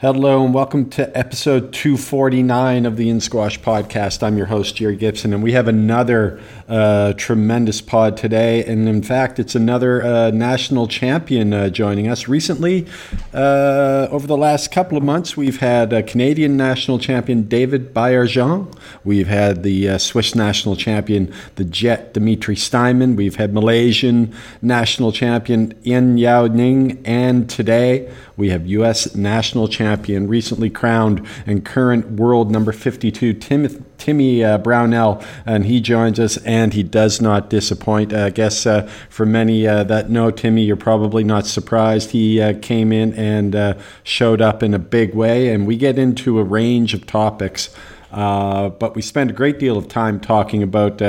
Hello 0.00 0.44
and 0.44 0.54
welcome 0.54 0.88
to 0.90 1.18
episode 1.18 1.72
249 1.72 2.86
of 2.86 2.96
the 2.96 3.10
In 3.10 3.20
Squash 3.20 3.58
podcast. 3.58 4.22
I'm 4.22 4.36
your 4.36 4.46
host, 4.46 4.76
Jerry 4.76 4.94
Gibson, 4.94 5.34
and 5.34 5.42
we 5.42 5.54
have 5.54 5.66
another 5.66 6.40
uh, 6.68 7.14
tremendous 7.14 7.80
pod 7.80 8.16
today. 8.16 8.64
And 8.64 8.88
in 8.88 9.02
fact, 9.02 9.40
it's 9.40 9.56
another 9.56 10.00
uh, 10.04 10.30
national 10.30 10.86
champion 10.86 11.52
uh, 11.52 11.70
joining 11.70 12.06
us. 12.06 12.28
Recently, 12.28 12.86
uh, 13.34 14.06
over 14.12 14.28
the 14.28 14.36
last 14.36 14.70
couple 14.70 14.96
of 14.96 15.02
months, 15.02 15.36
we've 15.36 15.58
had 15.58 15.92
a 15.92 16.04
Canadian 16.04 16.56
national 16.56 17.00
champion, 17.00 17.48
David 17.48 17.92
Baillargeon. 17.92 18.72
We've 19.02 19.26
had 19.26 19.64
the 19.64 19.88
uh, 19.88 19.98
Swiss 19.98 20.32
national 20.32 20.76
champion, 20.76 21.34
the 21.56 21.64
Jet, 21.64 22.14
Dimitri 22.14 22.54
Steinmann. 22.54 23.16
We've 23.16 23.34
had 23.34 23.52
Malaysian 23.52 24.32
national 24.62 25.10
champion, 25.10 25.74
Eain 25.84 26.18
Yow 26.20 26.44
Ng. 26.44 27.04
And 27.04 27.50
today, 27.50 28.14
we 28.38 28.50
have 28.50 28.68
U.S. 28.68 29.16
national 29.16 29.66
champion, 29.66 30.28
recently 30.28 30.70
crowned 30.70 31.26
and 31.44 31.64
current 31.64 32.12
world 32.12 32.52
number 32.52 32.70
52, 32.70 33.34
Tim, 33.34 33.84
Timmy 33.98 34.44
uh, 34.44 34.58
Brownell, 34.58 35.22
and 35.44 35.66
he 35.66 35.80
joins 35.80 36.20
us, 36.20 36.36
and 36.38 36.72
he 36.72 36.84
does 36.84 37.20
not 37.20 37.50
disappoint. 37.50 38.12
Uh, 38.12 38.26
I 38.26 38.30
guess 38.30 38.64
uh, 38.64 38.82
for 39.10 39.26
many 39.26 39.66
uh, 39.66 39.82
that 39.84 40.08
know 40.08 40.30
Timmy, 40.30 40.62
you're 40.62 40.76
probably 40.76 41.24
not 41.24 41.46
surprised. 41.46 42.12
He 42.12 42.40
uh, 42.40 42.54
came 42.62 42.92
in 42.92 43.12
and 43.14 43.56
uh, 43.56 43.74
showed 44.04 44.40
up 44.40 44.62
in 44.62 44.72
a 44.72 44.78
big 44.78 45.16
way, 45.16 45.52
and 45.52 45.66
we 45.66 45.76
get 45.76 45.98
into 45.98 46.38
a 46.38 46.44
range 46.44 46.94
of 46.94 47.06
topics. 47.06 47.74
but 48.12 48.94
we 48.94 49.02
spend 49.02 49.30
a 49.30 49.34
great 49.34 49.58
deal 49.58 49.76
of 49.76 49.88
time 49.88 50.20
talking 50.20 50.62
about 50.62 51.02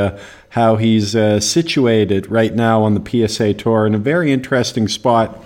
how 0.49 0.77
he's 0.77 1.11
situated 1.45 2.31
right 2.31 2.55
now 2.55 2.81
on 2.81 2.95
the 2.95 3.27
PSA 3.27 3.53
Tour 3.53 3.85
in 3.85 3.93
a 3.93 3.99
very 3.99 4.31
interesting 4.31 4.87
spot 4.87 5.39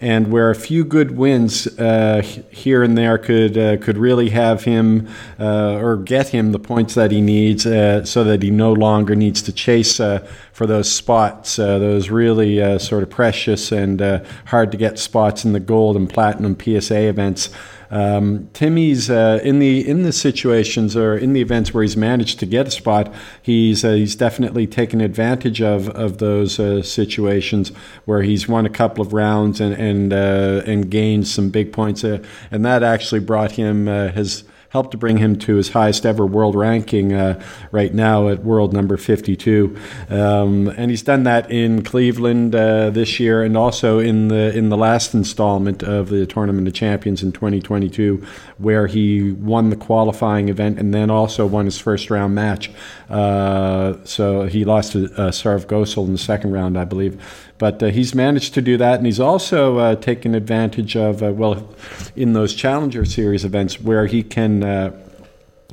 and 0.00 0.30
where 0.30 0.50
a 0.50 0.54
few 0.54 0.84
good 0.84 1.16
wins 1.16 1.66
uh, 1.78 2.22
here 2.50 2.82
and 2.82 2.96
there 2.96 3.18
could 3.18 3.58
uh, 3.58 3.76
could 3.78 3.98
really 3.98 4.30
have 4.30 4.64
him 4.64 5.08
uh, 5.40 5.74
or 5.74 5.96
get 5.96 6.28
him 6.28 6.52
the 6.52 6.58
points 6.58 6.94
that 6.94 7.10
he 7.10 7.20
needs, 7.20 7.66
uh, 7.66 8.04
so 8.04 8.22
that 8.24 8.42
he 8.42 8.50
no 8.50 8.72
longer 8.72 9.16
needs 9.16 9.42
to 9.42 9.52
chase 9.52 9.98
uh, 9.98 10.18
for 10.52 10.66
those 10.66 10.90
spots, 10.90 11.56
those 11.56 12.10
really 12.10 12.78
sort 12.78 13.02
of 13.02 13.10
precious 13.10 13.70
and 13.72 14.00
hard 14.46 14.72
to 14.72 14.76
get 14.76 14.98
spots 14.98 15.44
in 15.44 15.52
the 15.52 15.60
gold 15.60 15.96
and 15.96 16.10
platinum 16.10 16.56
PSA 16.58 17.08
events. 17.08 17.50
Um, 17.90 18.50
Timmy's 18.52 19.08
uh, 19.08 19.40
in 19.42 19.58
the 19.58 19.86
in 19.88 20.02
the 20.02 20.12
situations 20.12 20.96
or 20.96 21.16
in 21.16 21.32
the 21.32 21.40
events 21.40 21.72
where 21.72 21.82
he's 21.82 21.96
managed 21.96 22.38
to 22.40 22.46
get 22.46 22.68
a 22.68 22.70
spot, 22.70 23.12
he's 23.40 23.84
uh, 23.84 23.92
he's 23.92 24.14
definitely 24.14 24.66
taken 24.66 25.00
advantage 25.00 25.62
of 25.62 25.88
of 25.90 26.18
those 26.18 26.60
uh, 26.60 26.82
situations 26.82 27.72
where 28.04 28.22
he's 28.22 28.46
won 28.46 28.66
a 28.66 28.70
couple 28.70 29.00
of 29.00 29.12
rounds 29.12 29.60
and 29.60 29.74
and 29.74 30.12
uh, 30.12 30.62
and 30.66 30.90
gained 30.90 31.26
some 31.26 31.48
big 31.48 31.72
points, 31.72 32.04
uh, 32.04 32.22
and 32.50 32.64
that 32.64 32.82
actually 32.82 33.20
brought 33.20 33.52
him 33.52 33.88
uh, 33.88 34.08
his 34.08 34.44
helped 34.70 34.90
to 34.90 34.96
bring 34.96 35.16
him 35.16 35.38
to 35.38 35.56
his 35.56 35.70
highest 35.70 36.04
ever 36.04 36.26
world 36.26 36.54
ranking 36.54 37.12
uh, 37.12 37.42
right 37.72 37.94
now 37.94 38.28
at 38.28 38.44
world 38.44 38.72
number 38.72 38.96
52. 38.96 39.76
Um, 40.10 40.68
and 40.68 40.90
he's 40.90 41.02
done 41.02 41.22
that 41.22 41.50
in 41.50 41.82
Cleveland 41.82 42.54
uh, 42.54 42.90
this 42.90 43.18
year 43.18 43.42
and 43.42 43.56
also 43.56 43.98
in 43.98 44.28
the 44.28 44.56
in 44.56 44.68
the 44.68 44.76
last 44.76 45.14
installment 45.14 45.82
of 45.82 46.08
the 46.08 46.26
Tournament 46.26 46.68
of 46.68 46.74
Champions 46.74 47.22
in 47.22 47.32
2022, 47.32 48.24
where 48.58 48.86
he 48.86 49.32
won 49.32 49.70
the 49.70 49.76
qualifying 49.76 50.48
event 50.48 50.78
and 50.78 50.92
then 50.92 51.10
also 51.10 51.46
won 51.46 51.64
his 51.64 51.78
first 51.78 52.10
round 52.10 52.34
match. 52.34 52.70
Uh, 53.08 53.94
so 54.04 54.42
he 54.42 54.64
lost 54.64 54.92
to 54.92 55.06
uh, 55.14 55.30
Saurav 55.30 55.66
Ghosal 55.66 56.06
in 56.06 56.12
the 56.12 56.18
second 56.18 56.52
round, 56.52 56.78
I 56.78 56.84
believe. 56.84 57.20
But 57.56 57.82
uh, 57.82 57.86
he's 57.86 58.14
managed 58.14 58.54
to 58.54 58.62
do 58.62 58.76
that, 58.76 58.98
and 58.98 59.06
he's 59.06 59.20
also 59.20 59.78
uh, 59.78 59.94
taken 59.96 60.34
advantage 60.34 60.96
of, 60.96 61.22
uh, 61.22 61.32
well, 61.32 61.68
in 62.14 62.34
those 62.34 62.54
Challenger 62.54 63.04
Series 63.04 63.44
events 63.44 63.80
where 63.80 64.06
he 64.06 64.22
can 64.22 64.62
uh, 64.62 64.92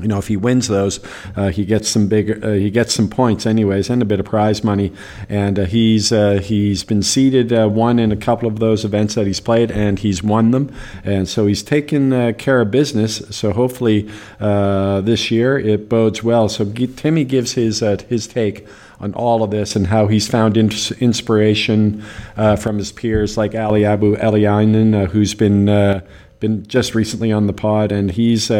you 0.02 0.10
know, 0.10 0.18
if 0.18 0.28
he 0.28 0.36
wins 0.36 0.68
those, 0.68 1.00
uh, 1.38 1.48
he 1.48 1.64
gets 1.64 1.88
some 1.88 2.10
big, 2.10 2.44
uh, 2.44 2.52
he 2.52 2.70
gets 2.70 2.94
some 2.94 3.08
points 3.08 3.46
anyways, 3.46 3.90
and 3.90 4.02
a 4.02 4.06
bit 4.06 4.20
of 4.20 4.26
prize 4.26 4.62
money. 4.62 4.92
And 5.30 5.58
uh, 5.58 5.64
he's 5.64 6.12
uh, 6.12 6.42
he's 6.44 6.84
been 6.84 7.02
seeded 7.02 7.54
uh, 7.54 7.70
one 7.70 7.98
in 7.98 8.12
a 8.12 8.18
couple 8.18 8.46
of 8.46 8.60
those 8.60 8.84
events 8.84 9.16
that 9.16 9.26
he's 9.26 9.40
played, 9.40 9.72
and 9.72 9.98
he's 9.98 10.22
won 10.22 10.52
them. 10.52 10.76
And 11.06 11.30
so 11.30 11.48
he's 11.48 11.64
taken 11.64 12.12
uh, 12.12 12.34
care 12.38 12.60
of 12.60 12.72
business. 12.72 13.24
So 13.30 13.54
hopefully 13.54 14.12
this 14.38 15.32
year 15.32 15.58
it 15.58 15.88
bodes 15.88 16.22
well. 16.22 16.50
So 16.50 16.66
Timmy 16.66 17.24
gives 17.24 17.54
his 17.54 17.80
his 17.80 18.28
take 18.28 18.68
on 19.00 19.14
all 19.14 19.44
of 19.44 19.52
this 19.52 19.78
and 19.78 19.88
how 19.88 20.08
he's 20.08 20.28
found 20.28 20.58
inspiration 20.58 22.02
from 22.36 22.80
his 22.80 22.92
peers 22.92 23.38
like 23.38 23.56
Aly 23.56 23.86
Abou 23.86 24.18
Eleinen, 24.18 25.08
who's 25.08 25.34
been 25.34 26.04
been 26.42 26.68
just 26.68 26.96
recently 26.96 27.32
on 27.32 27.48
the 27.48 27.54
pod, 27.54 27.94
and 27.94 28.12
he's 28.12 28.52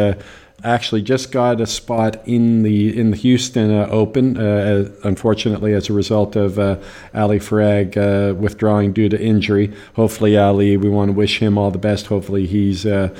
actually 0.64 1.02
just 1.02 1.32
got 1.32 1.60
a 1.60 1.66
spot 1.66 2.20
in 2.26 2.62
the 2.62 2.98
in 2.98 3.10
the 3.10 3.16
Houston 3.16 3.70
uh, 3.70 3.86
Open. 3.90 4.36
Uh, 4.36 4.90
unfortunately, 5.04 5.74
as 5.74 5.88
a 5.88 5.92
result 5.92 6.36
of 6.36 6.58
uh, 6.58 6.78
Ali 7.14 7.38
Farag 7.38 7.96
uh, 7.96 8.34
withdrawing 8.34 8.92
due 8.92 9.08
to 9.08 9.20
injury. 9.20 9.72
Hopefully, 9.94 10.36
Ali, 10.36 10.76
we 10.76 10.88
want 10.88 11.10
to 11.10 11.12
wish 11.12 11.40
him 11.40 11.58
all 11.58 11.70
the 11.70 11.78
best. 11.78 12.06
Hopefully, 12.06 12.46
he's 12.46 12.86
uh, 12.86 13.14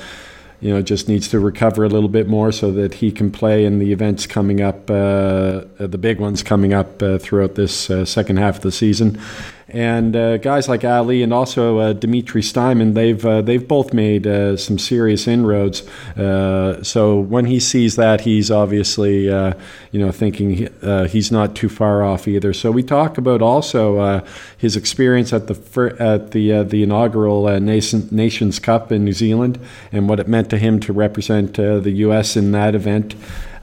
you 0.59 0.73
know 0.73 0.81
just 0.81 1.07
needs 1.07 1.27
to 1.29 1.39
recover 1.39 1.83
a 1.83 1.89
little 1.89 2.09
bit 2.09 2.27
more 2.27 2.51
so 2.51 2.71
that 2.71 2.95
he 2.95 3.11
can 3.11 3.31
play 3.31 3.65
in 3.65 3.79
the 3.79 3.91
events 3.91 4.25
coming 4.25 4.61
up, 4.61 4.89
uh, 4.89 5.61
the 5.77 5.97
big 5.99 6.19
ones 6.19 6.41
coming 6.43 6.73
up 6.73 6.99
throughout 7.19 7.55
this 7.55 7.89
second 8.09 8.37
half 8.37 8.57
of 8.57 8.61
the 8.63 8.71
season. 8.71 9.19
And 9.69 10.15
uh, 10.15 10.37
guys 10.37 10.69
like 10.69 10.85
Ali 10.85 11.21
and 11.23 11.33
also 11.33 11.79
uh, 11.79 11.93
Dimitri 11.93 12.41
Steinmann, 12.41 12.93
they've 12.93 13.25
uh, 13.25 13.41
they've 13.41 13.67
both 13.67 13.93
made 13.93 14.25
uh, 14.25 14.55
some 14.55 14.79
serious 14.79 15.27
inroads. 15.27 15.85
Uh, 16.17 16.81
so 16.83 17.19
when 17.19 17.45
he 17.45 17.59
sees 17.59 17.97
that, 17.97 18.21
he's 18.21 18.49
obviously 18.49 19.29
uh, 19.29 19.53
you 19.91 19.99
know 19.99 20.11
thinking 20.11 20.69
he's 21.09 21.33
not 21.33 21.53
too 21.53 21.67
far 21.67 22.01
off 22.01 22.29
either. 22.29 22.53
So 22.53 22.71
we 22.71 22.81
talk 22.81 23.17
about 23.17 23.41
also 23.41 24.23
his 24.57 24.77
experience 24.77 25.33
at 25.33 25.47
the 25.47 25.55
fir- 25.55 25.97
at 25.99 26.31
the 26.31 26.63
the 26.63 26.83
inaugural 26.83 27.59
Nation- 27.59 28.07
Nations 28.09 28.59
Cup 28.59 28.93
in 28.93 29.03
New 29.03 29.13
Zealand 29.13 29.59
and 29.91 30.07
what 30.07 30.21
it 30.21 30.29
meant 30.29 30.49
to 30.51 30.57
him 30.57 30.79
to 30.81 30.93
represent 30.93 31.55
the 31.55 31.91
U.S. 31.91 32.37
in 32.37 32.53
that 32.53 32.73
event. 32.73 33.15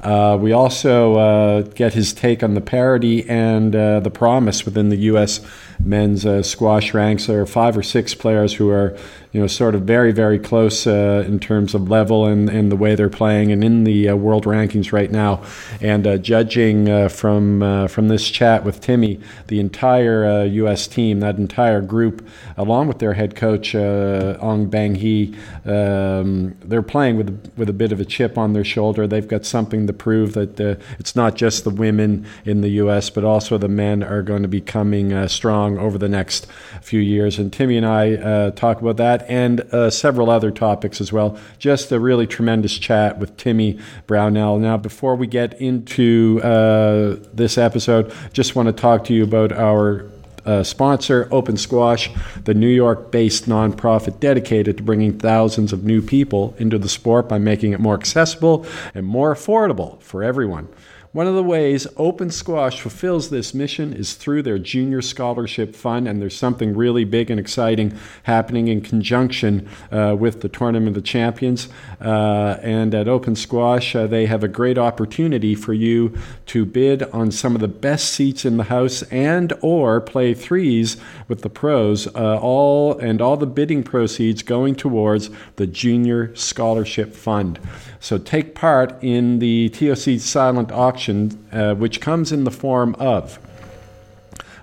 Uh, 0.05 0.37
we 0.39 0.53
also 0.53 1.15
uh, 1.15 1.63
get 1.63 1.95
his 1.95 2.13
take 2.13 2.43
on 2.43 2.53
the 2.53 2.61
parity 2.61 3.27
and 3.29 3.75
uh, 3.75 4.01
the 4.01 4.11
promise 4.11 4.67
within 4.67 4.91
the 4.91 4.97
U.S. 4.97 5.41
men's 5.85 6.25
uh, 6.25 6.43
squash 6.43 6.95
ranks. 6.95 7.27
There 7.27 7.41
are 7.41 7.47
five 7.47 7.77
or 7.77 7.83
six 7.83 8.15
players 8.15 8.55
who 8.55 8.71
are 8.71 8.97
you 9.35 9.41
know, 9.41 9.49
sort 9.49 9.75
of 9.75 9.83
very, 9.83 10.13
very 10.13 10.39
close 10.39 10.87
uh, 10.87 11.25
in 11.27 11.41
terms 11.41 11.75
of 11.75 11.91
level 11.91 12.25
and, 12.25 12.49
and 12.49 12.71
the 12.71 12.77
way 12.77 12.95
they're 12.95 13.11
playing 13.11 13.51
and 13.51 13.65
in 13.65 13.83
the 13.83 14.11
uh, 14.11 14.15
world 14.15 14.45
rankings 14.45 14.93
right 14.93 15.11
now. 15.11 15.43
And 15.81 16.07
uh, 16.07 16.19
judging 16.19 16.89
uh, 16.89 17.09
from 17.09 17.61
uh, 17.61 17.89
from 17.89 18.07
this 18.07 18.31
chat 18.31 18.65
with 18.65 18.81
Timmy, 18.81 19.21
the 19.49 19.59
entire 19.59 20.45
U.S. 20.45 20.87
Team, 20.87 21.19
that 21.19 21.37
entire 21.37 21.81
group, 21.81 22.25
along 22.57 22.87
with 22.87 23.01
their 23.01 23.15
head 23.15 23.35
coach 23.35 23.75
Ong 23.75 24.71
Beng 24.71 24.97
Hee, 24.97 25.35
um, 25.65 26.55
they're 26.61 26.81
playing 26.81 27.17
with 27.17 27.53
with 27.57 27.69
a 27.69 27.73
bit 27.73 27.91
of 27.91 27.99
a 27.99 28.05
chip 28.05 28.39
on 28.39 28.53
their 28.53 28.65
shoulder. 28.65 29.09
They've 29.09 29.27
got 29.27 29.45
something 29.45 29.89
to 29.89 29.93
prove 29.93 30.35
that 30.35 30.61
it's 31.01 31.17
not 31.17 31.35
just 31.35 31.65
the 31.65 31.71
women 31.71 32.25
in 32.45 32.61
the 32.61 32.69
U.S., 32.69 33.11
but 33.11 33.25
also 33.25 33.59
the 33.59 33.69
men 33.69 34.05
are 34.05 34.23
going 34.23 34.43
to 34.43 34.49
be 34.49 34.61
coming 34.61 35.27
strong 35.27 35.74
over 35.79 35.99
the 35.99 36.09
next 36.09 36.47
few 36.83 37.01
years. 37.01 37.39
And 37.39 37.53
Timmy 37.53 37.77
and 37.77 37.87
I 37.87 38.51
talk 38.51 38.81
about 38.81 38.97
that 38.99 39.25
and 39.29 39.61
uh, 39.73 39.91
several 39.91 40.31
other 40.31 40.51
topics 40.51 41.01
as 41.01 41.13
well. 41.13 41.39
Just 41.59 41.93
a 41.93 42.01
really 42.01 42.27
tremendous 42.27 42.79
chat 42.79 43.19
with 43.19 43.37
Timmy 43.37 43.79
Brownell. 44.07 44.59
Now, 44.59 44.77
before 44.77 45.17
we 45.17 45.27
get 45.27 45.61
into 45.61 46.41
uh, 46.43 47.17
this 47.33 47.59
episode, 47.59 48.13
just 48.33 48.57
want 48.57 48.67
to 48.69 48.73
talk 48.73 49.05
to 49.05 49.15
you 49.15 49.25
about 49.25 49.53
our 49.53 50.11
uh, 50.45 50.63
sponsor, 50.63 51.29
Open 51.31 51.57
Squash, 51.57 52.11
the 52.45 52.55
New 52.55 52.69
York 52.69 53.11
based 53.11 53.49
nonprofit 53.49 54.21
dedicated 54.21 54.77
to 54.77 54.83
bringing 54.83 55.19
thousands 55.19 55.73
of 55.73 55.85
new 55.85 56.03
people 56.03 56.55
into 56.59 56.79
the 56.79 56.89
sport 56.89 57.29
by 57.29 57.39
making 57.39 57.73
it 57.73 57.81
more 57.81 57.95
accessible 57.95 58.67
and 58.95 59.07
more 59.07 59.35
affordable 59.35 60.01
for 60.03 60.23
everyone. 60.23 60.69
One 61.15 61.29
of 61.29 61.37
the 61.37 61.45
ways 61.45 61.87
Open 61.97 62.29
Squash 62.29 62.81
fulfills 62.81 63.31
this 63.31 63.55
mission 63.55 63.93
is 63.93 64.15
through 64.15 64.43
their 64.43 64.59
Junior 64.59 65.01
Scholarship 65.01 65.77
Fund, 65.77 66.09
and 66.09 66.21
there's 66.21 66.37
something 66.37 66.75
really 66.75 67.05
big 67.05 67.31
and 67.31 67.39
exciting 67.39 67.97
happening 68.25 68.67
in 68.67 68.81
conjunction 68.81 69.69
uh, 69.93 70.17
with 70.19 70.41
the 70.41 70.49
Tournament 70.49 70.89
of 70.89 70.95
the 70.95 71.09
Champions. 71.09 71.69
Uh, 72.01 72.59
and 72.63 72.97
at 72.97 73.07
Open 73.07 73.37
Squash, 73.37 73.95
uh, 73.95 74.09
they 74.09 74.27
have 74.27 74.43
a 74.43 74.49
great 74.49 74.77
opportunity 74.77 75.55
for 75.55 75.73
you 75.73 76.19
to 76.47 76.65
bid 76.65 77.05
on 77.05 77.31
some 77.31 77.55
of 77.55 77.61
the 77.61 77.69
best 77.69 78.09
seats 78.13 78.45
in 78.45 78.57
the 78.57 78.65
house 78.65 79.03
and 79.05 79.53
or 79.61 80.01
play 80.01 80.35
threes 80.35 80.97
with 81.29 81.43
the 81.43 81.49
pros. 81.49 82.09
Uh, 82.09 82.41
all 82.41 82.99
and 82.99 83.23
all 83.23 83.37
the 83.37 83.47
bidding 83.47 83.85
proceeds 83.85 84.43
going 84.43 84.75
towards 84.75 85.31
the 85.55 85.67
Junior 85.69 86.35
Scholarship 86.35 87.15
Fund. 87.15 87.61
So 88.05 88.19
take 88.19 88.55
part 88.55 89.03
in 89.03 89.39
the 89.39 89.71
TOC 89.71 90.21
silent 90.21 90.71
auction, 90.71 91.04
uh, 91.09 91.75
which 91.75 92.01
comes 92.01 92.33
in 92.33 92.45
the 92.45 92.51
form 92.51 92.95
of 92.97 93.39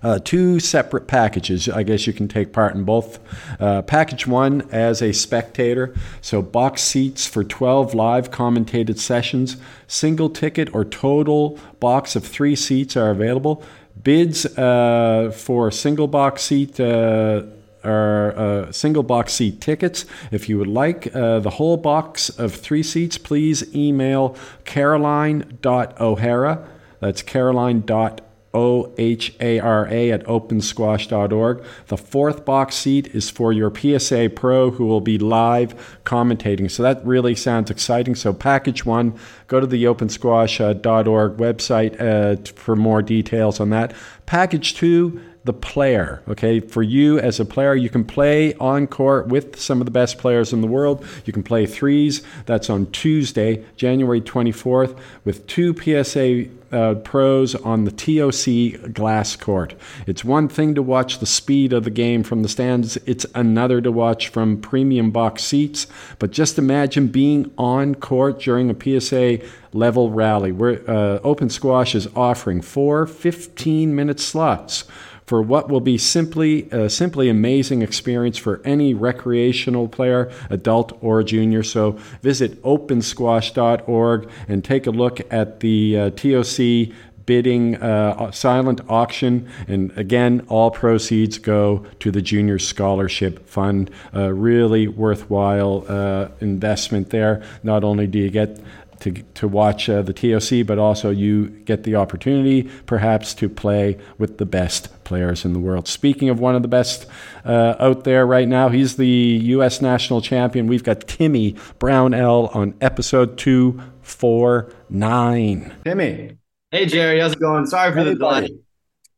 uh, 0.03 0.19
two 0.23 0.59
separate 0.59 1.07
packages. 1.07 1.69
I 1.69 1.83
guess 1.83 2.07
you 2.07 2.13
can 2.13 2.27
take 2.27 2.53
part 2.53 2.75
in 2.75 2.83
both. 2.83 3.19
Uh, 3.59 3.81
package 3.81 4.25
one 4.25 4.67
as 4.71 5.01
a 5.01 5.11
spectator, 5.11 5.93
so 6.21 6.41
box 6.41 6.81
seats 6.81 7.27
for 7.27 7.43
12 7.43 7.93
live 7.93 8.31
commentated 8.31 8.97
sessions. 8.97 9.57
Single 9.88 10.29
ticket 10.29 10.73
or 10.73 10.85
total 10.85 11.59
box 11.79 12.15
of 12.15 12.25
three 12.25 12.55
seats 12.55 12.97
are 12.97 13.11
available. 13.11 13.63
Bids 14.01 14.45
uh, 14.57 15.31
for 15.35 15.69
single 15.69 16.07
box 16.07 16.43
seat 16.43 16.79
uh, 16.79 17.43
are 17.83 18.38
uh, 18.38 18.72
single 18.72 19.04
box 19.04 19.33
seat 19.33 19.62
tickets. 19.62 20.06
If 20.31 20.50
you 20.50 20.57
would 20.57 20.68
like 20.68 21.16
uh, 21.16 21.39
the 21.39 21.51
whole 21.51 21.78
box 21.78 22.30
of 22.30 22.54
three 22.54 22.83
seats, 22.83 23.18
please 23.18 23.74
email 23.75 24.36
caroline.o'hara. 24.66 26.68
That's 27.00 27.22
caroline.o'hara 27.22 28.18
O 28.54 28.94
H 28.98 29.33
A 29.39 29.60
R 29.60 29.88
A 29.88 30.12
at 30.12 30.25
opensquash.org. 30.25 31.63
The 31.88 31.98
fourth 31.98 32.44
box 32.44 32.75
seat 32.75 33.07
is 33.16 33.30
for 33.30 33.54
your 33.54 33.74
PSA 33.74 34.31
Pro 34.36 34.72
who 34.72 34.86
will 34.86 35.01
be 35.01 35.18
live 35.18 36.00
commentating. 36.04 36.69
So 36.69 36.84
that 36.84 37.06
really 37.06 37.36
sounds 37.36 37.72
exciting. 37.72 38.16
So, 38.16 38.34
package 38.34 38.86
one, 38.86 39.18
go 39.48 39.60
to 39.60 39.68
the 39.68 39.86
opensquash.org 39.86 41.38
website 41.38 42.01
uh, 42.01 42.51
for 42.54 42.75
more 42.75 43.01
details 43.01 43.60
on 43.60 43.69
that. 43.69 43.94
Package 44.25 44.75
two, 44.75 45.22
the 45.43 45.53
player. 45.53 46.21
Okay, 46.27 46.59
for 46.59 46.83
you 46.83 47.19
as 47.19 47.39
a 47.39 47.45
player, 47.45 47.73
you 47.73 47.89
can 47.89 48.03
play 48.03 48.53
on 48.55 48.85
court 48.88 49.27
with 49.27 49.59
some 49.59 49.81
of 49.81 49.85
the 49.85 49.91
best 49.91 50.17
players 50.17 50.53
in 50.53 50.61
the 50.61 50.67
world. 50.67 51.03
You 51.25 51.33
can 51.33 51.43
play 51.43 51.65
threes. 51.65 52.21
That's 52.45 52.69
on 52.69 52.91
Tuesday, 52.91 53.65
January 53.75 54.21
24th, 54.21 54.97
with 55.25 55.47
two 55.47 55.75
PSA 55.75 56.45
uh, 56.71 56.95
pros 56.95 57.55
on 57.55 57.85
the 57.85 57.91
TOC 57.91 58.93
glass 58.93 59.35
court. 59.35 59.73
It's 60.07 60.23
one 60.23 60.47
thing 60.47 60.75
to 60.75 60.81
watch 60.81 61.19
the 61.19 61.25
speed 61.25 61.73
of 61.73 61.83
the 61.83 61.89
game 61.89 62.23
from 62.23 62.43
the 62.43 62.49
stands, 62.49 62.97
it's 63.05 63.25
another 63.35 63.81
to 63.81 63.91
watch 63.91 64.29
from 64.29 64.61
premium 64.61 65.11
box 65.11 65.43
seats. 65.43 65.88
But 66.19 66.31
just 66.31 66.57
imagine 66.57 67.07
being 67.07 67.51
on 67.57 67.95
court 67.95 68.39
during 68.39 68.69
a 68.69 68.99
PSA 69.01 69.39
level 69.73 70.11
rally. 70.11 70.51
Where 70.51 70.89
uh, 70.89 71.19
Open 71.23 71.49
Squash 71.49 71.95
is 71.95 72.07
offering 72.15 72.61
four 72.61 73.05
15 73.05 73.95
minute 73.95 74.19
slots 74.19 74.85
for 75.31 75.42
what 75.42 75.69
will 75.69 75.80
be 75.80 75.98
simply 75.98 76.69
a 76.72 76.89
simply 76.89 77.30
amazing 77.30 77.81
experience 77.81 78.38
for 78.38 78.62
any 78.66 78.94
recreational 78.94 79.88
player, 79.88 80.30
adult 80.50 80.92
or 81.01 81.24
junior. 81.24 81.63
So 81.63 81.92
visit 82.22 82.62
opensquash.org 82.63 84.30
and 84.50 84.62
take 84.62 84.88
a 84.88 84.92
look 84.92 85.22
at 85.31 85.62
the 85.62 85.98
uh, 85.98 86.10
TOC 86.10 86.94
bidding 87.25 87.78
uh, 87.78 88.30
silent 88.31 88.81
auction. 88.89 89.50
And 89.69 89.98
again, 89.98 90.45
all 90.50 90.69
proceeds 90.69 91.38
go 91.38 91.86
to 92.00 92.12
the 92.12 92.22
Junior 92.22 92.60
Scholarship 92.60 93.48
Fund. 93.48 93.89
Uh, 94.13 94.34
really 94.34 94.89
worthwhile 94.89 95.86
uh, 95.88 96.27
investment 96.42 97.10
there. 97.10 97.42
Not 97.63 97.86
only 97.86 98.06
do 98.06 98.19
you 98.19 98.30
get 98.30 98.60
to, 99.01 99.12
to 99.12 99.48
watch 99.48 99.88
uh, 99.89 100.01
the 100.01 100.13
TOC, 100.13 100.65
but 100.65 100.80
also 100.80 101.09
you 101.09 101.50
get 101.50 101.83
the 101.83 101.95
opportunity 101.95 102.69
perhaps 102.86 103.33
to 103.36 103.50
play 103.50 103.98
with 104.18 104.38
the 104.38 104.45
best 104.45 105.03
players 105.03 105.44
in 105.44 105.51
the 105.53 105.59
world. 105.59 105.88
Speaking 105.88 106.30
of 106.30 106.39
one 106.39 106.56
of 106.56 106.62
the 106.62 106.68
best 106.68 107.07
uh, 107.44 107.75
out 107.80 108.03
there 108.06 108.25
right 108.25 108.48
now, 108.48 108.69
he's 108.69 108.98
the 108.98 109.07
U.S. 109.07 109.81
national 109.81 110.21
champion. 110.21 110.68
We've 110.68 110.83
got 110.83 111.07
Timmy 111.07 111.56
Brownell 111.80 112.51
on 112.53 112.75
episode 112.80 113.38
249. 113.38 115.74
Timmy. 115.83 116.38
Hey, 116.71 116.86
Jerry. 116.86 117.19
How's 117.19 117.33
it 117.33 117.39
going? 117.39 117.65
Sorry 117.65 117.92
for 117.92 118.00
hey, 118.00 118.06
the 118.06 118.15
delay. 118.15 118.48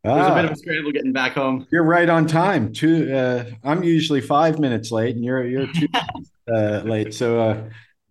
There's 0.03 0.17
ah, 0.17 0.33
a 0.33 0.35
bit 0.35 0.45
of 0.45 0.51
a 0.51 0.55
scramble 0.57 0.91
getting 0.91 1.13
back 1.13 1.33
home. 1.33 1.65
You're 1.71 1.83
right 1.83 2.09
on 2.09 2.27
time. 2.27 2.73
Two. 2.73 3.13
Uh, 3.13 3.45
I'm 3.63 3.83
usually 3.83 4.19
five 4.19 4.59
minutes 4.59 4.91
late, 4.91 5.15
and 5.15 5.23
you're 5.23 5.45
you're 5.45 5.67
two 5.67 5.87
uh, 6.53 6.81
late. 6.83 7.13
So 7.13 7.39
uh, 7.39 7.63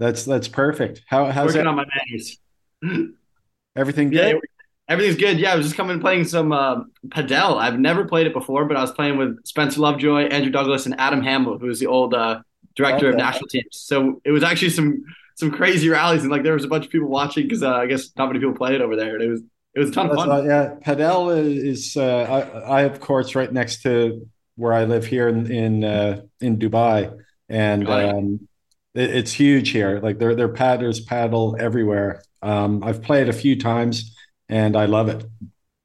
that's 0.03 0.25
that's 0.25 0.49
perfect. 0.49 1.03
How 1.07 1.31
how's 1.31 1.47
working 1.47 1.65
that? 1.65 1.67
on 1.69 1.77
my 1.77 1.87
manners? 2.09 2.39
Everything 3.77 4.11
good? 4.11 4.35
Yeah, 4.35 4.41
everything's 4.89 5.17
good. 5.17 5.39
Yeah, 5.39 5.53
I 5.53 5.57
was 5.57 5.67
just 5.67 5.77
coming 5.77 6.01
playing 6.01 6.25
some 6.25 6.53
uh, 6.53 6.83
padel. 7.09 7.57
I've 7.57 7.79
never 7.79 8.05
played 8.05 8.27
it 8.27 8.33
before, 8.33 8.67
but 8.67 8.77
I 8.77 8.83
was 8.83 8.93
playing 8.93 9.17
with 9.17 9.39
Spencer 9.47 9.81
Lovejoy, 9.81 10.25
Andrew 10.25 10.51
Douglas, 10.51 10.85
and 10.85 10.99
Adam 11.01 11.23
Hamble, 11.23 11.59
who 11.59 11.67
was 11.67 11.81
the 11.81 11.87
old 11.87 12.13
uh, 12.13 12.43
director 12.75 13.09
of 13.09 13.17
national 13.17 13.49
teams. 13.49 13.69
So 13.73 14.21
it 14.25 14.31
was 14.31 14.43
actually 14.43 14.71
some 14.71 15.05
some 15.37 15.51
crazy 15.51 15.89
rallies, 15.89 16.23
and 16.23 16.31
like 16.31 16.43
there 16.43 16.55
was 16.55 16.65
a 16.65 16.69
bunch 16.69 16.85
of 16.85 16.91
people 16.91 17.09
watching 17.09 17.45
because 17.45 17.63
uh, 17.63 17.73
I 17.73 17.87
guess 17.87 18.11
not 18.17 18.27
many 18.27 18.41
people 18.41 18.55
played 18.55 18.75
it 18.75 18.81
over 18.83 18.97
there. 18.97 19.15
And 19.15 19.23
it 19.23 19.29
was 19.31 19.43
it 19.75 19.81
was 19.81 19.89
a 19.89 19.93
ton 19.93 20.11
of 20.11 20.17
fun. 20.17 20.31
Uh, 20.31 20.43
yeah, 20.43 20.75
padel 20.85 21.35
is. 21.37 21.97
Uh, 21.97 22.51
I, 22.67 22.79
I 22.79 22.81
have 22.83 23.01
courts 23.01 23.35
right 23.35 23.51
next 23.51 23.83
to 23.83 24.29
where 24.57 24.75
I 24.75 24.85
live 24.85 25.07
here 25.07 25.29
in 25.29 25.51
in, 25.51 25.85
uh, 25.85 26.23
in 26.41 26.59
Dubai, 26.59 27.17
and. 27.49 27.89
Um, 27.89 28.49
it, 28.95 29.11
it's 29.11 29.33
huge 29.33 29.71
here. 29.71 30.01
Like 30.01 30.19
their 30.19 30.35
their 30.35 30.49
paddlers 30.49 31.01
paddle 31.01 31.57
everywhere. 31.59 32.23
Um, 32.43 32.83
I've 32.83 33.03
played 33.03 33.29
a 33.29 33.33
few 33.33 33.59
times 33.59 34.17
and 34.49 34.77
I 34.77 34.87
love 34.87 35.09
it. 35.09 35.25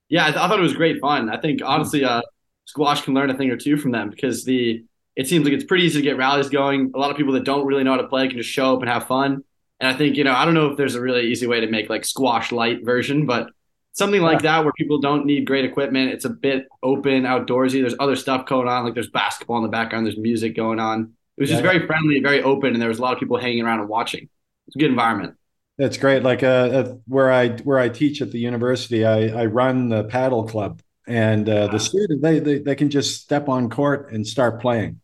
Yeah, 0.09 0.25
I, 0.25 0.31
th- 0.31 0.38
I, 0.38 0.48
thought 0.48 0.59
it 0.59 0.63
was 0.63 0.74
great 0.74 1.01
fun. 1.01 1.30
I 1.30 1.39
think 1.39 1.62
honestly, 1.63 2.04
uh, 2.04 2.21
squash 2.65 3.01
can 3.01 3.13
learn 3.13 3.30
a 3.30 3.38
thing 3.38 3.50
or 3.50 3.57
two 3.57 3.77
from 3.77 3.92
them 3.92 4.09
because 4.09 4.45
the 4.45 4.83
it 5.15 5.27
seems 5.27 5.45
like 5.45 5.54
it's 5.54 5.63
pretty 5.63 5.83
easy 5.83 6.00
to 6.00 6.04
get 6.04 6.18
rallies 6.18 6.50
going. 6.50 6.92
A 6.95 7.00
lot 7.00 7.12
of 7.12 7.18
people 7.18 7.33
that 7.33 7.44
don't 7.44 7.65
really 7.65 7.83
know 7.83 7.92
how 7.92 8.01
to 8.01 8.07
play 8.07 8.27
can 8.27 8.38
just 8.38 8.50
show 8.50 8.75
up 8.75 8.81
and 8.81 8.89
have 8.89 9.07
fun. 9.07 9.44
And 9.80 9.89
I 9.89 9.94
think 9.94 10.15
you 10.15 10.24
know 10.24 10.33
I 10.33 10.45
don't 10.45 10.53
know 10.53 10.68
if 10.68 10.77
there's 10.77 10.95
a 10.95 11.01
really 11.01 11.27
easy 11.27 11.48
way 11.48 11.60
to 11.60 11.68
make 11.68 11.89
like 11.89 12.06
squash 12.06 12.51
light 12.51 12.83
version, 12.83 13.25
but 13.25 13.50
something 13.94 14.21
like 14.21 14.44
that 14.44 14.63
where 14.63 14.74
people 14.74 15.00
don't 15.00 15.25
need 15.25 15.45
great 15.45 15.65
equipment. 15.65 16.12
It's 16.12 16.25
a 16.25 16.30
bit 16.30 16.68
open, 16.83 17.24
outdoorsy. 17.24 17.81
There's 17.81 17.95
other 18.00 18.15
stuff 18.15 18.45
going 18.45 18.68
on, 18.68 18.86
like 18.86 18.94
there's 18.94 19.10
basketball 19.10 19.57
in 19.57 19.63
the 19.63 19.69
background, 19.69 20.06
there's 20.06 20.18
music 20.18 20.56
going 20.56 20.80
on. 20.80 21.13
It 21.38 21.42
was 21.42 21.50
just 21.51 21.62
very 21.62 21.86
friendly, 21.86 22.19
very 22.19 22.42
open, 22.42 22.74
and 22.74 22.81
there 22.81 22.89
was 22.89 22.98
a 22.98 23.01
lot 23.01 23.13
of 23.13 23.19
people 23.19 23.38
hanging 23.38 23.63
around 23.63 23.80
and 23.80 23.89
watching. 23.89 24.28
It's 24.66 24.75
a 24.75 24.80
good 24.80 24.89
environment. 24.89 25.36
That's 25.78 25.98
great. 25.98 26.24
Like 26.24 26.42
uh, 26.42 26.48
uh, 26.48 26.95
where 27.06 27.31
I 27.31 27.50
where 27.50 27.78
I 27.78 27.89
teach 27.89 28.22
at 28.24 28.31
the 28.31 28.39
university, 28.39 29.06
I, 29.06 29.28
I 29.28 29.45
run 29.45 29.89
the 29.89 30.06
paddle 30.06 30.45
club, 30.45 30.81
and 31.07 31.48
uh, 31.48 31.68
the 31.68 31.78
students 31.80 32.24
they, 32.24 32.39
they 32.39 32.57
they 32.57 32.75
can 32.75 32.89
just 32.89 33.22
step 33.22 33.48
on 33.48 33.69
court 33.69 34.12
and 34.12 34.25
start 34.25 34.60
playing. 34.60 35.00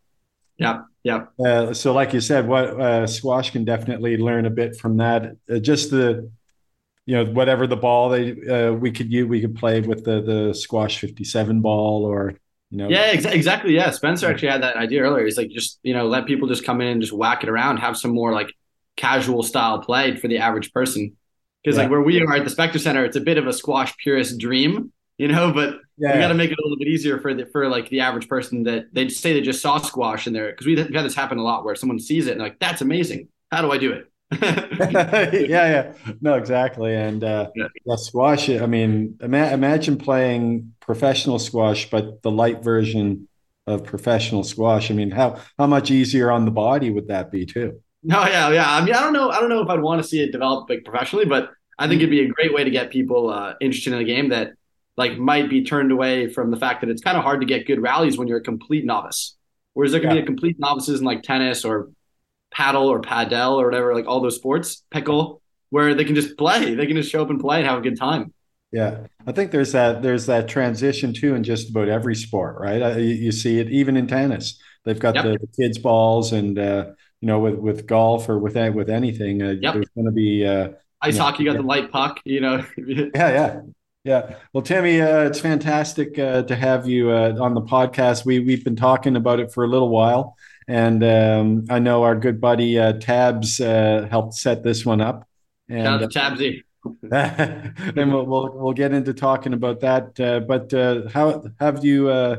Yeah, 0.57 0.81
yeah. 1.03 1.25
Uh, 1.43 1.73
so, 1.73 1.93
like 1.93 2.13
you 2.13 2.21
said, 2.21 2.47
what 2.47 2.65
uh, 2.81 3.05
squash 3.05 3.51
can 3.51 3.65
definitely 3.65 4.17
learn 4.17 4.47
a 4.47 4.49
bit 4.49 4.75
from 4.75 4.97
that. 4.97 5.35
Uh, 5.47 5.59
just 5.59 5.91
the 5.91 6.31
you 7.05 7.15
know 7.15 7.25
whatever 7.31 7.67
the 7.67 7.77
ball 7.77 8.09
they 8.09 8.31
uh, 8.47 8.73
we 8.73 8.91
could 8.91 9.11
use, 9.11 9.27
we 9.27 9.41
could 9.41 9.55
play 9.55 9.81
with 9.81 10.03
the 10.03 10.21
the 10.21 10.53
squash 10.55 10.97
fifty 10.97 11.23
seven 11.23 11.61
ball 11.61 12.03
or 12.05 12.33
you 12.73 12.79
know? 12.79 12.89
Yeah, 12.89 13.11
ex- 13.11 13.25
exactly. 13.25 13.75
Yeah, 13.75 13.91
Spencer 13.91 14.27
actually 14.27 14.47
had 14.47 14.63
that 14.63 14.75
idea 14.77 15.03
earlier. 15.03 15.23
He's 15.23 15.37
like, 15.37 15.51
just 15.51 15.79
you 15.83 15.93
know, 15.93 16.07
let 16.07 16.25
people 16.25 16.47
just 16.47 16.65
come 16.65 16.81
in 16.81 16.87
and 16.87 17.01
just 17.01 17.13
whack 17.13 17.43
it 17.43 17.49
around, 17.49 17.77
have 17.77 17.95
some 17.95 18.11
more 18.11 18.33
like 18.33 18.51
casual 18.95 19.43
style 19.43 19.77
play 19.77 20.15
for 20.15 20.27
the 20.27 20.39
average 20.39 20.73
person. 20.73 21.15
Because 21.63 21.77
yeah. 21.77 21.83
like 21.83 21.91
where 21.91 22.01
we 22.01 22.19
are 22.19 22.33
at 22.33 22.43
the 22.43 22.49
Specter 22.49 22.79
Center, 22.79 23.05
it's 23.05 23.15
a 23.15 23.21
bit 23.21 23.37
of 23.37 23.45
a 23.45 23.53
squash 23.53 23.95
purist 23.97 24.39
dream, 24.39 24.91
you 25.19 25.27
know. 25.27 25.53
But 25.53 25.75
yeah, 25.99 26.15
we 26.15 26.19
got 26.19 26.29
to 26.29 26.33
make 26.33 26.49
it 26.49 26.57
a 26.57 26.63
little 26.63 26.79
bit 26.79 26.87
easier 26.87 27.19
for 27.19 27.35
the 27.35 27.45
for 27.45 27.69
like 27.69 27.89
the 27.89 27.99
average 27.99 28.27
person 28.27 28.63
that 28.63 28.85
they 28.91 29.07
say 29.07 29.33
they 29.33 29.41
just 29.41 29.61
saw 29.61 29.77
squash 29.77 30.25
in 30.25 30.33
there 30.33 30.49
because 30.49 30.65
we've 30.65 30.79
had 30.79 31.05
this 31.05 31.13
happen 31.13 31.37
a 31.37 31.43
lot 31.43 31.63
where 31.63 31.75
someone 31.75 31.99
sees 31.99 32.25
it 32.25 32.31
and 32.31 32.41
like 32.41 32.57
that's 32.57 32.81
amazing. 32.81 33.27
How 33.51 33.61
do 33.61 33.71
I 33.71 33.77
do 33.77 33.91
it? 33.91 34.11
yeah, 35.33 35.47
yeah, 35.49 35.93
no, 36.21 36.35
exactly, 36.35 36.95
and 36.95 37.23
uh, 37.23 37.49
yeah. 37.55 37.67
yeah 37.85 37.95
squash. 37.95 38.49
I 38.49 38.65
mean, 38.65 39.17
ima- 39.21 39.51
imagine 39.51 39.97
playing 39.97 40.73
professional 40.79 41.39
squash, 41.39 41.89
but 41.89 42.21
the 42.21 42.31
light 42.31 42.63
version 42.63 43.27
of 43.67 43.83
professional 43.83 44.43
squash. 44.43 44.91
I 44.91 44.93
mean, 44.93 45.11
how 45.11 45.39
how 45.57 45.67
much 45.67 45.91
easier 45.91 46.31
on 46.31 46.45
the 46.45 46.51
body 46.51 46.89
would 46.89 47.07
that 47.07 47.31
be 47.31 47.45
too? 47.45 47.81
No, 48.03 48.25
yeah, 48.25 48.49
yeah. 48.49 48.69
I 48.69 48.83
mean, 48.83 48.93
I 48.93 49.01
don't 49.01 49.13
know. 49.13 49.29
I 49.29 49.39
don't 49.39 49.49
know 49.49 49.61
if 49.61 49.69
I'd 49.69 49.81
want 49.81 50.01
to 50.01 50.07
see 50.07 50.21
it 50.21 50.31
develop 50.31 50.69
like 50.69 50.83
professionally, 50.83 51.25
but 51.25 51.51
I 51.79 51.87
think 51.87 51.99
it'd 51.99 52.11
be 52.11 52.21
a 52.21 52.27
great 52.27 52.53
way 52.53 52.63
to 52.63 52.69
get 52.69 52.91
people 52.91 53.29
uh, 53.29 53.53
interested 53.61 53.93
in 53.93 53.99
a 53.99 54.03
game 54.03 54.29
that 54.29 54.53
like 54.97 55.17
might 55.17 55.49
be 55.49 55.63
turned 55.63 55.91
away 55.91 56.27
from 56.27 56.51
the 56.51 56.57
fact 56.57 56.81
that 56.81 56.89
it's 56.89 57.01
kind 57.01 57.17
of 57.17 57.23
hard 57.23 57.39
to 57.41 57.47
get 57.47 57.65
good 57.65 57.81
rallies 57.81 58.17
when 58.17 58.27
you're 58.27 58.37
a 58.37 58.43
complete 58.43 58.85
novice. 58.85 59.35
Whereas 59.73 59.91
there 59.91 60.01
can 60.01 60.11
yeah. 60.11 60.17
be 60.17 60.21
a 60.21 60.25
complete 60.25 60.59
novices 60.59 60.99
in 60.99 61.05
like 61.05 61.23
tennis 61.23 61.65
or 61.65 61.89
paddle 62.53 62.87
or 62.87 63.01
padel 63.01 63.57
or 63.57 63.65
whatever, 63.65 63.93
like 63.93 64.07
all 64.07 64.21
those 64.21 64.35
sports, 64.35 64.83
pickle, 64.91 65.41
where 65.69 65.93
they 65.93 66.05
can 66.05 66.15
just 66.15 66.37
play. 66.37 66.75
They 66.75 66.85
can 66.85 66.95
just 66.95 67.11
show 67.11 67.21
up 67.21 67.29
and 67.29 67.39
play 67.39 67.57
and 67.57 67.67
have 67.67 67.79
a 67.79 67.81
good 67.81 67.97
time. 67.97 68.33
Yeah, 68.71 69.05
I 69.27 69.31
think 69.31 69.51
there's 69.51 69.71
that 69.73 70.01
there's 70.01 70.25
that 70.25 70.47
transition 70.47 71.13
too 71.13 71.35
in 71.35 71.43
just 71.43 71.69
about 71.69 71.89
every 71.89 72.15
sport, 72.15 72.59
right? 72.59 72.81
Uh, 72.81 72.97
you, 72.97 73.13
you 73.13 73.31
see 73.31 73.59
it 73.59 73.69
even 73.69 73.95
in 73.95 74.07
tennis. 74.07 74.59
They've 74.83 74.97
got 74.97 75.15
yep. 75.15 75.25
the, 75.25 75.37
the, 75.37 75.47
kids 75.47 75.77
balls, 75.77 76.33
and 76.33 76.57
uh, 76.57 76.87
you 77.21 77.27
know, 77.27 77.39
with 77.39 77.55
with 77.55 77.85
golf 77.85 78.27
or 78.29 78.39
with 78.39 78.55
with 78.73 78.89
anything, 78.89 79.43
uh, 79.43 79.55
yep. 79.61 79.75
there's 79.75 79.89
going 79.95 80.05
to 80.05 80.11
be 80.11 80.45
uh, 80.45 80.69
ice 81.01 81.17
hockey. 81.17 81.43
You 81.43 81.51
got 81.51 81.57
the 81.57 81.67
light 81.67 81.91
puck, 81.91 82.19
you 82.25 82.41
know. 82.41 82.65
yeah, 82.77 83.09
yeah. 83.13 83.61
Yeah. 84.03 84.35
Well, 84.51 84.61
Timmy, 84.61 84.99
uh, 84.99 85.21
it's 85.21 85.39
fantastic 85.39 86.19
uh, 86.19 86.43
to 86.43 86.55
have 86.57 86.85
you 86.85 87.11
uh, 87.11 87.37
on 87.39 87.53
the 87.53 87.61
podcast. 87.61 88.25
We 88.25 88.39
we've 88.39 88.63
been 88.63 88.75
talking 88.75 89.15
about 89.15 89.39
it 89.39 89.53
for 89.53 89.63
a 89.63 89.67
little 89.67 89.89
while, 89.89 90.35
and 90.67 91.03
um, 91.03 91.65
I 91.69 91.79
know 91.79 92.03
our 92.03 92.15
good 92.15 92.39
buddy 92.39 92.79
uh, 92.79 92.93
Tabs 92.93 93.59
uh, 93.59 94.07
helped 94.09 94.35
set 94.35 94.63
this 94.63 94.85
one 94.85 95.01
up. 95.01 95.27
And, 95.69 95.85
Shout 95.85 96.03
out 96.03 96.11
to 96.11 96.19
Tabsy. 96.19 96.63
and 97.97 98.11
we'll, 98.11 98.25
we'll, 98.25 98.51
we'll 98.53 98.73
get 98.73 98.93
into 98.93 99.13
talking 99.13 99.53
about 99.53 99.79
that. 99.81 100.19
Uh, 100.19 100.41
but 100.41 100.73
uh, 100.73 101.07
how 101.09 101.43
have 101.59 101.83
you? 101.85 102.09
Uh, 102.09 102.37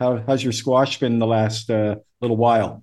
how 0.00 0.16
has 0.18 0.42
your 0.42 0.52
squash 0.52 0.98
been 0.98 1.18
the 1.18 1.26
last 1.26 1.70
uh, 1.70 1.96
little 2.20 2.36
while? 2.36 2.82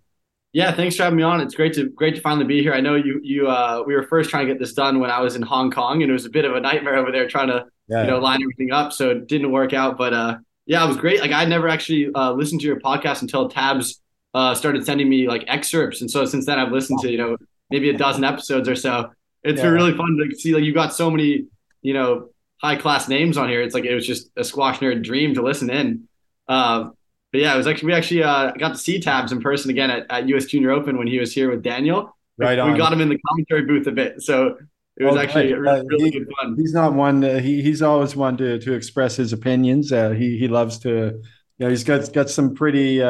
Yeah, 0.53 0.73
thanks 0.73 0.95
for 0.95 1.03
having 1.03 1.17
me 1.17 1.23
on. 1.23 1.39
It's 1.41 1.55
great 1.55 1.73
to 1.73 1.89
great 1.89 2.15
to 2.15 2.21
finally 2.21 2.45
be 2.45 2.61
here. 2.61 2.73
I 2.73 2.81
know 2.81 2.95
you 2.95 3.19
you 3.23 3.47
uh, 3.47 3.83
we 3.85 3.95
were 3.95 4.03
first 4.03 4.29
trying 4.29 4.47
to 4.47 4.53
get 4.53 4.59
this 4.59 4.73
done 4.73 4.99
when 4.99 5.09
I 5.09 5.19
was 5.19 5.35
in 5.35 5.41
Hong 5.41 5.71
Kong, 5.71 6.01
and 6.01 6.09
it 6.09 6.13
was 6.13 6.25
a 6.25 6.29
bit 6.29 6.45
of 6.45 6.55
a 6.55 6.59
nightmare 6.59 6.97
over 6.97 7.11
there 7.11 7.27
trying 7.27 7.47
to 7.47 7.65
yeah. 7.87 8.03
you 8.03 8.07
know 8.07 8.19
line 8.19 8.41
everything 8.41 8.71
up. 8.71 8.93
So 8.93 9.11
it 9.11 9.27
didn't 9.27 9.51
work 9.51 9.73
out, 9.73 9.97
but 9.97 10.13
uh, 10.13 10.37
yeah, 10.65 10.83
it 10.83 10.87
was 10.87 10.97
great. 10.97 11.21
Like 11.21 11.31
I 11.31 11.45
never 11.45 11.69
actually 11.69 12.09
uh, 12.13 12.33
listened 12.33 12.61
to 12.61 12.67
your 12.67 12.79
podcast 12.79 13.21
until 13.21 13.49
Tabs 13.49 14.00
uh, 14.33 14.55
started 14.55 14.85
sending 14.85 15.09
me 15.09 15.27
like 15.27 15.43
excerpts, 15.47 16.01
and 16.01 16.09
so 16.09 16.25
since 16.25 16.45
then 16.45 16.59
I've 16.59 16.71
listened 16.71 16.99
to 17.01 17.11
you 17.11 17.17
know 17.17 17.37
maybe 17.69 17.89
a 17.89 17.97
dozen 17.97 18.23
episodes 18.23 18.67
or 18.69 18.75
so. 18.75 19.11
It's 19.43 19.57
yeah. 19.57 19.65
been 19.65 19.73
really 19.73 19.97
fun 19.97 20.17
to 20.17 20.35
see 20.37 20.53
like 20.53 20.63
you 20.63 20.73
got 20.73 20.93
so 20.93 21.09
many 21.09 21.45
you 21.81 21.93
know 21.93 22.29
high 22.61 22.75
class 22.75 23.07
names 23.07 23.37
on 23.37 23.49
here. 23.49 23.61
It's 23.61 23.73
like 23.73 23.85
it 23.85 23.95
was 23.95 24.05
just 24.05 24.29
a 24.37 24.43
squash 24.43 24.79
nerd 24.79 25.03
dream 25.03 25.33
to 25.35 25.41
listen 25.41 25.69
in. 25.69 26.07
Uh, 26.47 26.89
but 27.31 27.41
yeah, 27.41 27.53
it 27.53 27.57
was 27.57 27.67
actually 27.67 27.87
we 27.87 27.93
actually 27.93 28.23
uh, 28.23 28.51
got 28.51 28.69
to 28.69 28.77
see 28.77 28.99
Tabs 28.99 29.31
in 29.31 29.41
person 29.41 29.71
again 29.71 29.89
at, 29.89 30.05
at 30.09 30.27
US 30.29 30.45
Junior 30.45 30.71
Open 30.71 30.97
when 30.97 31.07
he 31.07 31.19
was 31.19 31.33
here 31.33 31.49
with 31.49 31.63
Daniel. 31.63 32.15
Right 32.37 32.59
on. 32.59 32.71
We 32.71 32.77
got 32.77 32.91
him 32.93 33.01
in 33.01 33.09
the 33.09 33.19
commentary 33.27 33.65
booth 33.65 33.87
a 33.87 33.91
bit, 33.91 34.21
so 34.21 34.57
it 34.97 35.05
was 35.05 35.15
oh, 35.15 35.19
actually 35.19 35.53
really, 35.53 35.79
uh, 35.79 35.83
he, 35.97 36.11
good 36.11 36.27
fun. 36.39 36.55
He's 36.57 36.73
not 36.73 36.93
one. 36.93 37.23
Uh, 37.23 37.39
he 37.39 37.61
he's 37.61 37.81
always 37.81 38.15
one 38.15 38.37
to 38.37 38.59
to 38.59 38.73
express 38.73 39.15
his 39.15 39.33
opinions. 39.33 39.91
Uh, 39.91 40.11
he 40.11 40.37
he 40.37 40.47
loves 40.47 40.79
to. 40.79 41.21
You 41.57 41.67
know, 41.67 41.69
he's 41.69 41.83
got 41.83 42.11
got 42.11 42.29
some 42.29 42.55
pretty 42.55 43.01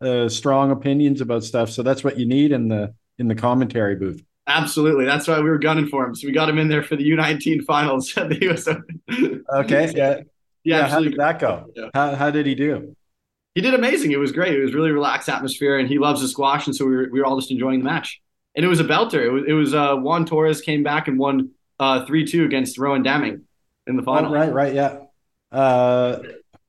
uh, 0.00 0.28
strong 0.28 0.70
opinions 0.70 1.20
about 1.20 1.44
stuff. 1.44 1.70
So 1.70 1.82
that's 1.82 2.04
what 2.04 2.18
you 2.18 2.26
need 2.26 2.52
in 2.52 2.68
the 2.68 2.94
in 3.18 3.28
the 3.28 3.34
commentary 3.34 3.96
booth. 3.96 4.22
Absolutely, 4.46 5.04
that's 5.04 5.26
why 5.26 5.38
we 5.38 5.48
were 5.48 5.58
gunning 5.58 5.88
for 5.88 6.04
him. 6.04 6.14
So 6.14 6.26
we 6.26 6.32
got 6.32 6.48
him 6.48 6.58
in 6.58 6.68
there 6.68 6.82
for 6.82 6.96
the 6.96 7.10
U19 7.10 7.64
finals 7.64 8.14
at 8.16 8.28
the 8.28 8.50
US 8.50 8.68
Open. 8.68 9.44
Okay, 9.54 9.92
yeah, 9.96 10.16
yeah. 10.16 10.20
yeah 10.64 10.88
how 10.88 11.00
did 11.00 11.16
that 11.16 11.38
go? 11.38 11.66
Yeah. 11.74 11.88
How 11.94 12.14
how 12.14 12.30
did 12.30 12.46
he 12.46 12.54
do? 12.54 12.94
he 13.54 13.60
did 13.60 13.74
amazing. 13.74 14.10
It 14.12 14.18
was 14.18 14.32
great. 14.32 14.54
It 14.54 14.62
was 14.62 14.74
really 14.74 14.90
relaxed 14.90 15.28
atmosphere, 15.28 15.78
and 15.78 15.88
he 15.88 15.98
loves 15.98 16.20
the 16.20 16.28
squash, 16.28 16.66
and 16.66 16.74
so 16.74 16.84
we 16.84 16.96
were, 16.96 17.08
we 17.10 17.20
were 17.20 17.26
all 17.26 17.38
just 17.38 17.50
enjoying 17.50 17.78
the 17.80 17.84
match. 17.84 18.20
And 18.56 18.64
it 18.64 18.68
was 18.68 18.80
a 18.80 18.84
belter. 18.84 19.24
It 19.24 19.30
was, 19.30 19.44
it 19.48 19.52
was 19.52 19.74
uh, 19.74 19.96
Juan 19.96 20.26
Torres 20.26 20.60
came 20.60 20.82
back 20.82 21.08
and 21.08 21.18
won 21.18 21.50
uh, 21.78 22.04
three 22.04 22.24
uh, 22.24 22.26
two 22.26 22.44
against 22.44 22.78
Rowan 22.78 23.02
Damming 23.02 23.42
in 23.86 23.96
the 23.96 24.02
oh, 24.02 24.04
final. 24.04 24.30
Oh, 24.30 24.34
right, 24.34 24.52
right, 24.52 24.74
yeah. 24.74 24.98
Uh, 25.52 26.18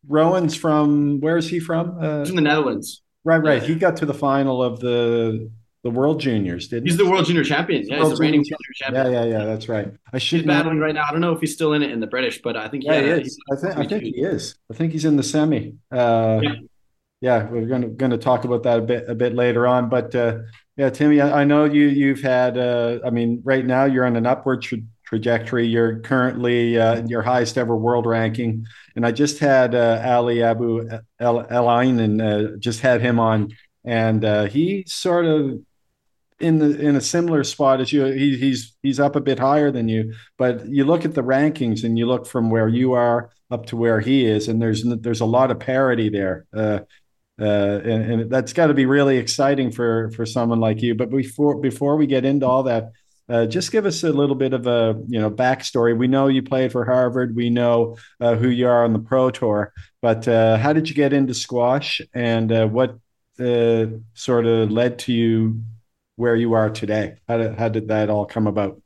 Rowan's 0.08 0.56
from 0.56 1.20
where 1.22 1.38
is 1.38 1.50
he 1.50 1.60
from? 1.60 1.98
Uh, 2.00 2.20
He's 2.20 2.28
from 2.28 2.36
the 2.36 2.44
Netherlands. 2.44 3.02
Right, 3.26 3.44
right. 3.44 3.62
He 3.62 3.76
got 3.76 3.98
to 3.98 4.06
the 4.06 4.14
final 4.14 4.64
of 4.64 4.80
the 4.80 5.52
the 5.84 5.90
World 5.92 6.20
Juniors, 6.20 6.68
didn't 6.68 6.86
he? 6.86 6.92
he's 6.92 7.00
he? 7.00 7.06
the 7.06 7.12
World 7.12 7.26
Junior 7.26 7.44
champion. 7.44 7.86
Yeah, 7.88 8.00
he's 8.00 8.12
the 8.12 8.16
reigning 8.16 8.44
Junior 8.44 8.58
champion. 8.76 9.12
Yeah, 9.12 9.24
yeah, 9.24 9.40
yeah. 9.40 9.46
That's 9.46 9.68
right. 9.68 9.92
I 10.14 10.18
should 10.18 10.42
he's 10.42 10.48
battling 10.48 10.80
right 10.80 10.96
now. 10.96 11.06
I 11.08 11.12
don't 11.12 11.22
know 11.22 11.34
if 11.34 11.42
he's 11.42 11.54
still 11.54 11.74
in 11.74 11.84
it 11.84 11.92
in 11.92 12.00
the 12.00 12.08
British, 12.08 12.42
but 12.42 12.56
I 12.56 12.70
think 12.70 12.84
yeah, 12.86 13.02
he 13.02 13.08
is. 13.08 13.38
I 13.52 13.56
think 13.56 13.78
I 13.78 13.86
think 13.86 14.04
he 14.04 14.22
is. 14.22 14.56
I 14.72 14.76
think 14.76 14.94
he's 14.94 15.06
in 15.06 15.18
the 15.18 15.24
semi. 15.24 15.76
Uh, 15.92 16.40
yeah 16.42 16.56
yeah, 17.22 17.50
we're 17.50 17.66
going 17.66 17.82
to 17.82 17.88
going 17.88 18.12
to 18.12 18.18
talk 18.18 18.46
about 18.46 18.64
that 18.64 18.80
a 18.80 18.82
bit 18.82 19.10
a 19.10 19.16
bit 19.16 19.34
later 19.34 19.66
on. 19.66 19.90
But 19.90 20.14
uh, 20.14 20.40
yeah, 20.78 20.92
Timmy, 20.92 21.22
I, 21.22 21.42
I, 21.42 21.44
know 21.44 21.66
you 21.66 21.88
you've 21.88 22.22
had. 22.22 22.58
Uh, 22.58 23.00
I 23.06 23.10
mean, 23.10 23.42
right 23.44 23.66
now 23.66 23.86
you're 23.86 24.06
on 24.06 24.16
an 24.16 24.26
upward 24.26 24.62
tra- 24.62 24.78
trajectory. 25.06 25.68
You're 25.68 26.00
currently 26.00 26.78
uh, 26.78 27.06
your 27.08 27.22
highest 27.22 27.58
ever 27.58 27.76
world 27.76 28.06
ranking, 28.06 28.66
and 28.96 29.06
I 29.06 29.12
just 29.12 29.40
had 29.40 29.76
uh, 29.76 30.02
Ali 30.06 30.44
Abu 30.44 30.90
El 31.20 31.40
Elain 31.50 32.00
and 32.00 32.22
uh, 32.22 32.58
just 32.60 32.82
had 32.82 33.02
him 33.02 33.20
on, 33.20 33.56
and 33.84 34.24
uh, 34.26 34.46
he's 34.46 34.94
sort 34.94 35.26
of 35.26 35.60
in 36.40 36.60
the 36.60 36.80
in 36.80 36.96
a 36.96 37.02
similar 37.02 37.44
spot 37.44 37.82
as 37.82 37.94
you. 37.94 38.06
He, 38.06 38.38
he's 38.38 38.76
he's 38.82 39.00
up 39.00 39.16
a 39.16 39.22
bit 39.22 39.40
higher 39.40 39.72
than 39.72 39.88
you, 39.88 40.14
but 40.38 40.68
you 40.68 40.84
look 40.86 41.06
at 41.06 41.14
the 41.14 41.24
rankings 41.24 41.84
and 41.84 41.98
you 41.98 42.06
look 42.06 42.26
from 42.26 42.50
where 42.50 42.68
you 42.68 42.94
are 42.94 43.30
up 43.52 43.68
to 43.68 43.78
where 43.78 44.00
he 44.00 44.26
is, 44.26 44.48
and 44.48 44.62
there's 44.62 44.84
there's 44.84 45.22
a 45.22 45.26
lot 45.26 45.52
of 45.52 45.60
parity 45.60 46.10
there. 46.10 46.46
Uh, 46.54 46.80
uh, 47.40 47.82
and, 47.84 48.12
and, 48.12 48.32
that's 48.32 48.54
got 48.54 48.68
to 48.68 48.74
be 48.74 48.86
really 48.86 49.18
exciting 49.18 49.70
for 49.70 50.10
for 50.12 50.26
someone 50.26 50.60
like 50.60 50.82
you. 50.82 50.96
But 50.96 51.10
before 51.10 51.60
before 51.60 51.98
we 51.98 52.08
get 52.08 52.24
into 52.24 52.48
all 52.48 52.64
that, 52.64 52.92
uh, 53.28 53.46
just 53.46 53.72
give 53.72 53.86
us 53.86 54.04
a 54.04 54.12
little 54.12 54.36
bit 54.36 54.54
of 54.54 54.68
a 54.68 55.02
you 55.08 55.20
know 55.20 55.32
backstory. 55.32 55.98
We 55.98 56.08
know 56.08 56.28
you 56.28 56.44
played 56.44 56.72
for 56.72 56.86
Harvard. 56.86 57.36
We 57.36 57.50
know 57.50 57.98
uh, 58.22 58.36
who 58.36 58.50
you 58.50 58.68
are 58.68 58.84
on 58.84 58.94
the 58.94 59.00
pro 59.00 59.32
tour. 59.32 59.74
But 60.02 60.28
uh, 60.28 60.58
how 60.58 60.74
did 60.74 60.88
you 60.88 60.96
get 60.96 61.14
into 61.14 61.34
squash, 61.34 62.02
and 62.14 62.52
uh, 62.52 62.68
what 62.68 63.00
uh, 63.40 63.88
sort 64.14 64.46
of 64.46 64.72
led 64.72 65.00
to 65.00 65.14
you 65.14 65.64
where 66.18 66.36
you 66.36 66.54
are 66.54 66.70
today? 66.70 67.16
How 67.28 67.38
did 67.38 67.58
how 67.58 67.70
did 67.70 67.88
that 67.88 68.10
all 68.10 68.26
come 68.26 68.46
about? 68.46 68.80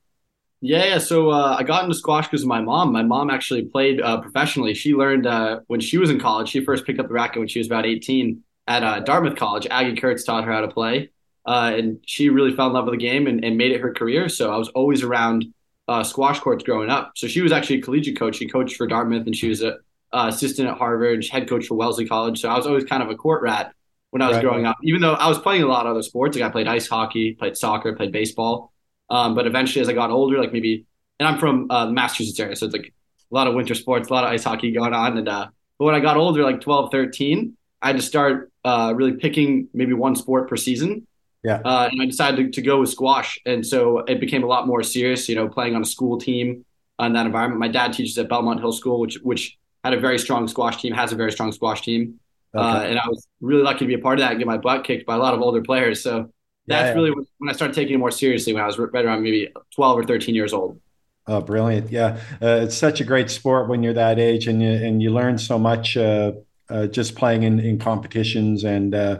Yeah, 0.61 0.85
yeah. 0.85 0.97
So 0.99 1.31
uh, 1.31 1.57
I 1.59 1.63
got 1.63 1.83
into 1.83 1.95
squash 1.95 2.27
because 2.27 2.43
of 2.43 2.47
my 2.47 2.61
mom. 2.61 2.93
My 2.93 3.03
mom 3.03 3.29
actually 3.29 3.63
played 3.63 3.99
professionally. 3.99 4.73
She 4.73 4.93
learned 4.93 5.27
when 5.67 5.81
she 5.81 5.97
was 5.97 6.09
in 6.09 6.19
college. 6.19 6.49
She 6.49 6.63
first 6.63 6.85
picked 6.85 6.99
up 6.99 7.07
the 7.07 7.13
racket 7.13 7.39
when 7.39 7.47
she 7.49 7.59
was 7.59 7.67
about 7.67 7.85
18 7.85 8.41
at 8.67 9.05
Dartmouth 9.05 9.35
College. 9.35 9.67
Aggie 9.69 9.99
Kurtz 9.99 10.23
taught 10.23 10.45
her 10.45 10.51
how 10.51 10.61
to 10.61 10.67
play, 10.67 11.11
uh, 11.49 11.71
and 11.75 11.99
she 12.05 12.29
really 12.29 12.55
fell 12.55 12.67
in 12.67 12.73
love 12.73 12.85
with 12.85 12.93
the 12.93 13.03
game 13.03 13.25
and, 13.25 13.43
and, 13.43 13.57
made 13.57 13.71
it 13.71 13.81
her 13.81 13.91
career. 13.91 14.29
So 14.29 14.53
I 14.53 14.57
was 14.57 14.69
always 14.69 15.01
around 15.01 15.45
uh, 15.87 16.03
squash 16.03 16.39
courts 16.39 16.63
growing 16.63 16.91
up. 16.91 17.13
So 17.15 17.27
she 17.27 17.41
was 17.41 17.51
actually 17.51 17.79
a 17.79 17.81
collegiate 17.81 18.19
coach. 18.19 18.35
She 18.35 18.47
coached 18.47 18.75
for 18.75 18.85
Dartmouth, 18.85 19.25
and 19.25 19.35
she 19.35 19.49
was 19.49 19.63
a 19.63 19.77
assistant 20.13 20.69
at 20.69 20.77
Harvard, 20.77 21.25
head 21.27 21.49
coach 21.49 21.65
for 21.65 21.73
Wellesley 21.73 22.07
College. 22.07 22.39
So 22.39 22.49
I 22.49 22.55
was 22.55 22.67
always 22.67 22.83
kind 22.83 23.01
of 23.01 23.09
a 23.09 23.15
court 23.15 23.41
rat 23.41 23.73
when 24.11 24.21
I 24.21 24.27
was 24.27 24.37
right. 24.37 24.43
growing 24.43 24.67
up. 24.67 24.77
Even 24.83 25.01
though 25.01 25.15
I 25.15 25.27
was 25.27 25.39
playing 25.39 25.63
a 25.63 25.67
lot 25.67 25.87
of 25.87 25.91
other 25.91 26.03
sports, 26.03 26.37
like 26.37 26.47
I 26.47 26.51
played 26.51 26.67
ice 26.67 26.87
hockey, 26.87 27.33
played 27.33 27.57
soccer, 27.57 27.95
played 27.95 28.11
baseball. 28.11 28.71
Um, 29.09 29.33
but 29.33 29.47
eventually, 29.47 29.81
as 29.81 29.89
I 29.89 29.93
got 29.93 30.11
older, 30.11 30.37
like 30.37 30.53
maybe, 30.53 30.85
and 31.19 31.27
I'm 31.27 31.39
from 31.39 31.71
uh, 31.71 31.87
Massachusetts 31.87 32.39
area, 32.39 32.55
so 32.55 32.67
it's 32.67 32.75
like 32.75 32.93
a 33.31 33.35
lot 33.35 33.47
of 33.47 33.55
winter 33.55 33.73
sports, 33.73 34.09
a 34.09 34.13
lot 34.13 34.23
of 34.23 34.29
ice 34.29 34.43
hockey 34.43 34.71
going 34.71 34.93
on. 34.93 35.17
And 35.17 35.27
uh, 35.27 35.47
but 35.79 35.85
when 35.85 35.95
I 35.95 35.99
got 35.99 36.15
older, 36.15 36.43
like 36.43 36.61
12, 36.61 36.91
13, 36.91 37.57
I 37.81 37.87
had 37.87 37.95
to 37.95 38.03
start 38.03 38.51
uh, 38.63 38.93
really 38.95 39.13
picking 39.13 39.67
maybe 39.73 39.93
one 39.93 40.15
sport 40.15 40.47
per 40.47 40.57
season. 40.57 41.07
Yeah. 41.43 41.61
Uh, 41.63 41.87
and 41.91 42.01
I 42.01 42.05
decided 42.05 42.37
to, 42.37 42.51
to, 42.51 42.61
go 42.61 42.81
with 42.81 42.89
squash, 42.89 43.39
and 43.45 43.65
so 43.65 43.99
it 43.99 44.19
became 44.19 44.43
a 44.43 44.47
lot 44.47 44.67
more 44.67 44.83
serious. 44.83 45.29
You 45.29 45.35
know, 45.35 45.47
playing 45.47 45.75
on 45.75 45.81
a 45.81 45.85
school 45.85 46.17
team 46.17 46.65
in 46.99 47.13
that 47.13 47.25
environment. 47.25 47.59
My 47.59 47.69
dad 47.69 47.93
teaches 47.93 48.17
at 48.17 48.27
Belmont 48.27 48.59
Hill 48.59 48.73
School, 48.73 48.99
which 48.99 49.19
which 49.23 49.57
had 49.83 49.93
a 49.93 49.99
very 49.99 50.19
strong 50.19 50.47
squash 50.47 50.81
team, 50.81 50.93
has 50.93 51.13
a 51.13 51.15
very 51.15 51.31
strong 51.31 51.51
squash 51.51 51.81
team. 51.81 52.19
Okay. 52.53 52.65
Uh, 52.65 52.81
and 52.81 52.99
I 52.99 53.07
was 53.07 53.27
really 53.41 53.61
lucky 53.61 53.79
to 53.79 53.85
be 53.85 53.93
a 53.93 53.99
part 53.99 54.19
of 54.19 54.23
that 54.23 54.31
and 54.31 54.39
get 54.39 54.47
my 54.47 54.57
butt 54.57 54.83
kicked 54.83 55.05
by 55.05 55.15
a 55.15 55.19
lot 55.19 55.33
of 55.33 55.41
older 55.41 55.61
players. 55.61 56.01
So 56.01 56.31
that's 56.67 56.81
yeah, 56.81 56.87
yeah. 56.87 56.93
really 56.93 57.11
when 57.11 57.49
I 57.49 57.53
started 57.53 57.73
taking 57.73 57.95
it 57.95 57.99
more 57.99 58.11
seriously 58.11 58.53
when 58.53 58.63
I 58.63 58.65
was 58.65 58.77
right 58.77 59.05
around 59.05 59.23
maybe 59.23 59.47
12 59.75 59.99
or 59.99 60.03
13 60.03 60.35
years 60.35 60.53
old. 60.53 60.79
Oh, 61.27 61.41
brilliant! 61.41 61.91
Yeah, 61.91 62.19
uh, 62.41 62.61
it's 62.63 62.75
such 62.75 63.01
a 63.01 63.03
great 63.03 63.29
sport 63.29 63.69
when 63.69 63.83
you're 63.83 63.93
that 63.93 64.17
age, 64.17 64.47
and 64.47 64.63
you 64.63 64.71
and 64.71 64.99
you 64.99 65.11
learn 65.11 65.37
so 65.37 65.59
much 65.59 65.95
uh, 65.95 66.31
uh, 66.69 66.87
just 66.87 67.15
playing 67.15 67.43
in, 67.43 67.59
in 67.59 67.77
competitions 67.77 68.63
and 68.63 68.95
uh, 68.95 69.19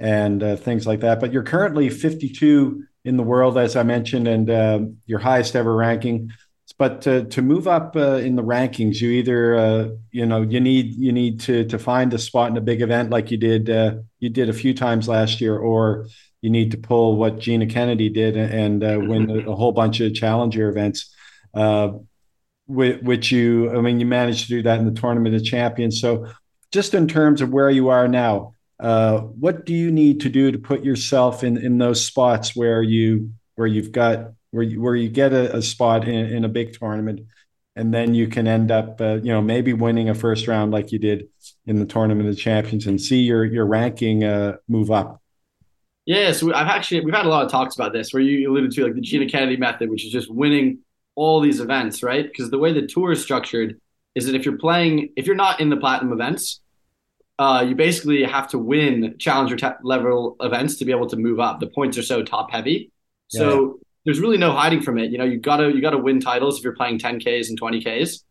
and 0.00 0.42
uh, 0.42 0.56
things 0.56 0.86
like 0.86 1.00
that. 1.00 1.20
But 1.20 1.32
you're 1.32 1.44
currently 1.44 1.88
52 1.88 2.82
in 3.04 3.16
the 3.16 3.22
world, 3.22 3.56
as 3.56 3.76
I 3.76 3.84
mentioned, 3.84 4.26
and 4.26 4.50
uh, 4.50 4.80
your 5.06 5.20
highest 5.20 5.54
ever 5.54 5.74
ranking. 5.74 6.30
But 6.78 7.02
to, 7.02 7.24
to 7.26 7.42
move 7.42 7.68
up 7.68 7.94
in 7.94 8.36
the 8.36 8.42
rankings, 8.42 9.00
you 9.00 9.10
either 9.10 9.98
you 10.12 10.24
know 10.24 10.40
you 10.40 10.60
need 10.60 10.94
you 10.94 11.12
need 11.12 11.40
to 11.40 11.66
to 11.66 11.78
find 11.78 12.14
a 12.14 12.18
spot 12.18 12.50
in 12.50 12.56
a 12.56 12.62
big 12.62 12.80
event 12.80 13.10
like 13.10 13.30
you 13.30 13.36
did 13.36 13.68
you 14.18 14.30
did 14.30 14.48
a 14.48 14.54
few 14.54 14.72
times 14.72 15.06
last 15.06 15.42
year, 15.42 15.58
or 15.58 16.06
you 16.40 16.50
need 16.50 16.70
to 16.70 16.78
pull 16.78 17.16
what 17.16 17.38
Gina 17.38 17.66
Kennedy 17.66 18.08
did 18.08 18.36
and 18.36 18.82
uh, 18.82 18.98
win 19.00 19.30
a, 19.30 19.50
a, 19.50 19.54
whole 19.54 19.72
bunch 19.72 20.00
of 20.00 20.14
challenger 20.14 20.68
events, 20.68 21.14
uh, 21.54 21.90
which 22.66 23.30
you, 23.30 23.76
I 23.76 23.80
mean, 23.80 24.00
you 24.00 24.06
managed 24.06 24.44
to 24.44 24.48
do 24.48 24.62
that 24.62 24.78
in 24.78 24.86
the 24.86 24.98
Tournament 24.98 25.34
of 25.34 25.44
Champions. 25.44 26.00
So, 26.00 26.28
just 26.72 26.94
in 26.94 27.08
terms 27.08 27.40
of 27.40 27.50
where 27.50 27.68
you 27.68 27.88
are 27.88 28.06
now, 28.08 28.54
uh, 28.80 29.20
what 29.20 29.66
do 29.66 29.74
you 29.74 29.90
need 29.90 30.20
to 30.20 30.28
do 30.28 30.50
to 30.50 30.58
put 30.58 30.84
yourself 30.84 31.44
in 31.44 31.56
in 31.56 31.78
those 31.78 32.04
spots 32.04 32.56
where 32.56 32.82
you 32.82 33.32
where 33.54 33.66
you've 33.66 33.92
got 33.92 34.32
where 34.50 34.62
you, 34.62 34.80
where 34.80 34.96
you 34.96 35.08
get 35.08 35.32
a, 35.32 35.56
a 35.56 35.62
spot 35.62 36.08
in, 36.08 36.26
in 36.26 36.44
a 36.44 36.48
big 36.48 36.72
tournament? 36.72 37.20
and 37.76 37.94
then 37.94 38.14
you 38.14 38.28
can 38.28 38.46
end 38.46 38.70
up, 38.70 39.00
uh, 39.00 39.14
you 39.14 39.32
know, 39.32 39.40
maybe 39.40 39.72
winning 39.72 40.08
a 40.08 40.14
first 40.14 40.48
round 40.48 40.72
like 40.72 40.92
you 40.92 40.98
did 40.98 41.28
in 41.66 41.76
the 41.76 41.86
tournament 41.86 42.28
of 42.28 42.36
champions, 42.36 42.86
and 42.86 43.00
see 43.00 43.20
your 43.20 43.44
your 43.44 43.64
ranking 43.64 44.24
uh, 44.24 44.56
move 44.68 44.90
up. 44.90 45.22
Yeah, 46.04 46.32
so 46.32 46.52
I've 46.52 46.66
actually 46.66 47.04
we've 47.04 47.14
had 47.14 47.26
a 47.26 47.28
lot 47.28 47.44
of 47.44 47.50
talks 47.50 47.76
about 47.76 47.92
this 47.92 48.12
where 48.12 48.22
you 48.22 48.50
alluded 48.50 48.72
to 48.72 48.84
like 48.84 48.94
the 48.94 49.00
Gina 49.00 49.28
Kennedy 49.28 49.56
method, 49.56 49.90
which 49.90 50.04
is 50.04 50.12
just 50.12 50.30
winning 50.30 50.80
all 51.14 51.40
these 51.40 51.60
events, 51.60 52.02
right? 52.02 52.24
Because 52.24 52.50
the 52.50 52.58
way 52.58 52.72
the 52.72 52.86
tour 52.86 53.12
is 53.12 53.22
structured 53.22 53.80
is 54.14 54.26
that 54.26 54.34
if 54.34 54.44
you're 54.44 54.58
playing, 54.58 55.12
if 55.16 55.26
you're 55.26 55.36
not 55.36 55.60
in 55.60 55.70
the 55.70 55.76
platinum 55.76 56.12
events, 56.12 56.60
uh, 57.40 57.62
you 57.62 57.74
basically 57.74 58.22
have 58.22 58.46
to 58.48 58.58
win 58.58 59.16
challenger 59.18 59.56
level 59.82 60.36
events 60.40 60.76
to 60.76 60.84
be 60.84 60.92
able 60.92 61.06
to 61.06 61.16
move 61.16 61.40
up. 61.40 61.58
The 61.58 61.68
points 61.68 61.96
are 61.96 62.02
so 62.02 62.22
top 62.22 62.50
heavy, 62.50 62.92
so 63.28 63.60
yeah. 63.60 63.82
there's 64.04 64.20
really 64.20 64.36
no 64.36 64.52
hiding 64.52 64.82
from 64.82 64.98
it. 64.98 65.10
You 65.10 65.16
know, 65.16 65.24
you 65.24 65.38
gotta 65.38 65.72
you 65.72 65.80
gotta 65.80 65.96
win 65.96 66.20
titles 66.20 66.58
if 66.58 66.64
you're 66.64 66.76
playing 66.76 66.98
10ks 66.98 67.48
and 67.48 67.58
20ks, 67.58 68.24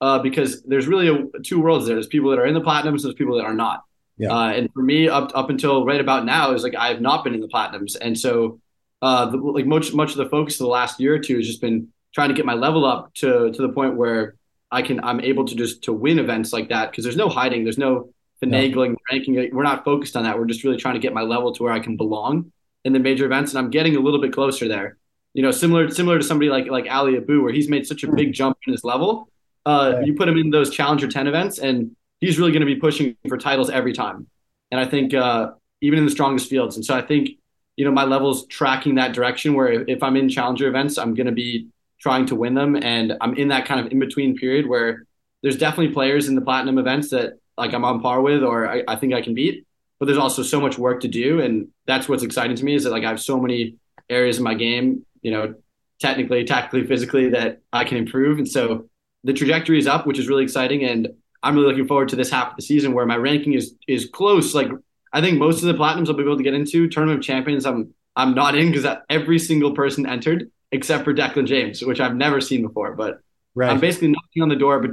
uh, 0.00 0.18
because 0.18 0.64
there's 0.64 0.88
really 0.88 1.06
a, 1.06 1.38
two 1.44 1.60
worlds 1.60 1.86
there. 1.86 1.94
There's 1.94 2.08
people 2.08 2.30
that 2.30 2.40
are 2.40 2.46
in 2.46 2.54
the 2.54 2.60
platinums, 2.60 3.02
there's 3.02 3.14
people 3.14 3.36
that 3.36 3.44
are 3.44 3.54
not. 3.54 3.84
Yeah. 4.18 4.32
Uh, 4.32 4.48
and 4.48 4.68
for 4.74 4.82
me, 4.82 5.08
up 5.08 5.30
up 5.36 5.48
until 5.48 5.84
right 5.84 6.00
about 6.00 6.24
now, 6.24 6.52
is 6.52 6.64
like 6.64 6.74
I 6.74 6.88
have 6.88 7.00
not 7.00 7.22
been 7.22 7.34
in 7.34 7.40
the 7.40 7.48
platinums, 7.48 7.96
and 8.00 8.18
so 8.18 8.60
uh, 9.00 9.26
the, 9.26 9.36
like 9.36 9.66
much 9.66 9.94
much 9.94 10.10
of 10.10 10.16
the 10.16 10.28
focus 10.28 10.54
of 10.54 10.64
the 10.64 10.72
last 10.72 10.98
year 10.98 11.14
or 11.14 11.20
two 11.20 11.36
has 11.36 11.46
just 11.46 11.60
been 11.60 11.92
trying 12.12 12.30
to 12.30 12.34
get 12.34 12.44
my 12.44 12.54
level 12.54 12.84
up 12.84 13.14
to 13.14 13.52
to 13.52 13.62
the 13.62 13.68
point 13.68 13.94
where 13.94 14.34
I 14.72 14.82
can 14.82 14.98
I'm 15.04 15.20
able 15.20 15.44
to 15.44 15.54
just 15.54 15.84
to 15.84 15.92
win 15.92 16.18
events 16.18 16.52
like 16.52 16.70
that 16.70 16.90
because 16.90 17.04
there's 17.04 17.16
no 17.16 17.28
hiding, 17.28 17.62
there's 17.62 17.78
no 17.78 18.10
finagling, 18.42 18.90
no. 18.90 18.96
ranking. 19.10 19.34
We're 19.52 19.62
not 19.62 19.84
focused 19.84 20.16
on 20.16 20.24
that. 20.24 20.38
We're 20.38 20.46
just 20.46 20.64
really 20.64 20.76
trying 20.76 20.94
to 20.94 21.00
get 21.00 21.12
my 21.12 21.22
level 21.22 21.52
to 21.52 21.62
where 21.62 21.72
I 21.72 21.80
can 21.80 21.96
belong 21.96 22.52
in 22.84 22.92
the 22.92 22.98
major 22.98 23.26
events, 23.26 23.52
and 23.52 23.58
I'm 23.58 23.70
getting 23.70 23.96
a 23.96 24.00
little 24.00 24.20
bit 24.20 24.32
closer 24.32 24.68
there. 24.68 24.98
You 25.34 25.42
know, 25.42 25.50
similar 25.50 25.90
similar 25.90 26.18
to 26.18 26.24
somebody 26.24 26.50
like 26.50 26.66
like 26.68 26.86
Aly 26.86 27.16
Abou, 27.16 27.42
where 27.42 27.52
he's 27.52 27.68
made 27.68 27.86
such 27.86 28.04
a 28.04 28.12
big 28.12 28.32
jump 28.32 28.56
in 28.66 28.72
his 28.72 28.84
level. 28.84 29.28
Uh, 29.64 29.94
yeah. 29.94 30.06
You 30.06 30.14
put 30.14 30.28
him 30.28 30.38
in 30.38 30.50
those 30.50 30.70
Challenger 30.70 31.08
10 31.08 31.26
events, 31.26 31.58
and 31.58 31.96
he's 32.20 32.38
really 32.38 32.52
going 32.52 32.60
to 32.60 32.66
be 32.66 32.76
pushing 32.76 33.16
for 33.28 33.36
titles 33.36 33.68
every 33.68 33.92
time. 33.92 34.28
And 34.70 34.80
I 34.80 34.86
think 34.86 35.12
uh, 35.12 35.50
even 35.80 35.98
in 35.98 36.04
the 36.04 36.10
strongest 36.10 36.48
fields. 36.48 36.76
And 36.76 36.84
so 36.84 36.94
I 36.94 37.02
think 37.02 37.30
you 37.76 37.84
know 37.84 37.90
my 37.90 38.04
levels 38.04 38.46
tracking 38.46 38.94
that 38.94 39.12
direction. 39.12 39.54
Where 39.54 39.88
if 39.88 40.02
I'm 40.02 40.16
in 40.16 40.28
Challenger 40.28 40.68
events, 40.68 40.98
I'm 40.98 41.14
going 41.14 41.26
to 41.26 41.32
be 41.32 41.68
trying 42.00 42.26
to 42.26 42.34
win 42.34 42.54
them, 42.54 42.76
and 42.76 43.14
I'm 43.20 43.34
in 43.34 43.48
that 43.48 43.66
kind 43.66 43.84
of 43.84 43.92
in 43.92 43.98
between 43.98 44.36
period 44.36 44.66
where 44.66 45.06
there's 45.42 45.58
definitely 45.58 45.92
players 45.92 46.28
in 46.28 46.34
the 46.34 46.40
platinum 46.40 46.78
events 46.78 47.10
that 47.10 47.34
like 47.56 47.72
I'm 47.72 47.84
on 47.84 48.00
par 48.00 48.20
with 48.20 48.42
or 48.42 48.68
I, 48.68 48.82
I 48.86 48.96
think 48.96 49.14
I 49.14 49.22
can 49.22 49.34
beat. 49.34 49.66
But 49.98 50.06
there's 50.06 50.18
also 50.18 50.42
so 50.42 50.60
much 50.60 50.76
work 50.76 51.00
to 51.00 51.08
do, 51.08 51.40
and 51.40 51.68
that's 51.86 52.06
what's 52.06 52.22
exciting 52.22 52.56
to 52.56 52.64
me 52.64 52.74
is 52.74 52.84
that 52.84 52.90
like 52.90 53.04
I 53.04 53.08
have 53.08 53.20
so 53.20 53.40
many 53.40 53.76
areas 54.10 54.36
in 54.36 54.44
my 54.44 54.52
game, 54.52 55.06
you 55.22 55.30
know, 55.30 55.54
technically, 56.00 56.44
tactically, 56.44 56.86
physically 56.86 57.30
that 57.30 57.62
I 57.72 57.84
can 57.84 57.96
improve, 57.96 58.38
and 58.38 58.46
so 58.46 58.90
the 59.24 59.32
trajectory 59.32 59.78
is 59.78 59.86
up, 59.86 60.06
which 60.06 60.18
is 60.18 60.28
really 60.28 60.44
exciting, 60.44 60.84
and 60.84 61.08
I'm 61.42 61.54
really 61.54 61.68
looking 61.68 61.86
forward 61.86 62.10
to 62.10 62.16
this 62.16 62.30
half 62.30 62.50
of 62.50 62.56
the 62.56 62.62
season 62.62 62.92
where 62.92 63.06
my 63.06 63.16
ranking 63.16 63.54
is 63.54 63.74
is 63.88 64.06
close. 64.12 64.54
Like 64.54 64.68
I 65.12 65.20
think 65.20 65.38
most 65.38 65.62
of 65.62 65.68
the 65.68 65.74
platinums 65.74 66.08
I'll 66.08 66.14
be 66.14 66.24
able 66.24 66.36
to 66.36 66.42
get 66.42 66.54
into. 66.54 66.88
Tournament 66.88 67.20
of 67.20 67.24
Champions, 67.24 67.64
I'm 67.64 67.94
I'm 68.16 68.34
not 68.34 68.54
in 68.54 68.70
because 68.70 68.86
every 69.08 69.38
single 69.38 69.72
person 69.72 70.06
entered 70.06 70.50
except 70.72 71.04
for 71.04 71.14
Declan 71.14 71.46
James, 71.46 71.82
which 71.82 72.00
I've 72.00 72.16
never 72.16 72.40
seen 72.40 72.62
before. 72.62 72.94
But 72.94 73.20
right. 73.54 73.70
I'm 73.70 73.80
basically 73.80 74.08
knocking 74.08 74.42
on 74.42 74.48
the 74.48 74.56
door 74.56 74.84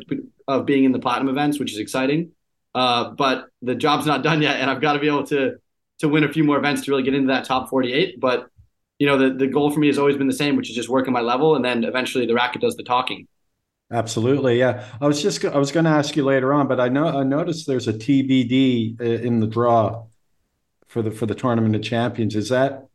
of 0.48 0.66
being 0.66 0.84
in 0.84 0.92
the 0.92 1.00
platinum 1.00 1.30
events, 1.30 1.60
which 1.60 1.72
is 1.72 1.80
exciting. 1.80 2.32
Uh, 2.76 3.12
but 3.12 3.48
the 3.62 3.76
job's 3.76 4.06
not 4.06 4.24
done 4.24 4.42
yet, 4.42 4.60
and 4.60 4.70
I've 4.70 4.82
got 4.82 4.94
to 4.94 5.00
be 5.00 5.08
able 5.08 5.26
to 5.28 5.56
to 6.00 6.10
win 6.10 6.24
a 6.24 6.34
few 6.34 6.44
more 6.44 6.58
events 6.58 6.84
to 6.84 6.92
really 6.92 7.04
get 7.04 7.14
into 7.14 7.28
that 7.28 7.46
top 7.46 7.70
48. 7.70 8.20
But 8.20 8.50
you 9.00 9.08
know, 9.08 9.18
the 9.18 9.34
the 9.34 9.48
goal 9.48 9.72
for 9.72 9.80
me 9.80 9.88
has 9.88 9.98
always 9.98 10.18
been 10.18 10.28
the 10.28 10.34
same, 10.34 10.56
which 10.56 10.70
is 10.70 10.76
just 10.76 10.90
working 10.90 11.14
my 11.14 11.22
level, 11.22 11.56
and 11.56 11.64
then 11.64 11.84
eventually 11.84 12.26
the 12.26 12.34
racket 12.34 12.62
does 12.62 12.76
the 12.76 12.84
talking. 12.84 13.28
Absolutely, 13.92 14.58
yeah. 14.58 14.86
I 15.00 15.08
was 15.08 15.22
just 15.22 15.44
I 15.46 15.58
was 15.58 15.72
going 15.72 15.86
to 15.86 15.92
ask 15.92 16.16
you 16.16 16.24
later 16.24 16.54
on, 16.54 16.68
but 16.68 16.80
I 16.80 16.90
know 16.90 17.08
I 17.08 17.24
noticed 17.24 17.68
there's 17.68 17.88
a 17.88 17.94
TBD 17.94 19.00
uh, 19.00 19.04
in 19.04 19.40
the 19.40 19.48
draw 19.48 20.06
for 20.88 21.02
the 21.02 21.12
for 21.12 21.26
the 21.26 21.36
tournament 21.36 21.76
of 21.76 21.84
champions. 21.84 22.36
Is 22.36 22.50
that 22.50 22.88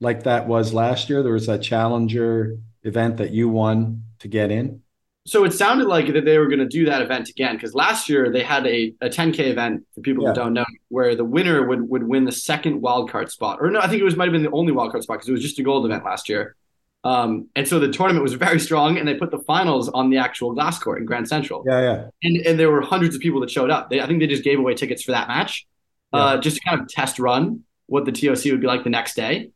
like 0.00 0.24
that 0.24 0.46
was 0.46 0.74
last 0.74 1.08
year? 1.08 1.22
There 1.22 1.32
was 1.32 1.46
that 1.46 1.62
challenger 1.62 2.58
event 2.82 3.16
that 3.16 3.30
you 3.30 3.48
won 3.48 4.04
to 4.18 4.28
get 4.28 4.50
in 4.50 4.82
so 5.24 5.44
it 5.44 5.52
sounded 5.52 5.86
like 5.86 6.12
that 6.12 6.24
they 6.24 6.38
were 6.38 6.48
going 6.48 6.58
to 6.58 6.66
do 6.66 6.84
that 6.86 7.00
event 7.00 7.28
again 7.28 7.54
because 7.54 7.74
last 7.74 8.08
year 8.08 8.30
they 8.30 8.42
had 8.42 8.66
a, 8.66 8.92
a 9.00 9.08
10k 9.08 9.38
event 9.38 9.84
for 9.94 10.00
people 10.00 10.24
yeah. 10.24 10.30
who 10.30 10.34
don't 10.34 10.52
know 10.52 10.64
where 10.88 11.14
the 11.14 11.24
winner 11.24 11.66
would, 11.66 11.88
would 11.88 12.02
win 12.02 12.24
the 12.24 12.32
second 12.32 12.82
wildcard 12.82 13.30
spot 13.30 13.58
or 13.60 13.70
no 13.70 13.80
i 13.80 13.88
think 13.88 14.00
it 14.00 14.04
was 14.04 14.16
might 14.16 14.24
have 14.24 14.32
been 14.32 14.42
the 14.42 14.50
only 14.50 14.72
wildcard 14.72 15.02
spot 15.02 15.16
because 15.16 15.28
it 15.28 15.32
was 15.32 15.42
just 15.42 15.58
a 15.58 15.62
gold 15.62 15.84
event 15.86 16.04
last 16.04 16.28
year 16.28 16.56
um, 17.04 17.48
and 17.56 17.66
so 17.66 17.80
the 17.80 17.90
tournament 17.90 18.22
was 18.22 18.34
very 18.46 18.60
strong 18.60 18.98
and 18.98 19.06
they 19.06 19.14
put 19.14 19.30
the 19.30 19.40
finals 19.40 19.88
on 19.88 20.10
the 20.10 20.18
actual 20.18 20.52
glass 20.52 20.78
court 20.78 20.98
in 20.98 21.04
grand 21.06 21.28
central 21.28 21.64
yeah 21.66 21.80
yeah 21.80 22.08
and, 22.22 22.36
and 22.38 22.58
there 22.58 22.70
were 22.70 22.80
hundreds 22.80 23.14
of 23.14 23.20
people 23.20 23.40
that 23.40 23.50
showed 23.50 23.70
up 23.70 23.90
they, 23.90 24.00
i 24.00 24.06
think 24.06 24.20
they 24.20 24.26
just 24.26 24.44
gave 24.44 24.58
away 24.58 24.74
tickets 24.74 25.02
for 25.02 25.12
that 25.12 25.28
match 25.28 25.66
yeah. 26.12 26.20
uh, 26.20 26.36
just 26.38 26.56
to 26.56 26.62
kind 26.62 26.80
of 26.80 26.88
test 26.88 27.18
run 27.18 27.62
what 27.86 28.04
the 28.04 28.12
toc 28.12 28.44
would 28.44 28.60
be 28.60 28.66
like 28.66 28.84
the 28.84 28.90
next 28.90 29.14
day 29.14 29.50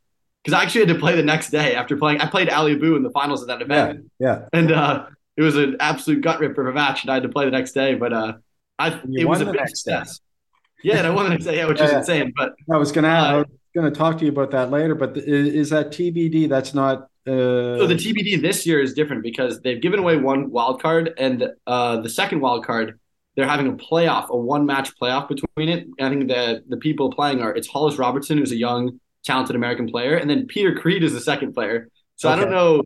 because 0.45 0.57
I 0.57 0.63
actually 0.63 0.83
had 0.83 0.91
to 0.91 1.01
play 1.01 1.17
the 1.17 1.25
next 1.25 1.51
day 1.51 1.75
after 1.75 1.97
playing. 1.97 2.21
I 2.21 2.27
played 2.31 2.49
Aly 2.49 2.75
Abou 2.75 2.95
in 2.95 3.03
the 3.03 3.11
finals 3.11 3.43
of 3.43 3.49
that 3.49 3.63
event. 3.63 4.05
Yeah, 4.21 4.27
yeah. 4.29 4.49
And 4.53 4.71
uh, 4.71 5.07
it 5.37 5.43
was 5.43 5.57
an 5.57 5.77
absolute 5.81 6.23
gut 6.23 6.41
ripper 6.41 6.63
of 6.63 6.69
a 6.69 6.73
match, 6.73 7.03
and 7.03 7.11
I 7.11 7.15
had 7.15 7.23
to 7.23 7.29
play 7.29 7.45
the 7.45 7.51
next 7.51 7.73
day. 7.73 7.95
But 7.95 8.13
uh, 8.13 8.33
I 8.79 9.01
it 9.13 9.29
was 9.29 9.41
a 9.41 9.47
big 9.47 9.69
success. 9.69 10.21
Yeah, 10.83 10.99
and 10.99 11.07
I 11.07 11.11
won 11.11 11.25
the 11.25 11.31
next 11.31 11.45
day, 11.45 11.57
yeah, 11.57 11.67
which 11.67 11.79
yeah, 11.79 11.87
is 11.87 11.93
insane. 11.93 12.33
But 12.37 12.55
I 12.73 12.77
was 12.77 12.93
gonna 12.93 13.09
uh, 13.09 13.45
gonna 13.75 13.91
talk 13.91 14.19
to 14.19 14.25
you 14.25 14.31
about 14.31 14.51
that 14.53 14.71
later. 14.71 14.95
But 14.95 15.17
is, 15.17 15.55
is 15.55 15.71
that 15.71 15.91
TBD? 15.91 16.49
That's 16.49 16.75
not. 16.75 17.09
Uh... 17.27 17.79
So 17.79 17.87
the 17.87 17.95
TBD 17.95 18.41
this 18.41 18.67
year 18.67 18.81
is 18.81 18.95
different 18.95 19.23
because 19.23 19.61
they've 19.61 19.81
given 19.81 19.99
away 19.99 20.17
one 20.17 20.51
wild 20.51 20.81
card, 20.83 21.13
and 21.19 21.51
uh, 21.67 22.01
the 22.01 22.11
second 22.11 22.41
wild 22.41 22.65
card 22.65 22.99
they're 23.37 23.47
having 23.47 23.69
a 23.69 23.73
playoff, 23.73 24.31
a 24.31 24.37
one 24.37 24.65
match 24.65 24.97
playoff 24.99 25.29
between 25.29 25.69
it. 25.69 25.87
And 25.99 26.07
I 26.07 26.09
think 26.09 26.29
that 26.29 26.69
the 26.69 26.79
people 26.79 27.13
playing 27.13 27.43
are 27.43 27.55
it's 27.55 27.69
Hollis 27.69 27.99
Robertson, 27.99 28.39
who's 28.39 28.51
a 28.51 28.57
young, 28.57 28.99
talented 29.25 29.55
American 29.55 29.87
player, 29.89 30.17
and 30.17 30.29
then 30.29 30.47
Peter 30.47 30.75
Creed 30.75 31.05
is 31.05 31.13
the 31.13 31.21
second 31.21 31.53
player. 31.53 31.89
So 32.17 32.31
okay. 32.31 32.41
I 32.41 32.43
don't 32.43 32.51
know 32.51 32.83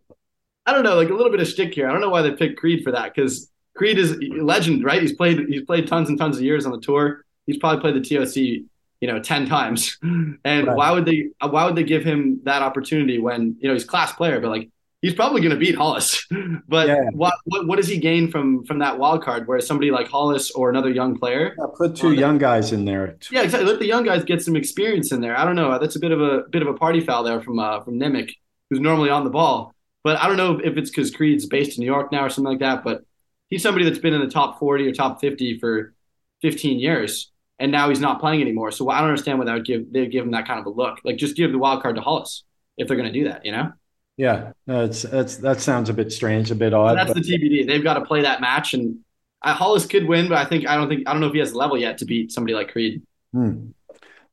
I 0.70 0.72
don't 0.72 0.84
know, 0.84 0.94
like 0.94 1.10
a 1.10 1.14
little 1.14 1.32
bit 1.32 1.40
of 1.40 1.48
stick 1.48 1.74
here. 1.74 1.88
I 1.88 1.92
don't 1.92 2.00
know 2.00 2.10
why 2.10 2.22
they 2.22 2.30
picked 2.30 2.60
Creed 2.60 2.84
for 2.84 2.92
that 2.92 3.12
because 3.12 3.50
Creed 3.74 3.98
is 3.98 4.12
a 4.12 4.16
legend, 4.40 4.84
right? 4.84 5.02
He's 5.02 5.14
played 5.14 5.48
he's 5.48 5.62
played 5.62 5.88
tons 5.88 6.08
and 6.08 6.16
tons 6.16 6.36
of 6.36 6.44
years 6.44 6.64
on 6.64 6.70
the 6.70 6.80
tour. 6.80 7.24
He's 7.46 7.58
probably 7.58 7.80
played 7.80 8.00
the 8.00 8.08
TOC, 8.08 8.36
you 8.36 9.08
know, 9.08 9.20
ten 9.20 9.46
times. 9.46 9.98
And 10.44 10.68
right. 10.68 10.76
why 10.76 10.92
would 10.92 11.06
they 11.06 11.30
why 11.40 11.64
would 11.64 11.74
they 11.74 11.82
give 11.82 12.04
him 12.04 12.40
that 12.44 12.62
opportunity 12.62 13.18
when 13.18 13.56
you 13.58 13.66
know 13.66 13.74
he's 13.74 13.84
class 13.84 14.12
player, 14.12 14.38
but 14.40 14.48
like 14.50 14.70
he's 15.02 15.14
probably 15.14 15.40
going 15.40 15.50
to 15.50 15.56
beat 15.56 15.74
Hollis. 15.74 16.24
but 16.68 16.86
yeah. 16.86 17.10
what, 17.12 17.34
what 17.46 17.66
what 17.66 17.76
does 17.76 17.88
he 17.88 17.98
gain 17.98 18.30
from 18.30 18.64
from 18.64 18.78
that 18.78 18.96
wild 18.96 19.24
card? 19.24 19.48
Whereas 19.48 19.66
somebody 19.66 19.90
like 19.90 20.08
Hollis 20.08 20.52
or 20.52 20.70
another 20.70 20.90
young 20.90 21.18
player, 21.18 21.56
yeah, 21.58 21.66
put 21.76 21.96
two 21.96 22.12
young 22.12 22.38
guys 22.38 22.72
in 22.72 22.84
there. 22.84 23.16
Yeah, 23.30 23.42
exactly. 23.42 23.68
Let 23.68 23.80
the 23.80 23.86
young 23.86 24.04
guys 24.04 24.22
get 24.24 24.40
some 24.40 24.54
experience 24.54 25.10
in 25.10 25.20
there. 25.20 25.36
I 25.36 25.44
don't 25.44 25.56
know. 25.56 25.78
That's 25.80 25.96
a 25.96 26.00
bit 26.00 26.12
of 26.12 26.20
a 26.20 26.44
bit 26.50 26.62
of 26.62 26.68
a 26.68 26.74
party 26.74 27.00
foul 27.00 27.24
there 27.24 27.40
from 27.40 27.58
uh, 27.58 27.80
from 27.80 27.98
Nimick, 27.98 28.30
who's 28.68 28.80
normally 28.80 29.10
on 29.10 29.24
the 29.24 29.30
ball. 29.30 29.74
But 30.02 30.18
I 30.18 30.26
don't 30.26 30.36
know 30.36 30.60
if 30.62 30.76
it's 30.76 30.90
because 30.90 31.10
Creed's 31.10 31.46
based 31.46 31.76
in 31.76 31.82
New 31.82 31.86
York 31.86 32.10
now 32.10 32.24
or 32.24 32.30
something 32.30 32.50
like 32.50 32.60
that. 32.60 32.82
But 32.84 33.02
he's 33.48 33.62
somebody 33.62 33.84
that's 33.84 33.98
been 33.98 34.14
in 34.14 34.20
the 34.20 34.30
top 34.30 34.58
40 34.58 34.88
or 34.88 34.92
top 34.92 35.20
50 35.20 35.58
for 35.58 35.94
15 36.42 36.78
years, 36.78 37.30
and 37.58 37.70
now 37.70 37.88
he's 37.88 38.00
not 38.00 38.20
playing 38.20 38.40
anymore. 38.40 38.70
So 38.70 38.88
I 38.88 39.00
don't 39.00 39.10
understand 39.10 39.38
why 39.38 39.44
that 39.46 39.54
would 39.54 39.66
give 39.66 39.92
they 39.92 40.00
would 40.00 40.12
give 40.12 40.24
him 40.24 40.30
that 40.32 40.46
kind 40.46 40.60
of 40.60 40.66
a 40.66 40.70
look. 40.70 41.00
Like 41.04 41.16
just 41.16 41.36
give 41.36 41.52
the 41.52 41.58
wild 41.58 41.82
card 41.82 41.96
to 41.96 42.02
Hollis 42.02 42.44
if 42.76 42.88
they're 42.88 42.96
going 42.96 43.12
to 43.12 43.18
do 43.18 43.28
that, 43.28 43.44
you 43.44 43.52
know? 43.52 43.72
Yeah, 44.16 44.52
that's 44.66 45.02
that's 45.02 45.36
that 45.38 45.60
sounds 45.60 45.88
a 45.88 45.94
bit 45.94 46.12
strange, 46.12 46.50
a 46.50 46.54
bit 46.54 46.74
odd. 46.74 46.94
But 46.94 46.94
that's 46.96 47.14
but... 47.14 47.22
the 47.22 47.38
TBD. 47.38 47.66
They've 47.66 47.82
got 47.82 47.94
to 47.94 48.04
play 48.04 48.22
that 48.22 48.40
match, 48.40 48.74
and 48.74 48.98
I, 49.40 49.52
Hollis 49.52 49.86
could 49.86 50.06
win, 50.06 50.28
but 50.28 50.36
I 50.36 50.44
think 50.44 50.68
I 50.68 50.76
don't 50.76 50.88
think 50.88 51.08
I 51.08 51.12
don't 51.12 51.20
know 51.20 51.28
if 51.28 51.32
he 51.32 51.38
has 51.38 51.52
the 51.52 51.58
level 51.58 51.78
yet 51.78 51.98
to 51.98 52.04
beat 52.04 52.30
somebody 52.30 52.54
like 52.54 52.70
Creed. 52.70 53.02
Hmm. 53.32 53.70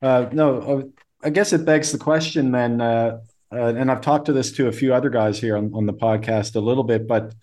Uh, 0.01 0.27
no, 0.31 0.59
uh, 0.59 0.81
I 1.23 1.29
guess 1.29 1.53
it 1.53 1.65
begs 1.65 1.91
the 1.91 1.97
question 1.97 2.51
then. 2.51 2.81
Uh, 2.81 3.19
uh, 3.51 3.73
and 3.75 3.89
I've 3.89 4.01
talked 4.01 4.25
to 4.25 4.33
this 4.33 4.51
to 4.53 4.67
a 4.67 4.71
few 4.71 4.93
other 4.93 5.09
guys 5.09 5.39
here 5.39 5.55
on, 5.55 5.71
on 5.73 5.85
the 5.85 5.93
podcast 5.93 6.55
a 6.55 6.59
little 6.59 6.83
bit, 6.83 7.07
but 7.07 7.33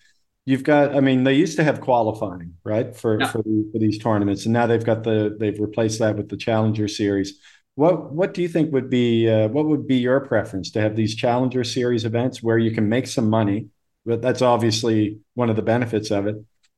you've 0.45 0.63
got, 0.63 0.95
I 0.95 0.99
mean, 0.99 1.23
they 1.23 1.33
used 1.33 1.57
to 1.57 1.63
have 1.63 1.81
qualifying, 1.81 2.53
right, 2.63 2.95
for 2.95 3.19
yeah. 3.19 3.27
for, 3.27 3.41
for 3.41 3.79
these 3.79 3.97
tournaments, 3.97 4.45
and 4.45 4.53
now 4.53 4.67
they've 4.67 4.83
got 4.83 5.03
the 5.03 5.35
they've 5.39 5.59
replaced 5.59 5.99
that 5.99 6.15
with 6.15 6.29
the 6.29 6.37
Challenger 6.37 6.87
Series. 6.87 7.39
What 7.75 8.13
what 8.13 8.33
do 8.33 8.41
you 8.41 8.47
think 8.47 8.71
would 8.71 8.89
be 8.89 9.29
uh, 9.29 9.47
what 9.49 9.65
would 9.65 9.87
be 9.87 9.97
your 9.97 10.19
preference 10.21 10.71
to 10.71 10.81
have 10.81 10.95
these 10.95 11.15
Challenger 11.15 11.63
Series 11.63 12.05
events 12.05 12.43
where 12.43 12.57
you 12.57 12.71
can 12.71 12.87
make 12.87 13.07
some 13.07 13.29
money? 13.29 13.67
But 14.05 14.21
that's 14.21 14.43
obviously 14.43 15.19
one 15.33 15.49
of 15.49 15.55
the 15.55 15.63
benefits 15.63 16.11
of 16.11 16.27
it, 16.27 16.35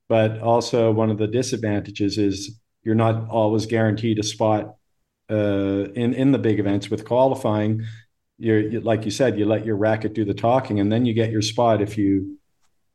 but 0.07 0.39
also 0.39 0.91
one 0.91 1.09
of 1.11 1.17
the 1.17 1.27
disadvantages 1.27 2.17
is 2.17 2.57
you're 2.83 2.95
not 2.95 3.29
always 3.29 3.65
guaranteed 3.65 4.17
a 4.17 4.23
spot 4.23 4.75
uh, 5.29 5.91
in 5.93 6.13
in 6.13 6.31
the 6.31 6.39
big 6.39 6.59
events 6.59 6.89
with 6.89 7.03
qualifying 7.03 7.83
you're 8.37 8.59
you, 8.59 8.81
like 8.81 9.05
you 9.05 9.11
said, 9.11 9.37
you 9.37 9.45
let 9.45 9.65
your 9.65 9.75
racket 9.75 10.13
do 10.13 10.25
the 10.25 10.33
talking, 10.33 10.79
and 10.79 10.91
then 10.91 11.05
you 11.05 11.13
get 11.13 11.31
your 11.31 11.41
spot 11.41 11.81
if 11.81 11.97
you 11.97 12.37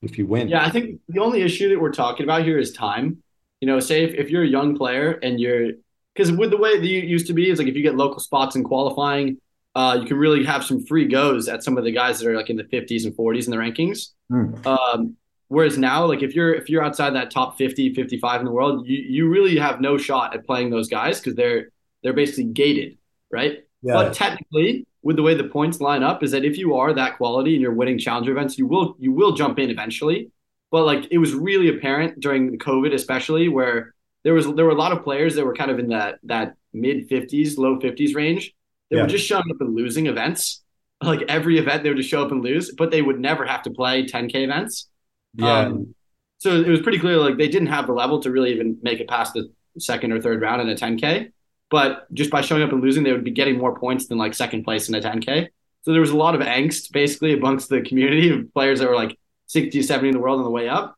if 0.00 0.18
you 0.18 0.26
win. 0.26 0.48
Yeah, 0.48 0.64
I 0.64 0.70
think 0.70 1.00
the 1.08 1.20
only 1.20 1.42
issue 1.42 1.68
that 1.70 1.80
we're 1.80 1.92
talking 1.92 2.24
about 2.24 2.44
here 2.44 2.58
is 2.58 2.72
time. 2.72 3.22
You 3.60 3.66
know, 3.66 3.80
say 3.80 4.04
if, 4.04 4.14
if 4.14 4.30
you're 4.30 4.42
a 4.42 4.48
young 4.48 4.76
player 4.76 5.12
and 5.22 5.40
you're 5.40 5.72
because 6.14 6.32
with 6.32 6.50
the 6.50 6.56
way 6.56 6.78
that 6.78 6.86
you 6.86 7.00
used 7.00 7.26
to 7.28 7.32
be 7.32 7.50
is 7.50 7.58
like 7.58 7.68
if 7.68 7.76
you 7.76 7.82
get 7.82 7.96
local 7.96 8.20
spots 8.20 8.56
in 8.56 8.64
qualifying, 8.64 9.38
uh, 9.74 9.98
you 10.00 10.06
can 10.06 10.16
really 10.16 10.44
have 10.44 10.64
some 10.64 10.84
free 10.84 11.06
goes 11.06 11.48
at 11.48 11.62
some 11.62 11.78
of 11.78 11.84
the 11.84 11.92
guys 11.92 12.20
that 12.20 12.28
are 12.28 12.36
like 12.36 12.50
in 12.50 12.56
the 12.56 12.64
50s 12.64 13.04
and 13.04 13.16
40s 13.16 13.46
in 13.46 13.50
the 13.50 13.56
rankings. 13.56 14.08
Mm. 14.30 14.66
Um, 14.66 15.16
whereas 15.48 15.78
now, 15.78 16.04
like 16.06 16.22
if 16.22 16.34
you're 16.34 16.54
if 16.54 16.68
you're 16.68 16.84
outside 16.84 17.14
that 17.14 17.30
top 17.30 17.56
50, 17.56 17.94
55 17.94 18.40
in 18.40 18.46
the 18.46 18.52
world, 18.52 18.86
you 18.86 18.98
you 18.98 19.28
really 19.28 19.58
have 19.58 19.80
no 19.80 19.96
shot 19.96 20.34
at 20.34 20.46
playing 20.46 20.70
those 20.70 20.88
guys 20.88 21.18
because 21.18 21.34
they're 21.34 21.70
they're 22.02 22.12
basically 22.12 22.44
gated, 22.44 22.98
right? 23.30 23.64
Yeah. 23.82 23.94
But 23.94 24.14
technically, 24.14 24.86
with 25.02 25.16
the 25.16 25.22
way 25.22 25.34
the 25.34 25.44
points 25.44 25.80
line 25.80 26.02
up 26.02 26.22
is 26.22 26.30
that 26.30 26.44
if 26.44 26.56
you 26.56 26.76
are 26.76 26.92
that 26.92 27.16
quality 27.16 27.54
and 27.54 27.62
you're 27.62 27.72
winning 27.72 27.98
challenger 27.98 28.32
events, 28.32 28.56
you 28.56 28.66
will 28.66 28.96
you 28.98 29.12
will 29.12 29.32
jump 29.32 29.58
in 29.58 29.70
eventually. 29.70 30.30
But 30.70 30.84
like 30.84 31.08
it 31.10 31.18
was 31.18 31.34
really 31.34 31.68
apparent 31.68 32.20
during 32.20 32.50
the 32.50 32.58
COVID, 32.58 32.94
especially 32.94 33.48
where 33.48 33.94
there 34.24 34.34
was 34.34 34.46
there 34.54 34.64
were 34.64 34.70
a 34.70 34.76
lot 34.76 34.92
of 34.92 35.02
players 35.02 35.34
that 35.34 35.44
were 35.44 35.54
kind 35.54 35.70
of 35.70 35.78
in 35.78 35.88
that 35.88 36.18
that 36.24 36.54
mid 36.72 37.08
fifties, 37.08 37.58
low 37.58 37.80
fifties 37.80 38.14
range. 38.14 38.54
They 38.90 38.96
yeah. 38.96 39.02
were 39.02 39.08
just 39.08 39.26
showing 39.26 39.44
up 39.50 39.60
and 39.60 39.74
losing 39.74 40.06
events. 40.06 40.62
Like 41.02 41.22
every 41.28 41.58
event, 41.58 41.82
they 41.82 41.88
would 41.88 41.98
just 41.98 42.08
show 42.08 42.24
up 42.24 42.30
and 42.30 42.44
lose, 42.44 42.72
but 42.78 42.92
they 42.92 43.02
would 43.02 43.18
never 43.18 43.44
have 43.44 43.62
to 43.62 43.70
play 43.70 44.06
10k 44.06 44.36
events. 44.36 44.88
Yeah. 45.34 45.60
Um, 45.60 45.96
so 46.38 46.60
it 46.60 46.68
was 46.68 46.80
pretty 46.80 47.00
clear 47.00 47.16
like 47.16 47.38
they 47.38 47.48
didn't 47.48 47.68
have 47.68 47.88
the 47.88 47.92
level 47.92 48.20
to 48.20 48.30
really 48.30 48.52
even 48.52 48.78
make 48.82 49.00
it 49.00 49.08
past 49.08 49.34
the 49.34 49.50
second 49.78 50.12
or 50.12 50.20
third 50.20 50.40
round 50.40 50.60
in 50.60 50.68
a 50.68 50.76
10k. 50.76 51.32
But 51.72 52.06
just 52.12 52.30
by 52.30 52.42
showing 52.42 52.62
up 52.62 52.70
and 52.70 52.82
losing, 52.82 53.02
they 53.02 53.12
would 53.12 53.24
be 53.24 53.30
getting 53.30 53.56
more 53.56 53.74
points 53.78 54.06
than 54.06 54.18
like 54.18 54.34
second 54.34 54.62
place 54.62 54.88
in 54.90 54.94
a 54.94 55.00
10K. 55.00 55.48
So 55.84 55.92
there 55.92 56.02
was 56.02 56.10
a 56.10 56.16
lot 56.16 56.34
of 56.34 56.42
angst 56.42 56.92
basically 56.92 57.32
amongst 57.32 57.70
the 57.70 57.80
community 57.80 58.28
of 58.28 58.52
players 58.52 58.78
that 58.80 58.88
were 58.88 58.94
like 58.94 59.18
60, 59.46 59.80
70 59.82 60.08
in 60.10 60.14
the 60.14 60.20
world 60.20 60.38
on 60.38 60.44
the 60.44 60.50
way 60.50 60.68
up. 60.68 60.94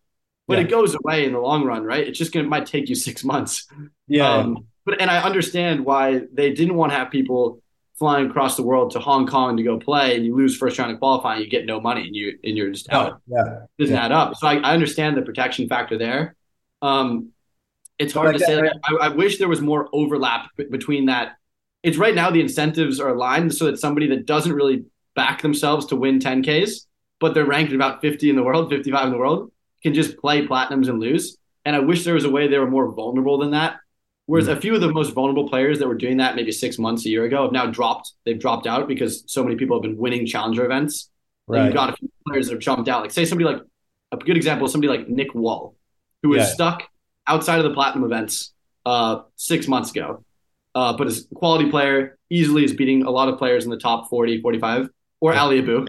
But 0.48 0.58
Yeah. 0.58 0.64
it 0.64 0.70
goes 0.70 0.94
away 0.96 1.24
in 1.26 1.32
the 1.32 1.38
long 1.38 1.64
run, 1.64 1.84
right? 1.84 2.06
It's 2.06 2.18
just 2.18 2.32
gonna 2.32 2.48
might 2.48 2.66
take 2.66 2.88
you 2.88 2.96
six 2.96 3.22
months. 3.32 3.66
Yeah. 4.08 4.28
Um, 4.30 4.66
but 4.84 5.00
and 5.00 5.10
I 5.10 5.22
understand 5.22 5.84
why 5.86 6.22
they 6.32 6.52
didn't 6.52 6.74
want 6.74 6.90
to 6.92 6.98
have 6.98 7.08
people 7.10 7.62
flying 7.98 8.28
across 8.28 8.56
the 8.56 8.62
world 8.64 8.90
to 8.90 8.98
Hong 8.98 9.28
Kong 9.28 9.56
to 9.56 9.62
go 9.62 9.78
play, 9.78 10.16
and 10.16 10.26
you 10.26 10.34
lose 10.36 10.56
first 10.56 10.76
round 10.80 10.90
of 10.90 10.98
qualifying, 10.98 11.40
you 11.40 11.48
get 11.48 11.64
no 11.66 11.80
money, 11.80 12.02
and 12.08 12.16
you 12.16 12.36
and 12.42 12.56
you're 12.56 12.70
just 12.72 12.92
out. 12.92 13.20
yeah. 13.28 13.62
It 13.78 13.82
doesn't 13.84 13.94
Yeah. 13.94 14.04
add 14.06 14.12
up. 14.12 14.34
So 14.34 14.48
I, 14.48 14.56
I 14.56 14.74
understand 14.74 15.16
the 15.16 15.22
protection 15.22 15.68
factor 15.68 15.96
there. 15.96 16.34
Um, 16.82 17.30
it's 17.98 18.12
hard 18.12 18.34
I 18.34 18.38
to 18.38 18.44
say. 18.44 18.54
get- 18.60 18.62
Like, 18.64 18.72
I, 19.00 19.06
I 19.06 19.08
wish 19.08 19.38
there 19.38 19.48
was 19.48 19.60
more 19.60 19.88
overlap 19.92 20.48
between 20.70 21.06
that. 21.06 21.36
It's 21.82 21.98
right 21.98 22.14
now 22.14 22.30
the 22.30 22.40
incentives 22.40 22.98
are 23.00 23.10
aligned 23.10 23.54
so 23.54 23.66
that 23.66 23.78
somebody 23.78 24.06
that 24.08 24.26
doesn't 24.26 24.52
really 24.52 24.84
back 25.14 25.42
themselves 25.42 25.86
to 25.86 25.96
win 25.96 26.18
10Ks, 26.18 26.86
but 27.20 27.34
they're 27.34 27.44
ranked 27.44 27.70
at 27.72 27.76
about 27.76 28.00
50 28.00 28.30
in 28.30 28.36
the 28.36 28.42
world, 28.42 28.70
55 28.70 29.06
in 29.06 29.12
the 29.12 29.18
world, 29.18 29.52
can 29.82 29.94
just 29.94 30.16
play 30.18 30.46
platinums 30.46 30.88
and 30.88 30.98
lose. 30.98 31.36
And 31.64 31.76
I 31.76 31.80
wish 31.80 32.04
there 32.04 32.14
was 32.14 32.24
a 32.24 32.30
way 32.30 32.48
they 32.48 32.58
were 32.58 32.70
more 32.70 32.90
vulnerable 32.92 33.38
than 33.38 33.50
that. 33.52 33.76
Whereas 34.26 34.48
Mm. 34.48 34.52
a 34.56 34.60
few 34.60 34.74
of 34.74 34.80
the 34.80 34.90
most 34.92 35.10
vulnerable 35.12 35.48
players 35.48 35.78
that 35.78 35.86
were 35.88 35.94
doing 35.94 36.16
that 36.16 36.34
maybe 36.34 36.50
six 36.52 36.78
months, 36.78 37.04
a 37.04 37.10
year 37.10 37.24
ago, 37.24 37.42
have 37.42 37.52
now 37.52 37.66
dropped. 37.66 38.12
They've 38.24 38.38
dropped 38.38 38.66
out 38.66 38.88
because 38.88 39.22
so 39.26 39.44
many 39.44 39.54
people 39.56 39.76
have 39.76 39.82
been 39.82 39.98
winning 39.98 40.24
challenger 40.26 40.64
events. 40.64 41.10
Like, 41.46 41.58
Right. 41.58 41.64
You've 41.66 41.74
got 41.74 41.90
a 41.90 41.96
few 41.96 42.10
players 42.26 42.46
that 42.48 42.54
have 42.54 42.60
jumped 42.62 42.88
out. 42.88 43.02
Like 43.02 43.10
say 43.10 43.26
somebody 43.26 43.50
like 43.52 43.62
a 44.12 44.16
good 44.16 44.36
example 44.38 44.64
is 44.66 44.72
somebody 44.72 44.88
like 44.96 45.08
Nick 45.08 45.34
Wall, 45.34 45.76
who 46.22 46.34
Yeah. 46.34 46.44
stuck 46.46 46.84
outside 47.26 47.58
of 47.58 47.64
the 47.64 47.74
platinum 47.74 48.04
events 48.04 48.52
uh, 48.86 49.22
six 49.36 49.66
months 49.68 49.90
ago, 49.90 50.24
uh, 50.74 50.96
but 50.96 51.06
is 51.06 51.26
a 51.30 51.34
quality 51.34 51.70
player, 51.70 52.18
easily 52.30 52.64
is 52.64 52.72
beating 52.72 53.04
a 53.04 53.10
lot 53.10 53.28
of 53.28 53.38
players 53.38 53.64
in 53.64 53.70
the 53.70 53.78
top 53.78 54.08
40, 54.10 54.40
45, 54.42 54.88
or 55.20 55.32
Yeah. 55.32 55.44
Aly 55.44 55.58
Abou. 55.60 55.86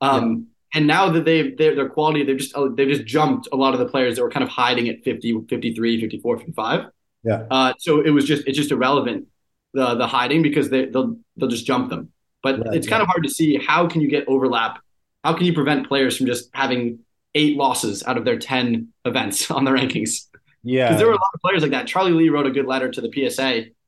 Um, 0.00 0.48
And 0.74 0.86
now 0.86 1.08
that 1.10 1.24
they've 1.24 1.56
they're, 1.56 1.74
their 1.74 1.88
quality, 1.88 2.22
they've 2.22 2.36
just 2.36 2.54
uh, 2.54 2.68
they've 2.68 2.88
just 2.88 3.06
jumped 3.06 3.48
a 3.52 3.56
lot 3.56 3.72
of 3.72 3.80
the 3.80 3.86
players 3.86 4.16
that 4.16 4.22
were 4.22 4.30
kind 4.30 4.42
of 4.44 4.50
hiding 4.50 4.88
at 4.88 5.02
50, 5.04 5.46
53, 5.48 6.00
54, 6.00 6.38
55. 6.38 6.86
Yeah. 7.24 7.44
Uh, 7.50 7.72
so 7.78 8.00
it 8.02 8.10
was 8.10 8.24
just 8.26 8.46
it's 8.46 8.58
just 8.58 8.70
irrelevant 8.72 9.26
the 9.72 9.94
the 9.94 10.06
hiding 10.06 10.42
because 10.42 10.68
they 10.68 10.86
they'll 10.86 11.16
they'll 11.36 11.48
just 11.48 11.66
jump 11.66 11.88
them. 11.88 12.12
But 12.42 12.58
Right, 12.60 12.76
it's 12.76 12.86
kind 12.86 13.00
of 13.00 13.08
hard 13.08 13.22
to 13.24 13.30
see 13.30 13.56
how 13.56 13.86
can 13.88 14.00
you 14.02 14.08
get 14.08 14.28
overlap? 14.28 14.80
How 15.24 15.32
can 15.32 15.46
you 15.46 15.54
prevent 15.54 15.88
players 15.88 16.16
from 16.16 16.26
just 16.26 16.50
having 16.52 16.98
eight 17.34 17.56
losses 17.56 18.02
out 18.04 18.16
of 18.18 18.24
their 18.24 18.38
ten 18.38 18.88
events 19.06 19.50
on 19.56 19.64
the 19.64 19.70
rankings? 19.70 20.26
Yeah. 20.66 20.88
Because 20.88 20.98
there 20.98 21.06
were 21.06 21.12
a 21.12 21.16
lot 21.16 21.30
of 21.32 21.40
players 21.40 21.62
like 21.62 21.70
that. 21.70 21.86
Charlie 21.86 22.12
Lee 22.12 22.28
wrote 22.28 22.46
a 22.46 22.50
good 22.50 22.66
letter 22.66 22.90
to 22.90 23.00
the 23.00 23.10
PSA. 23.10 23.42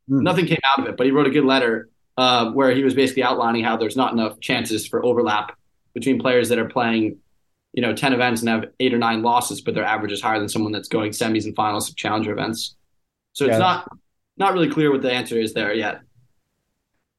Mm. 0.09 0.23
Nothing 0.23 0.47
came 0.47 0.61
out 0.73 0.81
of 0.81 0.89
it, 0.89 0.97
but 0.97 1.07
he 1.07 1.13
wrote 1.13 1.27
a 1.27 1.31
good 1.31 1.45
letter 1.45 1.89
uh, 2.17 2.53
where 2.53 2.71
he 2.75 2.85
was 2.85 2.95
basically 2.95 3.25
outlining 3.25 3.65
how 3.65 3.77
there's 3.77 3.97
not 3.97 4.13
enough 4.13 4.39
chances 4.41 4.87
for 4.87 5.05
overlap 5.05 5.57
between 5.93 6.21
players 6.21 6.49
that 6.51 6.59
are 6.59 6.69
playing, 6.69 7.19
you 7.73 7.83
know, 7.83 7.95
ten 7.95 8.13
events 8.13 8.43
and 8.43 8.49
have 8.49 8.67
eight 8.79 8.95
or 8.95 8.99
nine 8.99 9.23
losses, 9.23 9.61
but 9.61 9.75
their 9.75 9.85
average 9.85 10.13
is 10.13 10.23
higher 10.23 10.39
than 10.39 10.49
someone 10.49 10.71
that's 10.73 10.89
going 10.89 11.11
semis 11.11 11.45
and 11.47 11.57
finals 11.57 11.89
of 11.91 11.97
challenger 11.97 12.31
events. 12.33 12.77
So 13.33 13.45
Yeah. 13.45 13.53
it's 13.53 13.61
not 13.61 13.89
not 14.37 14.53
really 14.55 14.71
clear 14.71 14.93
what 14.93 15.03
the 15.03 15.11
answer 15.13 15.39
is 15.39 15.53
there 15.55 15.75
yet. 15.75 16.01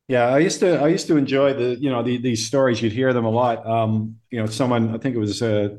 Yeah, 0.07 0.27
I 0.29 0.39
used 0.39 0.61
to 0.61 0.81
I 0.81 0.87
used 0.87 1.07
to 1.07 1.17
enjoy 1.17 1.53
the 1.53 1.75
you 1.75 1.89
know 1.89 2.01
the, 2.01 2.17
these 2.17 2.45
stories. 2.47 2.81
You'd 2.81 2.93
hear 2.93 3.13
them 3.13 3.25
a 3.25 3.29
lot. 3.29 3.65
Um, 3.67 4.19
you 4.31 4.39
know, 4.39 4.47
someone 4.47 4.95
I 4.95 4.97
think 4.97 5.15
it 5.15 5.19
was 5.19 5.41
uh, 5.41 5.75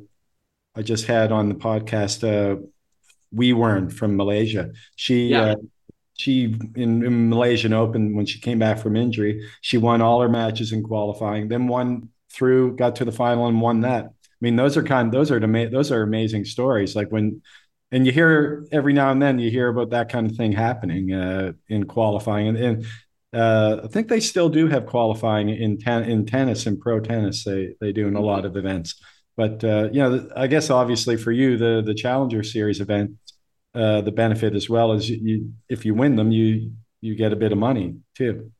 I 0.77 0.83
just 0.83 1.07
had 1.07 1.33
on 1.33 1.49
the 1.49 1.55
podcast 1.57 2.23
uh, 2.23 2.61
Wee 3.33 3.53
Wern 3.53 3.93
from 3.93 4.17
Malaysia. 4.17 4.71
She 4.97 5.29
Yeah. 5.29 5.53
uh, 5.53 5.57
she 6.19 6.55
in, 6.77 7.05
in 7.05 7.31
Malaysian 7.31 7.73
Open 7.73 8.15
when 8.15 8.27
she 8.27 8.41
came 8.41 8.59
back 8.59 8.79
from 8.79 8.97
injury, 8.97 9.49
she 9.63 9.79
won 9.79 10.03
all 10.03 10.21
her 10.21 10.29
matches 10.29 10.73
in 10.73 10.83
qualifying, 10.83 11.49
then 11.49 11.67
won 11.67 12.11
through, 12.33 12.77
got 12.77 12.97
to 12.97 13.05
the 13.05 13.13
final 13.13 13.47
and 13.47 13.61
won 13.61 13.81
that. 13.83 14.05
I 14.07 14.41
mean, 14.41 14.57
those 14.57 14.77
are 14.77 14.83
kind 14.83 15.11
those 15.13 15.31
are 15.31 15.43
ama- 15.43 15.71
those 15.71 15.91
are 15.93 16.03
amazing 16.03 16.45
stories. 16.45 16.95
Like 16.97 17.09
when 17.11 17.43
and 17.93 18.07
you 18.07 18.13
hear 18.13 18.67
every 18.71 18.93
now 18.93 19.11
and 19.11 19.21
then 19.21 19.39
you 19.39 19.51
hear 19.51 19.69
about 19.69 19.91
that 19.91 20.11
kind 20.11 20.31
of 20.31 20.37
thing 20.37 20.53
happening 20.53 21.13
uh, 21.13 21.53
in 21.69 21.85
qualifying 21.85 22.49
and, 22.49 22.57
and 22.59 22.87
uh, 23.33 23.83
I 23.85 23.87
think 23.89 24.09
they 24.09 24.21
still 24.21 24.49
do 24.49 24.67
have 24.67 24.87
qualifying 24.87 25.51
in 25.51 25.79
ten, 25.79 26.03
in 26.05 26.27
tennis 26.27 26.67
and 26.67 26.81
pro 26.81 26.99
tennis. 27.01 27.45
They 27.45 27.75
they 27.81 27.93
do 27.93 28.09
in 28.09 28.17
a 28.17 28.21
lot 28.21 28.45
of 28.45 28.57
events. 28.57 29.01
But 29.37 29.63
uh, 29.65 29.89
you 29.93 30.01
know, 30.01 30.29
I 30.37 30.49
guess 30.49 30.69
obviously 30.69 31.17
for 31.17 31.31
you, 31.33 31.57
the 31.57 31.83
the 31.85 31.95
Challenger 31.95 32.43
Series 32.43 32.81
event, 32.81 33.13
uh, 33.75 34.01
the 34.01 34.13
benefit 34.13 34.55
as 34.55 34.69
well 34.69 34.93
is 34.93 35.09
you, 35.09 35.53
if 35.69 35.85
you 35.85 35.95
win 35.95 36.17
them, 36.17 36.33
you 36.33 36.73
you 37.01 37.15
get 37.15 37.33
a 37.33 37.37
bit 37.37 37.53
of 37.53 37.59
money 37.59 37.97
too. 38.15 38.51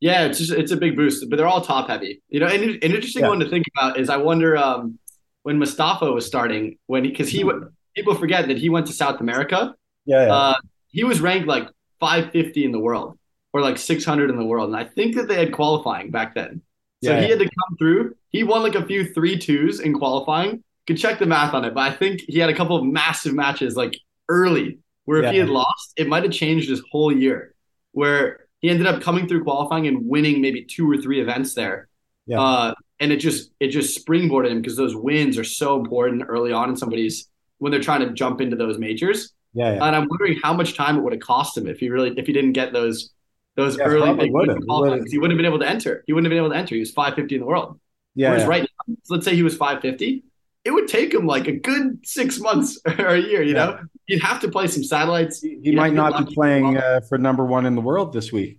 Yeah, 0.00 0.24
it's 0.26 0.38
just 0.38 0.52
it's 0.52 0.72
a 0.72 0.76
big 0.76 0.96
boost, 0.96 1.24
but 1.30 1.36
they're 1.36 1.46
all 1.46 1.62
top 1.62 1.88
heavy. 1.88 2.22
You 2.28 2.40
know, 2.40 2.46
and 2.46 2.62
an 2.62 2.78
interesting 2.82 3.22
Yeah. 3.22 3.28
one 3.30 3.40
to 3.40 3.48
think 3.48 3.64
about 3.76 3.98
is 3.98 4.10
I 4.10 4.18
wonder 4.18 4.56
um, 4.56 4.98
when 5.42 5.58
Mostafa 5.58 6.12
was 6.12 6.26
starting 6.26 6.78
when 6.86 7.02
because 7.04 7.28
he, 7.30 7.44
went 7.44 7.64
people 7.94 8.14
forget 8.14 8.48
that 8.48 8.58
he 8.58 8.68
went 8.68 8.86
to 8.88 8.92
South 8.92 9.20
America. 9.20 9.74
Yeah, 10.04 10.26
yeah. 10.26 10.32
Uh, 10.34 10.54
he 10.88 11.04
was 11.04 11.20
ranked 11.20 11.48
like 11.48 11.68
550 12.00 12.64
in 12.64 12.72
the 12.72 12.78
world 12.78 13.18
or 13.52 13.62
like 13.62 13.78
600 13.78 14.28
in 14.30 14.36
the 14.36 14.44
world, 14.44 14.68
and 14.68 14.76
I 14.76 14.84
think 14.84 15.14
that 15.16 15.28
they 15.28 15.36
had 15.36 15.52
qualifying 15.52 16.10
back 16.10 16.34
then. 16.34 16.60
So 17.02 17.12
Yeah, 17.12 17.22
he 17.22 17.30
had 17.30 17.38
to 17.38 17.44
come 17.46 17.76
through. 17.78 18.14
He 18.30 18.44
won 18.44 18.62
like 18.62 18.74
a 18.74 18.84
few 18.84 19.12
three 19.14 19.38
twos 19.38 19.80
in 19.80 19.94
qualifying. 19.94 20.62
Could 20.86 20.98
check 20.98 21.18
the 21.18 21.26
math 21.26 21.54
on 21.54 21.64
it, 21.64 21.72
but 21.74 21.80
I 21.80 21.92
think 21.94 22.20
he 22.28 22.38
had 22.38 22.50
a 22.50 22.54
couple 22.54 22.76
of 22.76 22.84
massive 22.84 23.34
matches 23.34 23.76
like 23.76 23.98
early 24.28 24.78
where 25.04 25.22
if 25.22 25.30
he 25.30 25.38
had 25.38 25.48
lost, 25.48 25.92
it 25.96 26.08
might 26.08 26.24
have 26.24 26.32
changed 26.32 26.68
his 26.68 26.82
whole 26.90 27.12
year. 27.12 27.54
Where 27.92 28.46
he 28.60 28.68
ended 28.70 28.86
up 28.86 29.02
coming 29.02 29.28
through 29.28 29.44
qualifying 29.44 29.86
and 29.86 30.06
winning 30.06 30.40
maybe 30.40 30.64
two 30.64 30.90
or 30.90 30.96
three 30.96 31.20
events 31.20 31.54
there. 31.54 31.88
Yeah. 32.26 32.40
Uh, 32.40 32.74
and 32.98 33.12
it 33.12 33.18
just 33.18 33.50
it 33.60 33.68
just 33.68 34.04
springboarded 34.04 34.50
him 34.50 34.60
because 34.60 34.76
those 34.76 34.96
wins 34.96 35.38
are 35.38 35.44
so 35.44 35.78
important 35.80 36.24
early 36.28 36.52
on 36.52 36.70
in 36.70 36.76
somebody's 36.76 37.28
when 37.58 37.70
they're 37.70 37.80
trying 37.80 38.00
to 38.00 38.12
jump 38.12 38.40
into 38.40 38.56
those 38.56 38.78
majors. 38.78 39.32
yeah, 39.54 39.74
yeah. 39.74 39.84
And 39.86 39.94
I'm 39.96 40.08
wondering 40.08 40.38
how 40.42 40.52
much 40.54 40.76
time 40.76 40.96
it 40.96 41.02
would 41.02 41.12
have 41.12 41.22
cost 41.22 41.56
him 41.56 41.66
if 41.66 41.78
he 41.78 41.88
really 41.90 42.12
if 42.18 42.26
he 42.26 42.32
didn't 42.32 42.52
get 42.52 42.72
those 42.72 43.10
those 43.54 43.78
Yeah, 43.78 43.84
early 43.84 44.12
big 44.14 44.32
wins 44.32 44.58
qualifying, 44.66 44.90
Would 44.90 44.98
have. 44.98 45.04
'cause 45.04 45.12
he 45.12 45.18
wouldn't 45.18 45.32
have 45.38 45.38
been 45.38 45.46
able 45.52 45.60
to 45.60 45.68
enter. 45.68 46.04
He 46.06 46.12
wouldn't 46.12 46.26
have 46.26 46.30
been 46.36 46.44
able 46.44 46.50
to 46.50 46.56
enter. 46.58 46.74
He 46.74 46.80
was 46.80 46.90
550 46.90 47.36
in 47.36 47.40
the 47.42 47.46
world. 47.46 47.78
yeah, 48.14 48.28
Whereas 48.30 48.42
yeah. 48.42 48.48
right 48.48 48.62
now, 48.88 48.94
let's 49.08 49.24
say 49.24 49.34
he 49.34 49.42
was 49.42 49.56
550, 49.56 50.24
it 50.64 50.70
would 50.72 50.88
take 50.88 51.14
him 51.14 51.26
like 51.26 51.46
a 51.48 51.52
good 51.52 52.00
six 52.04 52.38
months 52.40 52.78
or 52.98 53.08
a 53.14 53.20
year. 53.20 53.42
You 53.42 53.54
Yeah. 53.54 53.64
know, 53.66 53.78
he'd 54.06 54.22
have 54.22 54.40
to 54.40 54.48
play 54.48 54.66
some 54.66 54.84
satellites. 54.84 55.40
He 55.42 55.72
might 55.72 55.94
not 55.94 56.26
be 56.26 56.34
playing 56.34 56.76
uh, 56.76 57.00
for 57.08 57.18
number 57.18 57.44
one 57.44 57.66
in 57.66 57.74
the 57.74 57.80
world 57.80 58.12
this 58.12 58.32
week. 58.32 58.58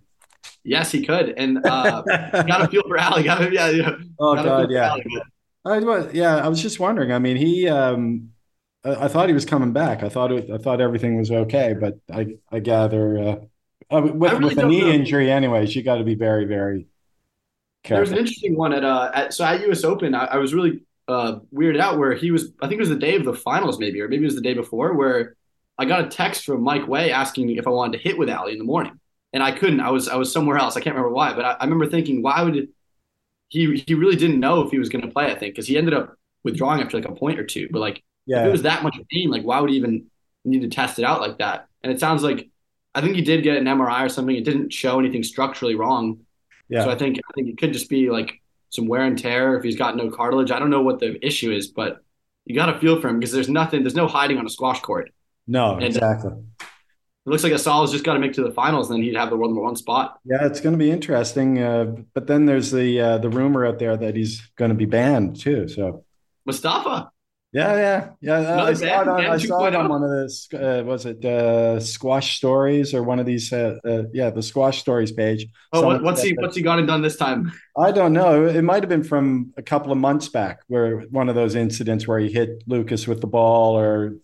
Yes, 0.64 0.90
he 0.92 1.04
could. 1.04 1.30
And 1.38 1.64
uh, 1.66 2.02
got 2.02 2.62
a 2.62 2.68
feel 2.68 2.82
for 2.86 2.98
Ali. 2.98 3.22
Gotta 3.24 3.52
yeah, 3.52 3.70
yeah. 3.70 3.90
oh 4.20 4.36
God, 4.36 4.70
yeah. 4.70 4.94
I 5.64 5.78
was, 5.80 6.14
yeah, 6.14 6.36
I 6.36 6.48
was 6.48 6.62
just 6.62 6.80
wondering. 6.80 7.12
I 7.12 7.18
mean, 7.18 7.36
he, 7.36 7.68
um, 7.68 8.30
I, 8.84 9.06
I 9.06 9.08
thought 9.08 9.28
he 9.28 9.34
was 9.34 9.44
coming 9.44 9.72
back. 9.72 10.02
I 10.02 10.08
thought 10.08 10.32
it, 10.32 10.50
I 10.50 10.58
thought 10.58 10.80
everything 10.80 11.18
was 11.18 11.30
okay, 11.30 11.74
but 11.78 11.98
I, 12.12 12.36
I 12.50 12.60
gather, 12.60 13.18
uh, 13.18 13.36
uh, 13.94 14.02
with, 14.02 14.32
I 14.32 14.34
really 14.34 14.54
with 14.54 14.58
a 14.58 14.64
knee 14.64 14.84
know. 14.84 14.88
injury, 14.92 15.30
anyways, 15.30 15.74
you 15.74 15.82
got 15.82 15.96
to 15.96 16.04
be 16.04 16.14
very, 16.14 16.44
very 16.46 16.88
There 17.90 18.00
was 18.00 18.12
an 18.12 18.18
interesting 18.18 18.56
one 18.56 18.72
at 18.72 18.84
uh 18.84 19.10
at 19.14 19.34
so 19.34 19.44
at 19.44 19.60
US 19.68 19.84
Open. 19.84 20.14
I, 20.14 20.26
I 20.26 20.36
was 20.36 20.52
really 20.54 20.80
uh 21.08 21.40
weirded 21.54 21.80
out 21.80 21.98
where 21.98 22.12
he 22.14 22.30
was. 22.30 22.52
I 22.60 22.68
think 22.68 22.78
it 22.78 22.80
was 22.80 22.90
the 22.90 22.96
day 22.96 23.16
of 23.16 23.24
the 23.24 23.34
finals, 23.34 23.78
maybe, 23.78 24.00
or 24.00 24.08
maybe 24.08 24.22
it 24.24 24.26
was 24.26 24.34
the 24.34 24.42
day 24.42 24.54
before, 24.54 24.94
where 24.94 25.36
I 25.78 25.84
got 25.84 26.04
a 26.04 26.08
text 26.08 26.44
from 26.44 26.62
Mike 26.62 26.88
Way 26.88 27.12
asking 27.12 27.46
me 27.46 27.58
if 27.58 27.66
I 27.66 27.70
wanted 27.70 27.98
to 27.98 28.04
hit 28.04 28.18
with 28.18 28.30
Ali 28.30 28.52
in 28.52 28.58
the 28.58 28.64
morning, 28.64 28.98
and 29.32 29.42
I 29.42 29.52
couldn't. 29.52 29.80
I 29.80 29.90
was 29.90 30.08
I 30.08 30.16
was 30.16 30.32
somewhere 30.32 30.58
else. 30.58 30.76
I 30.76 30.80
can't 30.80 30.96
remember 30.96 31.14
why, 31.14 31.34
but 31.34 31.44
I, 31.44 31.52
I 31.52 31.64
remember 31.64 31.86
thinking, 31.86 32.22
why 32.22 32.42
would 32.42 32.68
he? 33.48 33.82
He 33.86 33.94
really 33.94 34.16
didn't 34.16 34.40
know 34.40 34.62
if 34.62 34.70
he 34.70 34.78
was 34.78 34.88
going 34.88 35.02
to 35.04 35.10
play. 35.10 35.26
I 35.26 35.38
think 35.38 35.54
because 35.54 35.66
he 35.66 35.78
ended 35.78 35.94
up 35.94 36.16
withdrawing 36.44 36.82
after 36.82 36.98
like 36.98 37.08
a 37.08 37.14
point 37.14 37.38
or 37.38 37.44
two. 37.44 37.68
But 37.70 37.80
like, 37.80 37.98
if 37.98 38.04
Yeah, 38.26 38.44
it 38.44 38.50
was 38.50 38.62
that 38.62 38.82
much 38.82 38.96
pain, 39.10 39.30
like, 39.30 39.42
why 39.42 39.60
would 39.60 39.70
he 39.70 39.76
even 39.76 40.06
need 40.44 40.62
to 40.62 40.68
test 40.68 40.98
it 40.98 41.04
out 41.04 41.20
like 41.20 41.38
that? 41.38 41.68
And 41.82 41.92
it 41.92 42.00
sounds 42.00 42.22
like 42.22 42.50
I 42.94 43.00
think 43.00 43.16
he 43.16 43.22
did 43.22 43.42
get 43.42 43.56
an 43.56 43.66
MRI 43.68 44.04
or 44.04 44.08
something. 44.08 44.36
It 44.36 44.44
didn't 44.44 44.72
show 44.72 44.98
anything 44.98 45.22
structurally 45.22 45.74
wrong. 45.74 46.20
yeah. 46.68 46.84
So 46.84 46.90
I 46.90 46.96
think 46.96 47.18
I 47.18 47.32
think 47.34 47.48
it 47.48 47.58
could 47.58 47.72
just 47.72 47.88
be 47.90 48.10
like 48.10 48.40
some 48.70 48.86
wear 48.86 49.02
and 49.04 49.18
tear 49.18 49.56
if 49.56 49.64
he's 49.64 49.76
got 49.76 49.96
no 49.96 50.10
cartilage. 50.10 50.50
I 50.50 50.58
don't 50.58 50.70
know 50.70 50.82
what 50.82 51.00
the 51.00 51.24
issue 51.26 51.52
is, 51.52 51.68
but 51.68 52.02
you 52.44 52.54
got 52.54 52.66
to 52.72 52.78
feel 52.78 53.00
for 53.00 53.08
him 53.08 53.18
because 53.18 53.32
there's 53.32 53.48
nothing, 53.48 53.82
there's 53.82 53.94
no 53.94 54.06
hiding 54.08 54.38
on 54.38 54.46
a 54.46 54.50
squash 54.50 54.80
court. 54.80 55.10
No, 55.48 55.74
and- 55.74 55.84
exactly. 55.84 56.32
It 56.60 57.30
looks 57.32 57.42
like 57.44 57.52
Asal's 57.52 57.92
just 57.92 58.04
got 58.04 58.14
to 58.14 58.20
make 58.20 58.30
it 58.30 58.34
to 58.36 58.42
the 58.42 58.52
finals, 58.52 58.88
and 58.88 58.96
then 58.96 59.02
he'd 59.02 59.14
have 59.16 59.28
the 59.28 59.36
world 59.36 59.50
number 59.50 59.62
one 59.62 59.76
spot. 59.76 60.18
Yeah, 60.24 60.46
it's 60.46 60.60
going 60.62 60.72
to 60.72 60.78
be 60.78 60.90
interesting. 60.90 61.62
Uh, 61.62 61.96
but 62.14 62.26
then 62.26 62.46
there's 62.46 62.70
the 62.70 62.98
uh, 63.00 63.18
the 63.18 63.28
rumor 63.28 63.66
out 63.66 63.78
there 63.78 63.98
that 63.98 64.16
he's 64.16 64.40
going 64.56 64.70
to 64.70 64.74
be 64.74 64.86
banned 64.86 65.38
too. 65.38 65.68
So 65.68 66.04
Mostafa, 66.48 67.10
yeah, 67.52 67.76
yeah, 67.76 68.08
yeah. 68.22 68.62
I 68.64 68.72
saw 68.72 69.02
it 69.02 69.08
on, 69.08 69.20
I 69.26 69.36
saw 69.36 69.66
it 69.66 69.74
on 69.74 69.88
one 69.90 70.02
of 70.04 70.08
the 70.08 70.80
uh, 70.80 70.82
was 70.84 71.04
it 71.04 71.22
uh, 71.22 71.78
Squash 71.80 72.38
Stories 72.38 72.94
or 72.94 73.02
one 73.02 73.18
of 73.18 73.26
these? 73.26 73.52
Uh, 73.52 73.76
uh, 73.84 74.04
yeah, 74.14 74.30
the 74.30 74.42
Squash 74.42 74.80
Stories 74.80 75.12
page. 75.12 75.48
oh, 75.74 75.80
Someone 75.80 76.02
what's 76.04 76.22
he 76.22 76.30
that- 76.30 76.40
what's 76.40 76.56
he 76.56 76.62
gone 76.62 76.78
and 76.78 76.88
done 76.88 77.02
this 77.02 77.16
time? 77.16 77.52
I 77.76 77.92
don't 77.92 78.14
know. 78.14 78.46
It 78.46 78.62
might 78.62 78.82
have 78.82 78.88
been 78.88 79.04
from 79.04 79.52
a 79.58 79.62
couple 79.62 79.92
of 79.92 79.98
months 79.98 80.28
back, 80.30 80.60
where 80.68 81.00
one 81.10 81.28
of 81.28 81.34
those 81.34 81.54
incidents 81.56 82.08
where 82.08 82.18
he 82.20 82.32
hit 82.32 82.62
Lucas 82.66 83.06
with 83.06 83.20
the 83.20 83.26
ball, 83.26 83.78
or 83.78 84.16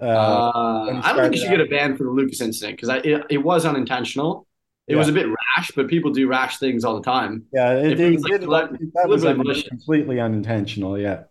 uh, 0.00 0.04
Uh, 0.04 1.00
I 1.04 1.12
don't 1.12 1.22
think 1.22 1.34
you 1.34 1.40
should 1.40 1.46
started 1.46 1.48
get 1.48 1.60
a 1.60 1.66
ban 1.70 1.96
for 1.96 2.04
the 2.04 2.10
Lucas 2.10 2.40
incident 2.40 2.76
because 2.80 2.88
it, 3.04 3.24
it 3.30 3.38
was 3.38 3.64
unintentional. 3.64 4.46
It 4.88 4.92
Yeah. 4.92 4.98
was 4.98 5.08
a 5.08 5.12
bit 5.12 5.26
rash, 5.26 5.70
but 5.74 5.88
people 5.88 6.12
do 6.12 6.28
rash 6.28 6.58
things 6.58 6.84
all 6.84 6.94
the 6.94 7.02
time. 7.02 7.44
yeah, 7.52 7.72
it, 7.74 7.98
it 7.98 8.00
it 8.00 8.12
was, 8.14 8.22
like, 8.22 8.32
did 8.40 8.48
look- 8.48 8.70
that 8.94 9.08
was 9.08 9.24
malicious. 9.24 9.68
completely 9.68 10.20
unintentional. 10.20 10.98
Yeah, 10.98 11.24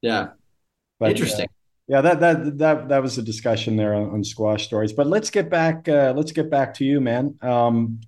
Yeah. 0.00 0.28
But, 0.98 1.10
Interesting. 1.10 1.46
Uh, 1.46 1.52
yeah, 1.90 2.00
that 2.02 2.20
that 2.20 2.58
that 2.58 2.88
that 2.88 3.02
was 3.02 3.16
a 3.18 3.22
discussion 3.22 3.76
there 3.76 3.94
on, 3.94 4.10
on 4.10 4.24
squash 4.24 4.64
stories. 4.64 4.92
But 4.92 5.06
let's 5.06 5.30
get 5.30 5.48
back. 5.48 5.88
Uh, 5.88 6.12
let's 6.16 6.32
get 6.32 6.50
back 6.50 6.74
to 6.74 6.84
you, 6.84 7.00
man. 7.00 7.38
Um, 7.40 8.00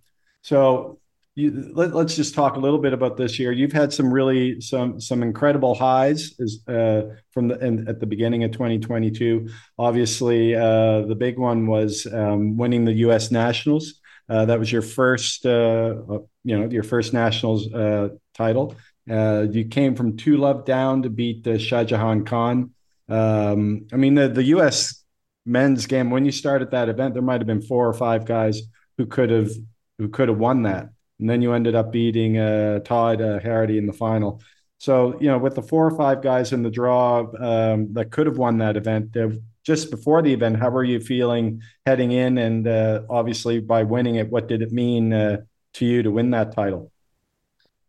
so 0.42 0.98
you, 1.36 1.70
let, 1.74 1.94
us 1.94 2.16
just 2.16 2.34
talk 2.34 2.56
a 2.56 2.60
little 2.60 2.78
bit 2.78 2.92
about 2.92 3.16
this 3.16 3.38
year. 3.38 3.52
You've 3.52 3.72
had 3.72 3.92
some 3.92 4.12
really 4.12 4.60
some 4.60 5.00
some 5.00 5.22
incredible 5.22 5.74
highs 5.74 6.34
as, 6.40 6.58
uh, 6.68 7.14
from 7.30 7.48
the 7.48 7.58
in, 7.64 7.88
at 7.88 8.00
the 8.00 8.06
beginning 8.06 8.44
of 8.44 8.52
2022. 8.52 9.48
Obviously, 9.78 10.54
uh, 10.54 11.02
the 11.02 11.14
big 11.16 11.38
one 11.38 11.66
was 11.66 12.06
um, 12.12 12.56
winning 12.56 12.84
the 12.84 12.92
U.S. 12.94 13.30
Nationals. 13.30 14.00
Uh, 14.30 14.44
that 14.44 14.60
was 14.60 14.70
your 14.70 14.82
first, 14.82 15.44
uh, 15.44 15.94
uh, 16.08 16.18
you 16.44 16.56
know, 16.56 16.68
your 16.70 16.84
first 16.84 17.12
Nationals 17.12 17.72
uh, 17.72 18.10
title. 18.32 18.76
you 19.06 19.66
came 19.68 19.96
from 19.96 20.16
two 20.16 20.36
love 20.36 20.64
down 20.64 21.02
to 21.02 21.10
beat 21.10 21.44
uh, 21.46 21.50
Shahjahan 21.50 22.24
Khan. 22.24 22.70
Um, 23.08 23.86
I 23.92 23.96
mean, 23.96 24.14
the 24.14 24.28
the 24.28 24.44
U.S. 24.54 25.04
men's 25.44 25.86
game 25.86 26.10
when 26.10 26.24
you 26.24 26.30
started 26.30 26.70
that 26.70 26.88
event, 26.88 27.14
there 27.14 27.22
might 27.22 27.40
have 27.40 27.46
been 27.48 27.60
four 27.60 27.88
or 27.88 27.92
five 27.92 28.24
guys 28.24 28.62
who 28.98 29.06
could 29.06 29.30
have 29.30 29.50
who 29.98 30.08
could 30.08 30.28
have 30.28 30.38
won 30.38 30.62
that, 30.62 30.90
and 31.20 31.28
then 31.28 31.42
you 31.42 31.52
ended 31.52 31.74
up 31.74 31.92
beating 31.92 32.38
uh, 32.38 32.80
Todd 32.80 33.20
uh, 33.20 33.38
Harrity 33.38 33.78
in 33.78 33.86
the 33.86 33.92
final. 33.92 34.40
So 34.78 35.18
you 35.20 35.28
know, 35.28 35.38
with 35.38 35.54
the 35.54 35.62
four 35.62 35.86
or 35.86 35.96
five 35.96 36.22
guys 36.22 36.52
in 36.52 36.62
the 36.62 36.70
draw 36.70 37.26
um, 37.38 37.92
that 37.92 38.10
could 38.10 38.26
have 38.26 38.38
won 38.38 38.58
that 38.58 38.76
event, 38.76 39.16
uh, 39.16 39.28
just 39.62 39.90
before 39.90 40.22
the 40.22 40.32
event, 40.32 40.58
how 40.58 40.70
were 40.70 40.84
you 40.84 41.00
feeling 41.00 41.60
heading 41.84 42.12
in? 42.12 42.38
And 42.38 42.66
uh, 42.66 43.02
obviously, 43.10 43.60
by 43.60 43.82
winning 43.82 44.14
it, 44.14 44.30
what 44.30 44.48
did 44.48 44.62
it 44.62 44.72
mean 44.72 45.12
uh, 45.12 45.42
to 45.74 45.84
you 45.84 46.02
to 46.02 46.10
win 46.10 46.30
that 46.30 46.52
title? 46.52 46.90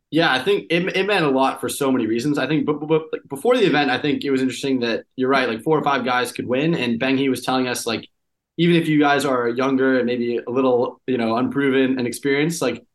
Yeah, 0.10 0.34
I 0.34 0.44
think 0.44 0.68
it, 0.70 0.94
it 0.98 1.08
meant 1.08 1.24
a 1.24 1.30
lot 1.30 1.62
for 1.62 1.70
so 1.70 1.90
many 1.90 2.06
reasons. 2.06 2.38
I 2.38 2.46
think, 2.46 2.66
but, 2.66 2.86
but 2.86 3.04
before 3.30 3.56
the 3.56 3.66
event, 3.66 3.90
I 3.90 3.98
think 3.98 4.26
it 4.26 4.32
was 4.32 4.42
interesting 4.42 4.82
that 4.82 5.06
you're 5.16 5.30
right. 5.30 5.48
Like 5.48 5.64
four 5.64 5.80
or 5.80 5.84
five 5.84 6.04
guys 6.04 6.34
could 6.34 6.46
win, 6.46 6.76
and 6.76 7.00
Beng 7.00 7.18
Hee 7.18 7.30
was 7.30 7.46
telling 7.46 7.70
us 7.70 7.88
like, 7.88 8.10
even 8.58 8.76
if 8.76 8.90
you 8.90 9.00
guys 9.00 9.24
are 9.24 9.48
younger 9.48 9.98
and 9.98 10.06
maybe 10.06 10.38
a 10.38 10.52
little, 10.52 11.02
you 11.08 11.18
know, 11.18 11.38
unproven 11.38 11.98
and 11.98 12.06
experienced, 12.06 12.62
like, 12.62 12.86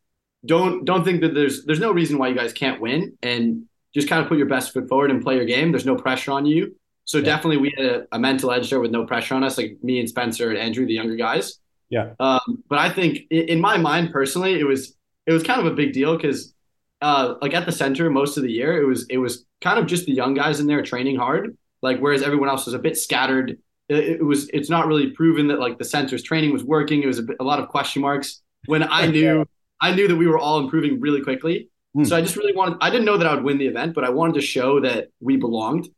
don't 0.45 0.85
don't 0.85 1.05
think 1.05 1.21
that 1.23 1.35
there's 1.35 1.65
there's 1.65 1.81
no 1.81 1.93
reason 1.93 2.19
why 2.19 2.29
you 2.29 2.35
guys 2.35 2.53
can't 2.53 2.81
win, 2.81 3.17
and 3.23 3.65
just 3.95 4.09
kind 4.09 4.23
of 4.23 4.29
put 4.29 4.39
your 4.39 4.47
best 4.47 4.73
foot 4.73 4.89
forward 4.89 5.11
and 5.11 5.23
play 5.23 5.37
your 5.37 5.47
game. 5.47 5.73
There's 5.73 5.87
no 5.87 5.97
pressure 5.97 6.33
on 6.33 6.45
you. 6.45 6.77
So 7.05 7.19
yeah. 7.19 7.25
definitely 7.25 7.59
we 7.59 7.73
had 7.77 7.87
a, 7.87 8.07
a, 8.13 8.19
mental 8.19 8.51
edge 8.51 8.69
there 8.69 8.81
with 8.81 8.91
no 8.91 9.07
pressure 9.07 9.35
on 9.37 9.45
us, 9.45 9.57
like 9.57 9.79
me 9.83 10.01
and 10.01 10.09
Spencer 10.09 10.51
and 10.51 10.59
Andrew, 10.59 10.85
the 10.85 10.93
younger 10.93 11.15
guys. 11.15 11.61
Yeah. 11.89 12.15
Um, 12.19 12.65
but 12.69 12.81
I 12.81 12.91
think 12.91 13.21
in 13.31 13.61
my 13.61 13.77
mind 13.77 14.13
personally, 14.13 14.59
it 14.59 14.65
was 14.65 14.97
it 15.25 15.33
was 15.33 15.43
kind 15.43 15.61
of 15.61 15.67
a 15.67 15.75
big 15.75 15.93
deal 15.93 16.17
because 16.17 16.53
uh, 17.01 17.35
like 17.41 17.55
at 17.55 17.65
the 17.65 17.73
center 17.73 18.11
most 18.11 18.37
of 18.37 18.43
the 18.43 18.51
year, 18.51 18.81
it 18.81 18.87
was 18.87 19.07
it 19.09 19.19
was 19.19 19.47
kind 19.61 19.79
of 19.79 19.87
just 19.87 20.07
the 20.07 20.13
young 20.13 20.35
guys 20.35 20.61
in 20.61 20.67
there 20.67 20.83
training 20.83 21.17
hard. 21.17 21.57
Like 21.81 21.99
whereas 22.01 22.23
everyone 22.23 22.49
else 22.49 22.67
was 22.67 22.75
a 22.75 22.79
bit 22.79 22.99
scattered. 22.99 23.59
It, 23.89 24.05
it 24.05 24.23
was 24.25 24.49
it's 24.51 24.69
not 24.69 24.87
really 24.87 25.11
proven 25.11 25.47
that 25.49 25.61
like 25.61 25.79
the 25.79 25.85
center's 25.85 26.23
training 26.23 26.53
was 26.53 26.65
working. 26.65 27.03
It 27.03 27.07
was 27.07 27.21
a, 27.21 27.23
bit, 27.23 27.37
a 27.39 27.45
lot 27.45 27.61
of 27.61 27.69
question 27.69 28.03
marks. 28.03 28.43
When 28.67 28.83
I 28.83 29.07
knew 29.11 29.47
I 29.81 29.95
knew 29.95 30.09
that 30.09 30.17
we 30.17 30.27
were 30.27 30.39
all 30.39 30.59
improving 30.61 31.01
really 31.01 31.23
quickly. 31.23 31.71
Mm. 31.97 32.07
So 32.07 32.17
I 32.17 32.21
just 32.21 32.37
really 32.37 32.55
wanted. 32.55 32.79
I 32.81 32.91
didn't 32.91 33.07
know 33.07 33.17
that 33.17 33.27
I 33.27 33.35
would 33.35 33.45
win 33.45 33.59
the 33.59 33.67
event, 33.67 33.95
but 33.95 34.05
I 34.05 34.11
wanted 34.11 34.35
to 34.35 34.41
show 34.41 34.81
that 34.81 35.09
we 35.21 35.37
belonged. 35.37 35.89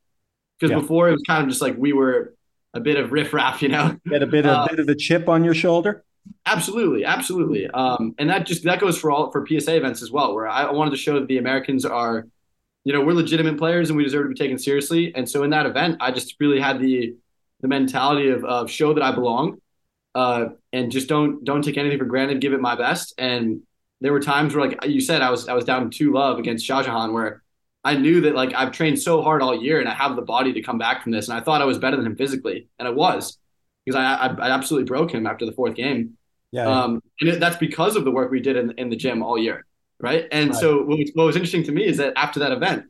Because 0.59 0.73
yeah. 0.73 0.81
before 0.81 1.09
it 1.09 1.13
was 1.13 1.23
kind 1.27 1.43
of 1.43 1.49
just 1.49 1.63
like 1.63 1.77
we 1.77 1.93
were 1.93 2.35
a 2.75 2.81
bit 2.81 2.97
of 2.97 3.13
riffraff, 3.13 3.63
you 3.63 3.69
know. 3.69 3.97
Get 4.09 4.23
a 4.23 4.27
bit 4.27 4.47
of, 4.47 4.53
uh, 4.53 4.67
bit 4.69 4.81
of 4.81 4.89
a 4.89 4.95
chip 4.95 5.29
on 5.29 5.45
your 5.45 5.55
shoulder. 5.55 6.05
Absolutely, 6.45 7.05
absolutely, 7.05 7.69
um, 7.69 8.15
and 8.19 8.29
that 8.29 8.47
just 8.47 8.63
that 8.65 8.81
goes 8.81 8.99
for 8.99 9.11
all 9.11 9.31
for 9.31 9.47
PSA 9.47 9.77
events 9.77 10.03
as 10.03 10.11
well, 10.11 10.35
where 10.35 10.47
I 10.47 10.71
wanted 10.71 10.91
to 10.91 10.97
show 10.97 11.19
that 11.19 11.27
the 11.27 11.39
Americans 11.39 11.87
are, 11.87 12.27
you 12.85 12.93
know, 12.93 13.01
we're 13.01 13.15
legitimate 13.15 13.57
players 13.57 13.89
and 13.89 13.97
we 13.97 14.05
deserve 14.05 14.25
to 14.25 14.29
be 14.29 14.35
taken 14.35 14.59
seriously. 14.59 15.15
And 15.15 15.29
so 15.29 15.43
in 15.43 15.51
that 15.51 15.65
event, 15.65 15.97
I 16.01 16.11
just 16.11 16.35
really 16.39 16.61
had 16.61 16.81
the 16.81 17.17
the 17.61 17.69
mentality 17.69 18.29
of, 18.29 18.45
of 18.45 18.71
show 18.71 18.93
that 18.93 19.03
I 19.03 19.13
belong, 19.13 19.59
uh, 20.15 20.51
and 20.73 20.93
just 20.93 21.09
don't 21.09 21.45
don't 21.45 21.63
take 21.63 21.79
anything 21.79 21.99
for 21.99 22.05
granted, 22.05 22.43
give 22.43 22.53
it 22.53 22.61
my 22.61 22.77
best. 22.77 23.15
And 23.17 23.63
there 24.01 24.13
were 24.13 24.21
times 24.21 24.55
where, 24.55 24.69
like 24.69 24.85
you 24.87 25.01
said, 25.01 25.23
I 25.23 25.31
was 25.31 25.49
I 25.49 25.55
was 25.55 25.65
down 25.65 25.91
two 25.91 26.13
love 26.13 26.39
against 26.39 26.69
Shahjahan, 26.69 27.13
where 27.13 27.43
I 27.85 27.95
knew 27.95 28.21
that 28.23 28.35
like 28.35 28.55
I've 28.55 28.73
trained 28.73 28.99
so 28.99 29.23
hard 29.23 29.43
all 29.43 29.61
year 29.61 29.81
and 29.81 29.89
I 29.89 29.95
have 29.95 30.17
the 30.17 30.23
body 30.23 30.53
to 30.53 30.63
come 30.63 30.79
back 30.79 31.03
from 31.03 31.13
this, 31.13 31.29
and 31.29 31.39
I 31.39 31.43
thought 31.43 31.63
I 31.63 31.67
was 31.67 31.79
better 31.79 31.97
than 31.97 32.07
him 32.07 32.17
physically, 32.17 32.69
and 32.79 32.87
I 32.87 32.91
was 32.91 33.39
because 33.85 33.99
I, 33.99 34.15
I, 34.15 34.49
I 34.49 34.51
absolutely 34.51 34.87
broke 34.87 35.13
him 35.13 35.27
after 35.27 35.47
the 35.47 35.53
fourth 35.53 35.75
game. 35.75 36.19
Yeah. 36.51 36.67
Um, 36.67 37.03
and 37.21 37.31
it, 37.31 37.41
that's 37.41 37.57
because 37.57 37.97
of 37.97 38.05
the 38.05 38.11
work 38.11 38.31
we 38.31 38.41
did 38.41 38.57
in, 38.57 38.73
in 38.79 38.91
the 38.91 38.97
gym 38.97 39.23
all 39.23 39.39
year. 39.39 39.67
Right. 40.01 40.27
And 40.31 40.51
right. 40.51 40.59
so 40.59 40.79
what 40.79 40.99
was, 40.99 41.11
what 41.15 41.25
was 41.25 41.37
interesting 41.37 41.65
to 41.65 41.73
me 41.73 41.85
is 41.85 41.97
that 41.97 42.13
after 42.17 42.41
that 42.41 42.53
event, 42.53 42.87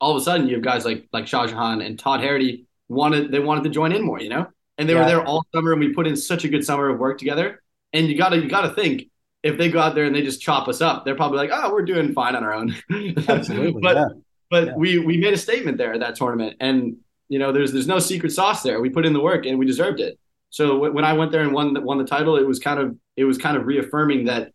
all 0.00 0.10
of 0.10 0.16
a 0.16 0.24
sudden 0.24 0.48
you 0.48 0.54
have 0.54 0.64
guys 0.64 0.84
like, 0.84 1.06
like 1.12 1.24
Shahjahan 1.24 1.84
and 1.84 1.98
Todd 1.98 2.20
Harrity 2.20 2.66
wanted, 2.88 3.30
they 3.30 3.40
wanted 3.40 3.64
to 3.64 3.70
join 3.70 3.92
in 3.92 4.02
more, 4.02 4.20
you 4.20 4.28
know, 4.28 4.46
and 4.78 4.88
they 4.88 4.94
yeah. 4.94 5.00
were 5.00 5.06
there 5.06 5.24
all 5.24 5.44
summer 5.54 5.72
and 5.72 5.80
we 5.80 5.92
put 5.92 6.06
in 6.06 6.16
such 6.16 6.44
a 6.44 6.48
good 6.48 6.64
summer 6.64 6.88
of 6.88 6.98
work 6.98 7.18
together. 7.18 7.62
And 7.92 8.08
you 8.08 8.16
gotta, 8.16 8.36
you 8.36 8.48
gotta 8.48 8.70
think 8.74 9.08
if 9.44 9.58
they 9.58 9.70
go 9.70 9.78
out 9.78 9.94
there 9.94 10.04
and 10.04 10.14
they 10.14 10.22
just 10.22 10.40
chop 10.40 10.66
us 10.66 10.80
up, 10.80 11.04
they're 11.04 11.14
probably 11.14 11.38
like, 11.38 11.50
oh, 11.52 11.70
we're 11.70 11.84
doing 11.84 12.12
fine 12.12 12.34
on 12.34 12.42
our 12.42 12.54
own. 12.54 12.74
Absolutely. 13.28 13.80
but, 13.80 13.96
yeah. 13.96 14.06
but 14.50 14.66
yeah. 14.68 14.74
we, 14.76 14.98
we 14.98 15.18
made 15.18 15.34
a 15.34 15.38
statement 15.38 15.78
there 15.78 15.92
at 15.92 16.00
that 16.00 16.16
tournament 16.16 16.56
and, 16.60 16.96
you 17.28 17.38
know, 17.38 17.52
there's, 17.52 17.72
there's 17.72 17.86
no 17.86 17.98
secret 17.98 18.32
sauce 18.32 18.62
there. 18.62 18.80
We 18.80 18.90
put 18.90 19.06
in 19.06 19.12
the 19.12 19.20
work 19.20 19.46
and 19.46 19.58
we 19.58 19.66
deserved 19.66 20.00
it. 20.00 20.18
So 20.54 20.88
when 20.88 21.04
I 21.04 21.14
went 21.14 21.32
there 21.32 21.40
and 21.40 21.52
won 21.52 21.82
won 21.82 21.98
the 21.98 22.04
title, 22.04 22.36
it 22.36 22.46
was 22.46 22.60
kind 22.60 22.78
of 22.78 22.96
it 23.16 23.24
was 23.24 23.38
kind 23.38 23.56
of 23.56 23.66
reaffirming 23.66 24.26
that 24.26 24.52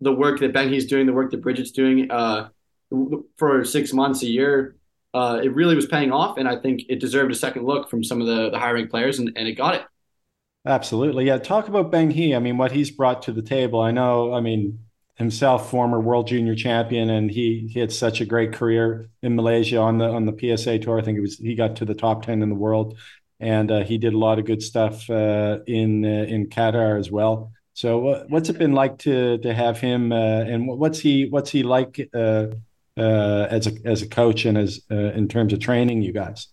the 0.00 0.10
work 0.10 0.40
that 0.40 0.54
Beng 0.54 0.70
Hee's 0.70 0.86
doing, 0.86 1.04
the 1.04 1.12
work 1.12 1.32
that 1.32 1.42
Bridget's 1.42 1.70
doing 1.70 2.10
uh, 2.10 2.48
for 3.36 3.62
six 3.62 3.92
months, 3.92 4.22
a 4.22 4.26
year, 4.26 4.76
uh, 5.12 5.40
it 5.44 5.54
really 5.54 5.76
was 5.76 5.84
paying 5.84 6.12
off, 6.12 6.38
and 6.38 6.48
I 6.48 6.56
think 6.56 6.84
it 6.88 6.98
deserved 6.98 7.30
a 7.30 7.34
second 7.34 7.66
look 7.66 7.90
from 7.90 8.02
some 8.02 8.22
of 8.22 8.26
the 8.26 8.48
the 8.48 8.58
high 8.58 8.70
ranked 8.70 8.90
players, 8.90 9.18
and, 9.18 9.32
and 9.36 9.46
it 9.46 9.52
got 9.52 9.74
it. 9.74 9.82
Absolutely, 10.66 11.26
yeah. 11.26 11.38
Talk 11.38 11.68
about 11.68 11.92
Beng 11.92 12.10
Hee. 12.12 12.34
I 12.34 12.38
mean, 12.38 12.56
what 12.56 12.72
he's 12.72 12.90
brought 12.90 13.22
to 13.22 13.32
the 13.32 13.42
table. 13.42 13.80
I 13.80 13.90
know. 13.90 14.32
I 14.32 14.40
mean, 14.40 14.78
himself, 15.16 15.70
former 15.70 16.00
world 16.00 16.26
junior 16.26 16.54
champion, 16.54 17.10
and 17.10 17.30
he 17.30 17.68
he 17.70 17.80
had 17.80 17.92
such 17.92 18.20
a 18.20 18.24
great 18.24 18.52
career 18.54 19.06
in 19.22 19.36
Malaysia 19.36 19.78
on 19.78 19.98
the 19.98 20.06
on 20.06 20.24
the 20.24 20.32
PSA 20.32 20.78
tour. 20.78 20.98
I 20.98 21.02
think 21.02 21.18
it 21.18 21.20
was 21.20 21.36
he 21.36 21.54
got 21.54 21.76
to 21.76 21.84
the 21.84 21.94
top 21.94 22.24
ten 22.24 22.42
in 22.42 22.48
the 22.48 22.54
world 22.54 22.98
and 23.40 23.70
uh, 23.70 23.84
he 23.84 23.98
did 23.98 24.14
a 24.14 24.18
lot 24.18 24.38
of 24.38 24.46
good 24.46 24.62
stuff 24.62 25.08
uh, 25.10 25.58
in 25.66 26.04
uh, 26.04 26.24
in 26.28 26.48
Qatar 26.48 26.98
as 26.98 27.10
well. 27.10 27.52
So, 27.74 28.24
what's 28.28 28.48
it 28.48 28.58
been 28.58 28.72
like 28.72 28.98
to 29.00 29.38
to 29.38 29.52
have 29.52 29.78
him, 29.80 30.12
uh, 30.12 30.16
and 30.42 30.66
what's 30.66 30.98
he 31.00 31.26
what's 31.28 31.50
he 31.50 31.62
like 31.62 32.08
uh, 32.14 32.46
uh, 32.96 33.46
as 33.50 33.66
a 33.66 33.72
as 33.84 34.02
a 34.02 34.08
coach 34.08 34.44
and 34.46 34.56
as 34.56 34.80
in 34.90 35.28
terms 35.28 35.52
of 35.52 35.60
training 35.60 36.02
you 36.02 36.12
guys? 36.12 36.46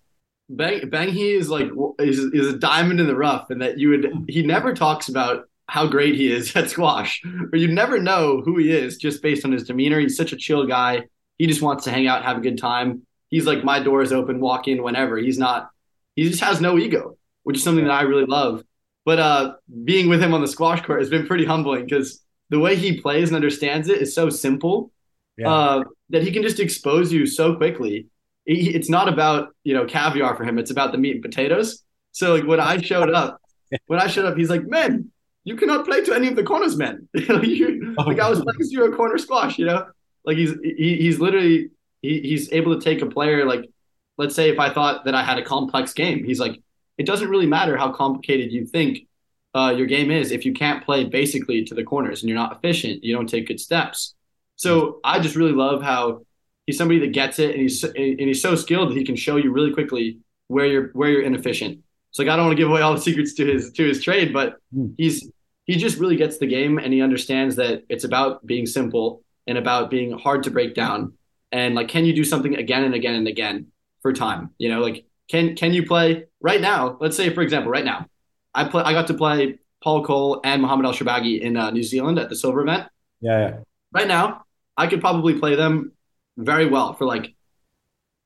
Beng 0.55 0.89
Beng 0.89 1.09
Hee 1.09 1.33
is 1.33 1.49
like 1.49 1.69
is, 1.99 2.19
is 2.19 2.47
a 2.53 2.57
diamond 2.57 2.99
in 2.99 3.07
the 3.07 3.15
rough, 3.15 3.49
and 3.49 3.61
that 3.61 3.77
you 3.77 3.89
would 3.89 4.25
he 4.27 4.43
never 4.43 4.73
talks 4.73 5.09
about 5.09 5.47
how 5.67 5.87
great 5.87 6.15
he 6.15 6.31
is 6.31 6.55
at 6.55 6.69
squash, 6.69 7.21
or 7.51 7.57
you 7.57 7.67
never 7.67 7.99
know 7.99 8.41
who 8.41 8.57
he 8.57 8.71
is 8.71 8.97
just 8.97 9.21
based 9.21 9.45
on 9.45 9.51
his 9.51 9.63
demeanor. 9.63 9.99
He's 9.99 10.17
such 10.17 10.33
a 10.33 10.37
chill 10.37 10.65
guy. 10.65 11.03
He 11.37 11.47
just 11.47 11.61
wants 11.61 11.85
to 11.85 11.91
hang 11.91 12.07
out, 12.07 12.25
have 12.25 12.37
a 12.37 12.41
good 12.41 12.57
time. 12.57 13.05
He's 13.29 13.45
like 13.45 13.63
my 13.63 13.79
door 13.79 14.01
is 14.01 14.11
open, 14.11 14.39
walk 14.39 14.67
in 14.67 14.83
whenever. 14.83 15.17
He's 15.17 15.37
not 15.37 15.69
he 16.15 16.29
just 16.29 16.41
has 16.41 16.61
no 16.61 16.77
ego, 16.77 17.17
which 17.43 17.57
is 17.57 17.63
something 17.63 17.85
that 17.85 17.93
I 17.93 18.01
really 18.01 18.25
love. 18.25 18.63
But 19.05 19.19
uh, 19.19 19.53
being 19.83 20.09
with 20.09 20.21
him 20.21 20.33
on 20.33 20.41
the 20.41 20.47
squash 20.47 20.81
court 20.81 20.99
has 20.99 21.09
been 21.09 21.25
pretty 21.25 21.45
humbling 21.45 21.85
because 21.85 22.21
the 22.49 22.59
way 22.59 22.75
he 22.75 22.99
plays 22.99 23.29
and 23.29 23.35
understands 23.35 23.89
it 23.89 24.01
is 24.01 24.13
so 24.13 24.29
simple 24.29 24.91
yeah. 25.37 25.51
uh, 25.51 25.83
that 26.09 26.21
he 26.21 26.31
can 26.31 26.43
just 26.43 26.59
expose 26.59 27.11
you 27.11 27.25
so 27.25 27.55
quickly. 27.55 28.07
It's 28.53 28.89
not 28.89 29.07
about 29.07 29.49
you 29.63 29.73
know 29.73 29.85
caviar 29.85 30.35
for 30.35 30.43
him; 30.43 30.57
it's 30.57 30.71
about 30.71 30.91
the 30.91 30.97
meat 30.97 31.15
and 31.15 31.21
potatoes. 31.21 31.83
So 32.11 32.35
like 32.35 32.45
when 32.45 32.59
I 32.59 32.81
showed 32.81 33.11
up, 33.11 33.41
when 33.87 33.99
I 33.99 34.07
showed 34.07 34.25
up, 34.25 34.37
he's 34.37 34.49
like, 34.49 34.65
"Man, 34.65 35.11
you 35.43 35.55
cannot 35.55 35.85
play 35.85 36.03
to 36.03 36.13
any 36.13 36.27
of 36.27 36.35
the 36.35 36.43
corners, 36.43 36.75
man." 36.77 37.07
you, 37.13 37.95
oh, 37.97 38.03
like 38.03 38.19
I 38.19 38.29
was 38.29 38.41
playing 38.41 38.59
to 38.59 38.65
zero 38.65 38.95
corner 38.95 39.17
squash, 39.17 39.57
you 39.57 39.65
know. 39.65 39.85
Like 40.25 40.37
he's 40.37 40.53
he, 40.63 40.97
he's 40.97 41.19
literally 41.19 41.71
he, 42.01 42.19
he's 42.21 42.51
able 42.51 42.75
to 42.75 42.81
take 42.81 43.01
a 43.01 43.07
player 43.07 43.45
like 43.45 43.69
let's 44.17 44.35
say 44.35 44.49
if 44.49 44.59
I 44.59 44.71
thought 44.71 45.05
that 45.05 45.15
I 45.15 45.23
had 45.23 45.39
a 45.39 45.43
complex 45.43 45.93
game, 45.93 46.23
he's 46.23 46.39
like, 46.39 46.61
it 46.97 47.07
doesn't 47.07 47.29
really 47.29 47.47
matter 47.47 47.75
how 47.75 47.91
complicated 47.91 48.51
you 48.51 48.65
think 48.65 49.07
uh, 49.55 49.73
your 49.75 49.87
game 49.87 50.11
is 50.11 50.31
if 50.31 50.45
you 50.45 50.53
can't 50.53 50.85
play 50.85 51.03
basically 51.05 51.65
to 51.65 51.73
the 51.73 51.83
corners 51.83 52.21
and 52.21 52.29
you're 52.29 52.37
not 52.37 52.55
efficient, 52.55 53.03
you 53.03 53.15
don't 53.15 53.27
take 53.27 53.47
good 53.47 53.59
steps. 53.59 54.13
So 54.55 54.99
I 55.03 55.19
just 55.19 55.35
really 55.35 55.53
love 55.53 55.81
how 55.81 56.21
he's 56.65 56.77
somebody 56.77 56.99
that 56.99 57.13
gets 57.13 57.39
it 57.39 57.51
and 57.51 57.61
he's 57.61 57.83
and 57.83 58.19
he's 58.19 58.41
so 58.41 58.55
skilled 58.55 58.89
that 58.89 58.97
he 58.97 59.05
can 59.05 59.15
show 59.15 59.37
you 59.37 59.51
really 59.51 59.73
quickly 59.73 60.19
where 60.47 60.65
you're 60.65 60.87
where 60.93 61.09
you're 61.09 61.23
inefficient. 61.23 61.79
So 62.11 62.23
like 62.23 62.31
I 62.31 62.35
don't 62.35 62.47
want 62.47 62.57
to 62.57 62.61
give 62.61 62.69
away 62.69 62.81
all 62.81 62.93
the 62.93 63.01
secrets 63.01 63.33
to 63.35 63.45
his 63.45 63.71
to 63.73 63.87
his 63.87 64.03
trade, 64.03 64.33
but 64.33 64.57
hmm. 64.73 64.87
he's 64.97 65.29
he 65.65 65.77
just 65.77 65.97
really 65.97 66.15
gets 66.15 66.37
the 66.37 66.47
game 66.47 66.77
and 66.77 66.93
he 66.93 67.01
understands 67.01 67.55
that 67.55 67.83
it's 67.89 68.03
about 68.03 68.45
being 68.45 68.65
simple 68.65 69.23
and 69.47 69.57
about 69.57 69.89
being 69.89 70.17
hard 70.17 70.43
to 70.43 70.51
break 70.51 70.75
down. 70.75 71.13
And 71.51 71.75
like, 71.75 71.87
can 71.87 72.05
you 72.05 72.13
do 72.13 72.23
something 72.23 72.55
again 72.55 72.83
and 72.83 72.93
again 72.93 73.15
and 73.15 73.27
again? 73.27 73.67
for 74.01 74.13
time. 74.13 74.51
You 74.57 74.69
know, 74.69 74.79
like 74.79 75.05
can 75.29 75.55
can 75.55 75.73
you 75.73 75.85
play 75.85 76.25
right 76.41 76.61
now? 76.61 76.97
Let's 76.99 77.15
say, 77.15 77.33
for 77.33 77.41
example, 77.41 77.71
right 77.71 77.85
now, 77.85 78.07
I 78.53 78.65
play. 78.65 78.83
I 78.83 78.93
got 78.93 79.07
to 79.07 79.13
play 79.13 79.59
Paul 79.83 80.03
Coll 80.03 80.41
and 80.43 80.61
Mohamed 80.61 80.85
El 80.85 80.93
Shorbagy 80.93 81.39
in 81.39 81.57
uh, 81.57 81.71
New 81.71 81.83
Zealand 81.83 82.19
at 82.19 82.29
the 82.29 82.35
Silver 82.35 82.61
event. 82.61 82.87
Yeah, 83.21 83.39
yeah. 83.39 83.57
Right 83.93 84.07
now, 84.07 84.45
I 84.77 84.87
could 84.87 85.01
probably 85.01 85.39
play 85.39 85.55
them 85.55 85.93
very 86.37 86.65
well 86.65 86.93
for 86.93 87.05
like 87.05 87.35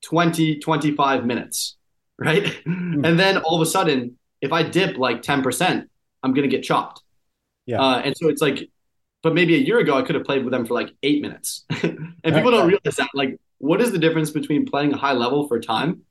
20, 0.04 0.60
25 0.60 1.26
minutes. 1.26 1.78
right? 2.18 2.44
Mm. 2.65 3.06
And 3.06 3.20
then 3.20 3.38
all 3.38 3.56
of 3.56 3.62
a 3.62 3.70
sudden, 3.70 4.18
if 4.41 4.54
I 4.54 4.63
dip 4.63 4.98
like 4.98 5.22
10%, 5.22 5.88
I'm 6.24 6.34
going 6.34 6.50
to 6.50 6.56
get 6.56 6.63
chopped. 6.63 7.02
Yeah. 7.65 7.82
Uh, 7.82 8.02
and 8.06 8.15
so 8.15 8.30
it's 8.30 8.41
like, 8.41 8.70
but 9.24 9.34
maybe 9.34 9.56
a 9.56 9.60
year 9.60 9.80
ago, 9.80 9.98
I 9.98 10.04
could 10.04 10.15
have 10.15 10.24
played 10.24 10.44
with 10.44 10.52
them 10.52 10.65
for 10.65 10.76
like 10.76 10.91
eight 11.02 11.22
minutes. 11.22 11.65
and 11.84 12.15
people 12.24 12.52
don't 12.52 12.68
realize 12.68 12.96
that. 12.98 13.10
Like, 13.13 13.39
what 13.58 13.82
is 13.82 13.91
the 13.91 13.98
difference 13.98 14.30
between 14.30 14.65
playing 14.65 14.94
a 14.94 14.98
high 14.98 15.13
level 15.13 15.48
for 15.48 15.60
time? 15.60 16.04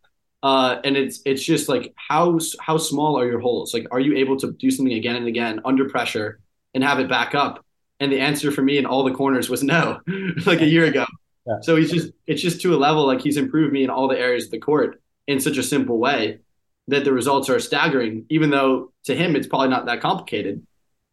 Uh, 0.43 0.81
and 0.85 0.97
it's 0.97 1.21
it's 1.25 1.43
just 1.43 1.69
like 1.71 1.95
how 1.97 2.39
how 2.61 2.77
small 2.77 3.19
are 3.19 3.27
your 3.27 3.41
holes? 3.41 3.73
Like, 3.73 3.87
are 3.91 4.01
you 4.01 4.17
able 4.17 4.37
to 4.39 4.53
do 4.53 4.71
something 4.71 4.93
again 4.93 5.17
and 5.17 5.27
again 5.27 5.61
under 5.65 5.89
pressure 5.89 6.41
and 6.75 6.85
have 6.85 6.99
it 6.99 7.09
back 7.09 7.35
up? 7.35 7.65
And 8.01 8.13
the 8.13 8.21
answer 8.21 8.51
for 8.51 8.61
me 8.63 8.77
in 8.77 8.85
all 8.85 9.05
the 9.05 9.15
corners 9.15 9.49
was 9.49 9.63
no, 9.63 10.01
like 10.45 10.61
a 10.61 10.67
year 10.67 10.85
ago. 10.85 11.07
Yeah. 11.47 11.57
So 11.63 11.77
he's 11.77 11.91
just 11.91 12.13
it's 12.27 12.41
just 12.41 12.61
to 12.63 12.75
a 12.75 12.79
level 12.79 13.07
like 13.07 13.21
he's 13.21 13.37
improved 13.37 13.73
me 13.73 13.85
in 13.85 13.91
all 13.91 14.09
the 14.09 14.19
areas 14.19 14.47
of 14.47 14.51
the 14.51 14.59
court 14.59 15.01
in 15.27 15.41
such 15.41 15.57
a 15.59 15.63
simple 15.63 15.99
way 15.99 16.41
that 16.89 17.05
the 17.05 17.13
results 17.13 17.49
are 17.49 17.59
staggering, 17.61 18.27
even 18.29 18.51
though 18.51 18.93
to 19.05 19.15
him 19.15 19.37
it's 19.37 19.47
probably 19.47 19.69
not 19.69 19.87
that 19.87 20.01
complicated. 20.01 20.67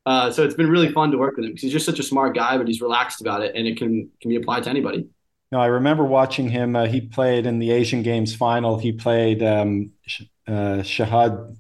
Uh, 0.05 0.31
so 0.31 0.43
it's 0.43 0.55
been 0.55 0.69
really 0.69 0.91
fun 0.91 1.11
to 1.11 1.17
work 1.17 1.35
with 1.35 1.45
him 1.45 1.51
because 1.51 1.61
he's 1.61 1.71
just 1.71 1.85
such 1.85 1.99
a 1.99 2.03
smart 2.03 2.35
guy, 2.35 2.57
but 2.57 2.67
he's 2.67 2.81
relaxed 2.81 3.21
about 3.21 3.43
it, 3.43 3.55
and 3.55 3.67
it 3.67 3.77
can 3.77 4.09
can 4.21 4.29
be 4.29 4.35
applied 4.35 4.63
to 4.63 4.69
anybody. 4.69 5.07
No, 5.51 5.59
I 5.59 5.67
remember 5.67 6.05
watching 6.05 6.49
him. 6.49 6.75
Uh, 6.75 6.85
he 6.85 7.01
played 7.01 7.45
in 7.45 7.59
the 7.59 7.71
Asian 7.71 8.03
Games 8.03 8.33
final. 8.33 8.77
He 8.77 8.93
played 8.93 9.43
um, 9.43 9.91
uh, 10.47 10.81
Shahid 10.81 11.57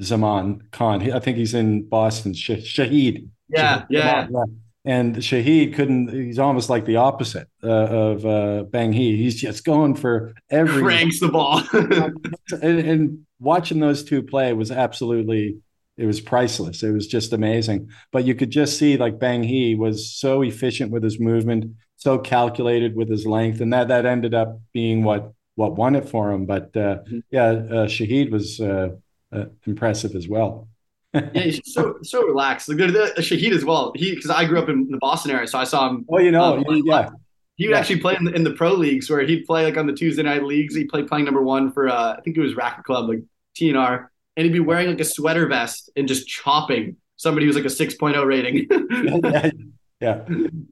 Zaman 0.00 0.68
Khan. 0.70 1.10
I 1.10 1.18
think 1.20 1.38
he's 1.38 1.54
in 1.54 1.88
Boston. 1.88 2.32
Shahid. 2.32 3.28
Yeah, 3.48 3.80
Shahid 3.80 3.86
yeah. 3.88 4.26
yeah. 4.30 4.44
And 4.86 5.16
Shahid 5.16 5.74
couldn't. 5.74 6.08
He's 6.10 6.38
almost 6.38 6.68
like 6.68 6.84
the 6.84 6.96
opposite 6.96 7.48
uh, 7.62 7.68
of 7.68 8.26
uh, 8.26 8.64
Beng 8.64 8.92
Hee. 8.94 9.16
He's 9.16 9.40
just 9.40 9.64
going 9.64 9.94
for 9.94 10.34
every 10.50 10.82
cranks 10.84 11.20
the 11.20 11.28
ball. 11.28 11.62
and, 11.72 12.62
and 12.62 13.26
watching 13.38 13.80
those 13.80 14.04
two 14.04 14.22
play 14.22 14.52
was 14.52 14.70
absolutely 14.70 15.56
it 15.96 16.06
was 16.06 16.20
priceless. 16.20 16.82
It 16.82 16.90
was 16.90 17.06
just 17.06 17.32
amazing. 17.32 17.90
But 18.10 18.24
you 18.24 18.34
could 18.34 18.50
just 18.50 18.78
see 18.78 18.96
like 18.96 19.18
Beng 19.18 19.44
Hee 19.44 19.74
was 19.74 20.10
so 20.10 20.42
efficient 20.42 20.90
with 20.90 21.02
his 21.02 21.20
movement, 21.20 21.76
so 21.96 22.18
calculated 22.18 22.96
with 22.96 23.08
his 23.08 23.26
length, 23.26 23.60
and 23.60 23.72
that 23.72 23.88
that 23.88 24.06
ended 24.06 24.34
up 24.34 24.60
being 24.72 25.04
what 25.04 25.32
what 25.54 25.76
won 25.76 25.94
it 25.94 26.08
for 26.08 26.32
him. 26.32 26.46
But 26.46 26.76
uh, 26.76 26.98
mm-hmm. 27.04 27.18
yeah, 27.30 27.46
uh, 27.46 27.86
Shahid 27.86 28.30
was 28.30 28.60
uh, 28.60 28.90
uh 29.32 29.44
impressive 29.66 30.14
as 30.14 30.28
well. 30.28 30.68
Yeah, 31.14 31.30
he's 31.42 31.60
so 31.64 31.98
so 32.02 32.26
relaxed. 32.26 32.66
The 32.66 32.74
good 32.74 32.94
Shahid 33.16 33.52
as 33.52 33.64
well. 33.64 33.92
He 33.94 34.14
because 34.14 34.30
I 34.30 34.44
grew 34.44 34.58
up 34.58 34.68
in 34.68 34.90
the 34.90 34.98
Boston 34.98 35.30
area, 35.30 35.46
so 35.46 35.58
I 35.58 35.64
saw 35.64 35.88
him. 35.88 36.04
Oh, 36.08 36.18
you 36.18 36.30
know, 36.30 36.58
uh, 36.58 36.74
yeah. 36.84 37.10
He 37.56 37.68
would 37.68 37.74
yeah. 37.74 37.78
actually 37.78 38.00
play 38.00 38.16
in 38.16 38.24
the, 38.24 38.32
in 38.32 38.42
the 38.42 38.50
pro 38.50 38.72
leagues 38.72 39.08
where 39.08 39.20
he'd 39.22 39.46
play 39.46 39.64
like 39.64 39.76
on 39.76 39.86
the 39.86 39.92
Tuesday 39.92 40.24
night 40.24 40.42
leagues. 40.42 40.74
He 40.74 40.84
played 40.84 41.06
playing 41.06 41.24
number 41.24 41.42
one 41.42 41.70
for 41.70 41.88
uh, 41.88 42.14
I 42.18 42.20
think 42.20 42.36
it 42.36 42.40
was 42.40 42.56
Racket 42.56 42.84
Club, 42.84 43.08
like 43.08 43.20
TNR, 43.56 44.08
and 44.36 44.44
he'd 44.44 44.52
be 44.52 44.60
wearing 44.60 44.88
like 44.88 45.00
a 45.00 45.04
sweater 45.04 45.46
vest 45.46 45.90
and 45.94 46.08
just 46.08 46.26
chopping 46.26 46.96
somebody 47.16 47.46
who's 47.46 47.54
like 47.54 47.64
a 47.64 47.68
6.0 47.68 48.26
rating. 48.26 48.66
yeah, 49.30 49.30
yeah, 49.32 49.50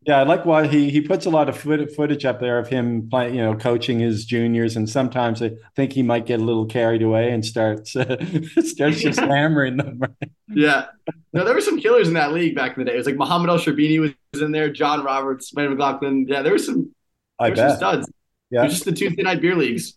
yeah. 0.07 0.18
I 0.18 0.23
like 0.25 0.45
why 0.45 0.66
he 0.66 0.90
he 0.90 1.01
puts 1.01 1.27
a 1.27 1.31
lot 1.31 1.49
of 1.49 1.59
footage 1.59 2.25
up 2.25 2.40
there 2.40 2.59
of 2.59 2.68
him 2.68 3.09
playing, 3.09 3.35
you 3.35 3.42
know, 3.42 3.55
coaching 3.55 4.01
his 4.01 4.25
juniors, 4.25 4.77
and 4.77 4.88
sometimes 4.88 5.42
I 5.42 5.53
think 5.77 5.92
he 5.92 6.03
might 6.03 6.27
get 6.27 6.40
a 6.40 6.45
little 6.45 6.66
carried 6.66 7.03
away 7.03 7.31
and 7.31 7.45
starts 7.45 7.97
uh, 7.97 8.16
starts 8.62 9.01
just 9.01 9.21
hammering 9.21 9.77
them. 9.77 10.01
yeah, 10.49 10.87
no, 11.33 11.45
there 11.45 11.55
were 11.55 11.61
some 11.61 11.81
killers 11.81 12.09
in 12.09 12.14
that 12.14 12.33
league 12.33 12.55
back 12.55 12.77
in 12.77 12.85
the 12.85 12.90
day. 12.90 12.95
It 12.95 12.99
was 12.99 13.07
like 13.07 13.16
Muhammad 13.16 13.51
El 13.51 13.59
Sherbini 13.59 13.99
was 14.01 14.42
in 14.42 14.53
there, 14.53 14.71
John 14.71 15.05
Roberts, 15.05 15.51
Ben 15.51 15.71
McLaughlin. 15.71 16.27
Yeah, 16.29 16.42
there 16.42 16.53
were 16.53 16.59
some. 16.59 16.95
I 17.38 17.51
bet. 17.51 17.71
Some 17.71 17.77
studs. 17.77 18.12
Yeah, 18.51 18.61
it 18.61 18.64
was 18.64 18.73
just 18.75 18.85
the 18.85 18.92
Tuesday 18.92 19.23
night 19.23 19.40
beer 19.40 19.57
leagues. 19.57 19.95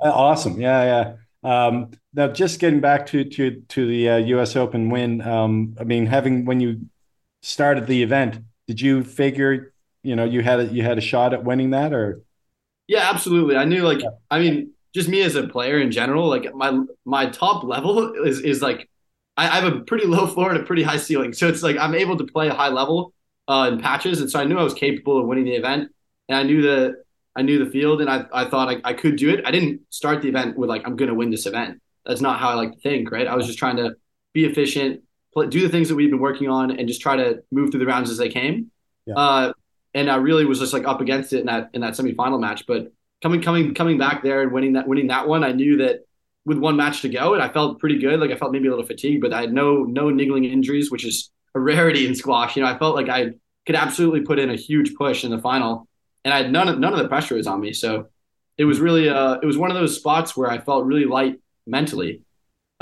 awesome. 0.00 0.60
Yeah, 0.60 0.84
yeah. 0.84 1.14
Um, 1.44 1.90
now, 2.14 2.28
just 2.28 2.60
getting 2.60 2.80
back 2.80 3.06
to 3.06 3.24
to 3.24 3.62
to 3.68 3.86
the 3.86 4.08
uh, 4.10 4.16
U.S. 4.18 4.56
Open 4.56 4.90
win. 4.90 5.20
Um, 5.22 5.76
I 5.80 5.84
mean, 5.84 6.06
having 6.06 6.44
when 6.44 6.60
you 6.60 6.86
started 7.42 7.86
the 7.86 8.02
event, 8.02 8.38
did 8.66 8.80
you 8.80 9.04
figure 9.04 9.72
you 10.02 10.16
know 10.16 10.24
you 10.24 10.42
had 10.42 10.60
a, 10.60 10.64
you 10.66 10.82
had 10.82 10.98
a 10.98 11.02
shot 11.02 11.34
at 11.34 11.44
winning 11.44 11.70
that, 11.70 11.92
or? 11.92 12.22
Yeah, 12.88 13.10
absolutely. 13.10 13.56
I 13.56 13.64
knew, 13.64 13.82
like, 13.82 14.02
yeah. 14.02 14.10
I 14.30 14.38
mean, 14.38 14.72
just 14.94 15.08
me 15.08 15.22
as 15.22 15.36
a 15.36 15.46
player 15.46 15.78
in 15.78 15.90
general, 15.90 16.28
like 16.28 16.52
my 16.54 16.80
my 17.04 17.26
top 17.26 17.64
level 17.64 18.12
is 18.24 18.40
is 18.40 18.62
like 18.62 18.88
I, 19.36 19.48
I 19.48 19.60
have 19.60 19.72
a 19.72 19.80
pretty 19.80 20.06
low 20.06 20.26
floor 20.26 20.50
and 20.50 20.60
a 20.60 20.64
pretty 20.64 20.82
high 20.82 20.96
ceiling, 20.96 21.32
so 21.32 21.48
it's 21.48 21.62
like 21.62 21.76
I'm 21.76 21.94
able 21.94 22.16
to 22.16 22.24
play 22.24 22.48
a 22.48 22.54
high 22.54 22.68
level 22.68 23.12
uh, 23.48 23.70
in 23.72 23.80
patches, 23.80 24.20
and 24.20 24.30
so 24.30 24.40
I 24.40 24.44
knew 24.44 24.58
I 24.58 24.64
was 24.64 24.74
capable 24.74 25.20
of 25.20 25.26
winning 25.26 25.44
the 25.44 25.54
event, 25.54 25.90
and 26.28 26.38
I 26.38 26.42
knew 26.42 26.62
that 26.62 27.02
I 27.34 27.42
knew 27.42 27.64
the 27.64 27.70
field 27.70 28.00
and 28.00 28.10
I, 28.10 28.24
I 28.32 28.48
thought 28.48 28.68
I, 28.68 28.80
I 28.84 28.92
could 28.92 29.16
do 29.16 29.30
it. 29.30 29.44
I 29.46 29.50
didn't 29.50 29.80
start 29.90 30.22
the 30.22 30.28
event 30.28 30.56
with 30.58 30.68
like, 30.68 30.82
I'm 30.84 30.96
going 30.96 31.08
to 31.08 31.14
win 31.14 31.30
this 31.30 31.46
event. 31.46 31.80
That's 32.04 32.20
not 32.20 32.38
how 32.38 32.50
I 32.50 32.54
like 32.54 32.72
to 32.72 32.80
think, 32.80 33.10
right? 33.10 33.26
I 33.26 33.34
was 33.34 33.46
just 33.46 33.58
trying 33.58 33.76
to 33.76 33.96
be 34.32 34.44
efficient, 34.44 35.02
play, 35.32 35.46
do 35.46 35.60
the 35.60 35.68
things 35.68 35.88
that 35.88 35.94
we've 35.94 36.10
been 36.10 36.20
working 36.20 36.48
on 36.48 36.70
and 36.70 36.88
just 36.88 37.00
try 37.00 37.16
to 37.16 37.42
move 37.50 37.70
through 37.70 37.80
the 37.80 37.86
rounds 37.86 38.10
as 38.10 38.18
they 38.18 38.28
came. 38.28 38.70
Yeah. 39.06 39.14
Uh, 39.14 39.52
and 39.94 40.10
I 40.10 40.16
really 40.16 40.44
was 40.44 40.58
just 40.60 40.72
like 40.72 40.86
up 40.86 41.00
against 41.00 41.32
it 41.32 41.40
in 41.40 41.46
that, 41.46 41.70
in 41.74 41.80
that 41.82 41.94
semifinal 41.94 42.40
match, 42.40 42.66
but 42.66 42.92
coming, 43.22 43.42
coming, 43.42 43.74
coming 43.74 43.98
back 43.98 44.22
there 44.22 44.42
and 44.42 44.52
winning 44.52 44.74
that, 44.74 44.88
winning 44.88 45.08
that 45.08 45.28
one, 45.28 45.44
I 45.44 45.52
knew 45.52 45.76
that 45.78 46.06
with 46.44 46.58
one 46.58 46.76
match 46.76 47.02
to 47.02 47.08
go 47.08 47.34
and 47.34 47.42
I 47.42 47.48
felt 47.48 47.78
pretty 47.78 47.98
good. 47.98 48.18
Like 48.20 48.30
I 48.30 48.36
felt 48.36 48.52
maybe 48.52 48.68
a 48.68 48.70
little 48.70 48.86
fatigued, 48.86 49.20
but 49.20 49.32
I 49.32 49.42
had 49.42 49.52
no, 49.52 49.84
no 49.84 50.10
niggling 50.10 50.44
injuries, 50.44 50.90
which 50.90 51.04
is 51.04 51.30
a 51.54 51.60
rarity 51.60 52.06
in 52.06 52.14
squash. 52.14 52.56
You 52.56 52.62
know, 52.62 52.68
I 52.68 52.78
felt 52.78 52.96
like 52.96 53.08
I 53.08 53.32
could 53.66 53.76
absolutely 53.76 54.22
put 54.22 54.38
in 54.38 54.50
a 54.50 54.56
huge 54.56 54.94
push 54.94 55.24
in 55.24 55.30
the 55.30 55.38
final 55.38 55.86
and 56.24 56.32
I 56.32 56.38
had 56.38 56.52
none 56.52 56.68
of 56.68 56.78
none 56.78 56.92
of 56.92 56.98
the 56.98 57.08
pressure 57.08 57.34
was 57.34 57.46
on 57.46 57.60
me. 57.60 57.72
So 57.72 58.06
it 58.58 58.64
was 58.64 58.80
really 58.80 59.08
uh, 59.08 59.34
it 59.42 59.46
was 59.46 59.58
one 59.58 59.70
of 59.70 59.76
those 59.76 59.96
spots 59.96 60.36
where 60.36 60.50
I 60.50 60.58
felt 60.58 60.84
really 60.84 61.04
light 61.04 61.40
mentally. 61.66 62.22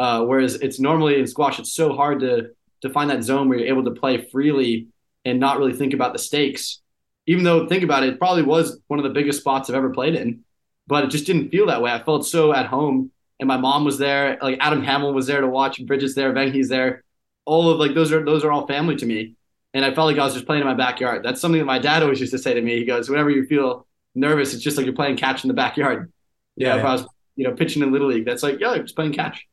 Uh, 0.00 0.24
whereas 0.24 0.54
it's 0.56 0.80
normally 0.80 1.18
in 1.18 1.26
squash, 1.26 1.58
it's 1.58 1.74
so 1.74 1.92
hard 1.92 2.20
to 2.20 2.50
to 2.80 2.88
find 2.88 3.10
that 3.10 3.22
zone 3.22 3.46
where 3.48 3.58
you're 3.58 3.68
able 3.68 3.84
to 3.84 3.90
play 3.90 4.16
freely 4.32 4.88
and 5.26 5.38
not 5.38 5.58
really 5.58 5.74
think 5.74 5.92
about 5.92 6.14
the 6.14 6.18
stakes. 6.18 6.80
Even 7.26 7.44
though 7.44 7.66
think 7.66 7.84
about 7.84 8.02
it, 8.02 8.14
it 8.14 8.18
probably 8.18 8.42
was 8.42 8.80
one 8.86 8.98
of 8.98 9.04
the 9.04 9.10
biggest 9.10 9.40
spots 9.40 9.68
I've 9.68 9.76
ever 9.76 9.90
played 9.90 10.14
in, 10.14 10.42
but 10.86 11.04
it 11.04 11.10
just 11.10 11.26
didn't 11.26 11.50
feel 11.50 11.66
that 11.66 11.82
way. 11.82 11.92
I 11.92 12.02
felt 12.02 12.26
so 12.26 12.54
at 12.54 12.64
home, 12.66 13.10
and 13.38 13.46
my 13.46 13.58
mom 13.58 13.84
was 13.84 13.98
there. 13.98 14.38
Like 14.40 14.56
Adam 14.60 14.82
Hamill 14.82 15.12
was 15.12 15.26
there 15.26 15.42
to 15.42 15.48
watch, 15.48 15.84
Bridget's 15.84 16.14
there, 16.14 16.32
Venky's 16.32 16.70
there. 16.70 17.04
All 17.44 17.68
of 17.68 17.78
like 17.78 17.94
those 17.94 18.10
are 18.10 18.24
those 18.24 18.42
are 18.42 18.50
all 18.52 18.66
family 18.66 18.96
to 18.96 19.06
me 19.06 19.34
and 19.74 19.84
I 19.84 19.94
felt 19.94 20.06
like 20.06 20.18
I 20.18 20.24
was 20.24 20.34
just 20.34 20.46
playing 20.46 20.62
in 20.62 20.66
my 20.66 20.74
backyard. 20.74 21.22
That's 21.22 21.40
something 21.40 21.60
that 21.60 21.66
my 21.66 21.78
dad 21.78 22.02
always 22.02 22.20
used 22.20 22.32
to 22.32 22.38
say 22.38 22.54
to 22.54 22.60
me. 22.60 22.78
He 22.78 22.84
goes, 22.84 23.08
"Whenever 23.08 23.30
you 23.30 23.46
feel 23.46 23.86
nervous, 24.14 24.54
it's 24.54 24.62
just 24.62 24.76
like 24.76 24.86
you're 24.86 24.94
playing 24.94 25.16
catch 25.16 25.44
in 25.44 25.48
the 25.48 25.54
backyard." 25.54 26.12
Yeah, 26.56 26.76
if 26.76 26.84
I 26.84 26.92
was, 26.92 27.06
you 27.36 27.44
know, 27.44 27.54
pitching 27.54 27.82
in 27.82 27.92
little 27.92 28.08
league, 28.08 28.24
that's 28.24 28.42
like, 28.42 28.58
yeah, 28.60 28.76
just 28.78 28.96
playing 28.96 29.12
catch. 29.12 29.46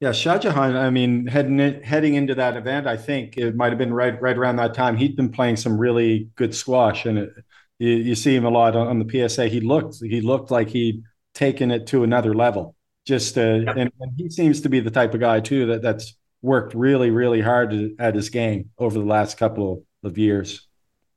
Yeah, 0.00 0.12
Shah 0.12 0.38
Jahan. 0.38 0.76
I 0.76 0.90
mean, 0.90 1.26
heading 1.26 1.60
in, 1.60 1.82
heading 1.82 2.14
into 2.14 2.34
that 2.34 2.56
event, 2.56 2.86
I 2.86 2.96
think 2.96 3.36
it 3.38 3.54
might 3.54 3.70
have 3.70 3.78
been 3.78 3.94
right 3.94 4.20
right 4.20 4.36
around 4.36 4.56
that 4.56 4.74
time. 4.74 4.96
He'd 4.96 5.16
been 5.16 5.30
playing 5.30 5.56
some 5.56 5.78
really 5.78 6.28
good 6.36 6.54
squash, 6.54 7.06
and 7.06 7.18
it, 7.18 7.30
you, 7.78 7.90
you 7.90 8.14
see 8.14 8.34
him 8.34 8.44
a 8.44 8.50
lot 8.50 8.76
on, 8.76 8.86
on, 8.88 8.98
the 8.98 9.28
PSA. 9.28 9.46
He 9.46 9.60
looked 9.60 9.96
he 10.02 10.20
looked 10.20 10.50
like 10.50 10.68
he'd 10.68 11.02
taken 11.32 11.70
it 11.70 11.86
to 11.88 12.02
another 12.04 12.34
level. 12.34 12.74
Just 13.06 13.38
uh, 13.38 13.54
yep. 13.54 13.76
and, 13.76 13.92
and 14.00 14.12
he 14.16 14.30
seems 14.30 14.62
to 14.62 14.68
be 14.68 14.80
the 14.80 14.90
type 14.90 15.14
of 15.14 15.20
guy 15.20 15.40
too 15.40 15.66
that 15.66 15.82
that's 15.82 16.14
worked 16.42 16.74
really, 16.74 17.10
really 17.10 17.40
hard 17.40 17.74
at 17.98 18.14
his 18.14 18.28
game 18.28 18.70
over 18.78 18.98
the 18.98 19.04
last 19.04 19.38
couple 19.38 19.84
of 20.02 20.18
years. 20.18 20.66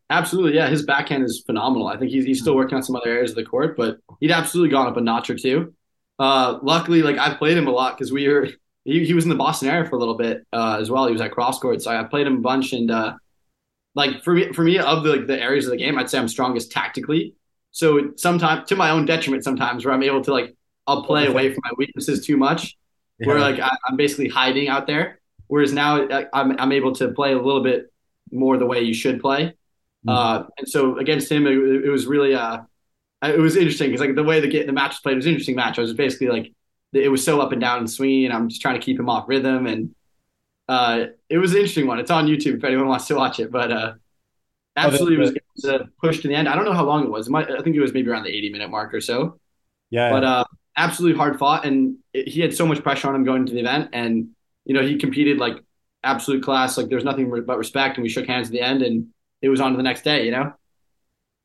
Absolutely, 0.10 0.56
yeah. 0.56 0.70
His 0.70 0.86
backhand 0.86 1.26
is 1.26 1.44
phenomenal. 1.46 1.88
I 1.88 1.98
think 1.98 2.12
he's, 2.12 2.24
he's 2.24 2.42
still 2.42 2.56
working 2.56 2.78
on 2.78 2.84
some 2.84 2.96
other 2.96 3.10
areas 3.10 3.32
of 3.32 3.36
the 3.36 3.44
court, 3.44 3.76
but 3.76 3.98
he'd 4.22 4.32
absolutely 4.32 4.70
gone 4.70 4.88
up 4.88 4.96
a 4.96 5.02
notch 5.02 5.30
or 5.30 5.36
two. 5.36 5.74
Uh, 6.18 6.60
luckily, 6.64 7.04
like 7.04 7.18
I 7.18 7.34
played 7.34 7.58
him 7.58 7.68
a 7.68 7.72
lot 7.72 7.98
because 7.98 8.12
we 8.12 8.28
were 8.30 8.48
he, 8.88 9.06
he 9.06 9.14
was 9.14 9.26
in 9.26 9.30
the 9.30 9.36
Boston 9.36 9.68
area 9.68 9.88
for 9.88 9.98
a 9.98 10.00
little 10.00 10.16
bit 10.16 10.48
uh, 10.54 10.78
as 10.80 10.90
well. 10.90 11.06
He 11.06 11.12
was 11.12 11.22
at 11.22 11.32
cross 11.32 11.60
court, 11.60 11.82
so 11.82 11.92
I 11.92 12.02
played 12.06 12.26
him 12.26 12.38
a 12.38 12.42
bunch. 12.42 12.72
And 12.72 12.90
uh, 12.90 13.16
like 13.96 14.24
for 14.24 14.34
me, 14.34 14.54
for 14.54 14.64
me, 14.64 14.80
of 14.80 15.04
the 15.04 15.18
like, 15.18 15.28
the 15.28 15.40
areas 15.40 15.66
of 15.66 15.72
the 15.72 15.78
game, 15.78 15.98
I'd 15.98 16.10
say 16.10 16.18
I'm 16.18 16.30
strongest 16.30 16.72
tactically. 16.72 17.36
So 17.72 18.14
sometimes 18.16 18.70
to 18.70 18.78
my 18.78 18.92
own 18.92 19.06
detriment, 19.06 19.44
sometimes 19.44 19.84
where 19.84 19.94
I'm 19.94 20.04
able 20.04 20.24
to 20.24 20.32
like 20.32 20.56
I'll 20.88 21.04
play 21.04 21.28
away 21.28 21.54
from 21.54 21.62
my 21.66 21.72
weaknesses 21.78 22.26
too 22.26 22.38
much 22.38 22.78
yeah. 23.20 23.28
where 23.28 23.40
like 23.40 23.60
I, 23.60 23.76
am 23.90 23.98
basically 23.98 24.30
hiding 24.30 24.70
out 24.70 24.88
there. 24.88 25.20
Whereas 25.48 25.74
now 25.74 26.02
uh, 26.02 26.24
I'm 26.34 26.58
I'm 26.60 26.72
able 26.72 26.94
to 26.96 27.10
play 27.10 27.34
a 27.34 27.38
little 27.38 27.64
bit 27.64 27.92
more 28.32 28.58
the 28.58 28.66
way 28.66 28.82
you 28.82 28.94
should 28.94 29.20
play. 29.20 29.54
Mm-hmm. 30.08 30.10
Uh, 30.10 30.44
and 30.58 30.70
so 30.70 30.98
against 30.98 31.32
him, 31.32 31.46
it, 31.46 31.54
it 31.54 31.90
was 31.90 32.08
really 32.08 32.36
uh, 32.36 32.60
it 33.22 33.40
was 33.40 33.58
interesting 33.58 33.90
because 33.90 34.02
like 34.02 34.16
the 34.16 34.24
way 34.24 34.40
the 34.40 34.48
game 34.48 34.66
the 34.66 34.74
match 34.74 34.92
was 34.92 35.00
played 35.00 35.16
was 35.18 35.26
an 35.26 35.32
interesting 35.32 35.56
match. 35.56 35.78
I 35.78 35.82
was 35.82 35.94
basically 35.94 36.28
like 36.28 36.54
it 36.94 37.10
was 37.10 37.24
so 37.24 37.42
up 37.42 37.52
and 37.52 37.62
down 37.62 37.80
and 37.80 37.90
swinging, 37.90 38.26
and 38.26 38.34
I'm 38.34 38.50
just 38.50 38.62
trying 38.62 38.80
to 38.80 38.86
keep 38.86 39.00
him 39.00 39.10
off 39.10 39.28
rhythm. 39.28 39.68
And 39.68 39.96
uh, 40.68 41.06
it 41.30 41.38
was 41.38 41.52
an 41.52 41.58
interesting 41.58 41.88
one. 41.88 42.00
It's 42.00 42.12
on 42.12 42.28
YouTube 42.28 42.58
if 42.58 42.64
anyone 42.64 42.88
wants 42.88 43.08
to 43.08 43.16
watch 43.16 43.40
it. 43.40 43.52
But 43.52 43.72
uh, 43.72 43.94
absolutely 44.76 45.18
oh, 45.18 45.34
was 45.56 45.66
uh, 45.66 45.86
pushed 46.02 46.22
to 46.22 46.28
the 46.28 46.36
end. 46.36 46.48
I 46.48 46.56
don't 46.56 46.66
know 46.66 46.74
how 46.74 46.86
long 46.86 47.04
it 47.04 47.10
was. 47.10 47.28
It 47.28 47.32
might, 47.32 47.50
I 47.50 47.62
think 47.62 47.76
it 47.76 47.82
was 47.82 47.94
maybe 47.94 48.10
around 48.10 48.24
the 48.24 48.36
80 48.36 48.52
minute 48.52 48.70
mark 48.70 48.94
or 48.94 49.02
so. 49.02 49.40
Yeah. 49.90 50.12
But 50.12 50.24
uh, 50.24 50.44
absolutely 50.76 51.18
hard 51.18 51.38
fought, 51.40 51.66
and 51.66 51.98
it, 52.14 52.28
he 52.28 52.42
had 52.42 52.54
so 52.54 52.66
much 52.66 52.84
pressure 52.84 53.08
on 53.08 53.16
him 53.16 53.24
going 53.24 53.42
into 53.42 53.54
the 53.54 53.60
event, 53.60 53.90
and 53.94 54.30
you 54.66 54.74
know 54.74 54.86
he 54.86 54.98
competed 54.98 55.38
like 55.38 55.58
absolute 56.04 56.44
class. 56.44 56.78
Like 56.78 56.90
there's 56.90 57.04
nothing 57.04 57.30
but 57.46 57.58
respect, 57.58 57.98
and 57.98 58.04
we 58.04 58.10
shook 58.10 58.28
hands 58.28 58.48
at 58.48 58.54
the 58.54 58.62
end, 58.62 58.82
and 58.82 59.08
it 59.42 59.50
was 59.50 59.60
on 59.60 59.72
to 59.72 59.78
the 59.78 59.84
next 59.84 60.04
day. 60.04 60.26
You 60.26 60.32
know. 60.32 60.54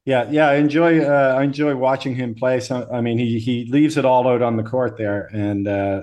Yeah, 0.05 0.29
yeah, 0.31 0.49
I 0.49 0.57
enjoy 0.57 1.05
uh, 1.05 1.37
I 1.39 1.45
enjoy 1.45 1.77
watching 1.77 2.17
him 2.17 2.35
play. 2.35 2.59
So 2.61 2.89
I 2.93 3.01
mean, 3.01 3.19
he 3.19 3.39
he 3.39 3.67
leaves 3.71 3.97
it 3.97 4.05
all 4.05 4.27
out 4.27 4.43
on 4.43 4.57
the 4.57 4.65
court 4.65 4.97
there, 4.99 5.29
and 5.33 5.69
uh, 5.69 6.03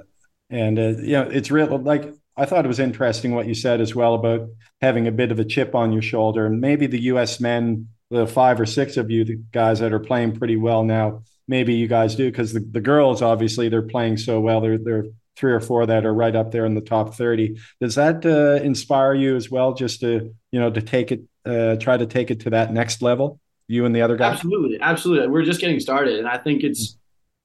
and 0.49 0.79
uh, 0.79 0.87
you 0.99 1.13
know, 1.13 1.23
it's 1.23 1.51
real. 1.51 1.77
Like 1.77 2.13
I 2.37 2.45
thought 2.45 2.63
it 2.63 2.69
was 2.69 2.79
interesting 2.79 3.35
what 3.35 3.45
you 3.47 3.53
said 3.53 3.81
as 3.81 3.93
well 3.93 4.15
about 4.15 4.47
having 4.79 5.07
a 5.07 5.11
bit 5.11 5.31
of 5.31 5.39
a 5.39 5.45
chip 5.45 5.75
on 5.75 5.91
your 5.91 6.01
shoulder, 6.01 6.45
and 6.45 6.61
maybe 6.61 6.87
the 6.87 7.01
U.S. 7.03 7.41
men, 7.41 7.89
the 8.09 8.25
five 8.25 8.61
or 8.61 8.65
six 8.65 8.95
of 8.95 9.11
you 9.11 9.25
the 9.25 9.35
guys 9.51 9.79
that 9.79 9.91
are 9.91 9.99
playing 9.99 10.37
pretty 10.37 10.55
well 10.55 10.85
now, 10.85 11.23
maybe 11.49 11.73
you 11.73 11.87
guys 11.89 12.15
do 12.15 12.31
because 12.31 12.53
the, 12.53 12.61
the 12.61 12.81
girls 12.81 13.21
obviously 13.21 13.67
they're 13.67 13.81
playing 13.81 14.15
so 14.15 14.39
well. 14.39 14.61
They're 14.61 14.77
they're 14.77 15.05
three 15.35 15.51
or 15.51 15.59
four 15.59 15.85
that 15.85 16.05
are 16.05 16.13
right 16.13 16.35
up 16.37 16.51
there 16.51 16.65
in 16.65 16.75
the 16.75 16.81
top 16.81 17.15
30 17.15 17.57
does 17.79 17.95
that 17.95 18.25
uh, 18.25 18.61
inspire 18.61 19.13
you 19.13 19.37
as 19.37 19.49
well 19.49 19.73
just 19.73 20.01
to 20.01 20.35
you 20.51 20.59
know 20.59 20.69
to 20.69 20.81
take 20.81 21.13
it 21.13 21.21
uh, 21.45 21.77
try 21.77 21.95
to 21.95 22.05
take 22.05 22.29
it 22.29 22.41
to 22.41 22.49
that 22.49 22.73
next 22.73 23.01
level 23.01 23.39
you 23.69 23.85
and 23.85 23.95
the 23.95 24.01
other 24.01 24.17
guys? 24.17 24.33
Absolutely, 24.33 24.79
absolutely. 24.81 25.27
We're 25.27 25.43
just 25.43 25.61
getting 25.61 25.79
started, 25.79 26.17
and 26.17 26.27
I 26.27 26.37
think 26.37 26.63
it's 26.63 26.97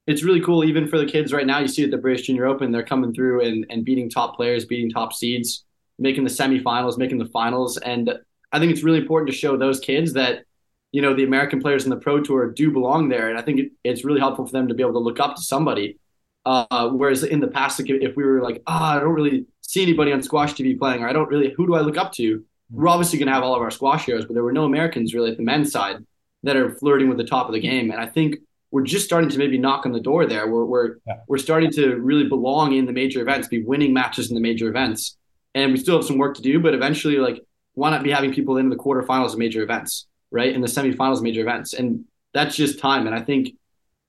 it's 0.07 0.23
really 0.23 0.41
cool 0.41 0.65
even 0.65 0.89
for 0.89 0.99
the 0.99 1.07
kids 1.07 1.33
right 1.33 1.47
now. 1.47 1.61
You 1.61 1.69
see 1.69 1.85
at 1.85 1.91
the 1.91 1.99
British 1.99 2.27
Junior 2.27 2.47
Open, 2.47 2.73
they're 2.73 2.83
coming 2.83 3.15
through 3.15 3.45
and, 3.45 3.67
and 3.69 3.85
beating 3.85 4.11
top 4.11 4.35
players, 4.35 4.65
beating 4.65 4.91
top 4.91 5.13
seeds, 5.13 5.65
making 5.99 6.25
the 6.25 6.31
semifinals, 6.31 6.97
making 6.97 7.19
the 7.19 7.27
finals, 7.27 7.77
and 7.77 8.11
I 8.51 8.59
think 8.59 8.73
it's 8.73 8.83
really 8.83 8.99
important 8.99 9.31
to 9.31 9.37
show 9.37 9.57
those 9.57 9.79
kids 9.79 10.15
that 10.15 10.45
you 10.93 11.03
know 11.03 11.15
the 11.15 11.25
American 11.25 11.61
players 11.61 11.85
in 11.85 11.91
the 11.91 11.97
Pro 11.97 12.23
Tour 12.23 12.51
do 12.51 12.73
belong 12.73 13.11
there, 13.11 13.29
and 13.29 13.39
I 13.39 13.43
think 13.43 13.61
it, 13.61 13.73
it's 13.85 14.03
really 14.03 14.21
helpful 14.21 14.47
for 14.47 14.53
them 14.53 14.69
to 14.69 14.75
be 14.75 14.83
able 14.83 14.95
to 14.95 15.01
look 15.01 15.21
up 15.21 15.37
to 15.37 15.43
somebody. 15.43 15.99
Uh, 16.47 16.89
whereas 16.89 17.23
in 17.23 17.41
the 17.41 17.49
past, 17.49 17.79
like 17.79 17.91
if 17.91 18.17
we 18.17 18.25
were 18.25 18.43
like, 18.43 18.63
ah, 18.67 18.95
oh, 18.95 18.97
I 18.97 19.01
don't 19.01 19.15
really 19.15 19.47
see 19.61 19.83
anybody 19.83 20.13
on 20.13 20.23
squash 20.23 20.55
TV 20.55 20.79
playing, 20.79 21.03
or 21.03 21.09
I 21.09 21.13
don't 21.13 21.29
really, 21.29 21.53
who 21.55 21.67
do 21.67 21.75
I 21.75 21.81
look 21.81 21.97
up 21.97 22.13
to? 22.15 22.45
We're 22.71 22.89
obviously 22.89 23.19
going 23.19 23.29
to 23.29 23.33
have 23.33 23.43
all 23.43 23.55
of 23.55 23.63
our 23.63 23.71
squash 23.71 24.05
heroes, 24.05 24.27
but 24.27 24.35
there 24.35 24.45
were 24.45 24.53
no 24.53 24.65
Americans 24.65 25.15
really 25.15 25.31
at 25.31 25.37
the 25.39 25.43
men's 25.43 25.71
side 25.71 26.05
that 26.45 26.57
are 26.57 26.71
flirting 26.71 27.09
with 27.09 27.19
the 27.19 27.25
top 27.25 27.49
of 27.49 27.55
the 27.55 27.61
game. 27.61 27.91
And 27.91 28.01
I 28.01 28.07
think 28.07 28.37
we're 28.71 28.83
just 28.83 29.05
starting 29.05 29.31
to 29.31 29.39
maybe 29.39 29.59
knock 29.59 29.87
on 29.87 29.93
the 29.93 30.01
door 30.01 30.27
there. 30.27 30.49
We're 30.49 30.65
we're 30.65 30.97
yeah. 31.07 31.21
we're 31.27 31.39
starting 31.39 31.71
to 31.73 31.97
really 31.97 32.29
belong 32.29 32.75
in 32.75 32.87
the 32.87 32.93
major 32.93 33.21
events, 33.21 33.49
be 33.49 33.63
winning 33.63 33.93
matches 33.93 34.31
in 34.31 34.35
the 34.35 34.41
major 34.41 34.69
events. 34.69 35.17
And 35.55 35.73
we 35.73 35.79
still 35.79 35.97
have 35.97 36.05
some 36.05 36.19
work 36.19 36.35
to 36.37 36.43
do, 36.43 36.61
but 36.61 36.75
eventually, 36.75 37.17
like, 37.17 37.41
why 37.75 37.91
not 37.91 38.03
be 38.03 38.11
having 38.11 38.35
people 38.35 38.57
in 38.57 38.69
the 38.71 38.77
quarterfinals 38.77 39.33
of 39.33 39.39
major 39.39 39.63
events, 39.63 40.07
right? 40.31 40.53
In 40.53 40.61
the 40.61 40.67
semifinals 40.67 41.19
of 41.19 41.23
major 41.23 41.43
events. 41.43 41.75
And 41.75 42.05
that's 42.33 42.57
just 42.57 42.81
time. 42.81 43.07
And 43.07 43.15
I 43.15 43.21
think 43.21 43.55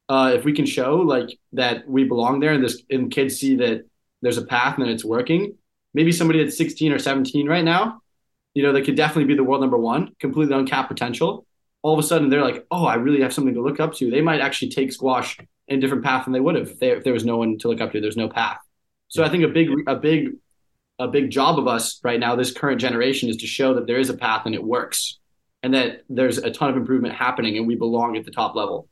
uh, 0.09 0.31
if 0.33 0.43
we 0.43 0.53
can 0.53 0.65
show 0.65 0.95
like 0.95 1.37
that 1.53 1.87
we 1.87 2.03
belong 2.03 2.39
there 2.39 2.53
and 2.53 2.63
this 2.63 2.81
and 2.89 3.11
kids 3.11 3.37
see 3.37 3.55
that 3.57 3.85
there's 4.23 4.37
a 4.37 4.45
path 4.45 4.79
and 4.79 4.89
it's 4.89 5.05
working, 5.05 5.55
maybe 5.93 6.11
somebody 6.11 6.43
that's 6.43 6.57
16 6.57 6.91
or 6.91 6.99
17 6.99 7.47
right 7.47 7.63
now, 7.63 8.01
you 8.55 8.63
know, 8.63 8.73
they 8.73 8.81
could 8.81 8.95
definitely 8.95 9.25
be 9.25 9.35
the 9.35 9.43
world 9.43 9.61
number 9.61 9.77
one, 9.77 10.15
completely 10.19 10.55
uncapped 10.55 10.89
potential 10.89 11.45
all 11.85 11.93
of 11.93 11.99
a 11.99 12.07
sudden 12.07 12.29
they're 12.29 12.41
like, 12.41 12.65
oh, 12.71 12.85
I 12.85 12.95
really 12.95 13.21
have 13.21 13.31
something 13.31 13.53
to 13.53 13.61
look 13.61 13.79
up 13.79 13.93
to. 13.97 14.09
They 14.09 14.19
might 14.19 14.41
actually 14.41 14.71
take 14.71 14.91
squash 14.91 15.37
in 15.67 15.77
a 15.77 15.81
different 15.81 16.03
path 16.03 16.23
than 16.23 16.33
they 16.33 16.39
would 16.39 16.55
have 16.55 16.67
if, 16.67 16.79
they, 16.79 16.89
if 16.89 17.03
there 17.03 17.13
was 17.13 17.25
no 17.25 17.37
one 17.37 17.59
to 17.59 17.67
look 17.67 17.79
up 17.79 17.91
to. 17.91 18.01
There's 18.01 18.17
no 18.17 18.27
path. 18.27 18.57
So 19.07 19.23
I 19.23 19.29
think 19.29 19.43
a 19.43 19.49
big, 19.49 19.69
a 19.85 19.95
big, 19.95 20.31
a 20.97 21.07
big 21.07 21.29
job 21.29 21.59
of 21.59 21.67
us 21.67 21.99
right 22.03 22.19
now, 22.19 22.35
this 22.35 22.51
current 22.51 22.81
generation, 22.81 23.29
is 23.29 23.37
to 23.37 23.45
show 23.45 23.75
that 23.75 23.85
there 23.85 23.99
is 23.99 24.09
a 24.09 24.17
path 24.17 24.47
and 24.47 24.55
it 24.55 24.63
works, 24.63 25.19
and 25.61 25.75
that 25.75 26.01
there's 26.09 26.39
a 26.39 26.49
ton 26.49 26.71
of 26.71 26.75
improvement 26.75 27.13
happening, 27.13 27.55
and 27.55 27.67
we 27.67 27.75
belong 27.75 28.17
at 28.17 28.25
the 28.25 28.31
top 28.31 28.55
level. 28.55 28.89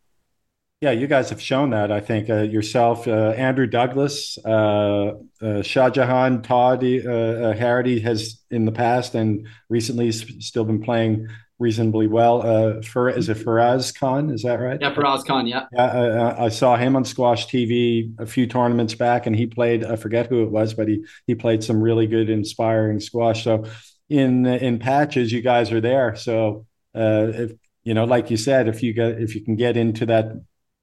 Yeah, 0.79 0.91
you 0.91 1.07
guys 1.07 1.31
have 1.31 1.41
shown 1.41 1.71
that. 1.71 1.91
I 1.91 1.99
think 1.99 2.29
uh, 2.29 2.41
yourself, 2.41 3.07
uh, 3.07 3.29
Andrew 3.29 3.65
Douglas, 3.65 4.37
uh, 4.45 5.13
uh 5.41 5.63
Shah 5.63 5.89
Jahan, 5.89 6.43
Todd 6.43 6.83
uh, 6.83 7.09
uh, 7.09 7.53
Harrity 7.55 8.01
has 8.01 8.43
in 8.51 8.65
the 8.65 8.71
past 8.71 9.15
and 9.15 9.47
recently 9.67 10.11
still 10.11 10.65
been 10.65 10.83
playing 10.83 11.27
reasonably 11.59 12.07
well. 12.07 12.41
Uh, 12.41 12.81
for 12.81 13.09
is 13.09 13.29
it 13.29 13.37
Faraz 13.37 13.97
Khan? 13.97 14.29
Is 14.29 14.43
that 14.43 14.59
right? 14.59 14.79
Yeah, 14.79 14.93
Faraz 14.93 15.25
Khan. 15.25 15.47
Yeah. 15.47 15.65
Yeah, 15.71 15.85
uh, 15.85 16.35
I 16.39 16.49
saw 16.49 16.75
him 16.75 16.95
on 16.95 17.05
Squash 17.05 17.47
TV 17.47 18.13
a 18.19 18.25
few 18.25 18.47
tournaments 18.47 18.95
back, 18.95 19.25
and 19.25 19.35
he 19.35 19.47
played. 19.47 19.83
I 19.83 19.95
forget 19.95 20.27
who 20.27 20.43
it 20.43 20.51
was, 20.51 20.73
but 20.73 20.87
he 20.87 21.03
he 21.27 21.35
played 21.35 21.63
some 21.63 21.81
really 21.81 22.07
good, 22.07 22.29
inspiring 22.29 22.99
squash. 22.99 23.43
So 23.43 23.65
in 24.09 24.45
in 24.45 24.79
patches, 24.79 25.31
you 25.31 25.41
guys 25.41 25.71
are 25.71 25.81
there. 25.81 26.15
So 26.15 26.65
uh, 26.95 27.27
if 27.33 27.51
you 27.83 27.93
know, 27.93 28.05
like 28.05 28.31
you 28.31 28.37
said, 28.37 28.67
if 28.67 28.83
you 28.83 28.93
get 28.93 29.21
if 29.21 29.35
you 29.35 29.43
can 29.43 29.55
get 29.55 29.77
into 29.77 30.05
that 30.07 30.33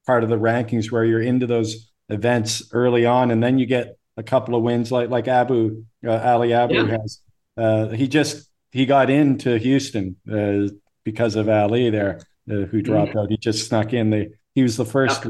part 0.06 0.24
of 0.24 0.30
the 0.30 0.38
rankings 0.38 0.90
where 0.90 1.04
you're 1.04 1.22
into 1.22 1.46
those 1.46 1.90
events 2.08 2.62
early 2.72 3.06
on, 3.06 3.30
and 3.30 3.42
then 3.42 3.58
you 3.58 3.66
get 3.66 3.96
a 4.16 4.22
couple 4.22 4.54
of 4.54 4.62
wins 4.62 4.90
like 4.90 5.10
like 5.10 5.28
Abou 5.28 5.84
uh, 6.06 6.10
Aly 6.10 6.52
Abou 6.52 6.74
yeah. 6.74 6.98
has. 6.98 7.20
Uh, 7.56 7.88
he 7.88 8.08
just 8.08 8.49
he 8.70 8.86
got 8.86 9.10
into 9.10 9.58
Houston 9.58 10.16
uh, 10.30 10.72
because 11.04 11.36
of 11.36 11.48
Ali 11.48 11.90
there, 11.90 12.20
uh, 12.50 12.66
who 12.66 12.82
dropped 12.82 13.16
out. 13.16 13.30
He 13.30 13.36
just 13.36 13.68
snuck 13.68 13.92
in. 13.92 14.10
The 14.10 14.32
he 14.54 14.62
was 14.62 14.76
the 14.76 14.84
first. 14.84 15.26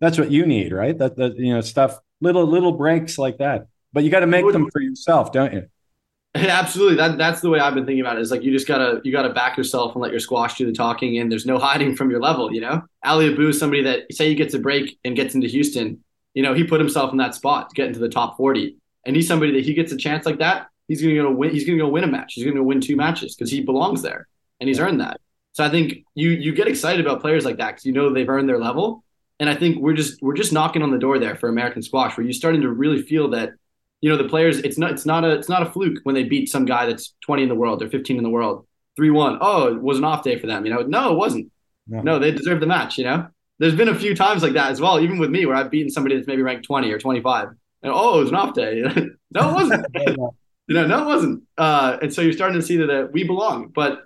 That's 0.00 0.18
what 0.18 0.30
you 0.30 0.46
need, 0.46 0.72
right? 0.72 0.96
That 0.96 1.16
that 1.16 1.36
you 1.38 1.54
know 1.54 1.60
stuff, 1.60 1.98
little 2.20 2.46
little 2.46 2.72
breaks 2.72 3.18
like 3.18 3.38
that. 3.38 3.68
But 3.92 4.02
you 4.02 4.10
got 4.10 4.20
to 4.20 4.26
make 4.26 4.50
them 4.52 4.68
for 4.70 4.80
yourself, 4.80 5.30
don't 5.30 5.52
you? 5.52 5.68
Absolutely. 6.34 6.96
That 6.96 7.16
that's 7.16 7.40
the 7.40 7.48
way 7.48 7.60
I've 7.60 7.74
been 7.74 7.86
thinking 7.86 8.00
about 8.00 8.18
it. 8.18 8.22
Is 8.22 8.32
like 8.32 8.42
you 8.42 8.50
just 8.50 8.66
gotta 8.66 9.00
you 9.04 9.12
gotta 9.12 9.30
back 9.30 9.56
yourself 9.56 9.94
and 9.94 10.02
let 10.02 10.10
your 10.10 10.20
squash 10.20 10.56
do 10.56 10.66
the 10.66 10.72
talking, 10.72 11.18
and 11.18 11.30
there's 11.30 11.46
no 11.46 11.58
hiding 11.60 11.94
from 11.94 12.10
your 12.10 12.20
level. 12.20 12.52
You 12.52 12.60
know, 12.60 12.82
Aly 13.04 13.32
Abou 13.32 13.50
is 13.50 13.58
somebody 13.58 13.82
that 13.84 14.12
say 14.12 14.28
he 14.28 14.34
gets 14.34 14.54
a 14.54 14.58
break 14.58 14.98
and 15.04 15.14
gets 15.14 15.34
into 15.36 15.46
Houston. 15.46 16.02
You 16.34 16.42
know, 16.42 16.52
he 16.52 16.64
put 16.64 16.80
himself 16.80 17.12
in 17.12 17.18
that 17.18 17.36
spot 17.36 17.70
to 17.70 17.74
get 17.76 17.86
into 17.86 18.00
the 18.00 18.08
top 18.08 18.36
40, 18.36 18.76
and 19.06 19.14
he's 19.14 19.28
somebody 19.28 19.52
that 19.52 19.64
he 19.64 19.74
gets 19.74 19.92
a 19.92 19.96
chance 19.96 20.26
like 20.26 20.40
that 20.40 20.66
he's 20.88 21.02
going 21.02 21.14
to 21.14 21.22
go 21.22 21.30
win. 21.30 21.50
He's 21.50 21.64
going 21.64 21.78
to 21.78 21.84
go 21.84 21.90
win 21.90 22.04
a 22.04 22.08
match. 22.08 22.34
He's 22.34 22.44
going 22.44 22.56
to 22.56 22.62
win 22.62 22.80
two 22.80 22.96
matches 22.96 23.34
because 23.34 23.50
he 23.50 23.60
belongs 23.60 24.02
there 24.02 24.28
and 24.60 24.68
he's 24.68 24.78
yeah. 24.78 24.84
earned 24.84 25.00
that. 25.00 25.20
So 25.52 25.64
I 25.64 25.70
think 25.70 26.04
you 26.14 26.30
you 26.30 26.52
get 26.52 26.68
excited 26.68 27.04
about 27.04 27.20
players 27.20 27.44
like 27.44 27.58
that 27.58 27.72
because 27.72 27.86
you 27.86 27.92
know 27.92 28.12
they've 28.12 28.28
earned 28.28 28.48
their 28.48 28.58
level. 28.58 29.04
And 29.40 29.50
I 29.50 29.54
think 29.54 29.78
we're 29.78 29.94
just 29.94 30.20
we're 30.22 30.34
just 30.34 30.52
knocking 30.52 30.82
on 30.82 30.90
the 30.90 30.98
door 30.98 31.18
there 31.18 31.36
for 31.36 31.48
American 31.48 31.82
squash, 31.82 32.16
where 32.16 32.24
you're 32.24 32.32
starting 32.32 32.62
to 32.62 32.70
really 32.70 33.02
feel 33.02 33.28
that 33.30 33.52
you 34.00 34.10
know 34.10 34.16
the 34.16 34.28
players. 34.28 34.58
It's 34.58 34.78
not 34.78 34.90
it's 34.90 35.06
not 35.06 35.24
a 35.24 35.30
it's 35.30 35.48
not 35.48 35.62
a 35.62 35.70
fluke 35.70 35.98
when 36.02 36.14
they 36.14 36.24
beat 36.24 36.48
some 36.48 36.64
guy 36.64 36.86
that's 36.86 37.14
20 37.24 37.44
in 37.44 37.48
the 37.48 37.54
world 37.54 37.82
or 37.82 37.88
15 37.88 38.16
in 38.16 38.22
the 38.22 38.30
world, 38.30 38.66
three 38.96 39.10
one. 39.10 39.38
Oh, 39.40 39.68
it 39.68 39.80
was 39.80 39.98
an 39.98 40.04
off 40.04 40.24
day 40.24 40.38
for 40.38 40.46
them. 40.46 40.66
You 40.66 40.74
know, 40.74 40.82
no, 40.82 41.12
it 41.12 41.16
wasn't. 41.16 41.50
No. 41.86 42.00
no, 42.00 42.18
they 42.18 42.30
deserved 42.30 42.62
the 42.62 42.66
match. 42.66 42.98
You 42.98 43.04
know, 43.04 43.28
there's 43.58 43.74
been 43.74 43.88
a 43.88 43.98
few 43.98 44.14
times 44.16 44.42
like 44.42 44.54
that 44.54 44.70
as 44.70 44.80
well, 44.80 44.98
even 45.00 45.18
with 45.18 45.30
me, 45.30 45.46
where 45.46 45.56
I've 45.56 45.70
beaten 45.70 45.90
somebody 45.90 46.16
that's 46.16 46.26
maybe 46.26 46.42
ranked 46.42 46.64
20 46.64 46.90
or 46.90 46.98
25, 46.98 47.48
and 47.82 47.92
oh, 47.94 48.18
it 48.18 48.22
was 48.22 48.30
an 48.30 48.36
off 48.36 48.54
day. 48.54 48.82
no, 49.30 49.50
it 49.50 49.54
wasn't. 49.54 49.86
You 50.66 50.74
know, 50.74 50.86
no, 50.86 51.02
it 51.02 51.06
wasn't. 51.06 51.42
Uh, 51.58 51.98
and 52.00 52.12
so 52.12 52.22
you're 52.22 52.32
starting 52.32 52.58
to 52.58 52.66
see 52.66 52.78
that 52.78 52.90
uh, 52.90 53.06
we 53.12 53.24
belong. 53.24 53.68
But 53.68 54.04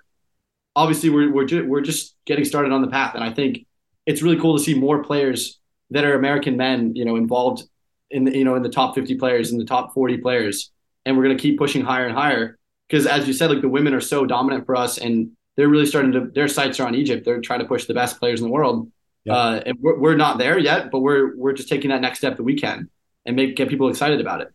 obviously, 0.75 1.09
we're 1.09 1.31
we're 1.31 1.45
ju- 1.45 1.67
we're 1.67 1.81
just 1.81 2.15
getting 2.25 2.45
started 2.45 2.71
on 2.71 2.81
the 2.81 2.89
path, 2.89 3.15
and 3.15 3.23
I 3.23 3.31
think 3.31 3.65
it's 4.05 4.21
really 4.21 4.39
cool 4.39 4.57
to 4.57 4.63
see 4.63 4.73
more 4.73 5.03
players 5.03 5.59
that 5.91 6.03
are 6.03 6.15
American 6.15 6.57
men, 6.57 6.95
you 6.95 7.05
know, 7.05 7.15
involved 7.15 7.63
in 8.11 8.25
the 8.25 8.37
you 8.37 8.43
know 8.43 8.55
in 8.55 8.63
the 8.63 8.69
top 8.69 8.95
50 8.95 9.15
players, 9.15 9.51
in 9.51 9.57
the 9.57 9.65
top 9.65 9.93
40 9.93 10.17
players, 10.17 10.71
and 11.05 11.15
we're 11.17 11.23
going 11.23 11.37
to 11.37 11.41
keep 11.41 11.57
pushing 11.57 11.81
higher 11.81 12.05
and 12.05 12.15
higher 12.15 12.57
because, 12.87 13.05
as 13.05 13.27
you 13.27 13.33
said, 13.33 13.49
like 13.49 13.61
the 13.61 13.69
women 13.69 13.93
are 13.93 14.01
so 14.01 14.25
dominant 14.25 14.65
for 14.65 14.75
us, 14.75 14.97
and 14.97 15.31
they're 15.55 15.69
really 15.69 15.85
starting 15.85 16.11
to 16.13 16.27
their 16.33 16.47
sights 16.47 16.79
are 16.79 16.87
on 16.87 16.95
Egypt. 16.95 17.25
They're 17.25 17.41
trying 17.41 17.59
to 17.59 17.65
push 17.65 17.85
the 17.85 17.93
best 17.93 18.19
players 18.19 18.41
in 18.41 18.47
the 18.47 18.51
world. 18.51 18.91
Yeah. 19.25 19.33
Uh, 19.33 19.61
and 19.65 19.77
we're, 19.79 19.99
we're 19.99 20.15
not 20.15 20.37
there 20.37 20.57
yet, 20.57 20.91
but 20.91 20.99
we're 20.99 21.35
we're 21.35 21.53
just 21.53 21.69
taking 21.69 21.89
that 21.91 22.01
next 22.01 22.19
step 22.19 22.37
that 22.37 22.43
we 22.43 22.55
can 22.55 22.89
and 23.25 23.35
make 23.35 23.55
get 23.55 23.69
people 23.69 23.89
excited 23.89 24.21
about 24.21 24.41
it. 24.41 24.49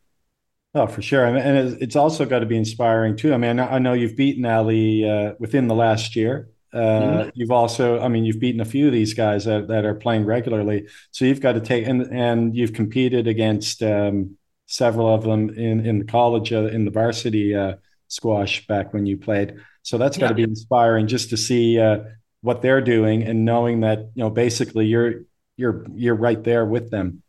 Oh, 0.77 0.89
for 0.89 1.03
sure, 1.03 1.25
and 1.25 1.81
it's 1.81 1.95
also 1.95 2.25
got 2.25 2.41
to 2.41 2.47
be 2.47 2.57
inspiring 2.57 3.17
too. 3.17 3.33
I 3.33 3.37
mean, 3.37 3.61
I 3.61 3.79
know 3.79 3.93
you've 3.93 4.17
beaten 4.17 4.45
Ali 4.45 5.09
uh, 5.09 5.35
within 5.39 5.69
the 5.69 5.75
last 5.75 6.17
year. 6.17 6.49
Uh, 6.73 6.79
mm-hmm. 6.79 7.31
You've 7.35 7.53
also, 7.53 8.01
I 8.01 8.09
mean, 8.09 8.25
you've 8.25 8.41
beaten 8.41 8.61
a 8.61 8.65
few 8.65 8.89
of 8.89 8.93
these 8.93 9.15
guys 9.15 9.45
that, 9.45 9.69
that 9.69 9.85
are 9.85 9.95
playing 9.95 10.25
regularly. 10.25 10.89
So 11.13 11.25
you've 11.25 11.41
got 11.41 11.53
to 11.53 11.61
take, 11.61 11.87
and 11.87 12.03
and 12.13 12.57
you've 12.57 12.73
competed 12.73 13.29
against 13.29 13.85
um, 13.85 14.37
several 14.67 15.15
of 15.15 15.23
them 15.23 15.51
in 15.51 15.87
in 15.87 16.01
the 16.01 16.05
college, 16.05 16.53
uh, 16.53 16.67
in 16.67 16.85
the 16.85 16.91
varsity 16.91 17.55
uh, 17.55 17.77
squash 18.09 18.67
back 18.67 18.93
when 18.93 19.07
you 19.07 19.17
played. 19.17 19.55
So 19.83 19.97
that's 19.97 20.19
got 20.19 20.29
to 20.29 20.35
be 20.35 20.43
inspiring 20.43 21.07
just 21.07 21.31
to 21.31 21.37
see 21.37 21.79
uh, 21.79 22.01
what 22.41 22.63
they're 22.63 22.81
doing 22.81 23.23
and 23.23 23.45
knowing 23.45 23.81
that 23.81 23.99
you 24.15 24.25
know 24.25 24.31
basically 24.31 24.87
you're 24.87 25.23
you're 25.57 25.87
you're 25.95 26.17
right 26.17 26.43
there 26.43 26.65
with 26.67 26.91
them. 26.91 27.23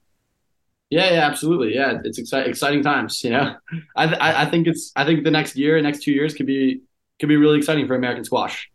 Yeah, 0.90 1.14
yeah, 1.14 1.22
absolutely. 1.22 1.74
Yeah, 1.74 2.00
it's 2.04 2.20
exciting, 2.20 2.50
exciting 2.50 2.84
times. 2.84 3.24
You 3.24 3.32
know, 3.32 3.56
I, 3.96 4.08
th- 4.08 4.20
I 4.20 4.46
think 4.46 4.68
it's 4.68 4.92
I 4.96 5.06
think 5.06 5.24
the 5.24 5.32
next 5.32 5.56
year, 5.56 5.82
next 5.82 6.04
two 6.04 6.12
years 6.12 6.34
could 6.34 6.46
be 6.46 6.82
could 7.20 7.30
be 7.30 7.38
really 7.38 7.58
exciting 7.58 7.88
for 7.88 7.96
American 7.96 8.24
squash. 8.24 8.70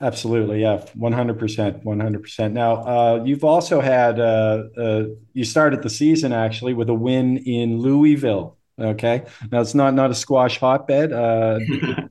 Absolutely, 0.00 0.62
yeah, 0.62 0.84
one 0.94 1.12
hundred 1.12 1.38
percent, 1.38 1.84
one 1.84 2.00
hundred 2.00 2.22
percent. 2.22 2.54
Now, 2.54 2.74
uh, 2.74 3.22
you've 3.24 3.44
also 3.44 3.80
had 3.80 4.18
uh, 4.18 4.64
uh, 4.76 5.04
you 5.32 5.44
started 5.44 5.82
the 5.82 5.90
season 5.90 6.32
actually 6.32 6.74
with 6.74 6.88
a 6.88 6.94
win 6.94 7.36
in 7.38 7.78
Louisville. 7.78 8.56
Okay, 8.80 9.24
now 9.52 9.60
it's 9.60 9.76
not 9.76 9.94
not 9.94 10.10
a 10.10 10.14
squash 10.14 10.58
hotbed. 10.58 11.12
Uh, 11.12 11.60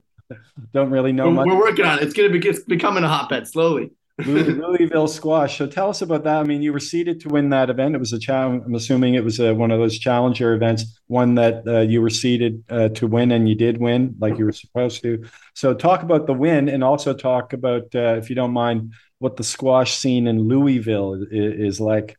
don't 0.72 0.88
really 0.88 1.12
know 1.12 1.26
we're, 1.26 1.34
much. 1.34 1.46
We're 1.48 1.58
working 1.58 1.84
on 1.84 1.98
it. 1.98 2.04
It's 2.04 2.14
going 2.14 2.32
to 2.32 2.38
be 2.38 2.48
it's 2.48 2.60
becoming 2.60 3.04
a 3.04 3.08
hotbed 3.08 3.46
slowly. 3.46 3.90
Louisville 4.26 5.08
squash. 5.08 5.58
So 5.58 5.66
tell 5.66 5.90
us 5.90 6.02
about 6.02 6.24
that. 6.24 6.36
I 6.38 6.42
mean, 6.44 6.62
you 6.62 6.72
were 6.72 6.80
seeded 6.80 7.20
to 7.20 7.28
win 7.28 7.50
that 7.50 7.70
event. 7.70 7.94
It 7.94 7.98
was 7.98 8.12
a 8.12 8.18
challenge. 8.18 8.62
I'm 8.66 8.74
assuming 8.74 9.14
it 9.14 9.24
was 9.24 9.40
a, 9.40 9.54
one 9.54 9.70
of 9.70 9.78
those 9.78 9.98
challenger 9.98 10.54
events, 10.54 11.00
one 11.06 11.34
that 11.36 11.66
uh, 11.66 11.80
you 11.80 12.00
were 12.00 12.10
seeded 12.10 12.64
uh, 12.68 12.88
to 12.90 13.06
win, 13.06 13.32
and 13.32 13.48
you 13.48 13.54
did 13.54 13.78
win 13.78 14.14
like 14.18 14.38
you 14.38 14.44
were 14.44 14.52
supposed 14.52 15.02
to. 15.02 15.24
So 15.54 15.74
talk 15.74 16.02
about 16.02 16.26
the 16.26 16.34
win, 16.34 16.68
and 16.68 16.82
also 16.82 17.14
talk 17.14 17.52
about, 17.52 17.94
uh, 17.94 18.16
if 18.16 18.28
you 18.28 18.36
don't 18.36 18.52
mind, 18.52 18.92
what 19.18 19.36
the 19.36 19.44
squash 19.44 19.96
scene 19.96 20.26
in 20.26 20.40
Louisville 20.48 21.14
is, 21.14 21.28
is 21.30 21.80
like. 21.80 22.16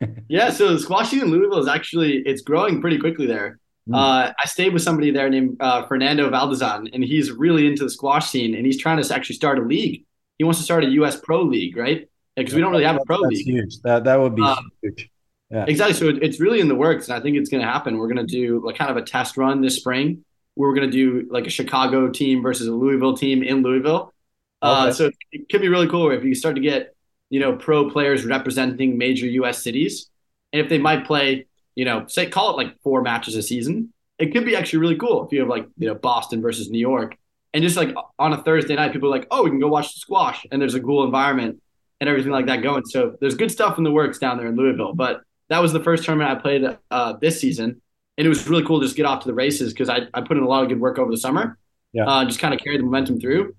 yeah, 0.28 0.50
so 0.50 0.72
the 0.72 0.80
squash 0.80 1.10
scene 1.10 1.20
in 1.20 1.30
Louisville 1.30 1.58
is 1.60 1.68
actually 1.68 2.22
it's 2.26 2.42
growing 2.42 2.80
pretty 2.80 2.98
quickly 2.98 3.26
there. 3.26 3.58
Mm. 3.88 3.96
Uh, 3.96 4.32
I 4.38 4.46
stayed 4.46 4.72
with 4.72 4.82
somebody 4.82 5.10
there 5.10 5.30
named 5.30 5.56
uh, 5.60 5.86
Fernando 5.86 6.30
Valdezan, 6.30 6.90
and 6.92 7.02
he's 7.02 7.30
really 7.30 7.66
into 7.66 7.84
the 7.84 7.90
squash 7.90 8.28
scene, 8.28 8.54
and 8.54 8.66
he's 8.66 8.78
trying 8.78 9.02
to 9.02 9.14
actually 9.14 9.36
start 9.36 9.58
a 9.58 9.62
league. 9.62 10.04
He 10.40 10.44
wants 10.44 10.58
to 10.58 10.64
start 10.64 10.84
a 10.84 10.88
U.S. 10.88 11.20
pro 11.20 11.42
league, 11.42 11.76
right? 11.76 12.08
Because 12.34 12.52
yeah, 12.52 12.56
we 12.56 12.62
don't 12.62 12.70
really 12.70 12.84
have 12.84 12.96
a 12.96 13.04
pro 13.04 13.18
league. 13.18 13.46
Huge. 13.46 13.78
That 13.82 14.04
that 14.04 14.18
would 14.18 14.34
be 14.34 14.42
um, 14.42 14.70
huge. 14.82 15.10
Yeah. 15.50 15.66
Exactly. 15.68 15.94
So 15.94 16.08
it, 16.08 16.22
it's 16.22 16.40
really 16.40 16.60
in 16.60 16.68
the 16.68 16.74
works, 16.74 17.08
and 17.08 17.16
I 17.16 17.20
think 17.20 17.36
it's 17.36 17.50
going 17.50 17.62
to 17.62 17.68
happen. 17.68 17.98
We're 17.98 18.08
going 18.08 18.26
to 18.26 18.32
do 18.32 18.62
like 18.64 18.76
kind 18.76 18.90
of 18.90 18.96
a 18.96 19.02
test 19.02 19.36
run 19.36 19.60
this 19.60 19.76
spring, 19.76 20.24
we're 20.56 20.74
going 20.74 20.90
to 20.90 20.92
do 20.92 21.28
like 21.30 21.46
a 21.46 21.50
Chicago 21.50 22.08
team 22.08 22.42
versus 22.42 22.66
a 22.66 22.72
Louisville 22.72 23.16
team 23.16 23.42
in 23.42 23.62
Louisville. 23.62 24.14
Uh, 24.62 24.80
okay. 24.82 24.88
Uh, 24.88 24.92
so 24.92 25.10
it 25.32 25.48
could 25.50 25.60
be 25.60 25.68
really 25.68 25.88
cool 25.88 26.10
if 26.10 26.24
you 26.24 26.34
start 26.34 26.54
to 26.54 26.60
get 26.60 26.94
you 27.28 27.40
know 27.40 27.56
pro 27.56 27.90
players 27.90 28.24
representing 28.24 28.96
major 28.96 29.26
U.S. 29.26 29.62
cities, 29.62 30.08
and 30.52 30.60
if 30.62 30.68
they 30.68 30.78
might 30.78 31.06
play 31.06 31.46
you 31.74 31.84
know, 31.84 32.06
say 32.06 32.26
call 32.26 32.50
it 32.50 32.62
like 32.62 32.78
four 32.82 33.02
matches 33.02 33.36
a 33.36 33.42
season. 33.42 33.92
It 34.18 34.32
could 34.32 34.44
be 34.44 34.54
actually 34.54 34.80
really 34.80 34.96
cool 34.96 35.24
if 35.24 35.32
you 35.32 35.40
have 35.40 35.48
like, 35.48 35.66
you 35.78 35.88
know, 35.88 35.94
Boston 35.94 36.42
versus 36.42 36.68
New 36.68 36.78
York. 36.78 37.16
And 37.52 37.62
just 37.62 37.76
like 37.76 37.94
on 38.18 38.32
a 38.32 38.42
Thursday 38.42 38.76
night, 38.76 38.92
people 38.92 39.08
are 39.08 39.18
like, 39.18 39.26
oh, 39.30 39.42
we 39.42 39.50
can 39.50 39.58
go 39.58 39.68
watch 39.68 39.92
the 39.94 39.98
squash 39.98 40.46
and 40.50 40.60
there's 40.60 40.74
a 40.74 40.80
cool 40.80 41.04
environment 41.04 41.60
and 42.00 42.08
everything 42.08 42.32
like 42.32 42.46
that 42.46 42.62
going. 42.62 42.84
So 42.86 43.16
there's 43.20 43.34
good 43.34 43.50
stuff 43.50 43.76
in 43.78 43.84
the 43.84 43.90
works 43.90 44.18
down 44.18 44.38
there 44.38 44.46
in 44.46 44.56
Louisville. 44.56 44.94
But 44.94 45.22
that 45.48 45.60
was 45.60 45.72
the 45.72 45.82
first 45.82 46.04
tournament 46.04 46.30
I 46.30 46.40
played 46.40 46.78
uh, 46.90 47.14
this 47.20 47.40
season. 47.40 47.82
And 48.16 48.26
it 48.26 48.28
was 48.28 48.48
really 48.48 48.64
cool 48.64 48.80
to 48.80 48.86
just 48.86 48.96
get 48.96 49.06
off 49.06 49.22
to 49.22 49.28
the 49.28 49.34
races 49.34 49.72
because 49.72 49.88
I, 49.88 50.02
I 50.14 50.20
put 50.20 50.36
in 50.36 50.42
a 50.42 50.48
lot 50.48 50.62
of 50.62 50.68
good 50.68 50.80
work 50.80 50.98
over 50.98 51.10
the 51.10 51.18
summer. 51.18 51.58
Yeah. 51.92 52.06
Uh, 52.06 52.24
just 52.24 52.38
kind 52.38 52.54
of 52.54 52.60
carry 52.60 52.76
the 52.76 52.84
momentum 52.84 53.20
through. 53.20 53.56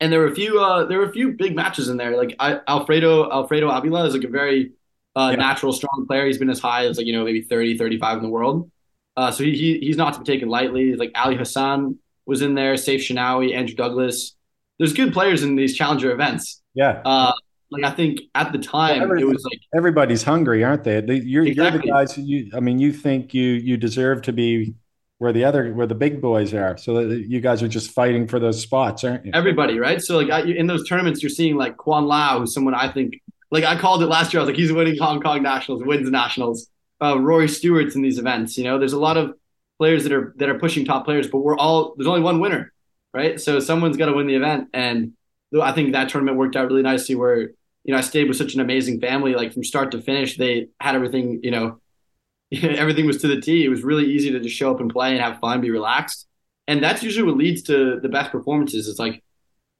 And 0.00 0.12
there 0.12 0.20
were 0.20 0.26
a 0.26 0.34
few 0.34 0.58
uh, 0.58 0.86
there 0.86 0.98
were 0.98 1.08
a 1.08 1.12
few 1.12 1.32
big 1.32 1.54
matches 1.54 1.88
in 1.88 1.96
there. 1.96 2.16
Like 2.16 2.34
I, 2.40 2.60
Alfredo 2.66 3.30
Alfredo 3.30 3.68
Avila 3.68 4.06
is 4.06 4.14
like 4.14 4.24
a 4.24 4.28
very 4.28 4.72
uh, 5.14 5.28
yeah. 5.32 5.36
natural, 5.36 5.72
strong 5.72 6.06
player. 6.06 6.26
He's 6.26 6.38
been 6.38 6.48
as 6.48 6.58
high 6.58 6.86
as 6.86 6.96
like 6.96 7.06
you 7.06 7.12
know 7.12 7.24
maybe 7.24 7.42
30, 7.42 7.76
35 7.76 8.16
in 8.16 8.22
the 8.22 8.28
world. 8.30 8.70
Uh, 9.16 9.30
so 9.30 9.44
he, 9.44 9.52
he 9.52 9.78
he's 9.78 9.98
not 9.98 10.14
to 10.14 10.20
be 10.20 10.24
taken 10.24 10.48
lightly. 10.48 10.96
Like 10.96 11.12
Ali 11.14 11.36
Hassan 11.36 11.98
was 12.30 12.40
in 12.42 12.54
there, 12.54 12.74
Seif 12.74 13.00
Shenawy, 13.00 13.54
Andrew 13.54 13.74
Douglas. 13.74 14.36
There's 14.78 14.94
good 14.94 15.12
players 15.12 15.42
in 15.42 15.56
these 15.56 15.76
challenger 15.76 16.12
events. 16.12 16.62
Yeah. 16.74 17.02
Uh, 17.04 17.32
like 17.70 17.84
I 17.84 17.90
think 17.90 18.20
at 18.34 18.52
the 18.52 18.58
time 18.58 19.08
well, 19.08 19.18
it 19.18 19.24
was 19.24 19.44
like 19.44 19.60
everybody's 19.74 20.22
hungry, 20.22 20.64
aren't 20.64 20.84
they? 20.84 21.02
You're, 21.02 21.44
exactly. 21.44 21.52
you're 21.54 21.70
the 21.72 21.78
guys. 21.78 22.16
You, 22.16 22.50
I 22.54 22.60
mean, 22.60 22.78
you 22.78 22.92
think 22.92 23.34
you 23.34 23.44
you 23.44 23.76
deserve 23.76 24.22
to 24.22 24.32
be 24.32 24.74
where 25.18 25.32
the 25.32 25.44
other 25.44 25.72
where 25.74 25.86
the 25.86 25.94
big 25.94 26.20
boys 26.20 26.54
are. 26.54 26.76
So 26.78 27.00
you 27.00 27.40
guys 27.40 27.62
are 27.62 27.68
just 27.68 27.90
fighting 27.90 28.26
for 28.26 28.40
those 28.40 28.62
spots, 28.62 29.04
aren't 29.04 29.26
you? 29.26 29.32
Everybody, 29.34 29.78
right? 29.78 30.00
So 30.00 30.18
like 30.18 30.46
in 30.46 30.66
those 30.66 30.88
tournaments, 30.88 31.22
you're 31.22 31.30
seeing 31.30 31.56
like 31.56 31.76
Kwan 31.76 32.06
Lau, 32.06 32.40
who's 32.40 32.54
someone 32.54 32.74
I 32.74 32.90
think 32.90 33.20
like 33.50 33.64
I 33.64 33.78
called 33.78 34.02
it 34.02 34.06
last 34.06 34.32
year. 34.32 34.40
I 34.40 34.44
was 34.44 34.48
like, 34.48 34.58
he's 34.58 34.72
winning 34.72 34.96
Hong 34.98 35.20
Kong 35.20 35.42
nationals, 35.42 35.82
wins 35.84 36.10
nationals. 36.10 36.68
Uh, 37.02 37.18
Rory 37.20 37.48
Stewart's 37.48 37.94
in 37.94 38.02
these 38.02 38.18
events. 38.18 38.56
You 38.56 38.64
know, 38.64 38.78
there's 38.78 38.92
a 38.92 38.98
lot 38.98 39.16
of 39.16 39.34
players 39.80 40.02
that 40.02 40.12
are 40.12 40.34
that 40.36 40.50
are 40.50 40.58
pushing 40.58 40.84
top 40.84 41.06
players, 41.06 41.26
but 41.26 41.38
we're 41.38 41.56
all 41.56 41.94
there's 41.96 42.06
only 42.06 42.20
one 42.20 42.38
winner, 42.38 42.70
right? 43.14 43.40
So 43.40 43.60
someone's 43.60 43.96
got 43.96 44.06
to 44.06 44.12
win 44.12 44.26
the 44.26 44.34
event, 44.34 44.68
and 44.74 45.14
I 45.60 45.72
think 45.72 45.92
that 45.92 46.10
tournament 46.10 46.36
worked 46.36 46.54
out 46.54 46.68
really 46.68 46.82
nicely. 46.82 47.14
Where 47.14 47.40
you 47.40 47.92
know 47.92 47.96
I 47.96 48.02
stayed 48.02 48.28
with 48.28 48.36
such 48.36 48.52
an 48.54 48.60
amazing 48.60 49.00
family, 49.00 49.34
like 49.34 49.54
from 49.54 49.64
start 49.64 49.90
to 49.92 50.02
finish, 50.02 50.36
they 50.36 50.68
had 50.80 50.94
everything. 50.94 51.40
You 51.42 51.50
know, 51.50 51.80
everything 52.52 53.06
was 53.06 53.22
to 53.22 53.28
the 53.28 53.40
T. 53.40 53.64
It 53.64 53.70
was 53.70 53.82
really 53.82 54.04
easy 54.04 54.30
to 54.32 54.40
just 54.40 54.54
show 54.54 54.70
up 54.70 54.80
and 54.80 54.92
play 54.92 55.12
and 55.12 55.20
have 55.20 55.40
fun, 55.40 55.62
be 55.62 55.70
relaxed, 55.70 56.26
and 56.68 56.82
that's 56.84 57.02
usually 57.02 57.26
what 57.26 57.38
leads 57.38 57.62
to 57.62 58.00
the 58.00 58.08
best 58.10 58.30
performances. 58.30 58.86
It's 58.86 58.98
like 58.98 59.24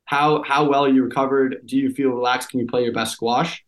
how 0.06 0.42
how 0.44 0.66
well 0.66 0.88
you 0.88 1.04
recovered. 1.04 1.60
Do 1.66 1.76
you 1.76 1.90
feel 1.90 2.08
relaxed? 2.08 2.48
Can 2.48 2.60
you 2.60 2.66
play 2.66 2.84
your 2.84 2.94
best 2.94 3.12
squash? 3.12 3.62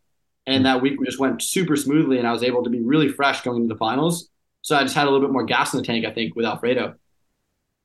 And 0.47 0.55
mm-hmm. 0.55 0.63
that 0.63 0.81
week 0.81 0.97
just 1.05 1.19
went 1.19 1.43
super 1.43 1.75
smoothly, 1.75 2.17
and 2.17 2.27
I 2.27 2.31
was 2.31 2.41
able 2.41 2.63
to 2.63 2.71
be 2.71 2.81
really 2.81 3.09
fresh 3.09 3.41
going 3.41 3.61
into 3.61 3.73
the 3.75 3.77
finals. 3.77 4.29
So 4.63 4.75
I 4.75 4.83
just 4.83 4.95
had 4.95 5.07
a 5.07 5.11
little 5.11 5.25
bit 5.25 5.31
more 5.31 5.43
gas 5.43 5.73
in 5.73 5.79
the 5.79 5.85
tank, 5.85 6.05
I 6.05 6.11
think, 6.11 6.35
with 6.35 6.45
Alfredo. 6.45 6.95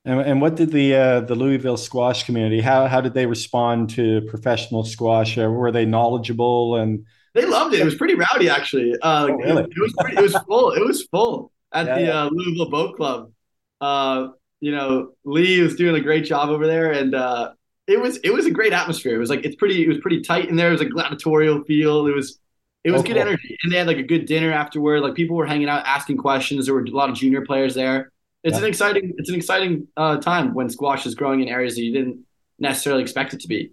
And, 0.05 0.21
and 0.21 0.41
what 0.41 0.55
did 0.55 0.71
the 0.71 0.95
uh, 0.95 1.19
the 1.21 1.35
Louisville 1.35 1.77
squash 1.77 2.23
community? 2.23 2.61
How 2.61 2.87
how 2.87 3.01
did 3.01 3.13
they 3.13 3.25
respond 3.25 3.91
to 3.91 4.21
professional 4.21 4.83
squash? 4.83 5.37
Uh, 5.37 5.49
were 5.49 5.71
they 5.71 5.85
knowledgeable 5.85 6.77
and? 6.77 7.05
They 7.35 7.45
loved 7.45 7.75
it. 7.75 7.81
It 7.81 7.85
was 7.85 7.93
pretty 7.93 8.15
rowdy, 8.15 8.49
actually. 8.49 8.93
Uh, 9.03 9.27
oh, 9.29 9.33
really? 9.35 9.63
it, 9.63 9.69
it, 9.69 9.79
was 9.79 9.93
pretty, 9.99 10.17
it 10.17 10.23
was 10.23 10.35
full. 10.47 10.71
It 10.71 10.83
was 10.83 11.03
full 11.03 11.51
at 11.71 11.85
yeah, 11.85 11.95
the 11.95 12.01
yeah. 12.01 12.23
Uh, 12.23 12.29
Louisville 12.31 12.69
Boat 12.71 12.95
Club. 12.95 13.31
Uh, 13.79 14.29
you 14.61 14.71
know, 14.71 15.11
Lee 15.25 15.61
was 15.61 15.75
doing 15.75 15.95
a 15.95 16.01
great 16.01 16.25
job 16.25 16.49
over 16.49 16.65
there, 16.65 16.91
and 16.91 17.13
uh, 17.13 17.51
it 17.87 17.99
was 17.99 18.17
it 18.17 18.31
was 18.31 18.45
a 18.45 18.51
great 18.51 18.73
atmosphere. 18.73 19.15
It 19.15 19.19
was 19.19 19.29
like 19.29 19.45
it's 19.45 19.55
pretty 19.55 19.83
it 19.83 19.87
was 19.87 19.99
pretty 19.99 20.21
tight 20.21 20.49
in 20.49 20.55
there. 20.55 20.69
It 20.69 20.73
was 20.73 20.81
a 20.81 20.85
gladiatorial 20.85 21.63
feel. 21.65 22.07
It 22.07 22.15
was 22.15 22.39
it 22.83 22.91
was 22.91 23.01
oh, 23.01 23.03
good 23.03 23.17
energy, 23.17 23.57
and 23.63 23.71
they 23.71 23.77
had 23.77 23.87
like 23.87 23.97
a 23.97 24.03
good 24.03 24.25
dinner 24.25 24.51
afterward. 24.51 25.01
Like 25.01 25.15
people 25.15 25.35
were 25.35 25.45
hanging 25.45 25.67
out, 25.67 25.85
asking 25.85 26.17
questions. 26.17 26.65
There 26.65 26.75
were 26.75 26.83
a 26.83 26.89
lot 26.89 27.09
of 27.09 27.15
junior 27.15 27.41
players 27.41 27.75
there. 27.75 28.11
It's 28.43 28.53
yeah. 28.53 28.63
an 28.63 28.69
exciting 28.69 29.13
it's 29.17 29.29
an 29.29 29.35
exciting 29.35 29.87
uh, 29.97 30.17
time 30.17 30.53
when 30.53 30.69
squash 30.69 31.05
is 31.05 31.13
growing 31.15 31.41
in 31.41 31.49
areas 31.49 31.75
that 31.75 31.81
you 31.81 31.91
didn't 31.91 32.25
necessarily 32.57 33.01
expect 33.01 33.33
it 33.33 33.41
to 33.41 33.47
be. 33.47 33.71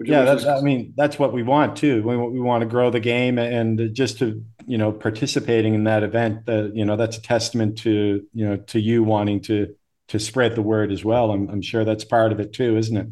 Yeah, 0.00 0.24
that's, 0.24 0.44
I 0.46 0.60
mean 0.60 0.94
that's 0.96 1.18
what 1.18 1.32
we 1.32 1.42
want 1.42 1.76
too. 1.76 2.02
We, 2.04 2.16
we 2.16 2.40
want 2.40 2.62
to 2.62 2.68
grow 2.68 2.90
the 2.90 3.00
game, 3.00 3.38
and 3.38 3.94
just 3.94 4.18
to 4.18 4.44
you 4.66 4.78
know 4.78 4.92
participating 4.92 5.74
in 5.74 5.84
that 5.84 6.02
event, 6.02 6.46
that 6.46 6.72
you 6.74 6.84
know 6.84 6.96
that's 6.96 7.18
a 7.18 7.22
testament 7.22 7.78
to 7.78 8.26
you 8.32 8.48
know 8.48 8.56
to 8.56 8.80
you 8.80 9.02
wanting 9.04 9.40
to 9.42 9.74
to 10.08 10.18
spread 10.18 10.54
the 10.54 10.62
word 10.62 10.90
as 10.90 11.04
well. 11.04 11.30
I'm, 11.30 11.48
I'm 11.48 11.62
sure 11.62 11.84
that's 11.84 12.04
part 12.04 12.32
of 12.32 12.40
it 12.40 12.52
too, 12.52 12.76
isn't 12.76 12.96
it? 12.96 13.08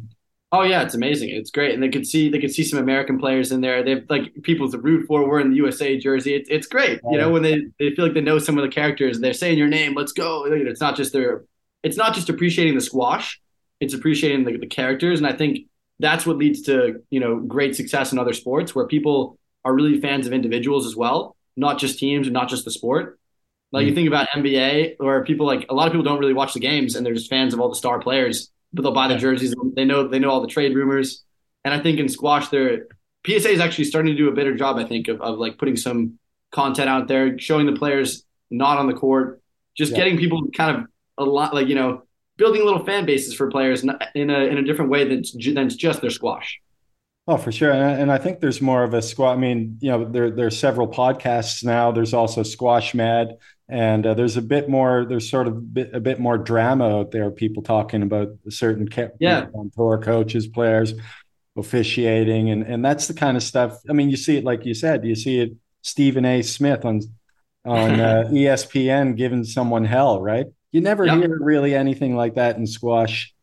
Oh 0.51 0.61
yeah, 0.61 0.81
it's 0.81 0.95
amazing. 0.95 1.29
It's 1.29 1.51
great, 1.51 1.73
and 1.73 1.83
they 1.83 1.89
could 1.89 2.07
see 2.07 2.29
they 2.29 2.39
could 2.39 2.53
see 2.53 2.63
some 2.63 2.79
American 2.79 3.19
players 3.19 3.51
in 3.51 3.59
there. 3.59 3.83
They've 3.83 4.05
like 4.09 4.33
people 4.43 4.71
to 4.71 4.77
root 4.77 5.05
for. 5.05 5.27
We're 5.27 5.41
in 5.41 5.49
the 5.49 5.57
USA 5.57 5.97
jersey. 5.97 6.35
It's 6.35 6.49
it's 6.49 6.67
great. 6.67 7.01
You 7.11 7.17
know 7.17 7.29
when 7.29 7.43
they, 7.43 7.65
they 7.79 7.93
feel 7.93 8.05
like 8.05 8.13
they 8.13 8.21
know 8.21 8.39
some 8.39 8.57
of 8.57 8.63
the 8.63 8.69
characters. 8.69 9.19
They're 9.19 9.33
saying 9.33 9.57
your 9.57 9.67
name. 9.67 9.93
Let's 9.93 10.13
go. 10.13 10.45
It's 10.45 10.79
not 10.79 10.95
just 10.95 11.11
their. 11.11 11.43
It's 11.83 11.97
not 11.97 12.15
just 12.15 12.29
appreciating 12.29 12.75
the 12.75 12.81
squash. 12.81 13.41
It's 13.81 13.93
appreciating 13.93 14.45
the, 14.45 14.57
the 14.57 14.67
characters, 14.67 15.19
and 15.19 15.27
I 15.27 15.33
think 15.33 15.67
that's 15.99 16.25
what 16.25 16.37
leads 16.37 16.61
to 16.63 17.03
you 17.09 17.19
know 17.19 17.39
great 17.39 17.75
success 17.75 18.13
in 18.13 18.19
other 18.19 18.33
sports 18.33 18.73
where 18.73 18.87
people 18.87 19.37
are 19.65 19.73
really 19.73 19.99
fans 19.99 20.27
of 20.27 20.33
individuals 20.33 20.85
as 20.85 20.95
well, 20.95 21.35
not 21.57 21.77
just 21.77 21.99
teams 21.99 22.25
and 22.25 22.33
not 22.33 22.47
just 22.47 22.63
the 22.63 22.71
sport. 22.71 23.19
Like 23.73 23.81
mm-hmm. 23.81 23.89
you 23.89 23.95
think 23.95 24.07
about 24.07 24.29
NBA, 24.29 24.95
where 24.99 25.25
people 25.25 25.45
like 25.45 25.65
a 25.69 25.73
lot 25.73 25.87
of 25.87 25.91
people 25.91 26.05
don't 26.05 26.19
really 26.19 26.33
watch 26.33 26.53
the 26.53 26.61
games 26.61 26.95
and 26.95 27.05
they're 27.05 27.13
just 27.13 27.29
fans 27.29 27.53
of 27.53 27.59
all 27.59 27.67
the 27.67 27.75
star 27.75 27.99
players, 27.99 28.49
but 28.77 28.83
they'll 28.83 28.93
buy 28.93 29.09
the 29.09 29.17
jerseys. 29.17 29.53
They 29.75 29.83
know 29.83 30.07
they 30.07 30.19
know 30.19 30.29
all 30.29 30.41
the 30.41 30.47
trade 30.47 30.75
rumors, 30.75 31.23
and 31.65 31.73
I 31.73 31.79
think 31.79 31.99
in 31.99 32.07
squash, 32.07 32.47
their 32.47 32.87
PSA 33.25 33.49
is 33.49 33.59
actually 33.59 33.85
starting 33.85 34.15
to 34.15 34.17
do 34.17 34.29
a 34.29 34.33
better 34.33 34.55
job. 34.55 34.77
I 34.77 34.85
think 34.85 35.09
of, 35.09 35.19
of 35.19 35.37
like 35.37 35.57
putting 35.57 35.75
some 35.75 36.19
content 36.51 36.87
out 36.87 37.07
there, 37.07 37.37
showing 37.37 37.65
the 37.65 37.73
players 37.73 38.23
not 38.49 38.77
on 38.77 38.87
the 38.87 38.93
court, 38.93 39.41
just 39.75 39.91
yeah. 39.91 39.97
getting 39.97 40.17
people 40.17 40.47
kind 40.55 40.77
of 40.77 40.85
a 41.17 41.23
lot 41.23 41.53
like 41.53 41.67
you 41.67 41.75
know 41.75 42.03
building 42.37 42.63
little 42.63 42.85
fan 42.85 43.05
bases 43.05 43.33
for 43.33 43.49
players 43.49 43.83
in 43.83 43.89
a 43.89 43.99
in 44.15 44.29
a 44.29 44.63
different 44.63 44.91
way 44.91 45.03
than 45.03 45.23
than 45.53 45.69
just 45.69 46.01
their 46.01 46.11
squash. 46.11 46.61
Oh, 47.29 47.35
for 47.35 47.51
sure, 47.51 47.73
and, 47.73 48.03
and 48.03 48.11
I 48.11 48.19
think 48.19 48.39
there's 48.39 48.61
more 48.61 48.83
of 48.83 48.93
a 48.93 49.01
squash. 49.01 49.35
I 49.35 49.39
mean, 49.39 49.77
you 49.81 49.89
know, 49.89 50.05
there 50.05 50.31
there's 50.31 50.57
several 50.57 50.87
podcasts 50.87 51.63
now. 51.63 51.91
There's 51.91 52.13
also 52.13 52.43
Squash 52.43 52.93
Mad, 52.93 53.37
and 53.69 54.05
uh, 54.05 54.13
there's 54.13 54.37
a 54.37 54.41
bit 54.41 54.69
more. 54.69 55.05
There's 55.07 55.29
sort 55.29 55.47
of 55.47 55.73
bit, 55.73 55.93
a 55.93 55.99
bit 55.99 56.19
more 56.19 56.37
drama 56.37 56.99
out 56.99 57.11
there. 57.11 57.29
People 57.31 57.63
talking 57.63 58.01
about 58.01 58.29
certain 58.49 58.87
ca- 58.87 59.09
yeah 59.19 59.47
on 59.53 59.71
tour 59.75 59.97
coaches, 59.97 60.47
players, 60.47 60.93
officiating, 61.57 62.49
and 62.49 62.63
and 62.63 62.83
that's 62.83 63.07
the 63.07 63.13
kind 63.13 63.35
of 63.35 63.43
stuff. 63.43 63.77
I 63.89 63.93
mean, 63.93 64.09
you 64.09 64.17
see 64.17 64.37
it 64.37 64.43
like 64.43 64.65
you 64.65 64.73
said. 64.73 65.05
You 65.05 65.15
see 65.15 65.39
it. 65.39 65.53
Stephen 65.81 66.25
A. 66.25 66.41
Smith 66.41 66.85
on 66.85 67.01
on 67.65 67.99
uh, 67.99 68.23
ESPN 68.31 69.17
giving 69.17 69.43
someone 69.43 69.85
hell, 69.85 70.21
right? 70.21 70.47
You 70.71 70.81
never 70.81 71.05
yep. 71.05 71.17
hear 71.17 71.37
really 71.39 71.75
anything 71.75 72.15
like 72.15 72.35
that 72.35 72.57
in 72.57 72.67
squash. 72.67 73.33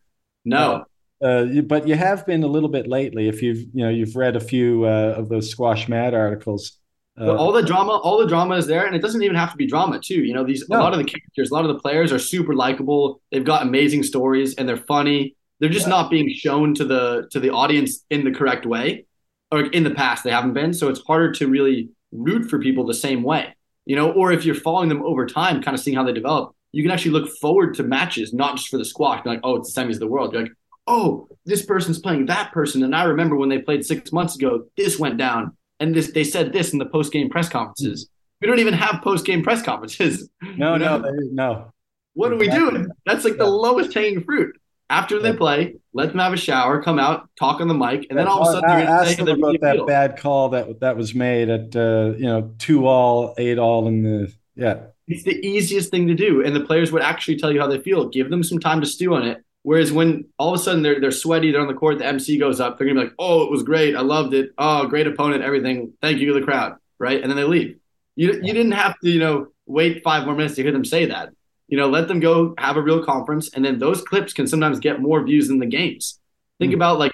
No. 0.45 0.85
Uh, 1.23 1.63
but 1.63 1.89
you 1.89 1.95
have 1.95 2.27
been 2.27 2.43
a 2.43 2.47
little 2.47 2.69
bit 2.69 2.87
lately. 2.87 3.29
If 3.29 3.43
you've 3.43 3.59
you 3.73 3.85
know 3.85 3.89
you've 3.89 4.17
read 4.17 4.37
a 4.37 4.41
few 4.41 4.85
uh, 4.85 5.15
of 5.17 5.29
those 5.29 5.51
Squash 5.51 5.89
Mad 5.89 6.15
articles. 6.15 6.79
Uh, 7.21 7.37
all 7.37 7.53
the 7.53 7.63
drama, 7.63 7.93
all 7.93 8.19
the 8.19 8.27
drama 8.27 8.57
is 8.57 8.67
there, 8.67 8.87
and 8.87 8.97
it 8.97 9.01
doesn't 9.01 9.23
even 9.23 9.37
have 9.37 9.53
to 9.53 9.57
be 9.57 9.67
drama 9.67 10.01
too. 10.01 10.25
You 10.25 10.35
know, 10.35 10.45
these 10.45 10.69
no. 10.69 10.79
a 10.79 10.83
lot 10.83 10.93
of 10.93 10.99
the 10.99 11.05
characters, 11.05 11.51
a 11.51 11.55
lot 11.55 11.65
of 11.65 11.69
the 11.69 11.79
players 11.81 12.13
are 12.13 12.19
super 12.19 12.55
likable. 12.55 13.21
They've 13.31 13.45
got 13.45 13.63
amazing 13.63 14.03
stories, 14.03 14.57
and 14.57 14.69
they're 14.69 14.77
funny. 14.77 15.37
They're 15.61 15.71
just 15.71 15.87
yeah. 15.87 15.91
not 15.91 16.11
being 16.11 16.29
shown 16.35 16.75
to 16.75 16.85
the 16.85 17.29
to 17.31 17.39
the 17.39 17.51
audience 17.51 18.05
in 18.11 18.25
the 18.25 18.33
correct 18.33 18.67
way, 18.67 19.07
or 19.53 19.67
in 19.67 19.85
the 19.85 19.93
past 19.93 20.25
they 20.25 20.31
haven't 20.31 20.55
been. 20.55 20.75
So 20.75 20.89
it's 20.89 21.01
harder 21.07 21.31
to 21.33 21.47
really 21.47 21.91
root 22.11 22.51
for 22.51 22.59
people 22.59 22.85
the 22.85 22.95
same 22.95 23.23
way. 23.23 23.55
You 23.87 23.95
know, 23.95 24.11
or 24.11 24.33
if 24.33 24.45
you're 24.45 24.55
following 24.57 24.89
them 24.89 25.03
over 25.03 25.25
time, 25.27 25.63
kind 25.63 25.75
of 25.77 25.81
seeing 25.81 25.97
how 25.97 26.05
they 26.05 26.13
develop, 26.13 26.57
you 26.73 26.83
can 26.83 26.91
actually 26.91 27.13
look 27.13 27.31
forward 27.41 27.75
to 27.75 27.85
matches, 27.85 28.33
not 28.33 28.57
just 28.57 28.69
for 28.69 28.79
the 28.79 28.85
squash. 28.85 29.23
You're 29.25 29.35
like, 29.35 29.43
oh, 29.45 29.57
it's 29.57 29.73
the 29.73 29.81
semis 29.81 29.95
of 29.95 30.01
the 30.01 30.09
world. 30.09 30.33
You're 30.33 30.43
like, 30.43 30.53
oh, 30.89 31.29
this 31.47 31.65
person's 31.65 32.01
playing 32.01 32.27
that 32.27 32.51
person, 32.51 32.83
and 32.83 32.95
I 32.95 33.05
remember 33.05 33.37
when 33.37 33.49
they 33.49 33.59
played 33.59 33.87
six 33.87 34.11
months 34.11 34.35
ago, 34.35 34.65
this 34.77 34.99
went 34.99 35.17
down, 35.17 35.57
and 35.81 35.95
this 35.95 36.13
they 36.13 36.25
said 36.25 36.53
this 36.53 36.73
in 36.73 36.79
the 36.79 36.87
post 36.87 37.13
game 37.13 37.29
press 37.29 37.49
conferences. 37.49 38.09
We 38.41 38.49
don't 38.49 38.59
even 38.59 38.75
have 38.75 39.03
post 39.03 39.25
game 39.25 39.43
press 39.43 39.63
conferences. 39.63 40.29
No, 40.57 40.77
no, 40.77 40.99
no. 41.33 41.73
What 42.13 42.33
are 42.33 42.37
we 42.37 42.49
doing? 42.49 42.89
That's 43.07 43.25
like 43.25 43.39
the 43.39 43.47
lowest 43.47 43.93
hanging 43.93 44.23
fruit. 44.23 44.57
After 44.91 45.19
they 45.19 45.33
play, 45.33 45.77
let 45.95 46.11
them 46.11 46.19
have 46.19 46.33
a 46.33 46.37
shower, 46.37 46.81
come 46.83 46.99
out, 46.99 47.29
talk 47.37 47.61
on 47.61 47.69
the 47.69 47.75
mic, 47.75 48.07
and 48.11 48.19
then 48.19 48.29
all 48.29 48.43
of 48.43 48.49
a 48.49 48.53
sudden 48.53 48.71
I, 48.71 48.83
you're 48.83 48.89
ask 48.89 49.17
them 49.17 49.29
about 49.29 49.61
that 49.63 49.87
bad 49.87 50.19
call 50.19 50.51
that 50.51 50.81
that 50.81 50.97
was 50.97 51.15
made 51.15 51.49
at 51.49 51.75
uh, 51.75 52.13
you 52.17 52.27
know 52.27 52.55
two 52.59 52.87
all, 52.87 53.35
eight 53.39 53.59
all 53.59 53.89
in 53.89 54.03
the 54.03 54.33
yeah. 54.55 54.83
It's 55.07 55.25
the 55.25 55.35
easiest 55.47 55.91
thing 55.91 56.07
to 56.07 56.15
do, 56.15 56.45
and 56.45 56.55
the 56.55 56.61
players 56.61 56.93
would 56.93 57.03
actually 57.03 57.37
tell 57.37 57.53
you 57.53 57.61
how 57.61 57.67
they 57.67 57.81
feel. 57.81 58.09
Give 58.09 58.31
them 58.31 58.43
some 58.43 58.59
time 58.59 58.81
to 58.81 58.87
stew 58.87 59.15
on 59.15 59.27
it. 59.27 59.44
Whereas 59.65 59.91
when 59.91 60.27
all 60.39 60.53
of 60.53 60.61
a 60.61 60.63
sudden 60.63 60.83
they're 60.83 61.01
they're 61.01 61.11
sweaty, 61.11 61.51
they're 61.51 61.63
on 61.63 61.67
the 61.67 61.75
court, 61.75 61.97
the 61.99 62.07
MC 62.07 62.39
goes 62.39 62.61
up, 62.61 62.77
they're 62.77 62.87
gonna 62.87 63.01
be 63.01 63.07
like, 63.07 63.15
"Oh, 63.19 63.43
it 63.45 63.51
was 63.51 63.63
great, 63.63 63.97
I 63.97 64.03
loved 64.03 64.35
it. 64.35 64.51
Oh, 64.59 64.87
great 64.87 65.07
opponent, 65.07 65.43
everything. 65.43 65.95
Thank 66.03 66.19
you 66.21 66.27
to 66.29 66.39
the 66.39 66.45
crowd." 66.45 66.77
Right, 66.99 67.21
and 67.21 67.31
then 67.31 67.37
they 67.37 67.45
leave. 67.45 67.79
You 68.15 68.35
you 68.35 68.53
didn't 68.53 68.73
have 68.73 68.95
to 69.01 69.11
you 69.11 69.19
know 69.19 69.49
wait 69.65 70.03
five 70.05 70.27
more 70.27 70.35
minutes 70.35 70.57
to 70.57 70.63
hear 70.63 70.71
them 70.71 70.85
say 70.85 71.07
that. 71.07 71.31
You 71.67 71.79
know, 71.79 71.89
let 71.89 72.09
them 72.09 72.21
go 72.21 72.55
have 72.59 72.77
a 72.77 72.83
real 72.83 73.03
conference, 73.03 73.55
and 73.55 73.65
then 73.65 73.79
those 73.79 74.03
clips 74.03 74.35
can 74.35 74.47
sometimes 74.47 74.81
get 74.81 75.01
more 75.01 75.25
views 75.25 75.49
than 75.49 75.61
the 75.61 75.67
games. 75.67 76.21
Think 76.59 76.71
mm-hmm. 76.71 76.77
about 76.77 76.99
like 76.99 77.13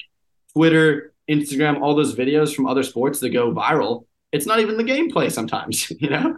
Twitter, 0.52 1.14
Instagram, 1.30 1.80
all 1.80 1.94
those 1.94 2.16
videos 2.16 2.52
from 2.52 2.66
other 2.66 2.82
sports 2.82 3.20
that 3.20 3.30
go 3.30 3.52
viral. 3.54 4.06
It's 4.32 4.46
not 4.46 4.58
even 4.58 4.76
the 4.76 4.84
gameplay 4.84 5.30
sometimes, 5.30 5.88
you 6.00 6.10
know. 6.10 6.36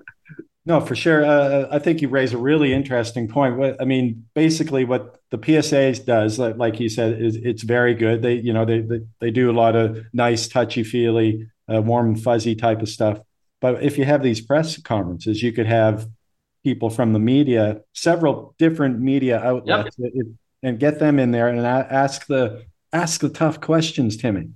No, 0.64 0.80
for 0.80 0.94
sure. 0.94 1.24
Uh, 1.24 1.66
I 1.72 1.80
think 1.80 2.02
you 2.02 2.08
raise 2.08 2.32
a 2.32 2.38
really 2.38 2.72
interesting 2.72 3.26
point. 3.26 3.56
What 3.56 3.80
I 3.80 3.84
mean, 3.84 4.26
basically, 4.34 4.84
what 4.84 5.18
the 5.30 5.38
PSA 5.62 6.04
does, 6.04 6.38
like, 6.38 6.56
like 6.56 6.78
you 6.78 6.88
said, 6.88 7.20
is 7.20 7.36
it's 7.36 7.62
very 7.62 7.94
good. 7.94 8.22
They, 8.22 8.34
you 8.34 8.52
know, 8.52 8.64
they 8.64 8.80
they, 8.80 9.00
they 9.20 9.30
do 9.32 9.50
a 9.50 9.52
lot 9.52 9.74
of 9.74 10.04
nice, 10.12 10.46
touchy 10.46 10.84
feely, 10.84 11.48
uh, 11.72 11.82
warm 11.82 12.06
and 12.06 12.22
fuzzy 12.22 12.54
type 12.54 12.80
of 12.80 12.88
stuff. 12.88 13.20
But 13.60 13.82
if 13.82 13.98
you 13.98 14.04
have 14.04 14.22
these 14.22 14.40
press 14.40 14.80
conferences, 14.80 15.42
you 15.42 15.52
could 15.52 15.66
have 15.66 16.08
people 16.62 16.90
from 16.90 17.12
the 17.12 17.18
media, 17.18 17.80
several 17.92 18.54
different 18.58 19.00
media 19.00 19.40
outlets, 19.40 19.96
yep. 19.98 20.26
and 20.62 20.78
get 20.78 21.00
them 21.00 21.18
in 21.18 21.32
there 21.32 21.48
and 21.48 21.60
ask 21.60 22.26
the 22.26 22.64
ask 22.92 23.20
the 23.20 23.28
tough 23.28 23.60
questions, 23.60 24.16
Timmy. 24.16 24.50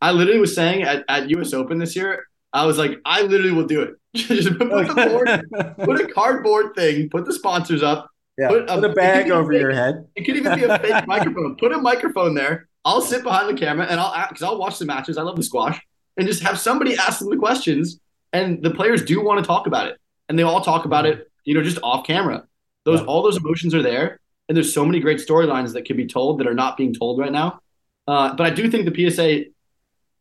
I 0.00 0.12
literally 0.12 0.40
was 0.40 0.54
saying 0.54 0.82
at, 0.82 1.04
at 1.08 1.30
US 1.30 1.52
Open 1.54 1.78
this 1.78 1.96
year, 1.96 2.27
I 2.52 2.66
was 2.66 2.78
like, 2.78 2.98
I 3.04 3.22
literally 3.22 3.52
will 3.52 3.66
do 3.66 3.82
it. 3.82 3.94
Just 4.14 4.56
put, 4.58 4.68
board, 4.68 5.28
put 5.78 6.00
a 6.00 6.08
cardboard 6.12 6.74
thing, 6.74 7.08
put 7.10 7.24
the 7.24 7.32
sponsors 7.32 7.82
up, 7.82 8.10
yeah. 8.38 8.48
put, 8.48 8.62
a, 8.62 8.74
put 8.74 8.84
a 8.84 8.92
bag 8.94 9.30
over 9.30 9.52
fake, 9.52 9.60
your 9.60 9.72
head. 9.72 10.06
It 10.16 10.24
could 10.24 10.36
even 10.36 10.54
be 10.54 10.64
a 10.64 10.78
fake 10.78 11.06
microphone. 11.06 11.56
Put 11.56 11.72
a 11.72 11.78
microphone 11.78 12.34
there. 12.34 12.68
I'll 12.84 13.00
sit 13.00 13.22
behind 13.22 13.54
the 13.54 13.60
camera 13.60 13.86
and 13.86 14.00
I'll 14.00 14.28
because 14.28 14.42
I'll 14.42 14.58
watch 14.58 14.78
the 14.78 14.86
matches. 14.86 15.18
I 15.18 15.22
love 15.22 15.36
the 15.36 15.42
squash 15.42 15.78
and 16.16 16.26
just 16.26 16.42
have 16.42 16.58
somebody 16.58 16.96
ask 16.96 17.18
them 17.18 17.28
the 17.30 17.36
questions. 17.36 18.00
And 18.32 18.62
the 18.62 18.70
players 18.70 19.04
do 19.04 19.22
want 19.24 19.42
to 19.42 19.46
talk 19.46 19.66
about 19.66 19.86
it, 19.88 19.98
and 20.28 20.38
they 20.38 20.42
all 20.42 20.60
talk 20.60 20.84
about 20.84 21.06
it 21.06 21.28
you 21.48 21.54
know, 21.54 21.62
just 21.62 21.78
off 21.82 22.06
camera. 22.06 22.46
Those 22.84 23.00
yeah. 23.00 23.06
all 23.06 23.22
those 23.22 23.38
emotions 23.38 23.74
are 23.74 23.82
there, 23.82 24.20
and 24.48 24.56
there's 24.56 24.74
so 24.74 24.84
many 24.84 25.00
great 25.00 25.18
storylines 25.18 25.72
that 25.72 25.86
can 25.86 25.96
be 25.96 26.06
told 26.06 26.38
that 26.40 26.46
are 26.46 26.52
not 26.52 26.76
being 26.76 26.92
told 26.92 27.18
right 27.18 27.32
now. 27.32 27.60
Uh, 28.06 28.34
but 28.34 28.46
I 28.46 28.50
do 28.50 28.70
think 28.70 28.84
the 28.84 29.10
PSA 29.10 29.44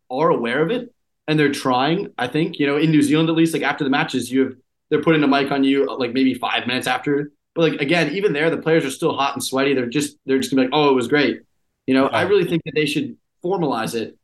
are 0.09 0.29
aware 0.29 0.63
of 0.63 0.71
it, 0.71 0.93
and 1.27 1.37
they're 1.39 1.51
trying. 1.51 2.13
I 2.17 2.27
think 2.27 2.59
you 2.59 2.65
know, 2.65 2.77
in 2.77 2.91
New 2.91 3.01
Zealand 3.01 3.29
at 3.29 3.35
least, 3.35 3.53
like 3.53 3.63
after 3.63 3.83
the 3.83 3.89
matches, 3.89 4.31
you 4.31 4.41
have 4.41 4.53
they're 4.89 5.01
putting 5.01 5.23
a 5.23 5.27
mic 5.27 5.51
on 5.51 5.63
you 5.63 5.85
like 5.97 6.13
maybe 6.13 6.33
five 6.33 6.67
minutes 6.67 6.87
after. 6.87 7.31
But 7.55 7.71
like 7.71 7.81
again, 7.81 8.15
even 8.15 8.33
there, 8.33 8.49
the 8.49 8.57
players 8.57 8.85
are 8.85 8.91
still 8.91 9.15
hot 9.15 9.33
and 9.33 9.43
sweaty. 9.43 9.73
They're 9.73 9.87
just 9.87 10.17
they're 10.25 10.39
just 10.39 10.51
gonna 10.51 10.63
be 10.63 10.67
like, 10.67 10.77
oh, 10.77 10.89
it 10.89 10.95
was 10.95 11.07
great. 11.07 11.41
You 11.85 11.93
know, 11.93 12.07
I 12.07 12.23
really 12.23 12.45
think 12.45 12.63
that 12.65 12.75
they 12.75 12.85
should 12.85 13.17
formalize 13.43 13.95
it. 13.95 14.17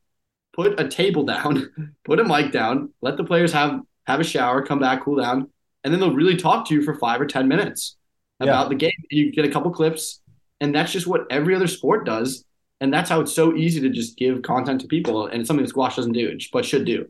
Put 0.53 0.79
a 0.79 0.87
table 0.87 1.23
down, 1.33 1.95
put 2.05 2.19
a 2.19 2.23
mic 2.23 2.51
down, 2.51 2.93
let 3.01 3.17
the 3.17 3.23
players 3.23 3.51
have 3.53 3.81
have 4.05 4.19
a 4.19 4.23
shower, 4.23 4.65
come 4.65 4.79
back, 4.79 5.03
cool 5.03 5.15
down, 5.15 5.49
and 5.83 5.93
then 5.93 5.99
they'll 5.99 6.15
really 6.15 6.37
talk 6.37 6.67
to 6.67 6.73
you 6.73 6.83
for 6.83 6.95
five 6.95 7.19
or 7.19 7.25
ten 7.25 7.47
minutes 7.47 7.97
about 8.39 8.65
yeah. 8.65 8.69
the 8.69 8.75
game. 8.75 8.91
You 9.09 9.31
get 9.31 9.45
a 9.45 9.51
couple 9.51 9.71
clips, 9.71 10.21
and 10.61 10.73
that's 10.73 10.91
just 10.91 11.07
what 11.07 11.25
every 11.29 11.55
other 11.55 11.67
sport 11.67 12.05
does. 12.05 12.45
And 12.81 12.93
that's 12.93 13.09
how 13.09 13.21
it's 13.21 13.33
so 13.33 13.55
easy 13.55 13.79
to 13.81 13.89
just 13.89 14.17
give 14.17 14.41
content 14.41 14.81
to 14.81 14.87
people, 14.87 15.27
and 15.27 15.41
it's 15.41 15.47
something 15.47 15.63
that 15.63 15.69
squash 15.69 15.95
doesn't 15.95 16.11
do, 16.13 16.37
but 16.51 16.65
should 16.65 16.85
do. 16.85 17.07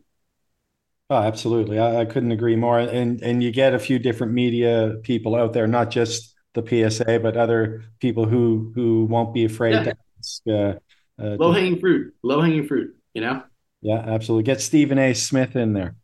Oh, 1.10 1.18
absolutely. 1.18 1.80
I, 1.80 2.02
I 2.02 2.06
couldn't 2.06 2.32
agree 2.32 2.56
more. 2.56 2.80
And 2.80 3.22
and 3.22 3.44
you 3.44 3.52
get 3.52 3.74
a 3.74 3.80
few 3.80 4.00
different 4.00 4.34
media 4.34 4.96
people 5.04 5.36
out 5.36 5.54
there, 5.54 5.68
not 5.68 5.90
just 5.92 6.34
the 6.54 6.62
PSA, 6.66 7.20
but 7.22 7.38
other 7.38 7.84
people 8.00 8.26
who 8.26 8.72
who 8.76 9.06
won't 9.06 9.34
be 9.34 9.46
afraid 9.46 9.74
yeah. 9.74 9.84
to 9.84 9.98
ask. 10.20 10.42
Uh, 10.48 11.24
uh, 11.24 11.36
low 11.38 11.52
hanging 11.52 11.80
fruit, 11.80 12.14
low 12.24 12.42
hanging 12.42 12.68
fruit. 12.68 12.96
You 13.14 13.22
know. 13.22 13.44
Yeah, 13.82 14.00
absolutely. 14.00 14.44
Get 14.44 14.62
Stephen 14.62 14.98
A. 14.98 15.14
Smith 15.14 15.56
in 15.56 15.74
there. 15.74 15.96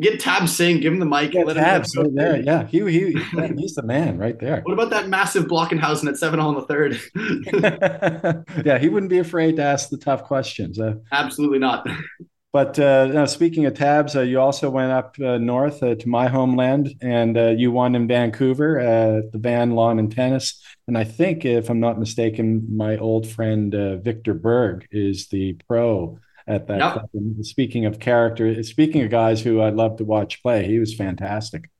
Get 0.00 0.20
Tab 0.20 0.48
Singh, 0.48 0.80
give 0.80 0.92
him 0.92 0.98
the 0.98 1.06
mic. 1.06 1.34
let 1.34 1.54
Tabs 1.54 1.94
right 1.96 2.14
there. 2.14 2.40
Yeah, 2.40 2.66
he, 2.66 2.80
he, 2.90 3.12
he's 3.12 3.74
the 3.74 3.82
man 3.84 4.16
right 4.16 4.38
there. 4.38 4.62
What 4.62 4.72
about 4.72 4.90
that 4.90 5.08
massive 5.08 5.44
Blockenhausen 5.44 6.08
at 6.08 6.16
seven 6.16 6.40
all 6.40 6.48
in 6.48 6.54
the 6.54 6.66
third? 6.66 8.44
yeah, 8.64 8.78
he 8.78 8.88
wouldn't 8.88 9.10
be 9.10 9.18
afraid 9.18 9.56
to 9.56 9.62
ask 9.62 9.90
the 9.90 9.98
tough 9.98 10.24
questions. 10.24 10.80
Uh, 10.80 10.94
Absolutely 11.12 11.58
not. 11.58 11.86
But 12.52 12.78
uh, 12.78 13.06
now, 13.06 13.24
speaking 13.24 13.64
of 13.64 13.74
tabs, 13.74 14.14
uh, 14.14 14.20
you 14.20 14.38
also 14.38 14.68
went 14.68 14.92
up 14.92 15.16
uh, 15.18 15.38
north 15.38 15.82
uh, 15.82 15.94
to 15.94 16.08
my 16.08 16.28
homeland, 16.28 16.94
and 17.00 17.36
uh, 17.38 17.48
you 17.48 17.72
won 17.72 17.94
in 17.94 18.06
Vancouver 18.06 18.78
at 18.78 19.32
the 19.32 19.38
Van 19.38 19.70
Lawn 19.70 19.98
and 19.98 20.12
Tennis. 20.12 20.62
And 20.86 20.98
I 20.98 21.04
think, 21.04 21.46
if 21.46 21.70
I'm 21.70 21.80
not 21.80 21.98
mistaken, 21.98 22.66
my 22.76 22.98
old 22.98 23.26
friend 23.26 23.72
Viktor 24.02 24.34
Berg 24.34 24.86
is 24.90 25.28
the 25.28 25.54
pro 25.66 26.18
at 26.46 26.66
that 26.66 26.78
yep. 26.78 27.44
Speaking 27.44 27.86
of 27.86 27.98
character, 27.98 28.62
speaking 28.62 29.02
of 29.02 29.10
guys 29.10 29.40
who 29.40 29.60
I 29.60 29.70
love 29.70 29.96
to 29.98 30.04
watch 30.04 30.42
play, 30.42 30.66
he 30.66 30.78
was 30.78 30.94
fantastic. 30.94 31.70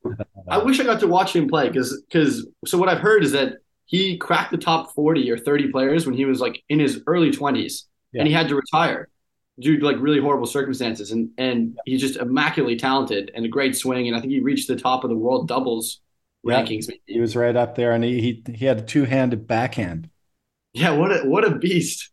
I 0.48 0.58
wish 0.58 0.80
I 0.80 0.84
got 0.84 1.00
to 1.00 1.08
watch 1.08 1.34
him 1.34 1.48
play 1.48 1.68
because 1.68 2.02
because 2.08 2.46
so 2.66 2.78
what 2.78 2.88
I've 2.88 3.00
heard 3.00 3.24
is 3.24 3.32
that 3.32 3.58
he 3.86 4.16
cracked 4.16 4.52
the 4.52 4.58
top 4.58 4.94
40 4.94 5.30
or 5.30 5.38
30 5.38 5.70
players 5.70 6.06
when 6.06 6.14
he 6.14 6.24
was 6.24 6.40
like 6.40 6.62
in 6.68 6.80
his 6.80 7.02
early 7.06 7.30
20s 7.30 7.82
yeah. 8.12 8.20
and 8.20 8.28
he 8.28 8.32
had 8.32 8.48
to 8.48 8.54
retire 8.54 9.08
due 9.60 9.78
to 9.78 9.84
like 9.84 9.96
really 9.98 10.20
horrible 10.20 10.46
circumstances 10.46 11.10
and 11.10 11.30
and 11.36 11.76
he's 11.84 12.00
just 12.00 12.16
immaculately 12.16 12.76
talented 12.76 13.30
and 13.34 13.44
a 13.44 13.48
great 13.48 13.76
swing 13.76 14.08
and 14.08 14.16
I 14.16 14.20
think 14.20 14.32
he 14.32 14.40
reached 14.40 14.66
the 14.66 14.76
top 14.76 15.04
of 15.04 15.10
the 15.10 15.16
world 15.16 15.46
doubles 15.46 16.00
yeah. 16.42 16.62
rankings. 16.62 16.90
He 17.06 17.20
was 17.20 17.36
right 17.36 17.54
up 17.54 17.74
there 17.74 17.92
and 17.92 18.02
he 18.02 18.20
he, 18.20 18.54
he 18.54 18.64
had 18.64 18.78
a 18.78 18.82
two-handed 18.82 19.46
backhand. 19.46 20.08
Yeah, 20.74 20.92
what 20.92 21.12
a 21.12 21.28
what 21.28 21.44
a 21.44 21.54
beast! 21.54 22.10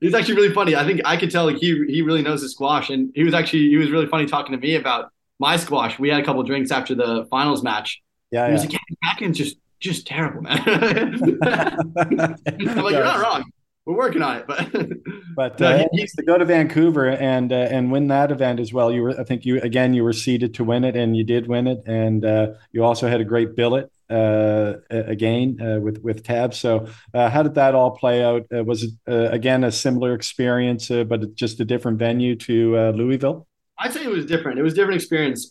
He's 0.00 0.14
actually 0.14 0.34
really 0.34 0.52
funny. 0.52 0.74
I 0.74 0.84
think 0.84 1.00
I 1.04 1.16
could 1.16 1.30
tell 1.30 1.44
like 1.44 1.58
he 1.58 1.84
he 1.88 2.02
really 2.02 2.22
knows 2.22 2.42
his 2.42 2.52
squash, 2.52 2.90
and 2.90 3.12
he 3.14 3.22
was 3.22 3.34
actually 3.34 3.68
he 3.68 3.76
was 3.76 3.90
really 3.90 4.06
funny 4.06 4.26
talking 4.26 4.52
to 4.52 4.58
me 4.58 4.74
about 4.74 5.12
my 5.38 5.56
squash. 5.56 5.96
We 5.98 6.08
had 6.08 6.20
a 6.20 6.24
couple 6.24 6.42
drinks 6.42 6.72
after 6.72 6.94
the 6.94 7.26
finals 7.30 7.62
match. 7.62 8.02
Yeah, 8.32 8.46
he 8.46 8.52
was 8.52 8.62
like, 8.62 8.72
yeah, 8.72 8.78
backhand's 9.04 9.38
just 9.38 9.58
just 9.78 10.08
terrible, 10.08 10.42
man. 10.42 10.60
I'm 11.42 11.90
like, 11.92 12.38
you're 12.58 13.04
not 13.04 13.20
wrong. 13.20 13.44
We're 13.86 13.96
working 13.96 14.22
on 14.22 14.38
it, 14.38 14.46
but 14.46 14.70
but 15.36 15.62
uh, 15.62 15.86
he, 15.92 16.06
to 16.06 16.22
go 16.24 16.36
to 16.36 16.44
Vancouver 16.44 17.10
and 17.10 17.52
uh, 17.52 17.68
and 17.70 17.92
win 17.92 18.08
that 18.08 18.32
event 18.32 18.58
as 18.58 18.72
well. 18.72 18.90
You 18.90 19.02
were, 19.02 19.20
I 19.20 19.24
think 19.24 19.46
you 19.46 19.60
again, 19.60 19.94
you 19.94 20.02
were 20.02 20.12
seeded 20.12 20.54
to 20.54 20.64
win 20.64 20.82
it, 20.84 20.96
and 20.96 21.16
you 21.16 21.22
did 21.22 21.46
win 21.46 21.68
it, 21.68 21.82
and 21.86 22.24
uh, 22.24 22.48
you 22.72 22.84
also 22.84 23.08
had 23.08 23.20
a 23.20 23.24
great 23.24 23.54
billet 23.54 23.90
again 24.10 25.58
uh, 25.60 25.80
with 25.80 25.98
with 26.02 26.22
Tab. 26.22 26.54
So, 26.54 26.88
uh, 27.14 27.30
how 27.30 27.42
did 27.42 27.54
that 27.54 27.74
all 27.74 27.92
play 27.92 28.22
out? 28.22 28.46
Uh, 28.54 28.64
was 28.64 28.84
it 28.84 28.90
uh, 29.08 29.30
again 29.30 29.64
a 29.64 29.72
similar 29.72 30.14
experience, 30.14 30.90
uh, 30.90 31.04
but 31.04 31.34
just 31.34 31.60
a 31.60 31.64
different 31.64 31.98
venue 31.98 32.36
to 32.36 32.92
Louisville? 32.92 33.46
I'd 33.78 33.92
say 33.92 34.04
it 34.04 34.10
was 34.10 34.26
different. 34.26 34.58
It 34.58 34.62
was 34.62 34.74
a 34.74 34.76
different 34.76 35.00
experience. 35.00 35.48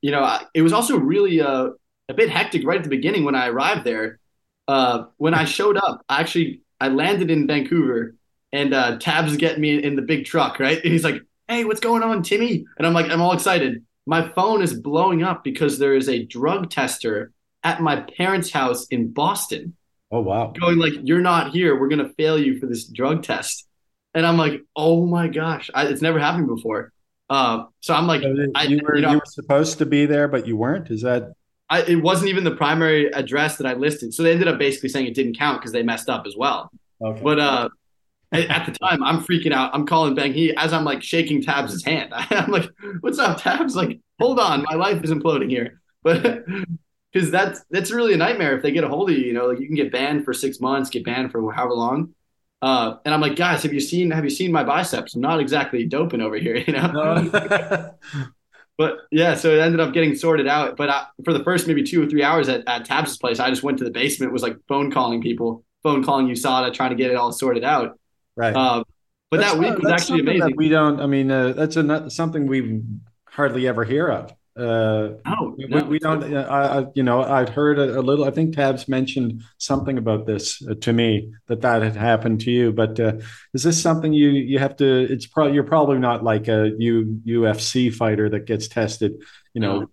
you 0.00 0.10
know, 0.12 0.38
it 0.54 0.62
was 0.62 0.72
also 0.72 0.96
really 0.96 1.40
a 1.40 1.70
bit 2.14 2.30
hectic 2.30 2.66
right 2.66 2.78
at 2.78 2.84
the 2.84 2.90
beginning 2.90 3.24
when 3.24 3.34
I 3.34 3.48
arrived 3.48 3.84
there. 3.84 4.20
when 5.16 5.34
I 5.34 5.44
showed 5.44 5.76
up, 5.76 6.02
I 6.08 6.20
actually 6.20 6.62
I 6.80 6.88
landed 6.88 7.30
in 7.30 7.46
Vancouver, 7.46 8.14
and 8.52 9.00
Tab's 9.00 9.36
getting 9.36 9.60
me 9.60 9.82
in 9.82 9.96
the 9.96 10.02
big 10.02 10.24
truck, 10.24 10.60
right? 10.60 10.82
And 10.82 10.92
he's 10.92 11.04
like, 11.04 11.22
"Hey, 11.48 11.64
what's 11.64 11.80
going 11.80 12.02
on, 12.02 12.22
Timmy?" 12.22 12.64
And 12.76 12.86
I'm 12.86 12.94
like, 12.94 13.10
I'm 13.10 13.20
all 13.20 13.32
excited. 13.32 13.84
My 14.06 14.26
phone 14.32 14.62
is 14.62 14.72
blowing 14.72 15.22
up 15.22 15.44
because 15.44 15.78
there 15.78 15.94
is 15.94 16.08
a 16.08 16.24
drug 16.24 16.70
tester 16.70 17.32
at 17.68 17.82
my 17.82 17.96
parents' 18.16 18.50
house 18.50 18.86
in 18.86 19.12
Boston. 19.12 19.76
Oh 20.10 20.20
wow. 20.20 20.52
Going 20.58 20.78
like, 20.78 20.94
you're 21.02 21.20
not 21.20 21.52
here. 21.52 21.78
We're 21.78 21.88
gonna 21.88 22.12
fail 22.16 22.38
you 22.38 22.58
for 22.58 22.66
this 22.66 22.86
drug 22.86 23.22
test. 23.22 23.66
And 24.14 24.26
I'm 24.26 24.38
like, 24.38 24.62
oh 24.74 25.06
my 25.06 25.28
gosh, 25.28 25.70
I, 25.74 25.86
it's 25.86 26.02
never 26.02 26.18
happened 26.18 26.48
before. 26.48 26.92
Uh, 27.30 27.64
so 27.80 27.94
I'm 27.94 28.06
like, 28.06 28.22
so 28.22 28.34
I, 28.54 28.64
you, 28.64 28.80
were, 28.82 28.96
you, 28.96 29.02
know, 29.02 29.10
you 29.10 29.18
were 29.18 29.22
supposed 29.26 29.78
to 29.78 29.86
be 29.86 30.06
there, 30.06 30.28
but 30.28 30.46
you 30.46 30.56
weren't. 30.56 30.90
Is 30.90 31.02
that? 31.02 31.34
I, 31.68 31.82
it 31.82 31.96
wasn't 31.96 32.30
even 32.30 32.44
the 32.44 32.56
primary 32.56 33.12
address 33.12 33.58
that 33.58 33.66
I 33.66 33.74
listed. 33.74 34.14
So 34.14 34.22
they 34.22 34.32
ended 34.32 34.48
up 34.48 34.58
basically 34.58 34.88
saying 34.88 35.06
it 35.06 35.14
didn't 35.14 35.36
count 35.36 35.60
because 35.60 35.72
they 35.72 35.82
messed 35.82 36.08
up 36.08 36.26
as 36.26 36.34
well. 36.34 36.70
Okay. 37.04 37.20
But 37.22 37.38
uh, 37.38 37.68
at 38.32 38.64
the 38.64 38.72
time, 38.72 39.02
I'm 39.02 39.20
freaking 39.20 39.52
out. 39.52 39.74
I'm 39.74 39.86
calling 39.86 40.16
Beng 40.16 40.32
Hee 40.32 40.54
as 40.56 40.72
I'm 40.72 40.84
like 40.84 41.02
shaking 41.02 41.42
Tabs' 41.42 41.84
hand. 41.84 42.12
I'm 42.14 42.50
like, 42.50 42.68
"What's 43.00 43.18
up, 43.18 43.42
Tabs?" 43.42 43.76
Like, 43.76 44.00
hold 44.18 44.40
on, 44.40 44.64
my 44.64 44.74
life 44.74 45.04
is 45.04 45.10
imploding 45.10 45.50
here. 45.50 45.80
But 46.02 46.44
because 47.18 47.32
that's 47.32 47.64
that's 47.70 47.90
really 47.90 48.14
a 48.14 48.16
nightmare 48.16 48.56
if 48.56 48.62
they 48.62 48.70
get 48.70 48.84
a 48.84 48.88
hold 48.88 49.10
of 49.10 49.18
you. 49.18 49.24
You 49.24 49.32
know, 49.32 49.46
like 49.46 49.58
you 49.58 49.66
can 49.66 49.74
get 49.74 49.90
banned 49.90 50.24
for 50.24 50.32
six 50.32 50.60
months, 50.60 50.88
get 50.88 51.04
banned 51.04 51.32
for 51.32 51.52
however 51.52 51.74
long. 51.74 52.14
Uh, 52.62 52.96
and 53.04 53.12
I'm 53.12 53.20
like, 53.20 53.36
guys, 53.36 53.62
have 53.64 53.72
you 53.72 53.80
seen 53.80 54.10
have 54.12 54.22
you 54.24 54.30
seen 54.30 54.52
my 54.52 54.62
biceps? 54.62 55.14
I'm 55.14 55.20
not 55.20 55.40
exactly 55.40 55.84
doping 55.84 56.20
over 56.20 56.36
here, 56.36 56.56
you 56.66 56.72
know. 56.72 57.24
but 58.78 58.98
yeah, 59.10 59.34
so 59.34 59.50
it 59.50 59.58
ended 59.58 59.80
up 59.80 59.92
getting 59.92 60.14
sorted 60.14 60.46
out. 60.46 60.76
But 60.76 60.90
I, 60.90 61.06
for 61.24 61.32
the 61.32 61.42
first 61.42 61.66
maybe 61.66 61.82
two 61.82 62.02
or 62.02 62.06
three 62.06 62.22
hours 62.22 62.48
at, 62.48 62.66
at 62.68 62.84
Tabs' 62.84 63.18
place, 63.18 63.40
I 63.40 63.50
just 63.50 63.64
went 63.64 63.78
to 63.78 63.84
the 63.84 63.90
basement, 63.90 64.32
was 64.32 64.42
like 64.42 64.56
phone 64.68 64.92
calling 64.92 65.20
people, 65.20 65.64
phone 65.82 66.04
calling 66.04 66.28
USADA, 66.28 66.72
trying 66.72 66.90
to 66.90 66.96
get 66.96 67.10
it 67.10 67.16
all 67.16 67.32
sorted 67.32 67.64
out. 67.64 67.98
Right. 68.36 68.54
Uh, 68.54 68.84
but 69.30 69.40
that's 69.40 69.54
that 69.54 69.58
week 69.58 69.78
was 69.78 69.92
actually 69.92 70.20
amazing. 70.20 70.54
we 70.56 70.68
don't. 70.68 71.00
I 71.00 71.06
mean, 71.06 71.30
uh, 71.30 71.52
that's 71.52 71.76
a, 71.76 72.10
something 72.10 72.46
we 72.46 72.82
hardly 73.26 73.66
ever 73.66 73.84
hear 73.84 74.08
of. 74.08 74.32
Uh, 74.58 75.14
oh, 75.24 75.54
we, 75.56 75.66
no. 75.66 75.84
we 75.84 75.98
don't. 76.00 76.34
Uh, 76.34 76.46
I, 76.50 76.90
you 76.94 77.04
know, 77.04 77.22
I've 77.22 77.50
heard 77.50 77.78
a, 77.78 78.00
a, 78.00 78.02
little. 78.02 78.24
I 78.24 78.32
think 78.32 78.56
Tabs 78.56 78.88
mentioned 78.88 79.42
something 79.58 79.98
about 79.98 80.26
this 80.26 80.60
uh, 80.66 80.74
to 80.80 80.92
me 80.92 81.32
that 81.46 81.60
that 81.60 81.82
had 81.82 81.94
happened 81.94 82.40
to 82.40 82.50
you. 82.50 82.72
But 82.72 82.98
uh, 82.98 83.18
is 83.54 83.62
this 83.62 83.80
something 83.80 84.12
you 84.12 84.30
you 84.30 84.58
have 84.58 84.76
to? 84.78 84.84
It's 84.84 85.26
probably 85.26 85.54
you're 85.54 85.62
probably 85.62 85.98
not 85.98 86.24
like 86.24 86.48
a 86.48 86.72
U, 86.76 87.20
UFC 87.24 87.94
fighter 87.94 88.28
that 88.30 88.46
gets 88.46 88.66
tested, 88.66 89.22
you 89.54 89.60
know, 89.60 89.80
no. 89.80 89.90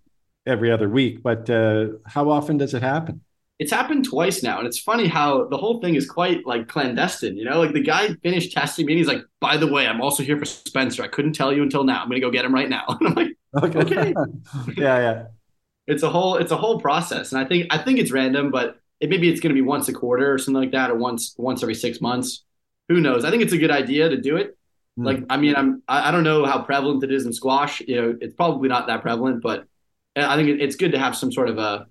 every 0.47 0.72
other 0.72 0.89
week. 0.89 1.22
But 1.22 1.47
uh, 1.47 1.89
how 2.07 2.32
often 2.32 2.57
does 2.57 2.74
it 2.74 2.82
happen? 2.82 3.22
It's 3.59 3.72
happened 3.72 4.05
twice 4.05 4.41
now, 4.41 4.57
and 4.57 4.68
it's 4.68 4.80
funny 4.80 5.07
how 5.07 5.47
the 5.47 5.57
whole 5.57 5.80
thing 5.80 5.93
is 5.93 6.09
quite 6.09 6.45
like 6.47 6.68
clandestine. 6.68 7.38
You 7.38 7.45
know, 7.45 7.59
like 7.59 7.74
the 7.74 7.84
guy 7.84 8.09
finished 8.24 8.51
testing 8.51 8.88
me, 8.88 8.93
and 8.93 8.97
he's 8.97 9.07
like, 9.07 9.22
"By 9.39 9.57
the 9.57 9.68
way, 9.68 9.86
I'm 9.86 10.01
also 10.01 10.24
here 10.24 10.39
for 10.39 10.45
Spencer. 10.45 11.03
I 11.03 11.07
couldn't 11.07 11.34
tell 11.34 11.53
you 11.53 11.61
until 11.61 11.84
now. 11.84 12.01
I'm 12.01 12.09
gonna 12.09 12.20
go 12.20 12.32
get 12.32 12.45
him 12.45 12.53
right 12.53 12.68
now." 12.68 12.84
And 12.88 13.07
I'm 13.09 13.13
like 13.13 13.35
Okay. 13.64 13.80
okay. 13.80 14.14
yeah, 14.78 14.99
yeah. 14.99 15.24
It's 15.88 16.03
a 16.03 16.10
whole 16.10 16.38
it's 16.38 16.51
a 16.51 16.58
whole 16.58 16.80
process, 16.80 17.32
and 17.32 17.39
I 17.39 17.45
think 17.45 17.68
I 17.70 17.78
think 17.78 17.99
it's 17.99 18.12
random, 18.12 18.51
but 18.51 18.80
it, 18.99 19.10
maybe 19.10 19.30
it's 19.30 19.39
going 19.39 19.51
to 19.51 19.62
be 19.62 19.62
once 19.62 19.88
a 19.88 19.93
quarter 19.93 20.34
or 20.34 20.38
something 20.38 20.62
like 20.62 20.72
that, 20.72 20.89
or 20.89 20.95
once 20.95 21.36
once 21.38 21.62
every 21.62 21.76
six 21.76 22.01
months. 22.01 22.43
Who 22.89 22.99
knows? 23.01 23.24
I 23.26 23.32
think 23.32 23.43
it's 23.43 23.53
a 23.53 23.58
good 23.58 23.72
idea 23.72 24.10
to 24.10 24.18
do 24.20 24.38
it. 24.38 24.58
Mm. 24.99 25.06
Like, 25.06 25.24
I 25.30 25.38
mean, 25.38 25.56
I'm 25.56 25.84
I, 25.88 26.10
I 26.10 26.12
don't 26.12 26.24
know 26.24 26.45
how 26.45 26.62
prevalent 26.62 27.03
it 27.03 27.12
is 27.12 27.26
in 27.26 27.34
squash. 27.34 27.82
You 27.82 28.01
know, 28.01 28.18
it's 28.20 28.34
probably 28.34 28.70
not 28.70 28.88
that 28.88 29.01
prevalent, 29.01 29.41
but 29.41 29.68
I 30.16 30.36
think 30.36 30.62
it's 30.62 30.76
good 30.76 30.91
to 30.93 30.99
have 30.99 31.16
some 31.16 31.32
sort 31.32 31.49
of 31.49 31.58
a 31.58 31.88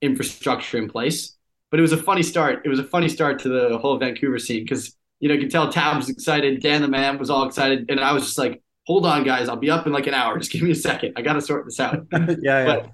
infrastructure 0.00 0.78
in 0.78 0.88
place. 0.88 1.36
But 1.70 1.80
it 1.80 1.82
was 1.82 1.92
a 1.92 1.96
funny 1.96 2.22
start. 2.22 2.62
It 2.64 2.68
was 2.68 2.78
a 2.78 2.84
funny 2.84 3.08
start 3.08 3.40
to 3.40 3.48
the 3.48 3.78
whole 3.78 3.98
Vancouver 3.98 4.38
scene 4.38 4.62
because 4.62 4.96
you 5.20 5.28
know 5.28 5.34
you 5.34 5.40
can 5.40 5.50
tell 5.50 5.70
Tab 5.70 5.96
was 5.96 6.08
excited, 6.08 6.62
Dan 6.62 6.82
the 6.82 6.88
man 6.88 7.18
was 7.18 7.30
all 7.30 7.46
excited, 7.46 7.90
and 7.90 8.00
I 8.00 8.12
was 8.12 8.24
just 8.24 8.38
like, 8.38 8.62
hold 8.86 9.04
on, 9.04 9.24
guys, 9.24 9.48
I'll 9.48 9.56
be 9.56 9.70
up 9.70 9.86
in 9.86 9.92
like 9.92 10.06
an 10.06 10.14
hour. 10.14 10.38
Just 10.38 10.52
give 10.52 10.62
me 10.62 10.70
a 10.70 10.74
second. 10.74 11.14
I 11.16 11.22
got 11.22 11.34
to 11.34 11.40
sort 11.40 11.64
this 11.64 11.80
out. 11.80 12.06
yeah, 12.40 12.64
but 12.64 12.90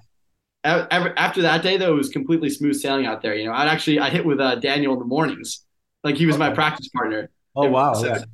yeah. 0.64 1.12
after 1.16 1.42
that 1.42 1.62
day, 1.62 1.76
though, 1.76 1.92
it 1.92 1.96
was 1.96 2.08
completely 2.08 2.50
smooth 2.50 2.76
sailing 2.76 3.06
out 3.06 3.22
there. 3.22 3.34
You 3.34 3.46
know, 3.46 3.52
I'd 3.52 3.68
actually 3.68 4.00
I 4.00 4.10
hit 4.10 4.24
with 4.24 4.40
uh, 4.40 4.56
Daniel 4.56 4.94
in 4.94 4.98
the 4.98 5.04
mornings, 5.04 5.64
like 6.02 6.16
he 6.16 6.26
was 6.26 6.36
okay. 6.36 6.48
my 6.48 6.54
practice 6.54 6.88
partner. 6.88 7.30
Oh 7.54 7.68
wow! 7.68 7.94
So, 7.94 8.06
yeah. 8.06 8.24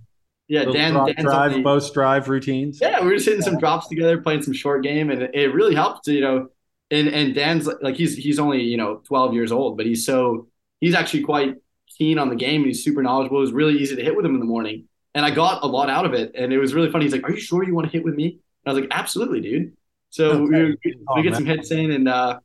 Yeah, 0.51 0.65
Dan, 0.65 0.95
drop, 0.95 1.15
drive, 1.17 1.53
the, 1.53 1.63
both 1.63 1.93
drive 1.93 2.31
routines. 2.31 2.79
Yeah, 2.81 3.03
we 3.03 3.09
were 3.09 3.15
just 3.17 3.27
hitting 3.27 3.43
yeah. 3.43 3.51
some 3.51 3.59
drops 3.59 3.87
together, 3.87 4.23
playing 4.23 4.41
some 4.41 4.55
short 4.55 4.83
game, 4.83 5.11
and 5.11 5.21
it 5.35 5.53
really 5.53 5.75
helped. 5.75 6.07
To, 6.07 6.13
you 6.15 6.23
know, 6.23 6.49
and 6.91 7.09
and 7.09 7.35
Dan's 7.35 7.69
like 7.83 7.97
he's 7.97 8.17
he's 8.17 8.39
only 8.39 8.63
you 8.63 8.79
know 8.79 9.03
12 9.05 9.35
years 9.35 9.53
old, 9.53 9.77
but 9.77 9.85
he's 9.85 10.07
so 10.07 10.49
he's 10.81 10.95
actually 10.95 11.25
quite 11.25 11.57
keen 11.99 12.19
on 12.19 12.31
the 12.31 12.35
game, 12.35 12.63
and 12.63 12.69
he's 12.69 12.83
super 12.83 13.03
knowledgeable. 13.03 13.37
It 13.37 13.43
was 13.43 13.53
really 13.53 13.77
easy 13.77 13.95
to 13.97 14.03
hit 14.03 14.17
with 14.17 14.25
him 14.25 14.33
in 14.33 14.41
the 14.41 14.47
morning 14.47 14.88
and 15.15 15.25
I 15.25 15.31
got 15.31 15.63
a 15.63 15.67
lot 15.67 15.91
out 15.91 16.05
of 16.05 16.15
it. 16.15 16.33
And 16.35 16.53
it 16.53 16.59
was 16.59 16.75
really 16.75 16.91
funny. 16.91 17.05
He's 17.05 17.13
like, 17.13 17.25
"Are 17.25 17.33
you 17.33 17.41
sure 17.41 17.65
you 17.65 17.75
want 17.75 17.87
to 17.87 17.93
hit 17.93 18.05
with 18.05 18.15
me?" 18.15 18.27
And 18.27 18.41
I 18.67 18.73
was 18.73 18.81
like, 18.81 18.91
"Absolutely, 18.93 19.41
dude." 19.41 19.77
So 20.11 20.31
okay. 20.31 20.65
we, 20.65 20.77
we, 20.85 20.99
we, 21.17 21.23
get 21.23 21.35
some 21.35 21.45
hits 21.45 21.71
in, 21.71 21.91
and 21.91 22.09
uh, 22.09 22.41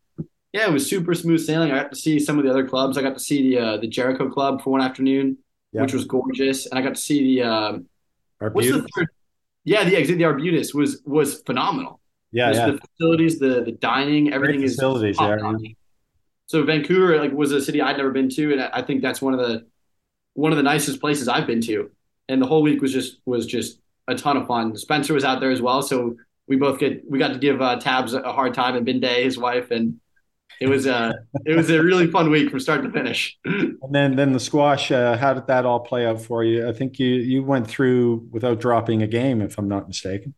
yeah, 0.51 0.67
it 0.67 0.71
was 0.71 0.89
super 0.89 1.13
smooth 1.13 1.41
sailing. 1.41 1.71
I 1.71 1.83
got 1.83 1.91
to 1.91 1.97
see 1.97 2.19
some 2.19 2.37
of 2.37 2.45
the 2.45 2.51
other 2.51 2.67
clubs. 2.67 2.97
I 2.97 3.01
got 3.01 3.13
to 3.13 3.19
see 3.19 3.49
the 3.49 3.59
uh, 3.59 3.77
the 3.77 3.87
Jericho 3.87 4.29
Club 4.29 4.61
for 4.61 4.71
one 4.71 4.81
afternoon, 4.81 5.37
yep. 5.71 5.83
which 5.83 5.93
was 5.93 6.05
gorgeous, 6.05 6.65
and 6.65 6.77
I 6.77 6.81
got 6.81 6.95
to 6.95 7.01
see 7.01 7.35
the 7.35 7.47
uh, 7.47 7.77
what's 8.39 8.67
the 8.67 8.87
third? 8.95 9.07
Yeah, 9.65 9.85
the 9.85 9.95
exit 9.95 10.17
the 10.17 10.25
Arbutus 10.25 10.73
was 10.73 11.01
was 11.05 11.41
phenomenal. 11.41 12.01
Yeah, 12.31 12.51
yeah. 12.51 12.71
The 12.71 12.79
facilities, 12.79 13.39
the 13.39 13.63
the 13.63 13.71
dining, 13.71 14.33
everything 14.33 14.57
Great 14.57 14.65
is 14.65 14.75
facilities. 14.75 15.17
Yeah. 15.19 15.53
So 16.47 16.63
Vancouver 16.63 17.17
like 17.17 17.31
was 17.31 17.51
a 17.51 17.61
city 17.61 17.81
I'd 17.81 17.97
never 17.97 18.11
been 18.11 18.29
to, 18.29 18.51
and 18.51 18.61
I 18.61 18.81
think 18.81 19.01
that's 19.01 19.21
one 19.21 19.33
of 19.33 19.39
the 19.39 19.65
one 20.33 20.51
of 20.51 20.57
the 20.57 20.63
nicest 20.63 20.99
places 20.99 21.27
I've 21.27 21.47
been 21.47 21.61
to 21.61 21.91
and 22.29 22.41
the 22.41 22.45
whole 22.45 22.61
week 22.61 22.81
was 22.81 22.93
just 22.93 23.19
was 23.25 23.45
just 23.45 23.79
a 24.07 24.15
ton 24.15 24.37
of 24.37 24.47
fun. 24.47 24.75
Spencer 24.77 25.13
was 25.13 25.23
out 25.23 25.39
there 25.39 25.51
as 25.51 25.61
well, 25.61 25.81
so 25.81 26.15
we 26.47 26.55
both 26.55 26.79
get 26.79 27.09
we 27.09 27.19
got 27.19 27.29
to 27.29 27.39
give 27.39 27.61
uh, 27.61 27.77
Tabs 27.77 28.13
a 28.13 28.31
hard 28.31 28.53
time 28.53 28.75
and 28.75 28.85
Binday, 28.85 29.23
his 29.23 29.37
wife, 29.37 29.71
and 29.71 29.99
it 30.59 30.67
was 30.67 30.85
a 30.85 30.95
uh, 30.95 31.13
it 31.45 31.55
was 31.55 31.69
a 31.69 31.81
really 31.81 32.07
fun 32.07 32.29
week 32.29 32.49
from 32.49 32.59
start 32.59 32.83
to 32.83 32.91
finish. 32.91 33.37
and 33.45 33.77
then 33.91 34.15
then 34.15 34.33
the 34.33 34.39
squash, 34.39 34.91
uh, 34.91 35.17
how 35.17 35.33
did 35.33 35.47
that 35.47 35.65
all 35.65 35.79
play 35.79 36.05
out 36.05 36.21
for 36.21 36.43
you? 36.43 36.67
I 36.67 36.73
think 36.73 36.99
you 36.99 37.07
you 37.07 37.43
went 37.43 37.67
through 37.67 38.27
without 38.31 38.59
dropping 38.59 39.01
a 39.03 39.07
game, 39.07 39.41
if 39.41 39.57
I'm 39.57 39.67
not 39.67 39.87
mistaken. 39.87 40.33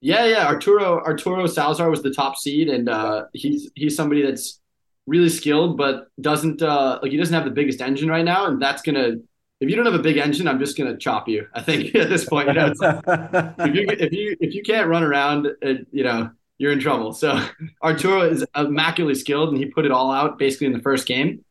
Yeah, 0.00 0.26
yeah. 0.26 0.46
Arturo 0.46 1.00
Arturo 1.00 1.46
Salazar 1.46 1.90
was 1.90 2.02
the 2.02 2.12
top 2.12 2.36
seed, 2.36 2.68
and 2.68 2.88
uh, 2.88 3.24
he's 3.32 3.70
he's 3.74 3.96
somebody 3.96 4.22
that's 4.22 4.60
really 5.06 5.28
skilled, 5.28 5.76
but 5.76 6.08
doesn't 6.20 6.62
uh, 6.62 7.00
like 7.02 7.10
he 7.10 7.16
doesn't 7.16 7.34
have 7.34 7.44
the 7.44 7.50
biggest 7.50 7.80
engine 7.80 8.08
right 8.08 8.24
now, 8.24 8.46
and 8.46 8.62
that's 8.62 8.82
gonna 8.82 9.16
if 9.60 9.68
you 9.68 9.76
don't 9.76 9.86
have 9.86 9.94
a 9.94 10.02
big 10.02 10.18
engine, 10.18 10.46
I'm 10.46 10.58
just 10.58 10.76
going 10.76 10.90
to 10.90 10.98
chop 10.98 11.28
you. 11.28 11.46
I 11.52 11.62
think 11.62 11.94
at 11.94 12.08
this 12.08 12.24
point, 12.24 12.48
you 12.48 12.54
know, 12.54 12.72
if 12.72 13.74
you 13.74 13.86
if 13.88 14.12
you 14.12 14.36
if 14.40 14.54
you 14.54 14.62
can't 14.62 14.88
run 14.88 15.02
around, 15.02 15.46
uh, 15.46 15.74
you 15.90 16.04
know, 16.04 16.30
you're 16.58 16.72
in 16.72 16.80
trouble. 16.80 17.12
So 17.12 17.44
Arturo 17.82 18.22
is 18.22 18.44
immaculately 18.56 19.14
skilled, 19.14 19.50
and 19.50 19.58
he 19.58 19.66
put 19.66 19.84
it 19.84 19.90
all 19.90 20.12
out 20.12 20.38
basically 20.38 20.68
in 20.68 20.72
the 20.72 20.80
first 20.80 21.06
game. 21.06 21.44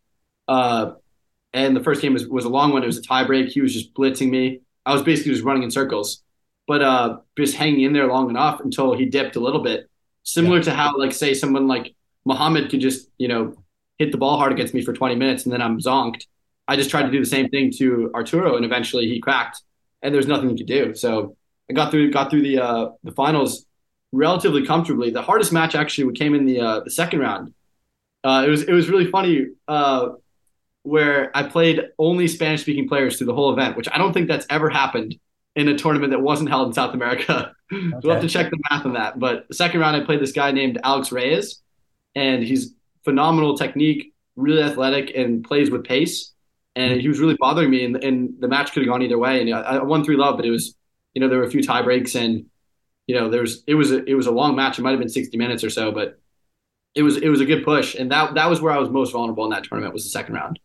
Uh, 0.47 0.93
and 1.53 1.75
the 1.75 1.83
first 1.83 2.01
game 2.01 2.13
was, 2.13 2.27
was 2.27 2.45
a 2.45 2.49
long 2.49 2.71
one. 2.71 2.83
It 2.83 2.87
was 2.87 2.99
a 2.99 3.01
tiebreak. 3.01 3.49
He 3.49 3.61
was 3.61 3.73
just 3.73 3.93
blitzing 3.93 4.29
me. 4.29 4.61
I 4.85 4.93
was 4.93 5.01
basically 5.01 5.33
just 5.33 5.43
running 5.43 5.63
in 5.63 5.71
circles, 5.71 6.23
but 6.67 6.81
uh, 6.81 7.17
just 7.37 7.55
hanging 7.55 7.81
in 7.81 7.93
there 7.93 8.07
long 8.07 8.29
enough 8.29 8.61
until 8.61 8.93
he 8.93 9.05
dipped 9.05 9.35
a 9.35 9.39
little 9.39 9.61
bit. 9.61 9.89
Similar 10.23 10.57
yeah. 10.57 10.63
to 10.63 10.73
how, 10.73 10.97
like, 10.97 11.13
say, 11.13 11.33
someone 11.33 11.67
like 11.67 11.95
Muhammad 12.25 12.69
could 12.69 12.79
just, 12.79 13.09
you 13.17 13.27
know, 13.27 13.55
hit 13.97 14.11
the 14.11 14.17
ball 14.17 14.37
hard 14.37 14.51
against 14.51 14.73
me 14.73 14.83
for 14.83 14.93
20 14.93 15.15
minutes 15.15 15.45
and 15.45 15.53
then 15.53 15.61
I'm 15.61 15.79
zonked 15.79 16.27
I 16.67 16.75
just 16.75 16.89
tried 16.89 17.03
to 17.03 17.11
do 17.11 17.19
the 17.19 17.25
same 17.25 17.49
thing 17.49 17.71
to 17.77 18.11
Arturo, 18.13 18.55
and 18.55 18.65
eventually 18.65 19.07
he 19.07 19.19
cracked, 19.19 19.61
and 20.01 20.13
there's 20.13 20.27
nothing 20.27 20.49
he 20.49 20.57
could 20.57 20.67
do. 20.67 20.93
So 20.95 21.35
I 21.69 21.73
got 21.73 21.91
through 21.91 22.11
got 22.11 22.29
through 22.29 22.41
the 22.41 22.59
uh, 22.59 22.89
the 23.03 23.11
finals 23.11 23.65
relatively 24.11 24.65
comfortably. 24.65 25.09
The 25.11 25.21
hardest 25.21 25.53
match 25.53 25.75
actually 25.75 26.13
came 26.13 26.35
in 26.35 26.45
the 26.45 26.59
uh, 26.59 26.79
the 26.81 26.91
second 26.91 27.19
round. 27.19 27.53
Uh, 28.23 28.43
it 28.45 28.49
was 28.49 28.63
it 28.63 28.73
was 28.73 28.89
really 28.89 29.09
funny 29.09 29.47
uh, 29.67 30.09
where 30.83 31.35
I 31.35 31.43
played 31.43 31.81
only 31.97 32.27
Spanish 32.27 32.61
speaking 32.61 32.87
players 32.87 33.17
through 33.17 33.27
the 33.27 33.33
whole 33.33 33.53
event, 33.53 33.77
which 33.77 33.87
I 33.91 33.97
don't 33.97 34.13
think 34.13 34.27
that's 34.27 34.45
ever 34.49 34.69
happened 34.69 35.17
in 35.55 35.67
a 35.69 35.77
tournament 35.77 36.11
that 36.11 36.19
wasn't 36.19 36.49
held 36.49 36.67
in 36.67 36.73
South 36.73 36.93
America. 36.93 37.53
Okay. 37.73 37.89
we'll 38.03 38.13
have 38.13 38.21
to 38.21 38.29
check 38.29 38.49
the 38.49 38.59
math 38.69 38.85
on 38.85 38.93
that. 38.93 39.19
But 39.19 39.47
the 39.47 39.53
second 39.53 39.79
round, 39.79 39.95
I 39.95 40.05
played 40.05 40.21
this 40.21 40.31
guy 40.31 40.51
named 40.51 40.79
Alex 40.83 41.11
Reyes, 41.11 41.61
and 42.15 42.43
he's 42.43 42.73
phenomenal 43.03 43.57
technique, 43.57 44.13
really 44.35 44.61
athletic, 44.61 45.11
and 45.15 45.43
plays 45.43 45.69
with 45.69 45.83
pace 45.83 46.33
and 46.77 47.01
he 47.01 47.07
was 47.07 47.19
really 47.19 47.35
bothering 47.39 47.71
me. 47.71 47.83
And, 47.83 48.03
and 48.03 48.35
the 48.39 48.47
match 48.47 48.71
could 48.71 48.83
have 48.83 48.89
gone 48.89 49.01
either 49.01 49.17
way. 49.17 49.41
And 49.41 49.53
I, 49.53 49.81
won 49.81 50.03
three 50.03 50.15
love, 50.15 50.37
but 50.37 50.45
it 50.45 50.51
was, 50.51 50.75
you 51.13 51.21
know, 51.21 51.27
there 51.27 51.39
were 51.39 51.43
a 51.43 51.49
few 51.49 51.63
tie 51.63 51.81
breaks, 51.81 52.15
and 52.15 52.45
you 53.07 53.15
know, 53.15 53.29
there 53.29 53.41
was 53.41 53.63
it 53.65 53.73
was 53.73 53.91
a, 53.91 54.05
it 54.05 54.13
was 54.13 54.27
a 54.27 54.31
long 54.31 54.55
match. 54.55 54.77
It 54.77 54.83
might 54.83 54.91
have 54.91 54.99
been 54.99 55.09
sixty 55.09 55.37
minutes 55.37 55.63
or 55.63 55.69
so, 55.69 55.91
but 55.91 56.19
it 56.93 57.01
was 57.03 57.17
it 57.17 57.29
was 57.29 57.41
a 57.41 57.45
good 57.45 57.65
push, 57.65 57.95
and 57.95 58.11
that 58.11 58.35
that 58.35 58.49
was 58.49 58.61
where 58.61 58.71
I 58.71 58.77
was 58.77 58.89
most 58.89 59.11
vulnerable 59.11 59.43
in 59.45 59.49
that 59.49 59.63
tournament 59.63 59.93
was 59.93 60.03
the 60.03 60.09
second 60.09 60.35
round. 60.35 60.59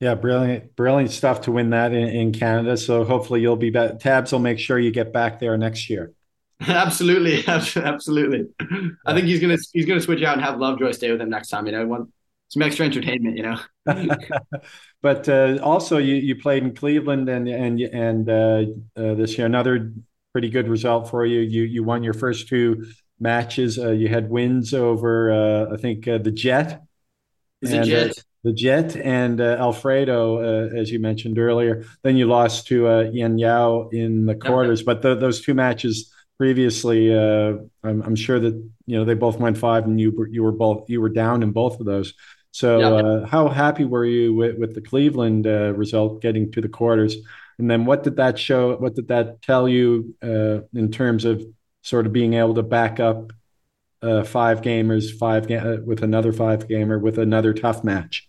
Yeah, 0.00 0.14
brilliant, 0.14 0.76
brilliant 0.76 1.10
stuff 1.10 1.42
to 1.42 1.52
win 1.52 1.70
that 1.70 1.92
in, 1.92 2.08
in 2.08 2.32
Canada. 2.32 2.76
So 2.76 3.04
hopefully 3.04 3.40
you'll 3.40 3.56
be 3.56 3.70
back. 3.70 3.98
Tabs 3.98 4.30
will 4.30 4.38
make 4.38 4.60
sure 4.60 4.78
you 4.78 4.92
get 4.92 5.12
back 5.12 5.40
there 5.40 5.58
next 5.58 5.90
year. 5.90 6.12
absolutely, 6.60 7.44
absolutely. 7.46 8.48
I 9.06 9.14
think 9.14 9.26
he's 9.26 9.40
gonna 9.40 9.58
he's 9.72 9.86
gonna 9.86 10.00
switch 10.00 10.22
out 10.22 10.34
and 10.34 10.44
have 10.44 10.58
Lovejoy 10.58 10.92
stay 10.92 11.10
with 11.10 11.20
him 11.20 11.30
next 11.30 11.48
time. 11.48 11.66
You 11.66 11.72
know, 11.72 11.86
one 11.86 12.12
some 12.48 12.62
extra 12.62 12.86
entertainment, 12.86 13.36
you 13.36 13.42
know. 13.42 13.58
but 15.02 15.28
uh, 15.28 15.58
also, 15.62 15.98
you, 15.98 16.14
you 16.16 16.36
played 16.36 16.62
in 16.62 16.74
Cleveland 16.74 17.28
and 17.28 17.48
and 17.48 17.80
and 17.80 18.28
uh, 18.28 18.64
uh, 18.96 19.14
this 19.14 19.36
year 19.36 19.46
another 19.46 19.92
pretty 20.32 20.48
good 20.48 20.68
result 20.68 21.10
for 21.10 21.24
you. 21.24 21.40
You 21.40 21.62
you 21.62 21.84
won 21.84 22.02
your 22.02 22.14
first 22.14 22.48
two 22.48 22.86
matches. 23.20 23.78
Uh, 23.78 23.90
you 23.90 24.08
had 24.08 24.30
wins 24.30 24.72
over 24.72 25.30
uh, 25.30 25.74
I 25.74 25.76
think 25.76 26.08
uh, 26.08 26.18
the 26.18 26.30
Jet. 26.30 26.82
Is 27.60 27.72
and, 27.72 27.84
Jet? 27.84 28.12
the 28.44 28.52
Jet 28.52 28.96
and 28.96 29.40
Alfredo, 29.40 30.68
as 30.68 30.90
you 30.90 31.00
mentioned 31.00 31.38
earlier. 31.38 31.84
Then 32.02 32.16
you 32.16 32.26
lost 32.26 32.68
to 32.68 32.86
uh, 32.86 33.04
Eain 33.10 33.38
Yow 33.38 33.88
in 33.92 34.26
the 34.26 34.36
quarters. 34.36 34.80
Okay. 34.80 34.98
But 35.00 35.20
those 35.20 35.40
two 35.42 35.54
matches 35.54 36.14
previously, 36.38 37.12
I'm, 37.12 37.70
I'm, 37.82 38.14
sure 38.14 38.38
that 38.38 38.54
you 38.86 38.96
know 38.96 39.04
they 39.04 39.14
both 39.14 39.40
went 39.40 39.58
five, 39.58 39.84
and 39.84 40.00
you 40.00 40.12
were 40.16 40.28
you 40.28 40.44
were 40.44 40.52
both 40.52 40.88
you 40.88 41.00
were 41.00 41.08
down 41.08 41.42
in 41.42 41.50
both 41.50 41.80
of 41.80 41.86
those. 41.86 42.14
So, 42.50 42.80
yeah. 42.80 42.88
uh, 42.88 43.26
how 43.26 43.48
happy 43.48 43.84
were 43.84 44.04
you 44.04 44.34
with, 44.34 44.58
with 44.58 44.74
the 44.74 44.80
Cleveland 44.80 45.46
uh, 45.46 45.74
result 45.74 46.22
getting 46.22 46.50
to 46.52 46.60
the 46.60 46.68
quarters? 46.68 47.16
And 47.58 47.70
then, 47.70 47.84
what 47.84 48.02
did 48.02 48.16
that 48.16 48.38
show? 48.38 48.76
What 48.76 48.94
did 48.94 49.08
that 49.08 49.42
tell 49.42 49.68
you 49.68 50.14
uh, 50.22 50.60
in 50.74 50.90
terms 50.90 51.24
of 51.24 51.44
sort 51.82 52.06
of 52.06 52.12
being 52.12 52.34
able 52.34 52.54
to 52.54 52.62
back 52.62 53.00
up 53.00 53.32
uh, 54.02 54.24
five 54.24 54.62
gamers, 54.62 55.16
five 55.16 55.46
ga- 55.48 55.58
uh, 55.58 55.76
with 55.84 56.02
another 56.02 56.32
five 56.32 56.68
gamer 56.68 56.98
with 56.98 57.18
another 57.18 57.52
tough 57.52 57.84
match? 57.84 58.28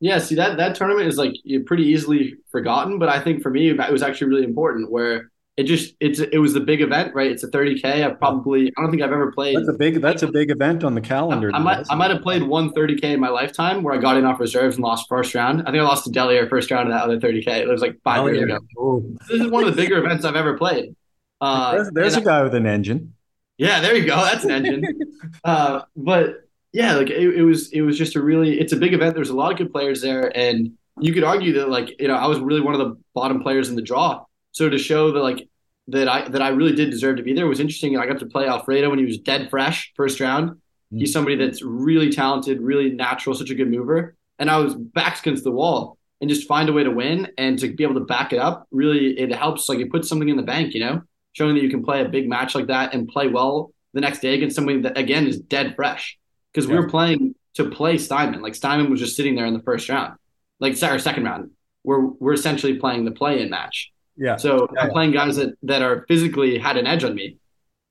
Yeah, 0.00 0.18
see 0.18 0.36
that 0.36 0.56
that 0.56 0.74
tournament 0.76 1.08
is 1.08 1.18
like 1.18 1.34
pretty 1.66 1.84
easily 1.84 2.36
forgotten, 2.50 2.98
but 2.98 3.08
I 3.08 3.20
think 3.20 3.42
for 3.42 3.50
me 3.50 3.68
it 3.68 3.92
was 3.92 4.02
actually 4.02 4.28
really 4.28 4.44
important. 4.44 4.90
Where 4.90 5.30
it 5.60 5.64
just 5.64 5.94
it's 6.00 6.20
it 6.20 6.38
was 6.38 6.54
the 6.54 6.60
big 6.60 6.80
event, 6.80 7.14
right? 7.14 7.30
It's 7.30 7.42
a 7.42 7.48
30k. 7.48 8.06
I 8.06 8.10
probably 8.12 8.72
I 8.78 8.80
don't 8.80 8.90
think 8.90 9.02
I've 9.02 9.12
ever 9.12 9.30
played. 9.30 9.58
That's 9.58 9.68
a 9.68 9.74
big 9.74 10.00
that's 10.00 10.22
a 10.22 10.28
big 10.28 10.50
event 10.50 10.84
on 10.84 10.94
the 10.94 11.02
calendar. 11.02 11.50
I, 11.52 11.58
I 11.58 11.60
might 11.60 11.86
I 11.90 11.94
might 11.96 12.10
have 12.10 12.22
played 12.22 12.42
one 12.42 12.70
30k 12.70 13.04
in 13.04 13.20
my 13.20 13.28
lifetime 13.28 13.82
where 13.82 13.94
I 13.94 13.98
got 13.98 14.16
in 14.16 14.24
off 14.24 14.40
reserves 14.40 14.76
and 14.76 14.82
lost 14.82 15.06
first 15.06 15.34
round. 15.34 15.60
I 15.62 15.64
think 15.66 15.76
I 15.76 15.82
lost 15.82 16.04
to 16.04 16.10
Delier 16.10 16.48
first 16.48 16.70
round 16.70 16.88
of 16.88 16.94
that 16.94 17.04
other 17.04 17.20
30k. 17.20 17.48
It 17.48 17.68
was 17.68 17.82
like 17.82 18.00
five 18.02 18.24
years 18.24 18.42
ago. 18.42 18.58
Ooh. 18.78 19.18
This 19.28 19.42
is 19.42 19.48
one 19.48 19.62
of 19.62 19.74
the 19.74 19.80
bigger 19.80 19.98
events 19.98 20.24
I've 20.24 20.34
ever 20.34 20.56
played. 20.56 20.96
Uh, 21.42 21.72
there's, 21.72 21.90
there's 21.90 22.16
a 22.16 22.22
guy 22.22 22.42
with 22.42 22.54
an 22.54 22.66
engine. 22.66 23.14
Yeah, 23.58 23.80
there 23.80 23.94
you 23.94 24.06
go. 24.06 24.16
That's 24.16 24.44
an 24.44 24.52
engine. 24.52 24.84
uh, 25.44 25.82
but 25.94 26.48
yeah, 26.72 26.94
like 26.94 27.10
it, 27.10 27.34
it, 27.34 27.42
was 27.42 27.70
it 27.72 27.82
was 27.82 27.98
just 27.98 28.16
a 28.16 28.22
really 28.22 28.58
it's 28.58 28.72
a 28.72 28.76
big 28.76 28.94
event. 28.94 29.14
There's 29.14 29.28
a 29.28 29.36
lot 29.36 29.52
of 29.52 29.58
good 29.58 29.72
players 29.72 30.00
there, 30.00 30.34
and 30.34 30.72
you 30.98 31.12
could 31.12 31.24
argue 31.24 31.52
that 31.54 31.68
like 31.68 32.00
you 32.00 32.08
know 32.08 32.14
I 32.14 32.26
was 32.28 32.40
really 32.40 32.62
one 32.62 32.72
of 32.72 32.80
the 32.80 32.96
bottom 33.14 33.42
players 33.42 33.68
in 33.68 33.76
the 33.76 33.82
draw. 33.82 34.24
So 34.52 34.68
to 34.68 34.78
show 34.78 35.12
that 35.12 35.20
like 35.20 35.48
that 35.92 36.08
I 36.08 36.28
that 36.28 36.42
I 36.42 36.48
really 36.48 36.74
did 36.74 36.90
deserve 36.90 37.16
to 37.16 37.22
be 37.22 37.32
there 37.32 37.46
was 37.46 37.60
interesting. 37.60 37.96
I 37.96 38.06
got 38.06 38.18
to 38.20 38.26
play 38.26 38.46
Alfredo 38.46 38.90
when 38.90 38.98
he 38.98 39.04
was 39.04 39.18
dead 39.18 39.50
fresh 39.50 39.92
first 39.96 40.20
round. 40.20 40.50
Mm-hmm. 40.50 40.98
He's 40.98 41.12
somebody 41.12 41.36
that's 41.36 41.62
really 41.62 42.10
talented, 42.10 42.60
really 42.60 42.90
natural, 42.90 43.34
such 43.34 43.50
a 43.50 43.54
good 43.54 43.70
mover. 43.70 44.16
And 44.38 44.50
I 44.50 44.58
was 44.58 44.74
backs 44.74 45.20
against 45.20 45.44
the 45.44 45.50
wall 45.50 45.98
and 46.20 46.28
just 46.28 46.46
find 46.46 46.68
a 46.68 46.72
way 46.72 46.84
to 46.84 46.90
win 46.90 47.28
and 47.38 47.58
to 47.58 47.72
be 47.72 47.84
able 47.84 47.94
to 47.94 48.00
back 48.00 48.32
it 48.32 48.38
up. 48.38 48.66
Really, 48.70 49.18
it 49.18 49.32
helps. 49.32 49.68
Like 49.68 49.78
it 49.78 49.90
puts 49.90 50.08
something 50.08 50.28
in 50.28 50.36
the 50.36 50.42
bank, 50.42 50.74
you 50.74 50.80
know, 50.80 51.02
showing 51.32 51.54
that 51.54 51.62
you 51.62 51.70
can 51.70 51.84
play 51.84 52.02
a 52.02 52.08
big 52.08 52.28
match 52.28 52.54
like 52.54 52.66
that 52.68 52.94
and 52.94 53.08
play 53.08 53.28
well 53.28 53.72
the 53.92 54.00
next 54.00 54.20
day 54.20 54.34
against 54.34 54.56
somebody 54.56 54.80
that 54.82 54.98
again 54.98 55.26
is 55.26 55.38
dead 55.38 55.74
fresh. 55.76 56.18
Because 56.52 56.68
yeah. 56.68 56.76
we 56.76 56.80
were 56.80 56.88
playing 56.88 57.34
to 57.54 57.70
play 57.70 57.96
Steinmann. 57.96 58.42
Like 58.42 58.54
Steinmann 58.54 58.90
was 58.90 59.00
just 59.00 59.16
sitting 59.16 59.34
there 59.34 59.46
in 59.46 59.54
the 59.54 59.62
first 59.62 59.88
round, 59.88 60.14
like 60.58 60.80
our 60.82 60.98
second 60.98 61.24
round. 61.24 61.50
We're 61.84 62.00
we're 62.00 62.34
essentially 62.34 62.78
playing 62.78 63.04
the 63.04 63.10
play-in 63.10 63.50
match. 63.50 63.92
Yeah. 64.20 64.36
So 64.36 64.68
yeah, 64.74 64.82
I'm 64.82 64.90
playing 64.90 65.12
guys 65.12 65.36
that, 65.36 65.56
that 65.62 65.80
are 65.82 66.04
physically 66.06 66.58
had 66.58 66.76
an 66.76 66.86
edge 66.86 67.02
on 67.04 67.14
me. 67.14 67.38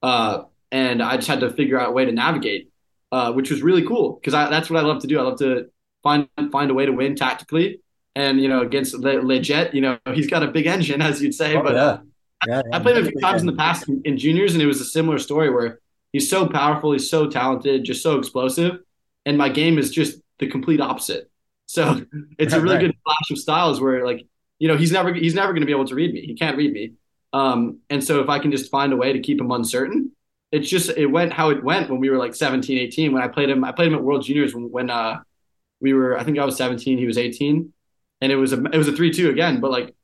Uh, 0.02 0.44
and 0.72 1.02
I 1.02 1.16
just 1.16 1.28
had 1.28 1.40
to 1.40 1.52
figure 1.52 1.80
out 1.80 1.90
a 1.90 1.92
way 1.92 2.06
to 2.06 2.12
navigate, 2.12 2.70
uh, 3.12 3.34
which 3.34 3.50
was 3.50 3.64
really 3.64 3.86
cool 3.86 4.14
because 4.14 4.34
that's 4.34 4.70
what 4.70 4.82
I 4.82 4.88
love 4.88 5.02
to 5.02 5.08
do. 5.08 5.20
I 5.20 5.24
love 5.24 5.40
to 5.40 5.70
find 6.04 6.30
find 6.52 6.70
a 6.70 6.74
way 6.76 6.86
to 6.86 6.92
win 6.92 7.16
tactically. 7.16 7.82
And 8.16 8.40
you 8.40 8.48
know, 8.48 8.62
against 8.62 8.94
Le- 8.94 9.24
Legit, 9.24 9.74
you 9.74 9.82
know, 9.82 9.98
he's 10.14 10.30
got 10.30 10.44
a 10.44 10.48
big 10.48 10.68
engine, 10.68 11.02
as 11.02 11.22
you'd 11.22 11.34
say. 11.34 11.56
Oh, 11.56 11.64
but 11.64 11.74
yeah. 11.74 11.98
Yeah, 12.48 12.62
I, 12.72 12.78
I 12.78 12.80
played 12.80 12.96
him 12.96 13.06
a 13.06 13.10
few 13.10 13.20
times 13.20 13.42
in 13.42 13.48
the 13.48 13.56
past 13.56 13.90
in, 13.90 14.02
in 14.06 14.18
juniors, 14.18 14.54
and 14.54 14.62
it 14.62 14.66
was 14.66 14.80
a 14.80 14.86
similar 14.86 15.18
story 15.18 15.50
where 15.50 15.80
he's 16.14 16.30
so 16.30 16.48
powerful, 16.48 16.94
he's 16.94 17.10
so 17.10 17.28
talented, 17.28 17.84
just 17.84 18.02
so 18.02 18.18
explosive, 18.18 18.80
and 19.26 19.38
my 19.38 19.50
game 19.50 19.78
is 19.78 19.92
just 19.92 20.22
the 20.38 20.48
complete 20.48 20.80
opposite. 20.80 21.30
So 21.66 22.06
it's 22.38 22.54
a 22.54 22.62
really 22.62 22.76
right. 22.76 22.86
good 22.86 22.96
clash 23.04 23.32
of 23.32 23.40
styles 23.40 23.82
where 23.82 24.06
like 24.06 24.26
you 24.60 24.68
know, 24.68 24.78
he's 24.78 24.92
never 24.92 25.14
he's 25.14 25.34
never 25.34 25.54
going 25.54 25.62
to 25.62 25.66
be 25.66 25.72
able 25.72 25.88
to 25.88 25.96
read 25.96 26.14
me. 26.14 26.22
He 26.22 26.36
can't 26.36 26.58
read 26.58 26.74
me. 26.74 26.94
Um, 27.32 27.80
and 27.90 28.04
so 28.04 28.22
if 28.22 28.30
I 28.30 28.40
can 28.40 28.52
just 28.52 28.70
find 28.70 28.92
a 28.92 28.98
way 28.98 29.14
to 29.14 29.20
keep 29.20 29.40
him 29.40 29.52
uncertain, 29.52 30.12
it's 30.52 30.70
just 30.70 30.90
it 30.90 31.08
went 31.08 31.32
how 31.32 31.50
it 31.50 31.64
went 31.64 31.90
when 31.90 32.00
we 32.00 32.10
were 32.10 32.18
like 32.18 32.36
17, 32.36 32.78
18. 32.78 33.14
When 33.14 33.22
I 33.22 33.28
played 33.28 33.50
him, 33.50 33.64
I 33.64 33.72
played 33.72 33.88
him 33.88 33.96
at 33.96 34.04
World 34.04 34.24
Juniors 34.24 34.54
when, 34.54 34.70
when 34.72 34.90
uh, 34.90 35.22
we 35.80 35.94
were. 35.94 36.18
I 36.18 36.24
think 36.24 36.38
I 36.38 36.46
was 36.46 36.58
17, 36.58 36.98
he 36.98 37.06
was 37.06 37.18
18, 37.18 37.72
and 38.22 38.32
it 38.32 38.36
was 38.36 38.54
a 38.54 38.64
it 38.66 38.78
was 38.78 38.88
a 38.88 38.92
three 38.92 39.12
two 39.12 39.30
again. 39.30 39.62
But 39.62 39.72
like 39.72 39.96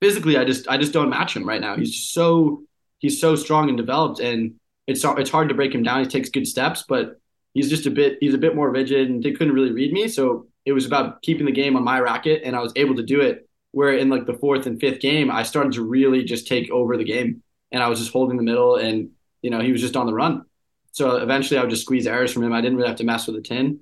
physically, 0.00 0.36
I 0.36 0.44
just 0.44 0.68
I 0.68 0.76
just 0.76 0.92
don't 0.92 1.10
match 1.10 1.34
him 1.34 1.48
right 1.48 1.60
now. 1.60 1.76
He's 1.76 2.10
so 2.10 2.64
he's 2.98 3.20
so 3.20 3.36
strong 3.36 3.68
and 3.68 3.78
developed, 3.78 4.20
and 4.20 4.56
it's 4.86 5.04
it's 5.04 5.30
hard 5.30 5.48
to 5.48 5.54
break 5.54 5.74
him 5.74 5.82
down. 5.82 6.00
He 6.00 6.06
takes 6.06 6.28
good 6.28 6.46
steps, 6.46 6.84
but 6.86 7.20
he's 7.54 7.70
just 7.70 7.86
a 7.86 7.90
bit 7.90 8.18
he's 8.20 8.34
a 8.34 8.38
bit 8.38 8.54
more 8.54 8.70
rigid, 8.70 9.08
and 9.08 9.22
they 9.22 9.32
couldn't 9.32 9.54
really 9.54 9.72
read 9.72 9.92
me. 9.92 10.08
So 10.08 10.48
it 10.66 10.72
was 10.72 10.84
about 10.84 11.22
keeping 11.22 11.46
the 11.46 11.52
game 11.52 11.76
on 11.76 11.84
my 11.84 12.00
racket, 12.00 12.42
and 12.44 12.56
I 12.56 12.60
was 12.60 12.72
able 12.76 12.96
to 12.96 13.02
do 13.02 13.20
it 13.20 13.48
where 13.72 13.96
in 13.96 14.08
like 14.08 14.26
the 14.26 14.34
fourth 14.34 14.66
and 14.66 14.80
fifth 14.80 15.00
game, 15.00 15.30
I 15.30 15.42
started 15.42 15.72
to 15.74 15.82
really 15.82 16.24
just 16.24 16.46
take 16.46 16.70
over 16.70 16.96
the 16.96 17.04
game 17.04 17.42
and 17.70 17.82
I 17.82 17.88
was 17.88 17.98
just 17.98 18.12
holding 18.12 18.36
the 18.36 18.42
middle 18.42 18.76
and, 18.76 19.10
you 19.42 19.50
know, 19.50 19.60
he 19.60 19.72
was 19.72 19.80
just 19.80 19.96
on 19.96 20.06
the 20.06 20.14
run. 20.14 20.44
So 20.92 21.16
eventually 21.16 21.58
I 21.58 21.62
would 21.62 21.70
just 21.70 21.82
squeeze 21.82 22.06
errors 22.06 22.32
from 22.32 22.42
him. 22.42 22.52
I 22.52 22.60
didn't 22.60 22.76
really 22.76 22.88
have 22.88 22.98
to 22.98 23.04
mess 23.04 23.26
with 23.26 23.36
the 23.36 23.42
tin. 23.42 23.80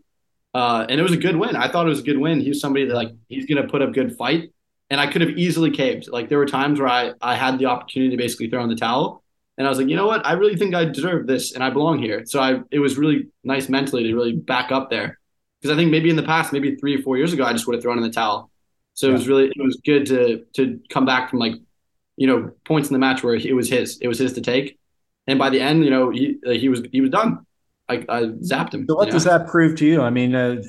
Uh, 0.55 0.84
and 0.89 1.01
it 1.01 1.03
was 1.03 1.12
a 1.12 1.16
good 1.16 1.36
win. 1.36 1.57
I 1.57 1.70
thought 1.70 1.86
it 1.86 1.91
was 1.91 2.01
a 2.01 2.05
good 2.05 2.18
win. 2.18 2.41
He 2.41 2.49
was 2.49 2.61
somebody 2.61 2.86
that 2.86 2.95
like, 2.95 3.12
he's 3.28 3.47
going 3.47 3.62
to 3.62 3.68
put 3.68 3.82
up 3.82 3.93
good 3.93 4.16
fight 4.16 4.53
and 4.91 5.01
I 5.01 5.07
could 5.07 5.20
have 5.20 5.30
easily 5.30 5.70
caved. 5.70 6.09
Like 6.09 6.28
there 6.28 6.39
were 6.39 6.47
times 6.47 6.80
where 6.80 6.89
I, 6.89 7.12
I 7.20 7.34
had 7.34 7.59
the 7.59 7.66
opportunity 7.66 8.11
to 8.11 8.22
basically 8.22 8.51
throw 8.51 8.62
in 8.62 8.68
the 8.68 8.76
towel 8.76 9.22
and 9.57 9.66
I 9.66 9.70
was 9.70 9.78
like, 9.78 9.89
you 9.89 9.97
know 9.97 10.07
what? 10.07 10.24
I 10.24 10.32
really 10.32 10.57
think 10.57 10.74
I 10.74 10.84
deserve 10.84 11.26
this 11.26 11.53
and 11.53 11.64
I 11.64 11.70
belong 11.70 11.99
here. 11.99 12.24
So 12.26 12.41
I, 12.41 12.61
it 12.70 12.78
was 12.78 12.97
really 12.97 13.28
nice 13.43 13.68
mentally 13.68 14.05
to 14.05 14.14
really 14.14 14.32
back 14.32 14.70
up 14.70 14.89
there. 14.89 15.18
Because 15.61 15.74
I 15.74 15.76
think 15.76 15.91
maybe 15.91 16.11
in 16.11 16.16
the 16.16 16.22
past, 16.22 16.53
maybe 16.53 16.76
three 16.76 16.97
or 16.97 17.03
four 17.03 17.16
years 17.16 17.32
ago, 17.32 17.45
I 17.45 17.53
just 17.53 17.66
would 17.66 17.74
have 17.74 17.82
thrown 17.82 17.99
in 17.99 18.05
the 18.05 18.11
towel. 18.11 18.51
So 18.99 19.07
yeah. 19.07 19.11
it 19.11 19.14
was 19.14 19.28
really 19.28 19.44
it 19.44 19.62
was 19.62 19.80
good 19.84 20.07
to 20.07 20.44
to 20.55 20.80
come 20.88 21.07
back 21.07 21.30
from 21.30 21.38
like 21.38 21.53
you 22.16 22.26
know 22.26 22.51
points 22.64 22.88
in 22.88 22.94
the 22.94 22.99
match 22.99 23.22
where 23.22 23.36
it 23.36 23.55
was 23.55 23.70
his 23.70 23.96
it 23.99 24.09
was 24.09 24.18
his 24.18 24.32
to 24.32 24.40
take, 24.40 24.76
and 25.28 25.38
by 25.38 25.51
the 25.51 25.61
end 25.61 25.84
you 25.84 25.90
know 25.90 26.11
he 26.11 26.36
he 26.42 26.68
was 26.68 26.82
he 26.90 27.01
was 27.01 27.11
done. 27.11 27.46
I, 27.88 28.05
I 28.09 28.22
zapped 28.24 28.74
him. 28.74 28.86
So 28.88 28.96
what 28.96 29.09
does 29.09 29.24
know? 29.24 29.38
that 29.38 29.46
prove 29.46 29.76
to 29.76 29.86
you? 29.86 30.03
I 30.03 30.11
mean, 30.11 30.34
uh, 30.34 30.62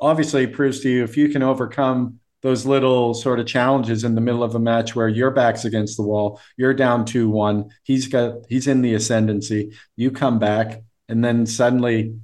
obviously 0.00 0.44
it 0.44 0.52
proves 0.52 0.80
to 0.80 0.90
you 0.90 1.02
if 1.02 1.16
you 1.16 1.30
can 1.30 1.42
overcome 1.42 2.20
those 2.42 2.66
little 2.66 3.14
sort 3.14 3.40
of 3.40 3.46
challenges 3.46 4.04
in 4.04 4.14
the 4.16 4.20
middle 4.20 4.44
of 4.44 4.54
a 4.54 4.60
match 4.60 4.94
where 4.94 5.08
your 5.08 5.30
back's 5.30 5.64
against 5.64 5.96
the 5.96 6.02
wall, 6.02 6.40
you're 6.58 6.74
down 6.74 7.06
two 7.06 7.30
one, 7.30 7.70
he's 7.84 8.06
got 8.06 8.34
he's 8.50 8.66
in 8.66 8.82
the 8.82 8.92
ascendancy, 8.92 9.72
you 9.96 10.10
come 10.10 10.38
back, 10.38 10.82
and 11.08 11.24
then 11.24 11.46
suddenly 11.46 12.14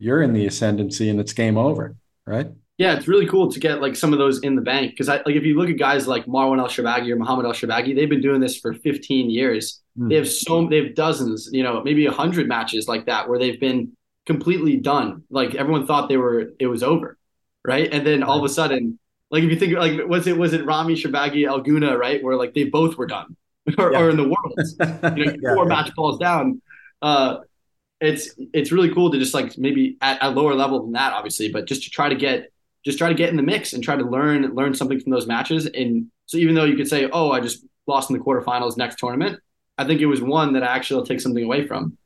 you're 0.00 0.22
in 0.22 0.32
the 0.32 0.44
ascendancy 0.44 1.08
and 1.08 1.20
it's 1.20 1.32
game 1.32 1.56
over, 1.56 1.94
right? 2.26 2.48
Yeah, 2.78 2.94
it's 2.94 3.08
really 3.08 3.26
cool 3.26 3.50
to 3.50 3.58
get 3.58 3.82
like 3.82 3.96
some 3.96 4.12
of 4.12 4.20
those 4.20 4.38
in 4.40 4.54
the 4.54 4.62
bank 4.62 4.92
because 4.92 5.08
I 5.08 5.16
like 5.16 5.34
if 5.34 5.42
you 5.42 5.58
look 5.58 5.68
at 5.68 5.78
guys 5.78 6.06
like 6.06 6.26
Marwan 6.26 6.64
ElShorbagy 6.64 7.10
or 7.10 7.16
Muhammad 7.16 7.44
ElShorbagy, 7.44 7.94
they've 7.94 8.08
been 8.08 8.20
doing 8.20 8.40
this 8.40 8.56
for 8.56 8.72
15 8.72 9.30
years. 9.30 9.80
Mm. 9.98 10.08
They 10.08 10.14
have 10.14 10.28
so 10.28 10.68
they 10.68 10.84
have 10.84 10.94
dozens, 10.94 11.50
you 11.52 11.64
know, 11.64 11.82
maybe 11.82 12.06
a 12.06 12.12
hundred 12.12 12.46
matches 12.46 12.86
like 12.86 13.06
that 13.06 13.28
where 13.28 13.36
they've 13.36 13.58
been 13.58 13.96
completely 14.26 14.76
done. 14.76 15.24
Like 15.28 15.56
everyone 15.56 15.88
thought 15.88 16.08
they 16.08 16.16
were 16.16 16.52
it 16.60 16.68
was 16.68 16.84
over, 16.84 17.18
right? 17.66 17.92
And 17.92 18.06
then 18.06 18.22
all 18.22 18.38
of 18.38 18.44
a 18.44 18.48
sudden, 18.48 19.00
like 19.32 19.42
if 19.42 19.50
you 19.50 19.58
think 19.58 19.76
like 19.76 20.06
was 20.06 20.28
it 20.28 20.38
was 20.38 20.52
it 20.52 20.64
Rami 20.64 20.94
Shorbagy 20.94 21.48
El 21.48 21.64
Gouna, 21.64 21.98
right? 21.98 22.22
Where 22.22 22.36
like 22.36 22.54
they 22.54 22.64
both 22.64 22.96
were 22.96 23.06
done, 23.06 23.36
or, 23.76 23.92
yeah. 23.92 24.00
or 24.00 24.10
in 24.10 24.16
the 24.16 24.22
world, 24.22 25.16
you 25.16 25.24
know, 25.24 25.36
yeah, 25.42 25.54
four 25.56 25.64
yeah. 25.64 25.68
match 25.68 25.92
balls 25.96 26.18
down. 26.20 26.62
Uh, 27.02 27.38
it's 28.00 28.36
it's 28.52 28.70
really 28.70 28.94
cool 28.94 29.10
to 29.10 29.18
just 29.18 29.34
like 29.34 29.58
maybe 29.58 29.96
at 30.00 30.18
a 30.22 30.30
lower 30.30 30.54
level 30.54 30.84
than 30.84 30.92
that, 30.92 31.12
obviously, 31.12 31.50
but 31.50 31.66
just 31.66 31.82
to 31.82 31.90
try 31.90 32.08
to 32.08 32.14
get 32.14 32.52
just 32.84 32.98
try 32.98 33.08
to 33.08 33.14
get 33.14 33.28
in 33.30 33.36
the 33.36 33.42
mix 33.42 33.72
and 33.72 33.82
try 33.82 33.96
to 33.96 34.04
learn 34.04 34.54
learn 34.54 34.74
something 34.74 35.00
from 35.00 35.12
those 35.12 35.26
matches. 35.26 35.66
And 35.66 36.10
so 36.26 36.38
even 36.38 36.54
though 36.54 36.64
you 36.64 36.76
could 36.76 36.88
say, 36.88 37.08
"Oh, 37.10 37.30
I 37.32 37.40
just 37.40 37.64
lost 37.86 38.10
in 38.10 38.16
the 38.16 38.22
quarterfinals 38.22 38.76
next 38.76 38.98
tournament," 38.98 39.40
I 39.76 39.84
think 39.84 40.00
it 40.00 40.06
was 40.06 40.20
one 40.20 40.52
that 40.54 40.62
I 40.62 40.66
actually 40.66 41.00
will 41.00 41.06
take 41.06 41.20
something 41.20 41.44
away 41.44 41.66
from. 41.66 41.96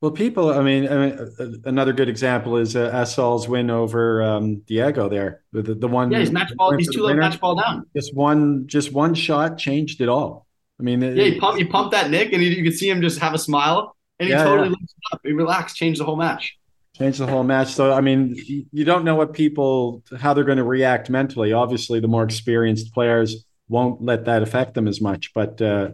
Well, 0.00 0.12
people, 0.12 0.50
I 0.50 0.62
mean, 0.62 0.88
I 0.88 1.10
mean 1.10 1.62
another 1.66 1.92
good 1.92 2.08
example 2.08 2.56
is 2.56 2.74
uh, 2.74 3.44
win 3.48 3.68
over 3.68 4.22
um, 4.22 4.60
Diego 4.60 5.10
there. 5.10 5.42
The, 5.52 5.74
the, 5.74 5.88
one, 5.88 6.10
yeah, 6.10 6.20
he's 6.20 6.30
match 6.30 6.54
ball, 6.56 6.74
he's 6.74 6.88
two 6.88 7.14
match 7.14 7.38
ball 7.38 7.56
down. 7.56 7.84
Just 7.94 8.14
one, 8.14 8.66
just 8.66 8.92
one 8.92 9.12
shot 9.12 9.58
changed 9.58 10.00
it 10.00 10.08
all. 10.08 10.46
I 10.78 10.82
mean, 10.82 11.02
yeah, 11.02 11.24
he 11.24 11.38
pumped, 11.38 11.58
he 11.58 11.66
pumped 11.66 11.92
that 11.92 12.10
Nick, 12.10 12.32
and 12.32 12.42
you, 12.42 12.48
you 12.48 12.64
could 12.64 12.78
see 12.78 12.88
him 12.88 13.02
just 13.02 13.18
have 13.18 13.34
a 13.34 13.38
smile, 13.38 13.94
and 14.18 14.28
he 14.28 14.32
yeah, 14.32 14.44
totally 14.44 14.70
yeah. 14.70 14.76
up. 15.12 15.20
He 15.22 15.32
relaxed, 15.32 15.76
changed 15.76 16.00
the 16.00 16.06
whole 16.06 16.16
match. 16.16 16.56
Change 17.00 17.16
the 17.16 17.26
whole 17.26 17.44
match. 17.44 17.72
So, 17.72 17.94
I 17.94 18.02
mean, 18.02 18.36
you 18.70 18.84
don't 18.84 19.06
know 19.06 19.14
what 19.14 19.32
people, 19.32 20.02
how 20.18 20.34
they're 20.34 20.44
going 20.44 20.58
to 20.58 20.64
react 20.64 21.08
mentally. 21.08 21.50
Obviously, 21.50 21.98
the 21.98 22.08
more 22.08 22.24
experienced 22.24 22.92
players 22.92 23.46
won't 23.70 24.02
let 24.02 24.26
that 24.26 24.42
affect 24.42 24.74
them 24.74 24.86
as 24.86 25.00
much. 25.00 25.32
But, 25.34 25.62
uh, 25.62 25.92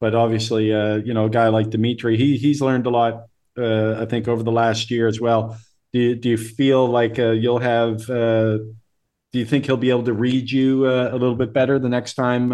but 0.00 0.14
obviously, 0.14 0.72
uh, 0.72 0.96
you 0.98 1.12
know, 1.12 1.24
a 1.24 1.28
guy 1.30 1.48
like 1.48 1.70
Dimitri, 1.70 2.16
he 2.16 2.36
he's 2.36 2.62
learned 2.62 2.86
a 2.86 2.90
lot. 2.90 3.24
Uh, 3.58 4.00
I 4.00 4.04
think 4.04 4.28
over 4.28 4.44
the 4.44 4.52
last 4.52 4.92
year 4.92 5.08
as 5.08 5.20
well. 5.20 5.58
Do 5.92 5.98
you, 5.98 6.14
do 6.14 6.28
you 6.28 6.36
feel 6.36 6.86
like 6.86 7.18
uh, 7.18 7.32
you'll 7.32 7.58
have? 7.58 8.08
Uh, 8.08 8.58
do 9.32 9.40
you 9.40 9.44
think 9.44 9.66
he'll 9.66 9.76
be 9.76 9.90
able 9.90 10.04
to 10.04 10.12
read 10.12 10.52
you 10.52 10.86
uh, 10.86 11.08
a 11.10 11.16
little 11.18 11.34
bit 11.34 11.52
better 11.52 11.80
the 11.80 11.88
next 11.88 12.14
time 12.14 12.52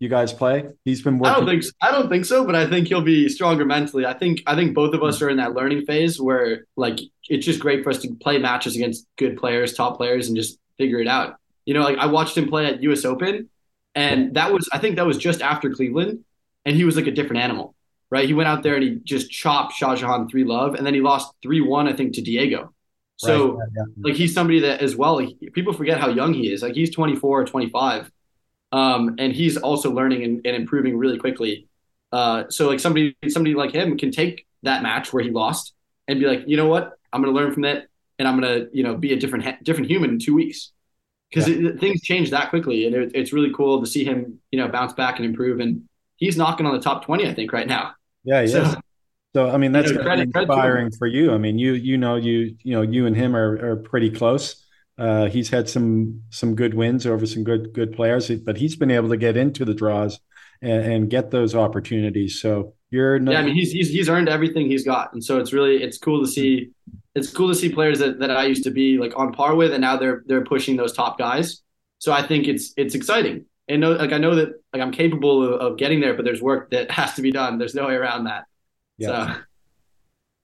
you 0.00 0.08
guys 0.08 0.32
play? 0.32 0.66
He's 0.84 1.02
been 1.02 1.18
working. 1.18 1.34
I 1.34 1.38
don't 1.38 1.46
think 1.46 1.62
so. 1.62 1.70
I 1.82 1.90
don't 1.92 2.08
think 2.08 2.24
so, 2.24 2.44
but 2.44 2.56
I 2.56 2.66
think 2.66 2.88
he'll 2.88 3.02
be 3.02 3.28
stronger 3.28 3.66
mentally. 3.66 4.06
I 4.06 4.14
think 4.14 4.42
I 4.46 4.56
think 4.56 4.74
both 4.74 4.94
of 4.94 5.02
us 5.02 5.18
hmm. 5.18 5.26
are 5.26 5.28
in 5.28 5.36
that 5.36 5.52
learning 5.52 5.84
phase 5.84 6.20
where 6.20 6.64
like 6.74 6.98
it's 7.28 7.44
just 7.44 7.60
great 7.60 7.84
for 7.84 7.90
us 7.90 7.98
to 7.98 8.14
play 8.14 8.38
matches 8.38 8.74
against 8.74 9.06
good 9.16 9.36
players, 9.36 9.74
top 9.74 9.98
players, 9.98 10.26
and 10.26 10.36
just 10.36 10.58
figure 10.78 10.98
it 10.98 11.06
out. 11.06 11.36
You 11.66 11.74
know, 11.74 11.82
like 11.82 11.98
I 11.98 12.06
watched 12.06 12.36
him 12.36 12.48
play 12.48 12.66
at 12.66 12.82
U.S. 12.82 13.04
Open, 13.04 13.50
and 13.94 14.34
that 14.34 14.52
was 14.52 14.68
I 14.72 14.78
think 14.78 14.96
that 14.96 15.06
was 15.06 15.18
just 15.18 15.42
after 15.42 15.70
Cleveland, 15.70 16.24
and 16.64 16.74
he 16.74 16.84
was 16.84 16.96
like 16.96 17.06
a 17.06 17.12
different 17.12 17.42
animal, 17.42 17.74
right? 18.10 18.26
He 18.26 18.32
went 18.32 18.48
out 18.48 18.62
there 18.62 18.74
and 18.74 18.82
he 18.82 19.00
just 19.04 19.30
chopped 19.30 19.74
Shah 19.74 19.96
Jahan 19.96 20.30
three 20.30 20.44
love, 20.44 20.76
and 20.76 20.86
then 20.86 20.94
he 20.94 21.02
lost 21.02 21.34
three 21.42 21.60
one 21.60 21.86
I 21.86 21.92
think 21.92 22.14
to 22.14 22.22
Diego. 22.22 22.72
So 23.18 23.52
right, 23.52 23.68
yeah, 23.76 23.82
yeah. 23.86 24.08
like 24.08 24.14
he's 24.14 24.32
somebody 24.32 24.60
that 24.60 24.80
as 24.80 24.96
well. 24.96 25.16
Like, 25.16 25.36
people 25.52 25.74
forget 25.74 26.00
how 26.00 26.08
young 26.08 26.32
he 26.32 26.50
is. 26.50 26.62
Like 26.62 26.72
he's 26.72 26.90
24 26.90 27.42
or 27.42 27.44
25 27.44 28.10
um, 28.72 29.16
and 29.18 29.32
he's 29.32 29.56
also 29.56 29.90
learning 29.90 30.24
and, 30.24 30.40
and 30.44 30.56
improving 30.56 30.96
really 30.96 31.18
quickly. 31.18 31.68
Uh, 32.12 32.44
so 32.48 32.68
like 32.68 32.80
somebody 32.80 33.16
somebody 33.28 33.54
like 33.54 33.72
him 33.72 33.96
can 33.96 34.10
take 34.10 34.46
that 34.62 34.82
match 34.82 35.12
where 35.12 35.22
he 35.22 35.30
lost 35.30 35.74
and 36.08 36.18
be 36.18 36.26
like, 36.26 36.42
you 36.46 36.56
know 36.56 36.66
what, 36.66 36.92
I'm 37.12 37.22
going 37.22 37.34
to 37.34 37.40
learn 37.40 37.52
from 37.52 37.62
that 37.62 37.86
and 38.20 38.28
I'm 38.28 38.38
gonna 38.38 38.66
you 38.72 38.84
know 38.84 38.96
be 38.96 39.12
a 39.14 39.16
different 39.16 39.64
different 39.64 39.90
human 39.90 40.10
in 40.10 40.18
two 40.20 40.34
weeks 40.34 40.72
because 41.30 41.48
yeah. 41.48 41.70
things 41.80 42.02
change 42.02 42.30
that 42.30 42.50
quickly, 42.50 42.86
and 42.86 42.94
it, 42.94 43.12
it's 43.14 43.32
really 43.32 43.50
cool 43.52 43.80
to 43.80 43.86
see 43.86 44.04
him 44.04 44.38
you 44.52 44.60
know 44.60 44.68
bounce 44.68 44.92
back 44.92 45.16
and 45.16 45.24
improve. 45.24 45.58
And 45.58 45.88
he's 46.16 46.36
knocking 46.36 46.66
on 46.66 46.74
the 46.74 46.80
top 46.80 47.04
twenty, 47.04 47.26
I 47.26 47.34
think, 47.34 47.52
right 47.52 47.66
now. 47.66 47.94
Yeah, 48.22 48.42
yeah. 48.42 48.72
So, 48.72 48.80
so 49.34 49.50
I 49.50 49.56
mean, 49.56 49.72
that's 49.72 49.90
you 49.90 49.96
know, 49.96 50.12
inspiring 50.12 50.90
for 50.92 51.06
you. 51.06 51.32
I 51.32 51.38
mean, 51.38 51.58
you 51.58 51.72
you 51.72 51.96
know 51.96 52.16
you 52.16 52.54
you 52.62 52.74
know 52.74 52.82
you 52.82 53.06
and 53.06 53.16
him 53.16 53.34
are, 53.34 53.72
are 53.72 53.76
pretty 53.76 54.10
close. 54.10 54.66
Uh, 55.00 55.30
he's 55.30 55.48
had 55.48 55.66
some 55.66 56.22
some 56.28 56.54
good 56.54 56.74
wins 56.74 57.06
over 57.06 57.24
some 57.24 57.42
good 57.42 57.72
good 57.72 57.92
players, 57.92 58.30
but 58.30 58.58
he's 58.58 58.76
been 58.76 58.90
able 58.90 59.08
to 59.08 59.16
get 59.16 59.34
into 59.34 59.64
the 59.64 59.72
draws 59.72 60.20
and, 60.60 60.92
and 60.92 61.10
get 61.10 61.30
those 61.30 61.54
opportunities. 61.54 62.38
So 62.38 62.74
you're 62.90 63.16
yeah, 63.16 63.38
I 63.38 63.42
mean, 63.42 63.54
he's, 63.54 63.72
he's 63.72 63.88
he's 63.88 64.10
earned 64.10 64.28
everything 64.28 64.66
he's 64.66 64.84
got, 64.84 65.14
and 65.14 65.24
so 65.24 65.40
it's 65.40 65.54
really 65.54 65.82
it's 65.82 65.96
cool 65.96 66.22
to 66.22 66.30
see. 66.30 66.70
It's 67.14 67.32
cool 67.32 67.48
to 67.48 67.54
see 67.54 67.72
players 67.72 67.98
that, 68.00 68.20
that 68.20 68.30
I 68.30 68.44
used 68.44 68.62
to 68.64 68.70
be 68.70 68.98
like 68.98 69.18
on 69.18 69.32
par 69.32 69.54
with, 69.54 69.72
and 69.72 69.80
now 69.80 69.96
they're 69.96 70.22
they're 70.26 70.44
pushing 70.44 70.76
those 70.76 70.92
top 70.92 71.18
guys. 71.18 71.62
So 71.98 72.12
I 72.12 72.26
think 72.26 72.46
it's 72.46 72.74
it's 72.76 72.94
exciting, 72.94 73.46
and 73.68 73.80
know, 73.80 73.92
like 73.92 74.12
I 74.12 74.18
know 74.18 74.34
that 74.34 74.50
like 74.74 74.82
I'm 74.82 74.92
capable 74.92 75.42
of, 75.42 75.60
of 75.60 75.78
getting 75.78 76.00
there, 76.00 76.12
but 76.12 76.26
there's 76.26 76.42
work 76.42 76.70
that 76.72 76.90
has 77.00 77.14
to 77.14 77.22
be 77.22 77.32
done. 77.32 77.56
There's 77.56 77.74
no 77.74 77.86
way 77.86 77.94
around 77.94 78.24
that. 78.24 78.44
Yeah. 78.98 79.34
So. 79.34 79.40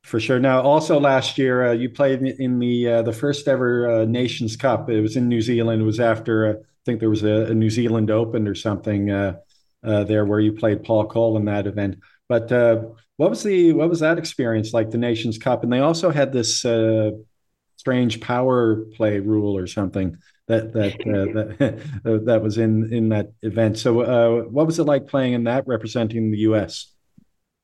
For 0.06 0.20
sure. 0.20 0.38
Now, 0.38 0.62
also 0.62 1.00
last 1.00 1.36
year, 1.36 1.66
uh, 1.66 1.72
you 1.72 1.90
played 1.90 2.22
in 2.22 2.60
the 2.60 2.88
uh, 2.88 3.02
the 3.02 3.12
first 3.12 3.48
ever 3.48 3.90
uh, 3.90 4.04
Nations 4.04 4.54
Cup. 4.54 4.88
It 4.88 5.00
was 5.00 5.16
in 5.16 5.28
New 5.28 5.40
Zealand. 5.40 5.82
It 5.82 5.84
was 5.84 5.98
after 5.98 6.46
uh, 6.46 6.52
I 6.52 6.82
think 6.84 7.00
there 7.00 7.10
was 7.10 7.24
a, 7.24 7.46
a, 7.46 7.54
New 7.54 7.70
Zealand 7.70 8.08
Open 8.08 8.46
or 8.46 8.54
something 8.54 9.10
uh, 9.10 9.38
uh, 9.82 10.04
there 10.04 10.24
where 10.24 10.38
you 10.38 10.52
played 10.52 10.84
Paul 10.84 11.08
Coll 11.08 11.36
in 11.36 11.46
that 11.46 11.66
event. 11.66 11.98
But 12.28 12.52
what 13.16 13.30
was 13.30 13.42
the 13.42 13.72
what 13.72 13.88
was 13.88 13.98
that 13.98 14.16
experience 14.16 14.72
like? 14.72 14.92
The 14.92 14.98
Nations 14.98 15.38
Cup, 15.38 15.64
and 15.64 15.72
they 15.72 15.80
also 15.80 16.10
had 16.10 16.32
this 16.32 16.64
strange 17.76 18.20
power 18.20 18.84
play 18.94 19.18
rule 19.18 19.58
or 19.58 19.66
something 19.66 20.18
that 20.46 20.72
that 20.72 20.98
that 21.58 22.22
that 22.26 22.42
was 22.44 22.58
in 22.58 22.92
in 22.94 23.08
that 23.08 23.32
event. 23.42 23.76
So, 23.76 24.44
what 24.44 24.66
was 24.66 24.78
it 24.78 24.84
like 24.84 25.08
playing 25.08 25.32
in 25.32 25.44
that, 25.44 25.66
representing 25.66 26.30
the 26.30 26.38
U.S.? 26.38 26.95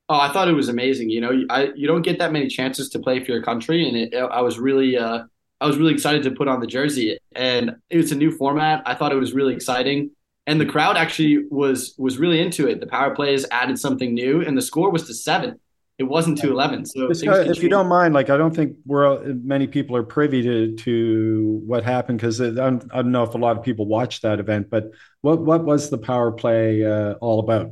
Oh, 0.08 0.18
I 0.18 0.32
thought 0.32 0.48
it 0.48 0.52
was 0.52 0.68
amazing. 0.68 1.10
You 1.10 1.20
know, 1.20 1.44
I 1.48 1.70
you 1.74 1.86
don't 1.86 2.02
get 2.02 2.18
that 2.18 2.32
many 2.32 2.48
chances 2.48 2.88
to 2.90 2.98
play 2.98 3.24
for 3.24 3.32
your 3.32 3.42
country, 3.42 3.88
and 3.88 3.96
it, 3.96 4.14
I 4.14 4.40
was 4.40 4.58
really 4.58 4.96
uh, 4.96 5.24
I 5.60 5.66
was 5.66 5.78
really 5.78 5.94
excited 5.94 6.24
to 6.24 6.32
put 6.32 6.48
on 6.48 6.60
the 6.60 6.66
jersey. 6.66 7.18
And 7.34 7.76
it's 7.88 8.10
a 8.10 8.16
new 8.16 8.32
format. 8.32 8.82
I 8.84 8.94
thought 8.94 9.12
it 9.12 9.16
was 9.16 9.32
really 9.32 9.54
exciting, 9.54 10.10
and 10.46 10.60
the 10.60 10.66
crowd 10.66 10.96
actually 10.96 11.44
was 11.50 11.94
was 11.98 12.18
really 12.18 12.40
into 12.40 12.68
it. 12.68 12.80
The 12.80 12.86
power 12.86 13.14
plays 13.14 13.46
added 13.50 13.78
something 13.78 14.12
new, 14.12 14.42
and 14.42 14.56
the 14.58 14.62
score 14.62 14.90
was 14.90 15.06
to 15.06 15.14
seven. 15.14 15.60
It 15.98 16.04
wasn't 16.04 16.38
to 16.38 16.50
eleven. 16.50 16.84
So 16.84 17.08
if 17.10 17.62
you 17.62 17.68
don't 17.68 17.86
mind, 17.86 18.12
like 18.12 18.28
I 18.28 18.36
don't 18.36 18.54
think 18.54 18.76
we're 18.84 19.22
many 19.34 19.68
people 19.68 19.94
are 19.94 20.02
privy 20.02 20.42
to 20.42 20.74
to 20.74 21.62
what 21.64 21.84
happened 21.84 22.18
because 22.18 22.40
I, 22.40 22.50
don't, 22.50 22.84
I 22.92 23.02
don't 23.02 23.12
know 23.12 23.22
if 23.22 23.34
a 23.34 23.38
lot 23.38 23.56
of 23.56 23.62
people 23.62 23.86
watched 23.86 24.22
that 24.22 24.40
event. 24.40 24.68
But 24.68 24.90
what 25.20 25.40
what 25.42 25.64
was 25.64 25.90
the 25.90 25.98
power 25.98 26.32
play 26.32 26.84
uh, 26.84 27.12
all 27.14 27.38
about? 27.38 27.70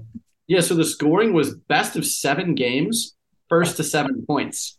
Yeah, 0.50 0.62
so 0.62 0.74
the 0.74 0.84
scoring 0.84 1.32
was 1.32 1.54
best 1.54 1.94
of 1.94 2.04
seven 2.04 2.56
games, 2.56 3.14
first 3.48 3.76
to 3.76 3.84
seven 3.84 4.26
points. 4.26 4.78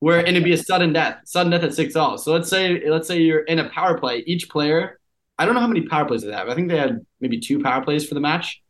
Where 0.00 0.18
and 0.18 0.30
it'd 0.30 0.42
be 0.42 0.52
a 0.52 0.58
sudden 0.58 0.92
death, 0.92 1.20
sudden 1.26 1.52
death 1.52 1.62
at 1.62 1.74
six 1.74 1.94
all. 1.94 2.18
So 2.18 2.32
let's 2.32 2.50
say 2.50 2.90
let's 2.90 3.06
say 3.06 3.20
you're 3.20 3.44
in 3.44 3.60
a 3.60 3.70
power 3.70 3.96
play. 3.98 4.24
Each 4.26 4.48
player, 4.48 4.98
I 5.38 5.46
don't 5.46 5.54
know 5.54 5.60
how 5.60 5.68
many 5.68 5.82
power 5.82 6.06
plays 6.06 6.22
they 6.22 6.32
have. 6.32 6.48
I 6.48 6.56
think 6.56 6.68
they 6.68 6.76
had 6.76 7.06
maybe 7.20 7.38
two 7.38 7.62
power 7.62 7.84
plays 7.84 8.04
for 8.04 8.14
the 8.14 8.20
match. 8.20 8.60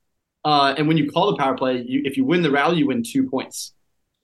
Uh, 0.45 0.75
and 0.77 0.87
when 0.87 0.99
you 0.99 1.11
call 1.11 1.31
the 1.31 1.39
power 1.39 1.57
play, 1.57 1.83
you, 1.89 2.03
if 2.05 2.19
you 2.19 2.27
win 2.27 2.43
the 2.43 2.51
rally, 2.51 2.77
you 2.77 2.89
win 2.89 3.03
two 3.03 3.31
points. 3.31 3.73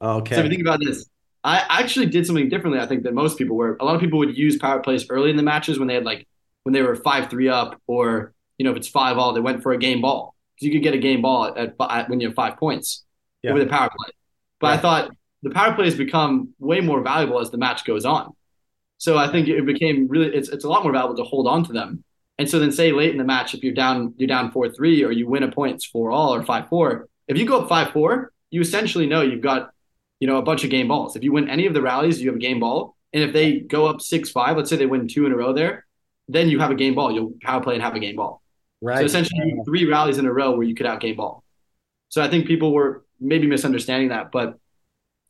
Okay. 0.03 0.35
So 0.35 0.41
if 0.41 0.45
you 0.45 0.51
think 0.51 0.61
about 0.61 0.81
this, 0.85 1.07
I 1.43 1.65
actually 1.71 2.07
did 2.07 2.27
something 2.27 2.51
differently. 2.51 2.79
I 2.79 2.85
think 2.85 3.05
than 3.05 3.15
most 3.15 3.39
people. 3.39 3.57
Where 3.57 3.77
a 3.81 3.87
lot 3.87 3.95
of 3.95 4.03
people 4.03 4.19
would 4.19 4.37
use 4.37 4.59
power 4.59 4.81
plays 4.81 5.07
early 5.09 5.31
in 5.31 5.37
the 5.37 5.43
matches 5.43 5.79
when 5.79 5.89
they 5.89 5.95
had 5.95 6.05
like 6.05 6.29
when 6.65 6.75
they 6.75 6.83
were 6.83 6.95
five 6.95 7.31
three 7.31 7.49
up, 7.49 7.81
or 7.87 8.35
you 8.59 8.67
know 8.67 8.71
if 8.71 8.77
it's 8.77 8.89
five 8.89 9.17
all, 9.17 9.33
they 9.33 9.41
went 9.41 9.63
for 9.63 9.73
a 9.73 9.79
game 9.79 10.03
ball 10.03 10.35
you 10.65 10.73
could 10.73 10.83
get 10.83 10.95
a 10.95 10.99
game 10.99 11.23
ball 11.23 11.55
at, 11.57 11.75
at, 11.81 12.09
when 12.09 12.21
you 12.21 12.29
have 12.29 12.35
five 12.35 12.57
points 12.57 13.05
yeah. 13.43 13.53
with 13.53 13.63
a 13.63 13.67
power 13.67 13.91
play. 13.97 14.11
But 14.61 14.73
I 14.73 14.77
thought 14.77 15.11
the 15.43 15.51
power 15.51 15.75
play 15.75 15.87
has 15.87 15.97
become 15.97 16.55
way 16.59 16.81
more 16.81 17.03
valuable 17.03 17.41
as 17.41 17.51
the 17.51 17.59
match 17.59 17.85
goes 17.85 18.05
on. 18.05 18.33
So 18.99 19.19
I 19.19 19.31
think 19.31 19.49
it 19.49 19.67
became 19.67 20.07
really 20.09 20.35
it's 20.35 20.49
it's 20.49 20.65
a 20.65 20.69
lot 20.69 20.85
more 20.85 20.93
valuable 20.93 21.17
to 21.17 21.25
hold 21.25 21.49
on 21.49 21.65
to 21.65 21.73
them. 21.73 22.05
And 22.39 22.49
so 22.49 22.59
then 22.59 22.73
say 22.73 22.93
late 22.93 23.11
in 23.11 23.19
the 23.19 23.25
match, 23.25 23.55
if 23.55 23.63
you're 23.63 23.75
down 23.75 24.15
you're 24.17 24.29
down 24.29 24.53
four 24.53 24.69
three 24.69 25.03
or 25.03 25.11
you 25.11 25.29
win 25.29 25.43
a 25.43 25.51
points 25.51 25.85
four 25.85 26.13
all 26.13 26.35
or 26.35 26.45
five 26.45 26.69
four, 26.69 27.09
if 27.27 27.37
you 27.37 27.47
go 27.47 27.61
up 27.61 27.69
five 27.69 27.93
four, 27.93 28.33
you 28.51 28.61
essentially 28.61 29.07
know 29.07 29.23
you've 29.23 29.41
got 29.41 29.71
you 30.21 30.29
know 30.29 30.37
a 30.37 30.43
bunch 30.43 30.63
of 30.63 30.71
game 30.71 30.89
balls. 30.89 31.17
If 31.17 31.25
you 31.25 31.33
win 31.33 31.49
any 31.49 31.67
of 31.67 31.75
the 31.75 31.83
rallies, 31.83 32.21
you 32.21 32.29
have 32.29 32.37
a 32.37 32.41
game 32.41 32.61
ball. 32.61 32.97
And 33.13 33.23
if 33.23 33.33
they 33.33 33.61
go 33.61 33.87
up 33.87 34.01
six 34.01 34.31
five, 34.31 34.57
let's 34.57 34.71
say 34.71 34.77
they 34.77 34.87
win 34.87 35.09
two 35.09 35.27
in 35.27 35.33
a 35.33 35.37
row 35.37 35.53
there, 35.53 35.85
then 36.29 36.49
you 36.49 36.61
have 36.61 36.71
a 36.71 36.75
game 36.75 36.95
ball. 36.95 37.13
You'll 37.13 37.35
power 37.43 37.63
play 37.63 37.75
and 37.75 37.83
have 37.83 37.95
a 37.95 38.01
game 38.01 38.17
ball. 38.17 38.42
Right. 38.83 38.99
So 38.99 39.05
essentially, 39.05 39.55
three 39.65 39.87
rallies 39.87 40.19
in 40.19 40.27
a 40.27 40.33
row 40.33 40.51
where 40.57 40.65
you 40.65 40.75
could 40.75 40.87
outgame 40.87 41.17
ball. 41.17 41.45
So 42.09 42.21
I 42.21 42.29
think 42.29 42.47
people 42.47 42.73
were 42.73 43.05
maybe 43.21 43.47
misunderstanding 43.47 44.09
that, 44.09 44.33
but 44.33 44.59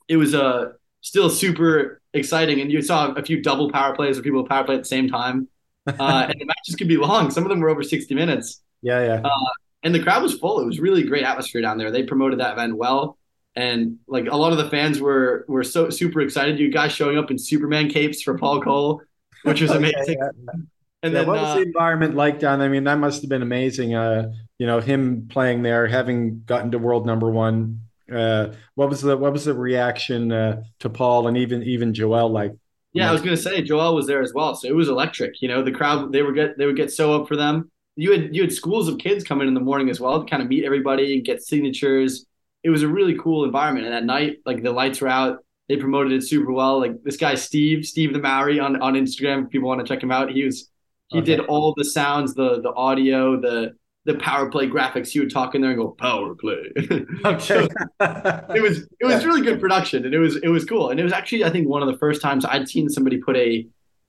it 0.09 0.17
was 0.17 0.35
uh, 0.35 0.73
still 1.03 1.29
super 1.29 2.01
exciting. 2.15 2.61
And 2.61 2.73
you 2.73 2.81
saw 2.81 3.13
a 3.13 3.23
few 3.23 3.43
double 3.43 3.71
power 3.71 3.95
plays 3.95 4.17
where 4.17 4.23
people 4.23 4.45
power 4.47 4.65
play 4.65 4.77
at 4.77 4.83
the 4.83 4.89
same 4.89 5.09
time. 5.09 5.49
Uh, 5.87 5.93
and 6.29 6.41
the 6.41 6.47
matches 6.47 6.77
could 6.77 6.89
be 6.89 6.97
long. 6.97 7.31
Some 7.31 7.45
of 7.45 7.51
them 7.51 7.61
were 7.61 7.69
over 7.69 7.83
60 7.83 8.15
minutes. 8.15 8.63
Yeah, 8.81 9.05
yeah. 9.05 9.21
Uh, 9.23 9.51
and 9.83 9.95
the 9.95 10.03
crowd 10.03 10.23
was 10.23 10.35
full. 10.35 10.61
It 10.61 10.67
was 10.67 10.81
really 10.81 11.03
great 11.03 11.25
atmosphere 11.25 11.61
down 11.61 11.77
there. 11.77 11.91
They 11.91 12.05
promoted 12.05 12.41
that 12.41 12.55
event 12.55 12.77
well. 12.77 13.19
And 13.55 13.99
like 14.09 14.27
a 14.29 14.37
lot 14.37 14.53
of 14.53 14.59
the 14.59 14.71
fans 14.71 14.99
were 14.99 15.45
were 15.47 15.63
so 15.63 15.91
super 15.91 16.23
excited. 16.23 16.59
You 16.59 16.71
guys 16.71 16.93
showing 16.93 17.19
up 17.19 17.31
in 17.31 17.39
Superman 17.39 17.91
capes 17.91 18.23
for 18.23 18.39
Paul 18.39 18.63
Coll, 18.63 19.03
which 19.43 19.61
was 19.61 19.71
amazing. 19.73 20.01
okay, 20.03 20.17
yeah. 20.19 20.63
And 21.03 21.13
yeah, 21.13 21.21
then, 21.21 21.29
what 21.29 21.41
was 21.41 21.49
uh, 21.49 21.55
the 21.57 21.63
environment 21.63 22.15
like 22.15 22.39
down? 22.39 22.59
There? 22.59 22.69
I 22.69 22.71
mean, 22.71 22.85
that 22.85 22.99
must 22.99 23.23
have 23.23 23.29
been 23.29 23.43
amazing. 23.43 23.95
Uh, 23.95 24.33
you 24.59 24.67
know, 24.67 24.81
him 24.81 25.27
playing 25.29 25.63
there, 25.63 25.87
having 25.87 26.43
gotten 26.47 26.71
to 26.71 26.79
world 26.79 27.07
number 27.07 27.31
one. 27.31 27.81
Uh, 28.13 28.53
what 28.75 28.89
was 28.89 29.01
the 29.01 29.17
what 29.17 29.33
was 29.33 29.45
the 29.45 29.55
reaction 29.55 30.31
uh, 30.31 30.63
to 30.81 30.91
Paul 30.91 31.27
and 31.27 31.37
even 31.37 31.63
even 31.65 31.95
Joel 31.95 32.29
like? 32.31 32.53
Yeah, 32.93 33.09
I 33.09 33.13
was 33.13 33.23
gonna 33.23 33.37
say 33.37 33.63
Joel 33.63 33.95
was 33.95 34.07
there 34.07 34.21
as 34.21 34.33
well, 34.35 34.55
so 34.55 34.69
it 34.69 34.75
was 34.75 34.89
electric. 34.89 35.41
You 35.41 35.49
know, 35.49 35.63
the 35.63 35.73
crowd 35.73 36.13
they 36.13 36.23
were 36.23 36.33
get 36.33 36.59
they 36.59 36.67
would 36.67 36.77
get 36.77 36.93
so 36.93 37.21
up 37.21 37.27
for 37.27 37.37
them. 37.37 37.71
You 37.97 38.13
had 38.13 38.35
you 38.35 38.43
had 38.43 38.53
schools 38.53 38.89
of 38.89 38.99
kids 38.99 39.25
coming 39.25 39.49
in 39.49 39.55
the 39.55 39.61
morning 39.61 39.91
as 39.91 39.99
well 39.99 40.23
to 40.23 40.31
kind 40.31 40.43
of 40.43 40.49
meet 40.49 40.65
everybody 40.65 41.15
and 41.15 41.25
get 41.25 41.43
signatures. 41.43 42.27
It 42.63 42.71
was 42.71 42.83
a 42.83 42.89
really 42.89 43.19
cool 43.19 43.45
environment. 43.45 43.87
And 43.87 43.95
at 43.95 44.05
night, 44.05 44.37
like 44.47 44.63
the 44.63 44.71
lights 44.71 45.01
were 45.01 45.09
out, 45.09 45.45
they 45.69 45.77
promoted 45.77 46.13
it 46.13 46.23
super 46.23 46.53
well. 46.53 46.79
Like 46.79 47.03
this 47.03 47.17
guy 47.17 47.35
Steve, 47.35 47.87
Steve 47.87 48.13
the 48.13 48.19
Maori 48.19 48.61
on 48.61 48.81
on 48.81 48.95
Instagram. 48.95 49.45
If 49.45 49.51
people 49.51 49.69
want 49.69 49.81
to 49.81 49.87
check 49.87 50.03
him 50.03 50.13
out, 50.13 50.31
he 50.31 50.45
was 50.45 50.69
he 51.13 51.19
okay. 51.19 51.37
did 51.37 51.41
all 51.41 51.75
the 51.77 51.85
sounds, 51.85 52.35
the 52.35 52.61
the 52.61 52.73
audio, 52.73 53.41
the 53.41 53.75
the 54.05 54.15
power 54.15 54.51
play 54.51 54.67
graphics. 54.69 55.09
He 55.09 55.21
would 55.21 55.31
talk 55.31 55.55
in 55.55 55.61
there 55.61 55.71
and 55.71 55.79
go 55.79 55.91
power 55.91 56.35
play. 56.35 56.73
okay. 57.25 57.69
it 58.01 58.63
was 58.63 58.89
it 59.01 59.05
was 59.05 59.25
really 59.25 59.43
good 59.43 59.61
production 59.61 60.05
and 60.05 60.15
it 60.15 60.19
was 60.19 60.37
it 60.37 60.49
was 60.49 60.65
cool. 60.65 60.91
And 60.91 60.99
it 60.99 61.05
was 61.05 61.13
actually 61.13 61.45
I 61.45 61.51
think 61.51 61.69
one 61.69 61.83
of 61.83 61.89
the 61.89 61.99
first 61.99 62.23
times 62.23 62.45
I'd 62.45 62.69
seen 62.69 62.89
somebody 62.89 63.19
put 63.19 63.37
a 63.37 63.67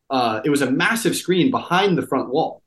uh, 0.10 0.42
it 0.44 0.50
was 0.50 0.62
a 0.62 0.72
massive 0.72 1.16
screen 1.16 1.52
behind 1.52 1.98
the 1.98 2.06
front 2.06 2.30
wall. 2.30 2.62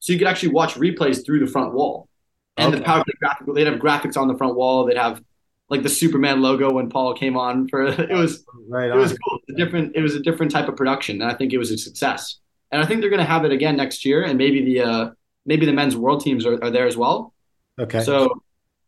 So 0.00 0.12
you 0.12 0.18
could 0.18 0.28
actually 0.28 0.50
watch 0.50 0.74
replays 0.74 1.24
through 1.24 1.40
the 1.40 1.50
front 1.50 1.72
wall. 1.74 2.08
And 2.56 2.68
okay. 2.68 2.78
the 2.78 2.84
power 2.84 3.04
play 3.04 3.14
graphic 3.18 3.54
they'd 3.54 3.66
have 3.66 3.78
graphics 3.78 4.16
on 4.16 4.28
the 4.28 4.36
front 4.36 4.56
wall. 4.56 4.84
They'd 4.84 4.96
have 4.96 5.22
like 5.68 5.82
the 5.82 5.88
Superman 5.88 6.42
logo 6.42 6.72
when 6.72 6.90
Paul 6.90 7.14
came 7.14 7.36
on 7.36 7.68
for 7.68 7.86
it 7.86 8.10
was 8.10 8.44
right 8.68 8.90
it 8.90 8.96
was 8.96 9.16
cool. 9.16 9.38
a 9.50 9.52
different 9.54 9.94
it 9.94 10.02
was 10.02 10.16
a 10.16 10.20
different 10.20 10.50
type 10.50 10.68
of 10.68 10.76
production. 10.76 11.22
And 11.22 11.30
I 11.30 11.34
think 11.34 11.52
it 11.52 11.58
was 11.58 11.70
a 11.70 11.78
success 11.78 12.38
and 12.72 12.82
I 12.82 12.86
think 12.86 13.00
they're 13.00 13.10
going 13.10 13.20
to 13.20 13.26
have 13.26 13.44
it 13.44 13.52
again 13.52 13.76
next 13.76 14.04
year, 14.04 14.24
and 14.24 14.38
maybe 14.38 14.64
the 14.64 14.80
uh, 14.80 15.10
maybe 15.44 15.66
the 15.66 15.72
men's 15.72 15.94
world 15.94 16.24
teams 16.24 16.46
are, 16.46 16.62
are 16.64 16.70
there 16.70 16.86
as 16.86 16.96
well. 16.96 17.34
Okay. 17.78 18.02
So 18.02 18.42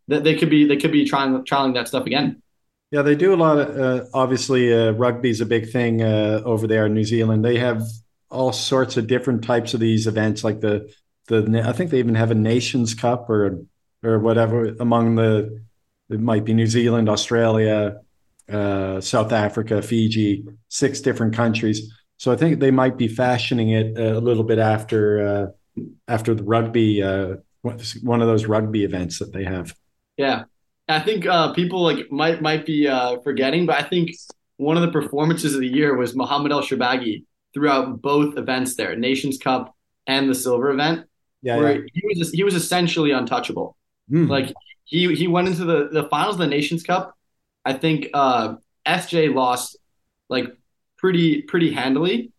th- 0.08 0.22
they 0.22 0.34
could 0.34 0.50
be 0.50 0.64
they 0.66 0.78
could 0.78 0.90
be 0.90 1.04
trying 1.04 1.44
trialing 1.44 1.74
that 1.74 1.86
stuff 1.86 2.06
again. 2.06 2.42
Yeah, 2.90 3.02
they 3.02 3.14
do 3.14 3.34
a 3.34 3.36
lot 3.36 3.58
of. 3.58 3.78
Uh, 3.78 4.04
obviously, 4.14 4.72
uh, 4.72 4.92
rugby 4.92 5.28
is 5.28 5.40
a 5.40 5.46
big 5.46 5.70
thing 5.70 6.02
uh, 6.02 6.40
over 6.44 6.66
there 6.66 6.86
in 6.86 6.94
New 6.94 7.04
Zealand. 7.04 7.44
They 7.44 7.58
have 7.58 7.82
all 8.30 8.52
sorts 8.52 8.96
of 8.96 9.06
different 9.06 9.44
types 9.44 9.74
of 9.74 9.80
these 9.80 10.06
events, 10.06 10.42
like 10.42 10.60
the 10.60 10.90
the. 11.28 11.62
I 11.64 11.72
think 11.72 11.90
they 11.90 11.98
even 11.98 12.14
have 12.14 12.30
a 12.30 12.34
Nations 12.34 12.94
Cup 12.94 13.28
or 13.28 13.60
or 14.02 14.18
whatever 14.18 14.74
among 14.80 15.16
the. 15.16 15.62
It 16.10 16.20
might 16.20 16.44
be 16.44 16.52
New 16.52 16.66
Zealand, 16.66 17.08
Australia, 17.08 18.00
uh, 18.50 19.00
South 19.00 19.32
Africa, 19.32 19.80
Fiji, 19.80 20.44
six 20.68 21.00
different 21.00 21.34
countries 21.34 21.90
so 22.16 22.32
I 22.32 22.36
think 22.36 22.60
they 22.60 22.70
might 22.70 22.96
be 22.96 23.08
fashioning 23.08 23.70
it 23.70 23.98
a 23.98 24.20
little 24.20 24.44
bit 24.44 24.58
after 24.58 25.26
uh, 25.26 25.82
after 26.08 26.34
the 26.34 26.42
rugby, 26.42 27.02
uh, 27.02 27.36
one 27.62 28.22
of 28.22 28.28
those 28.28 28.46
rugby 28.46 28.84
events 28.84 29.18
that 29.18 29.32
they 29.32 29.44
have. 29.44 29.74
Yeah, 30.16 30.44
I 30.88 31.00
think 31.00 31.26
uh, 31.26 31.52
people 31.52 31.82
like 31.82 32.10
might 32.10 32.40
might 32.40 32.66
be 32.66 32.86
uh, 32.86 33.18
forgetting, 33.20 33.66
but 33.66 33.82
I 33.82 33.88
think 33.88 34.10
one 34.56 34.76
of 34.76 34.82
the 34.82 34.92
performances 34.92 35.54
of 35.54 35.60
the 35.60 35.68
year 35.68 35.96
was 35.96 36.14
Mohamed 36.14 36.52
El 36.52 36.62
Shorbagy 36.62 37.24
throughout 37.52 38.00
both 38.00 38.36
events 38.38 38.76
there, 38.76 38.96
Nations 38.96 39.38
Cup 39.38 39.74
and 40.06 40.28
the 40.28 40.34
silver 40.34 40.70
event. 40.70 41.06
Yeah, 41.42 41.56
where 41.56 41.80
yeah. 41.80 41.86
he 41.92 42.18
was 42.18 42.30
he 42.30 42.44
was 42.44 42.54
essentially 42.54 43.10
untouchable. 43.10 43.76
Mm. 44.10 44.28
Like 44.28 44.52
he 44.84 45.14
he 45.14 45.26
went 45.26 45.48
into 45.48 45.64
the 45.64 45.88
the 45.90 46.04
finals 46.08 46.36
of 46.36 46.40
the 46.40 46.46
Nations 46.46 46.82
Cup. 46.82 47.14
I 47.64 47.72
think 47.72 48.08
uh, 48.14 48.56
SJ 48.86 49.34
lost 49.34 49.76
like 50.28 50.46
pretty 51.04 51.42
pretty 51.42 51.70
handily. 51.72 52.30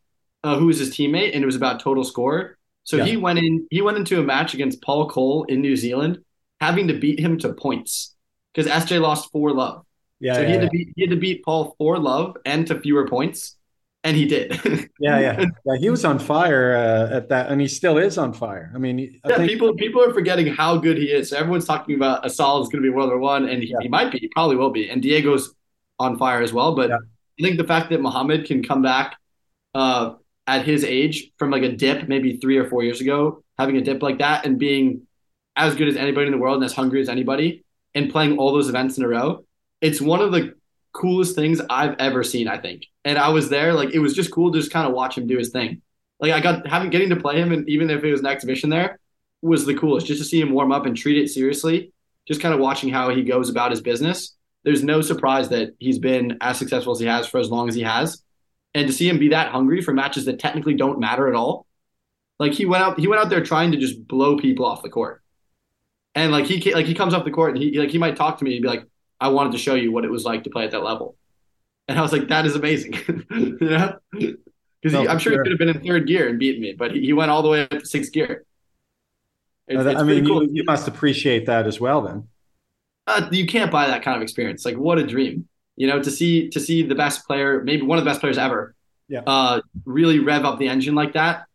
uh, 0.44 0.58
who 0.60 0.68
was 0.68 0.80
his 0.80 0.92
teammate, 0.92 1.34
and 1.34 1.44
it 1.44 1.46
was 1.48 1.56
about 1.56 1.80
total 1.82 2.04
score. 2.04 2.58
So 2.84 2.98
Yeah. 2.98 3.06
he 3.06 3.18
went 3.18 3.40
in. 3.40 3.68
He 3.72 3.82
went 3.82 3.98
into 3.98 4.20
a 4.20 4.24
match 4.24 4.54
against 4.54 4.82
Paul 4.82 5.10
Coll 5.10 5.46
in 5.46 5.62
New 5.62 5.76
Zealand, 5.76 6.20
having 6.62 6.88
to 6.90 6.94
beat 6.96 7.20
him 7.20 7.38
to 7.40 7.54
points 7.54 8.16
because 8.54 8.72
SJ 8.72 9.00
lost 9.00 9.32
four 9.32 9.52
love. 9.54 9.86
Yeah, 10.20 10.40
so 10.40 10.42
yeah, 10.42 10.48
he 10.48 10.54
had 10.54 10.62
yeah. 10.62 10.68
to 10.68 10.70
beat 10.70 10.90
he 10.96 11.02
had 11.04 11.12
to 11.12 11.18
beat 11.18 11.44
Paul 11.44 11.76
four 11.80 12.00
love 12.00 12.38
and 12.46 12.68
to 12.68 12.80
fewer 12.80 13.08
points, 13.08 13.58
and 14.04 14.16
he 14.18 14.26
did. 14.28 14.60
Yeah, 14.98 15.20
yeah, 15.20 15.46
yeah. 15.66 15.78
He 15.78 15.90
was 15.90 16.06
on 16.06 16.20
fire 16.20 16.76
uh, 16.76 17.18
at 17.18 17.30
that, 17.30 17.52
and 17.52 17.60
he 17.60 17.68
still 17.68 17.98
is 17.98 18.18
on 18.18 18.34
fire. 18.34 18.72
I 18.74 18.78
mean, 18.78 19.20
I 19.26 19.30
Yeah, 19.30 19.36
think 19.36 19.50
people 19.50 19.74
people 19.76 20.04
are 20.04 20.14
forgetting 20.14 20.48
how 20.48 20.78
good 20.78 20.98
he 20.98 21.06
is. 21.12 21.30
So 21.30 21.38
everyone's 21.38 21.66
talking 21.66 21.96
about 21.96 22.26
Asal 22.26 22.62
is 22.62 22.70
going 22.70 22.84
to 22.84 22.88
be 22.90 22.94
world 22.94 23.10
number 23.10 23.20
one, 23.22 23.50
and 23.50 23.62
he, 23.64 23.76
he 23.80 23.88
might 23.88 24.12
be, 24.12 24.20
he 24.20 24.28
probably 24.30 24.56
will 24.56 24.70
be. 24.72 24.90
And 24.90 25.02
Diego's 25.02 25.54
on 26.00 26.18
fire 26.18 26.42
as 26.42 26.54
well. 26.54 26.76
But. 26.76 27.00
I 27.40 27.44
think 27.44 27.58
the 27.58 27.66
fact 27.66 27.90
that 27.90 28.02
Muhammad 28.02 28.46
can 28.46 28.64
come 28.64 28.82
back 28.82 29.18
uh, 29.74 30.14
at 30.48 30.66
his 30.66 30.84
age 30.84 31.32
from 31.38 31.52
like 31.52 31.64
a 31.64 31.72
dip, 31.72 32.08
maybe 32.08 32.38
three 32.38 32.58
or 32.58 32.66
four 32.70 32.84
years 32.84 33.02
ago, 33.02 33.44
having 33.58 33.78
a 33.78 33.82
dip 33.82 34.02
like 34.02 34.20
that, 34.20 34.46
and 34.46 34.58
being 34.58 35.08
as 35.56 35.76
good 35.76 35.88
as 35.88 35.96
anybody 35.96 36.28
in 36.28 36.32
the 36.32 36.38
world 36.38 36.56
and 36.56 36.66
as 36.66 36.74
hungry 36.74 37.02
as 37.02 37.10
anybody, 37.10 37.64
and 37.94 38.12
playing 38.12 38.38
all 38.38 38.54
those 38.54 38.70
events 38.70 38.98
in 38.98 39.04
a 39.04 39.08
row, 39.08 39.46
it's 39.82 40.02
one 40.02 40.22
of 40.22 40.32
the 40.32 40.54
coolest 40.94 41.36
things 41.36 41.62
I've 41.70 41.96
ever 42.00 42.24
seen. 42.24 42.48
I 42.48 42.58
think, 42.58 42.86
and 43.04 43.18
I 43.18 43.30
was 43.30 43.50
there, 43.50 43.74
like 43.74 43.94
it 43.94 44.00
was 44.00 44.14
just 44.14 44.32
cool 44.32 44.52
to 44.52 44.60
just 44.60 44.72
kind 44.72 44.88
of 44.88 44.94
watch 44.94 45.18
him 45.18 45.28
do 45.28 45.38
his 45.38 45.50
thing. 45.50 45.82
Like 46.20 46.32
I 46.32 46.40
got 46.40 46.68
having 46.68 46.90
getting 46.90 47.10
to 47.10 47.16
play 47.18 47.40
him, 47.40 47.52
and 47.52 47.68
even 47.68 47.90
if 47.90 48.04
it 48.04 48.12
was 48.12 48.22
an 48.22 48.28
exhibition 48.28 48.70
there, 48.70 49.00
was 49.42 49.66
the 49.66 49.76
coolest. 49.76 50.08
Just 50.08 50.22
to 50.22 50.26
see 50.28 50.40
him 50.40 50.52
warm 50.52 50.72
up 50.72 50.86
and 50.86 50.96
treat 50.96 51.18
it 51.18 51.30
seriously, 51.30 51.92
just 52.28 52.42
kind 52.42 52.54
of 52.54 52.60
watching 52.60 52.90
how 52.90 53.10
he 53.10 53.24
goes 53.24 53.50
about 53.50 53.72
his 53.72 53.82
business. 53.82 54.35
There's 54.66 54.84
no 54.84 55.02
surprise 55.02 55.50
that 55.50 55.76
he's 55.80 56.00
been 56.00 56.38
as 56.42 56.58
successful 56.58 56.92
as 56.92 57.00
he 57.00 57.06
has 57.06 57.28
for 57.28 57.40
as 57.40 57.50
long 57.50 57.70
as 57.70 57.76
he 57.76 57.84
has, 57.84 58.24
and 58.74 58.88
to 58.88 58.94
see 58.94 59.08
him 59.08 59.20
be 59.20 59.30
that 59.30 59.52
hungry 59.52 59.82
for 59.82 59.94
matches 59.94 60.26
that 60.26 60.40
technically 60.40 60.74
don't 60.74 61.00
matter 61.00 61.28
at 61.28 61.36
all. 61.36 61.68
Like 62.40 62.52
he 62.54 62.66
went 62.66 62.84
out, 62.84 63.00
he 63.00 63.08
went 63.08 63.22
out 63.22 63.30
there 63.30 63.44
trying 63.44 63.72
to 63.72 63.78
just 63.78 64.08
blow 64.08 64.38
people 64.38 64.66
off 64.66 64.82
the 64.82 64.90
court, 64.90 65.22
and 66.16 66.32
like 66.32 66.46
he 66.46 66.74
like 66.74 66.88
he 66.88 66.96
comes 66.96 67.14
off 67.14 67.24
the 67.24 67.32
court 67.32 67.54
and 67.54 67.64
he 67.64 67.80
like 67.80 67.92
he 67.92 68.00
might 68.00 68.16
talk 68.16 68.40
to 68.40 68.44
me 68.44 68.56
and 68.56 68.64
be 68.64 68.68
like, 68.68 68.86
"I 69.22 69.30
wanted 69.30 69.54
to 69.54 69.60
show 69.60 69.76
you 69.76 69.92
what 69.92 70.04
it 70.04 70.12
was 70.12 70.26
like 70.26 70.44
to 70.44 70.50
play 70.50 70.66
at 70.66 70.72
that 70.72 70.84
level," 70.84 71.16
and 71.88 71.98
I 71.98 72.02
was 72.02 72.12
like, 72.12 72.28
"That 72.28 72.46
is 72.46 72.56
amazing," 72.56 72.94
you 73.30 73.58
know, 73.62 74.00
because 74.12 74.94
No, 74.94 75.08
I'm 75.08 75.18
for 75.18 75.20
sure 75.20 75.32
he 75.34 75.38
could 75.38 75.52
have 75.52 75.60
been 75.60 75.70
in 75.70 75.82
third 75.82 76.08
gear 76.08 76.28
and 76.28 76.40
beaten 76.40 76.62
me, 76.62 76.74
but 76.74 76.92
he, 76.92 77.02
he 77.02 77.14
went 77.14 77.32
all 77.32 77.42
the 77.42 77.50
way 77.50 77.62
up 77.62 77.70
to 77.70 77.86
sixth 77.86 78.12
gear. 78.12 78.46
It's, 79.68 79.86
uh, 79.86 79.90
it's 79.90 80.00
I 80.00 80.04
mean, 80.04 80.26
cool. 80.26 80.44
you, 80.44 80.50
you 80.54 80.64
must 80.64 80.88
appreciate 80.88 81.46
that 81.46 81.68
as 81.68 81.80
well. 81.80 82.02
Then, 82.02 82.28
uh, 83.08 83.28
you 83.32 83.46
can't 83.46 83.72
buy 83.72 83.88
that 83.88 84.04
kind 84.04 84.16
of 84.18 84.24
experience. 84.24 84.66
Like 84.66 84.78
what 84.78 84.98
a 84.98 85.06
dream, 85.06 85.48
you 85.76 85.88
know, 85.88 86.02
to 86.02 86.12
see 86.12 86.50
to 86.50 86.60
see 86.60 86.84
the 86.84 86.96
best 86.96 87.26
player, 87.28 87.62
maybe 87.64 87.84
one 87.84 87.98
of 87.98 88.04
the 88.04 88.10
best 88.10 88.20
players 88.22 88.38
ever, 88.38 88.76
Yeah. 89.08 89.22
uh, 89.28 89.62
really 89.86 90.20
rev 90.20 90.46
up 90.46 90.60
the 90.60 90.68
engine 90.68 90.96
like 90.96 91.14
that 91.14 91.46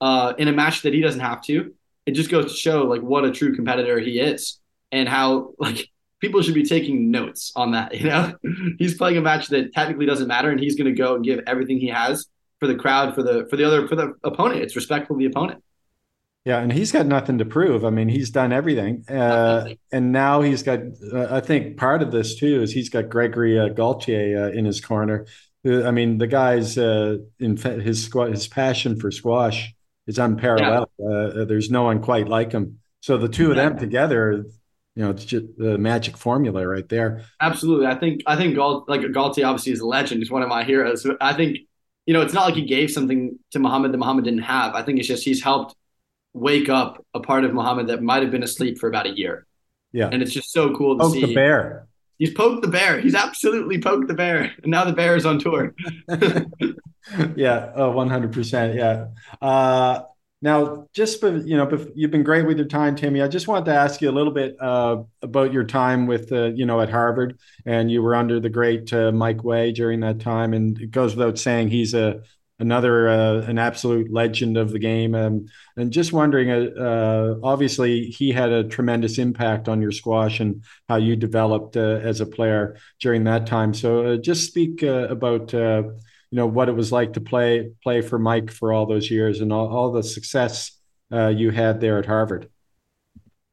uh, 0.00 0.34
in 0.38 0.48
a 0.48 0.52
match 0.52 0.82
that 0.82 0.92
he 0.94 1.00
doesn't 1.00 1.20
have 1.20 1.42
to. 1.44 1.74
It 2.06 2.12
just 2.12 2.30
goes 2.30 2.52
to 2.52 2.56
show 2.58 2.84
like 2.84 3.02
what 3.02 3.24
a 3.24 3.30
true 3.30 3.54
competitor 3.54 3.98
he 4.00 4.18
is 4.20 4.58
and 4.92 5.08
how 5.08 5.52
like 5.58 5.88
people 6.20 6.42
should 6.42 6.54
be 6.54 6.64
taking 6.64 7.10
notes 7.10 7.52
on 7.56 7.72
that. 7.72 7.94
You 8.00 8.08
know, 8.08 8.34
he's 8.78 8.94
playing 8.96 9.16
a 9.18 9.20
match 9.22 9.48
that 9.48 9.72
technically 9.74 10.06
doesn't 10.06 10.28
matter, 10.28 10.50
and 10.50 10.60
he's 10.60 10.76
going 10.76 10.86
to 10.94 10.98
go 10.98 11.14
and 11.16 11.24
give 11.24 11.40
everything 11.46 11.78
he 11.78 11.88
has 11.88 12.26
for 12.60 12.66
the 12.66 12.74
crowd, 12.74 13.14
for 13.14 13.22
the 13.22 13.46
for 13.48 13.56
the 13.56 13.64
other 13.64 13.86
for 13.88 13.96
the 13.96 14.14
opponent. 14.24 14.60
It's 14.62 14.74
respectful 14.76 15.16
of 15.16 15.20
the 15.20 15.26
opponent. 15.26 15.62
Yeah, 16.48 16.60
and 16.60 16.72
he's 16.72 16.92
got 16.92 17.04
nothing 17.04 17.36
to 17.38 17.44
prove. 17.44 17.84
I 17.84 17.90
mean, 17.90 18.08
he's 18.08 18.30
done 18.30 18.54
everything, 18.54 19.04
uh, 19.10 19.68
and 19.92 20.12
now 20.12 20.40
he's 20.40 20.62
got. 20.62 20.78
Uh, 21.12 21.26
I 21.30 21.40
think 21.40 21.76
part 21.76 22.00
of 22.00 22.10
this 22.10 22.36
too 22.36 22.62
is 22.62 22.72
he's 22.72 22.88
got 22.88 23.10
Gregory 23.10 23.58
uh, 23.58 23.68
Gaultier 23.68 24.44
uh, 24.46 24.58
in 24.58 24.64
his 24.64 24.80
corner. 24.80 25.26
Uh, 25.66 25.84
I 25.86 25.90
mean, 25.90 26.16
the 26.16 26.26
guy's 26.26 26.78
uh, 26.78 27.18
in 27.38 27.58
fa- 27.58 27.82
his 27.82 28.10
his 28.30 28.48
passion 28.48 28.98
for 28.98 29.10
squash 29.10 29.74
is 30.06 30.18
unparalleled. 30.18 30.88
Uh, 30.98 31.44
there's 31.44 31.70
no 31.70 31.82
one 31.82 32.00
quite 32.00 32.28
like 32.28 32.52
him. 32.52 32.78
So 33.02 33.18
the 33.18 33.28
two 33.28 33.50
of 33.50 33.56
them 33.56 33.74
Yeah. 33.74 33.78
together, 33.80 34.46
you 34.96 35.02
know, 35.02 35.10
it's 35.10 35.26
just 35.26 35.44
the 35.58 35.76
magic 35.76 36.16
formula 36.16 36.66
right 36.66 36.88
there. 36.88 37.26
Absolutely. 37.42 37.88
I 37.88 37.96
think 37.96 38.22
I 38.26 38.36
think 38.36 38.54
Gal, 38.54 38.86
like 38.88 39.02
Gaultier 39.12 39.44
obviously 39.44 39.72
is 39.72 39.80
a 39.80 39.86
legend. 39.86 40.22
He's 40.22 40.30
one 40.30 40.42
of 40.42 40.48
my 40.48 40.64
heroes. 40.64 41.06
I 41.20 41.34
think 41.34 41.58
you 42.06 42.14
know 42.14 42.22
it's 42.22 42.32
not 42.32 42.46
like 42.46 42.54
he 42.54 42.64
gave 42.64 42.90
something 42.90 43.38
to 43.50 43.58
Muhammad 43.58 43.92
that 43.92 43.98
Muhammad 43.98 44.24
didn't 44.24 44.44
have. 44.44 44.74
I 44.74 44.82
think 44.82 44.98
it's 44.98 45.08
just 45.08 45.24
he's 45.24 45.42
helped 45.42 45.74
wake 46.32 46.68
up 46.68 47.04
a 47.14 47.20
part 47.20 47.44
of 47.44 47.52
Muhammad 47.52 47.88
that 47.88 48.02
might 48.02 48.22
have 48.22 48.30
been 48.30 48.42
asleep 48.42 48.78
for 48.78 48.88
about 48.88 49.06
a 49.06 49.16
year. 49.16 49.46
Yeah. 49.92 50.08
And 50.12 50.22
it's 50.22 50.32
just 50.32 50.52
so 50.52 50.74
cool 50.74 50.96
to 50.96 51.04
Poke 51.04 51.14
see. 51.14 51.24
the 51.24 51.34
bear. 51.34 51.88
He's 52.18 52.34
poked 52.34 52.62
the 52.62 52.68
bear. 52.68 53.00
He's 53.00 53.14
absolutely 53.14 53.80
poked 53.80 54.08
the 54.08 54.14
bear. 54.14 54.52
And 54.62 54.70
now 54.72 54.84
the 54.84 54.92
bear 54.92 55.16
is 55.16 55.24
on 55.24 55.38
tour. 55.38 55.74
yeah, 56.08 57.72
oh, 57.74 57.92
100%. 57.92 58.74
Yeah. 58.74 59.06
Uh, 59.40 60.02
now, 60.42 60.86
just 60.92 61.20
for, 61.20 61.36
you 61.36 61.56
know, 61.56 61.68
you've 61.94 62.10
been 62.10 62.22
great 62.22 62.46
with 62.46 62.58
your 62.58 62.66
time, 62.66 62.96
Timmy. 62.96 63.22
I 63.22 63.28
just 63.28 63.48
wanted 63.48 63.66
to 63.66 63.74
ask 63.74 64.00
you 64.00 64.10
a 64.10 64.12
little 64.12 64.32
bit 64.32 64.56
uh, 64.60 65.02
about 65.22 65.52
your 65.52 65.64
time 65.64 66.06
with, 66.06 66.30
uh, 66.32 66.46
you 66.46 66.64
know, 66.66 66.80
at 66.80 66.90
Harvard, 66.90 67.38
and 67.66 67.90
you 67.90 68.02
were 68.02 68.14
under 68.14 68.38
the 68.38 68.48
great 68.48 68.92
uh, 68.92 69.10
Mike 69.10 69.42
Way 69.42 69.72
during 69.72 70.00
that 70.00 70.20
time. 70.20 70.54
And 70.54 70.80
it 70.80 70.90
goes 70.90 71.16
without 71.16 71.38
saying, 71.38 71.70
he's 71.70 71.94
a 71.94 72.22
another 72.58 73.08
uh, 73.08 73.42
an 73.42 73.58
absolute 73.58 74.12
legend 74.12 74.56
of 74.56 74.72
the 74.72 74.78
game. 74.78 75.14
Um, 75.14 75.46
and 75.76 75.92
just 75.92 76.12
wondering, 76.12 76.50
uh, 76.50 76.80
uh, 76.80 77.34
obviously, 77.42 78.06
he 78.06 78.32
had 78.32 78.50
a 78.50 78.64
tremendous 78.64 79.18
impact 79.18 79.68
on 79.68 79.80
your 79.80 79.92
squash 79.92 80.40
and 80.40 80.64
how 80.88 80.96
you 80.96 81.16
developed 81.16 81.76
uh, 81.76 82.00
as 82.02 82.20
a 82.20 82.26
player 82.26 82.76
during 83.00 83.24
that 83.24 83.46
time. 83.46 83.74
So, 83.74 84.06
uh, 84.06 84.16
just 84.16 84.46
speak 84.46 84.82
about. 84.82 85.52
You 86.30 86.36
know 86.36 86.46
what 86.46 86.68
it 86.68 86.72
was 86.72 86.92
like 86.92 87.14
to 87.14 87.22
play 87.22 87.70
play 87.82 88.02
for 88.02 88.18
Mike 88.18 88.50
for 88.50 88.70
all 88.70 88.84
those 88.84 89.10
years 89.10 89.40
and 89.40 89.50
all, 89.50 89.66
all 89.74 89.92
the 89.92 90.02
success 90.02 90.78
you 91.10 91.50
had 91.50 91.80
there 91.80 91.98
at 91.98 92.04
Harvard. 92.04 92.50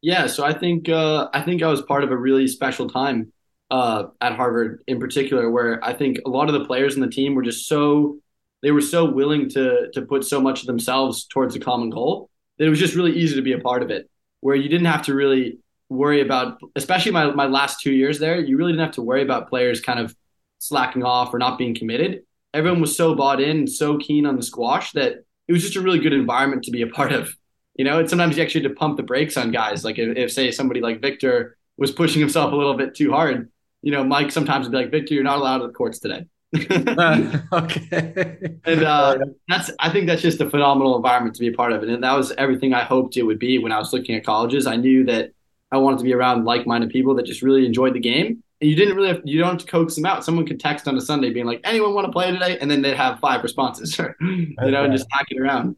Yeah, 0.02 0.28
so 0.28 0.44
I 0.44 0.52
think 0.52 0.90
I 0.90 1.42
think 1.46 1.64
I 1.64 1.68
was 1.68 1.82
part 1.84 2.04
of 2.04 2.12
a 2.12 2.18
really 2.18 2.48
special 2.48 2.90
time 2.90 3.32
uh, 3.72 4.08
at 4.22 4.34
Harvard 4.36 4.84
in 4.88 5.00
particular, 5.00 5.50
where 5.50 5.84
I 5.84 5.94
think 5.94 6.20
a 6.26 6.30
lot 6.30 6.50
of 6.50 6.54
the 6.54 6.66
players 6.66 6.96
in 6.96 7.02
the 7.02 7.08
team 7.08 7.34
were 7.34 7.44
just 7.44 7.68
so 7.68 8.20
they 8.66 8.72
were 8.72 8.82
so 8.82 9.06
willing 9.06 9.48
to 9.48 9.92
to 9.94 10.02
put 10.02 10.26
so 10.26 10.42
much 10.42 10.62
of 10.62 10.66
themselves 10.66 11.26
towards 11.26 11.56
a 11.56 11.60
common 11.60 11.92
goal 11.92 12.32
that 12.58 12.66
it 12.66 12.70
was 12.70 12.80
just 12.80 12.96
really 12.96 13.14
easy 13.14 13.36
to 13.36 13.44
be 13.44 13.52
a 13.52 13.60
part 13.60 13.84
of 13.84 13.92
it. 13.92 14.10
Where 14.40 14.56
you 14.56 14.68
didn't 14.68 14.88
have 14.88 15.04
to 15.04 15.14
really 15.14 15.60
worry 15.88 16.22
about, 16.22 16.58
especially 16.76 17.12
my 17.12 17.30
my 17.30 17.46
last 17.46 17.80
two 17.80 17.94
years 17.94 18.18
there, 18.18 18.40
you 18.40 18.58
really 18.58 18.72
didn't 18.72 18.86
have 18.86 18.96
to 18.96 19.04
worry 19.04 19.22
about 19.22 19.50
players 19.50 19.82
kind 19.82 20.00
of 20.00 20.16
slacking 20.58 21.04
off 21.04 21.32
or 21.32 21.38
not 21.38 21.60
being 21.60 21.76
committed. 21.76 22.24
Everyone 22.56 22.82
was 22.82 22.98
so 22.98 23.14
bought 23.14 23.40
in 23.40 23.58
and 23.58 23.72
so 23.72 24.00
keen 24.00 24.26
on 24.26 24.36
the 24.36 24.42
squash 24.42 24.94
that 24.94 25.24
it 25.48 25.54
was 25.54 25.62
just 25.62 25.76
a 25.76 25.82
really 25.82 26.00
good 26.00 26.14
environment 26.14 26.64
to 26.64 26.72
be 26.72 26.82
a 26.82 26.88
part 26.88 27.12
of. 27.12 27.36
You 27.76 27.86
know, 27.86 28.00
and 28.00 28.10
sometimes 28.10 28.36
you 28.36 28.42
actually 28.42 28.64
had 28.64 28.70
to 28.70 28.76
pump 28.76 28.98
the 28.98 29.04
brakes 29.04 29.38
on 29.38 29.52
guys. 29.52 29.86
Like 29.86 30.00
if, 30.00 30.18
if 30.18 30.32
say 30.32 30.50
somebody 30.50 30.82
like 30.82 31.02
Viktor 31.02 31.56
was 31.78 31.92
pushing 31.92 32.20
himself 32.20 32.52
a 32.52 32.56
little 32.56 32.78
bit 32.78 32.96
too 32.96 33.12
hard, 33.12 33.52
you 33.84 33.92
know, 33.92 34.04
Mike 34.04 34.32
sometimes 34.32 34.66
would 34.66 34.72
be 34.72 34.78
like, 34.80 34.90
Viktor, 34.90 35.14
you're 35.14 35.24
not 35.24 35.38
allowed 35.38 35.60
to 35.60 35.68
the 35.68 35.74
courts 35.74 36.00
today. 36.00 36.26
okay. 37.54 38.38
and 38.66 38.84
uh, 38.84 39.18
that's 39.48 39.72
I 39.80 39.90
think 39.90 40.08
that's 40.08 40.22
just 40.22 40.42
a 40.42 40.50
phenomenal 40.50 40.96
environment 40.96 41.36
to 41.36 41.40
be 41.40 41.48
a 41.48 41.54
part 41.54 41.72
of. 41.72 41.84
And 41.84 42.04
that 42.04 42.14
was 42.14 42.32
everything 42.34 42.74
I 42.74 42.84
hoped 42.84 43.18
it 43.18 43.24
would 43.24 43.40
be 43.40 43.60
when 43.60 43.72
I 43.72 43.80
was 43.80 43.94
looking 43.94 44.16
at 44.16 44.26
colleges. 44.26 44.68
I 44.68 44.76
knew 44.76 45.04
that 45.06 45.32
I 45.72 45.78
wanted 45.78 46.00
to 46.00 46.04
be 46.04 46.14
around 46.14 46.46
like-minded 46.46 46.90
people 46.90 47.16
that 47.16 47.26
just 47.26 47.42
really 47.42 47.66
enjoyed 47.66 47.94
the 47.94 48.00
game. 48.00 48.44
And 48.62 48.70
you 48.70 48.76
didn't 48.76 48.96
really 48.96 49.10
have, 49.10 49.22
you 49.26 49.40
don't 49.40 49.50
have 49.50 49.58
to 49.60 49.66
coax 49.66 49.96
them 49.96 50.06
out. 50.06 50.24
Someone 50.24 50.46
could 50.46 50.60
text 50.60 50.88
on 50.88 50.96
a 50.96 51.02
Sunday 51.02 51.32
being 51.32 51.46
like, 51.46 51.60
anyone 51.64 51.94
want 51.94 52.06
to 52.06 52.12
play 52.12 52.32
today? 52.32 52.58
And 52.60 52.72
then 52.72 52.82
they'd 52.82 52.96
have 52.96 53.20
five 53.20 53.44
responses, 53.44 53.98
you 54.22 54.56
know, 54.60 54.84
and 54.84 54.94
just 54.94 55.08
hack 55.12 55.26
it 55.30 55.40
around. 55.40 55.76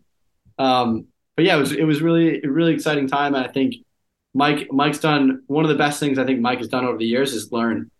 Um, 0.59 1.07
but 1.37 1.45
yeah, 1.45 1.55
it 1.55 1.59
was 1.59 1.71
it 1.71 1.83
was 1.83 2.01
really 2.01 2.41
a 2.43 2.49
really 2.49 2.73
exciting 2.73 3.07
time, 3.07 3.35
and 3.35 3.45
I 3.45 3.47
think 3.47 3.75
Mike 4.33 4.67
Mike's 4.71 4.99
done 4.99 5.43
one 5.45 5.63
of 5.63 5.69
the 5.69 5.75
best 5.75 5.99
things 5.99 6.17
I 6.17 6.25
think 6.25 6.41
Mike 6.41 6.57
has 6.57 6.67
done 6.67 6.83
over 6.83 6.97
the 6.97 7.05
years 7.05 7.33
is 7.33 7.51
learn. 7.51 7.91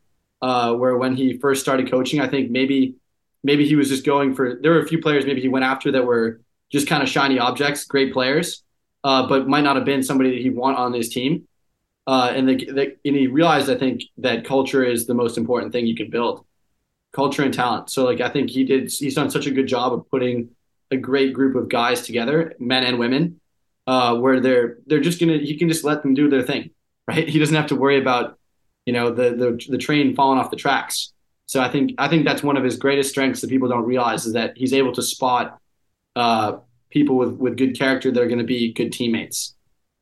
Uh, 0.42 0.74
where 0.74 0.96
when 0.98 1.16
he 1.16 1.38
first 1.38 1.62
started 1.62 1.90
coaching, 1.90 2.20
I 2.22 2.28
think 2.28 2.52
maybe 2.52 2.96
maybe 3.44 3.68
he 3.68 3.76
was 3.76 3.90
just 3.90 4.06
going 4.06 4.36
for 4.36 4.60
there 4.62 4.72
were 4.72 4.82
a 4.82 4.88
few 4.88 5.02
players 5.02 5.26
maybe 5.26 5.42
he 5.42 5.48
went 5.48 5.66
after 5.66 5.92
that 5.92 6.06
were 6.06 6.42
just 6.72 6.88
kind 6.88 7.02
of 7.02 7.10
shiny 7.10 7.40
objects, 7.40 7.86
great 7.86 8.14
players, 8.14 8.64
uh, 9.04 9.28
but 9.28 9.48
might 9.48 9.62
not 9.62 9.76
have 9.76 9.86
been 9.86 10.04
somebody 10.04 10.32
that 10.32 10.42
he'd 10.42 10.56
want 10.56 10.78
on 10.78 10.94
his 10.94 11.10
team. 11.10 11.48
Uh, 12.06 12.32
and, 12.34 12.48
the, 12.48 12.56
the, 12.56 12.96
and 13.04 13.16
he 13.16 13.28
realized, 13.28 13.70
I 13.70 13.76
think, 13.76 14.02
that 14.18 14.46
culture 14.46 14.84
is 14.84 15.08
the 15.08 15.14
most 15.14 15.38
important 15.38 15.74
thing 15.74 15.86
you 15.86 15.96
can 15.96 16.10
build, 16.10 16.46
culture 17.14 17.44
and 17.44 17.54
talent. 17.54 17.90
So, 17.90 18.06
like, 18.06 18.22
I 18.22 18.30
think 18.30 18.50
he 18.50 18.64
did. 18.64 18.90
He's 18.90 19.16
done 19.16 19.30
such 19.30 19.46
a 19.46 19.52
good 19.52 19.68
job 19.68 19.94
of 19.94 20.10
putting 20.10 20.50
a 20.90 20.96
great 20.96 21.34
group 21.34 21.56
of 21.56 21.68
guys 21.68 22.04
together, 22.04 22.56
men 22.60 22.86
and 22.86 22.98
women, 22.98 23.42
uh, 23.88 24.16
where 24.16 24.40
they're 24.40 24.78
they're 24.86 25.02
just 25.02 25.20
gonna. 25.20 25.38
he 25.38 25.58
can 25.58 25.68
just 25.68 25.84
let 25.84 26.02
them 26.02 26.14
do 26.14 26.30
their 26.30 26.44
thing, 26.44 26.70
right? 27.08 27.28
He 27.28 27.40
doesn't 27.40 27.56
have 27.56 27.68
to 27.68 27.76
worry 27.76 28.00
about, 28.00 28.40
you 28.88 28.94
know, 28.94 29.12
the 29.12 29.32
the 29.32 29.66
the 29.68 29.78
train 29.78 30.16
falling 30.16 30.40
off 30.40 30.50
the 30.50 30.56
tracks. 30.56 31.12
So 31.46 31.62
I 31.62 31.70
think 31.70 31.92
I 31.98 32.08
think 32.08 32.26
that's 32.26 32.42
one 32.42 32.56
of 32.56 32.64
his 32.64 32.78
greatest 32.78 33.10
strengths 33.10 33.42
that 33.42 33.50
people 33.50 33.68
don't 33.68 33.84
realize 33.84 34.26
is 34.26 34.32
that 34.34 34.54
he's 34.56 34.72
able 34.72 34.94
to 34.94 35.02
spot 35.02 35.60
uh, 36.16 36.60
people 36.90 37.18
with 37.18 37.34
with 37.34 37.58
good 37.58 37.78
character 37.78 38.12
that 38.12 38.24
are 38.24 38.28
going 38.28 38.40
to 38.40 38.46
be 38.46 38.72
good 38.72 38.94
teammates. 38.94 39.56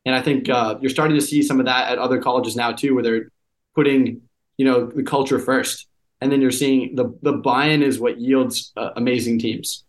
And 0.04 0.14
I 0.14 0.22
think 0.22 0.48
uh, 0.48 0.76
you're 0.80 0.90
starting 0.90 1.16
to 1.16 1.20
see 1.20 1.42
some 1.42 1.58
of 1.58 1.66
that 1.66 1.90
at 1.90 1.98
other 1.98 2.22
colleges 2.22 2.54
now 2.54 2.70
too, 2.70 2.94
where 2.94 3.02
they're 3.02 3.28
putting 3.74 4.22
you 4.56 4.64
know 4.64 4.86
the 4.86 5.02
culture 5.02 5.40
first, 5.40 5.88
and 6.20 6.30
then 6.30 6.40
you're 6.40 6.52
seeing 6.52 6.94
the 6.94 7.12
the 7.22 7.32
buy-in 7.32 7.82
is 7.82 7.98
what 7.98 8.20
yields 8.20 8.72
uh, 8.76 8.90
amazing 8.94 9.40
teams. 9.40 9.84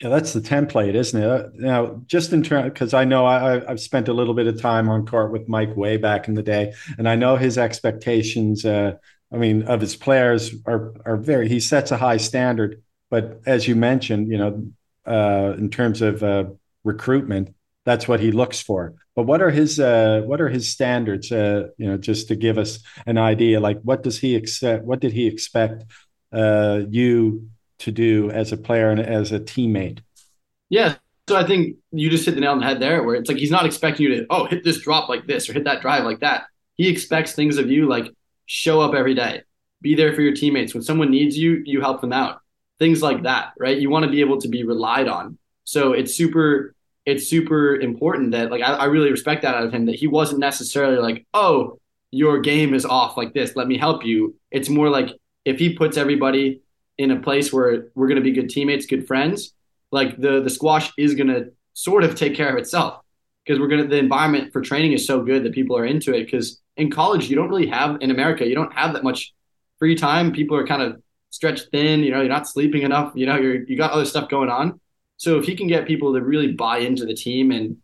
Yeah, 0.00 0.08
that's 0.08 0.32
the 0.32 0.40
template, 0.40 0.94
isn't 0.94 1.22
it? 1.22 1.50
Now, 1.56 2.00
just 2.06 2.32
in 2.32 2.42
terms, 2.42 2.72
because 2.72 2.94
I 2.94 3.04
know 3.04 3.26
I, 3.26 3.60
have 3.68 3.80
spent 3.80 4.08
a 4.08 4.14
little 4.14 4.32
bit 4.32 4.46
of 4.46 4.58
time 4.58 4.88
on 4.88 5.04
court 5.06 5.30
with 5.30 5.46
Mike 5.46 5.76
way 5.76 5.98
back 5.98 6.26
in 6.26 6.34
the 6.34 6.42
day, 6.42 6.72
and 6.96 7.06
I 7.06 7.16
know 7.16 7.36
his 7.36 7.58
expectations. 7.58 8.64
Uh, 8.64 8.94
I 9.30 9.36
mean, 9.36 9.64
of 9.64 9.80
his 9.82 9.96
players 9.96 10.54
are 10.66 10.94
are 11.04 11.18
very. 11.18 11.48
He 11.48 11.60
sets 11.60 11.90
a 11.90 11.98
high 11.98 12.16
standard, 12.16 12.82
but 13.10 13.42
as 13.44 13.68
you 13.68 13.76
mentioned, 13.76 14.28
you 14.28 14.38
know, 14.38 14.72
uh, 15.06 15.54
in 15.58 15.68
terms 15.68 16.00
of 16.00 16.22
uh, 16.22 16.44
recruitment, 16.82 17.54
that's 17.84 18.08
what 18.08 18.20
he 18.20 18.32
looks 18.32 18.58
for. 18.58 18.94
But 19.14 19.24
what 19.24 19.42
are 19.42 19.50
his 19.50 19.78
uh, 19.78 20.22
what 20.24 20.40
are 20.40 20.48
his 20.48 20.70
standards? 20.70 21.30
Uh, 21.30 21.68
you 21.76 21.86
know, 21.86 21.98
just 21.98 22.28
to 22.28 22.36
give 22.36 22.56
us 22.56 22.78
an 23.04 23.18
idea, 23.18 23.60
like 23.60 23.82
what 23.82 24.02
does 24.02 24.18
he 24.18 24.34
accept? 24.34 24.82
What 24.82 25.00
did 25.00 25.12
he 25.12 25.26
expect 25.26 25.84
uh, 26.32 26.80
you 26.88 27.50
to 27.80 27.92
do 27.92 28.30
as 28.30 28.52
a 28.52 28.56
player 28.56 28.90
and 28.90 29.00
as 29.00 29.32
a 29.32 29.40
teammate? 29.40 30.00
Yeah. 30.68 30.96
So 31.28 31.36
I 31.36 31.46
think 31.46 31.76
you 31.92 32.10
just 32.10 32.24
hit 32.24 32.34
the 32.34 32.40
nail 32.40 32.52
on 32.52 32.58
the 32.60 32.66
head 32.66 32.80
there, 32.80 33.02
where 33.02 33.14
it's 33.14 33.28
like 33.28 33.38
he's 33.38 33.50
not 33.50 33.66
expecting 33.66 34.06
you 34.06 34.16
to, 34.16 34.26
oh, 34.30 34.46
hit 34.46 34.64
this 34.64 34.80
drop 34.80 35.08
like 35.08 35.26
this 35.26 35.48
or 35.48 35.52
hit 35.52 35.64
that 35.64 35.80
drive 35.80 36.04
like 36.04 36.20
that. 36.20 36.44
He 36.76 36.88
expects 36.88 37.32
things 37.32 37.56
of 37.56 37.70
you 37.70 37.88
like 37.88 38.10
show 38.46 38.80
up 38.80 38.94
every 38.94 39.14
day, 39.14 39.42
be 39.80 39.94
there 39.94 40.12
for 40.12 40.22
your 40.22 40.34
teammates. 40.34 40.74
When 40.74 40.82
someone 40.82 41.10
needs 41.10 41.38
you, 41.38 41.62
you 41.64 41.80
help 41.80 42.00
them 42.00 42.12
out. 42.12 42.40
Things 42.78 43.02
like 43.02 43.22
that, 43.24 43.52
right? 43.58 43.78
You 43.78 43.90
want 43.90 44.06
to 44.06 44.10
be 44.10 44.20
able 44.20 44.40
to 44.40 44.48
be 44.48 44.64
relied 44.64 45.06
on. 45.06 45.38
So 45.64 45.92
it's 45.92 46.14
super, 46.14 46.74
it's 47.06 47.28
super 47.28 47.76
important 47.76 48.32
that 48.32 48.50
like 48.50 48.62
I, 48.62 48.74
I 48.74 48.84
really 48.86 49.10
respect 49.10 49.42
that 49.42 49.54
out 49.54 49.64
of 49.64 49.72
him 49.72 49.86
that 49.86 49.94
he 49.94 50.06
wasn't 50.06 50.40
necessarily 50.40 50.96
like, 50.96 51.26
oh, 51.32 51.78
your 52.10 52.40
game 52.40 52.74
is 52.74 52.84
off 52.84 53.16
like 53.16 53.34
this. 53.34 53.54
Let 53.54 53.68
me 53.68 53.78
help 53.78 54.04
you. 54.04 54.34
It's 54.50 54.68
more 54.68 54.88
like 54.88 55.10
if 55.44 55.58
he 55.58 55.76
puts 55.76 55.96
everybody 55.96 56.62
in 57.00 57.10
a 57.10 57.18
place 57.18 57.50
where 57.50 57.86
we're 57.94 58.08
going 58.08 58.22
to 58.22 58.22
be 58.22 58.30
good 58.30 58.50
teammates, 58.50 58.84
good 58.84 59.06
friends, 59.06 59.54
like 59.90 60.20
the 60.20 60.42
the 60.42 60.50
squash 60.50 60.92
is 60.98 61.14
going 61.14 61.28
to 61.28 61.50
sort 61.72 62.04
of 62.04 62.14
take 62.14 62.34
care 62.34 62.50
of 62.50 62.58
itself 62.58 63.00
because 63.42 63.58
we're 63.58 63.68
going 63.68 63.80
to 63.80 63.88
the 63.88 63.96
environment 63.96 64.52
for 64.52 64.60
training 64.60 64.92
is 64.92 65.06
so 65.06 65.22
good 65.22 65.42
that 65.42 65.54
people 65.54 65.74
are 65.78 65.86
into 65.86 66.14
it 66.14 66.24
because 66.26 66.60
in 66.76 66.90
college 66.90 67.30
you 67.30 67.36
don't 67.36 67.48
really 67.48 67.66
have 67.66 67.96
in 68.02 68.10
America 68.10 68.46
you 68.46 68.54
don't 68.54 68.72
have 68.74 68.92
that 68.92 69.02
much 69.02 69.32
free 69.78 69.96
time. 69.96 70.30
People 70.30 70.58
are 70.58 70.66
kind 70.66 70.82
of 70.82 71.00
stretched 71.30 71.68
thin 71.72 72.00
you 72.00 72.10
know 72.10 72.20
you're 72.20 72.28
not 72.28 72.46
sleeping 72.46 72.82
enough 72.82 73.12
you 73.14 73.24
know 73.24 73.36
you're 73.36 73.62
you 73.64 73.78
got 73.78 73.92
other 73.92 74.04
stuff 74.04 74.28
going 74.28 74.50
on. 74.50 74.78
So 75.16 75.38
if 75.38 75.46
he 75.46 75.56
can 75.56 75.68
get 75.68 75.86
people 75.86 76.12
to 76.12 76.20
really 76.20 76.52
buy 76.52 76.78
into 76.78 77.06
the 77.06 77.14
team 77.14 77.50
and 77.50 77.78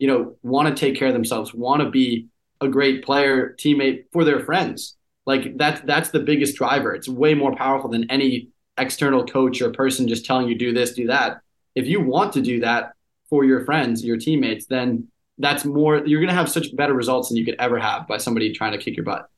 you 0.00 0.08
know 0.08 0.36
want 0.42 0.66
to 0.68 0.74
take 0.74 0.98
care 0.98 1.08
of 1.08 1.14
themselves 1.14 1.54
want 1.54 1.82
to 1.82 1.88
be 1.88 2.26
a 2.60 2.66
great 2.66 3.04
player 3.04 3.54
teammate 3.60 4.06
for 4.12 4.24
their 4.24 4.40
friends 4.40 4.96
like 5.26 5.56
that's 5.56 5.80
that's 5.82 6.10
the 6.10 6.20
biggest 6.20 6.56
driver. 6.56 6.94
It's 6.94 7.08
way 7.08 7.34
more 7.34 7.54
powerful 7.54 7.90
than 7.90 8.10
any 8.10 8.48
external 8.78 9.24
coach 9.24 9.60
or 9.60 9.70
person 9.70 10.08
just 10.08 10.24
telling 10.24 10.48
you 10.48 10.56
do 10.56 10.72
this, 10.72 10.94
do 10.94 11.06
that. 11.06 11.40
If 11.74 11.86
you 11.86 12.00
want 12.00 12.32
to 12.34 12.42
do 12.42 12.60
that 12.60 12.92
for 13.28 13.44
your 13.44 13.64
friends, 13.64 14.04
your 14.04 14.16
teammates, 14.16 14.66
then 14.66 15.08
that's 15.38 15.64
more 15.64 16.06
you're 16.06 16.20
going 16.20 16.28
to 16.28 16.34
have 16.34 16.48
such 16.48 16.74
better 16.74 16.94
results 16.94 17.28
than 17.28 17.36
you 17.36 17.44
could 17.44 17.56
ever 17.58 17.78
have 17.78 18.06
by 18.06 18.16
somebody 18.16 18.52
trying 18.52 18.72
to 18.72 18.78
kick 18.78 18.96
your 18.96 19.04
butt. 19.04 19.28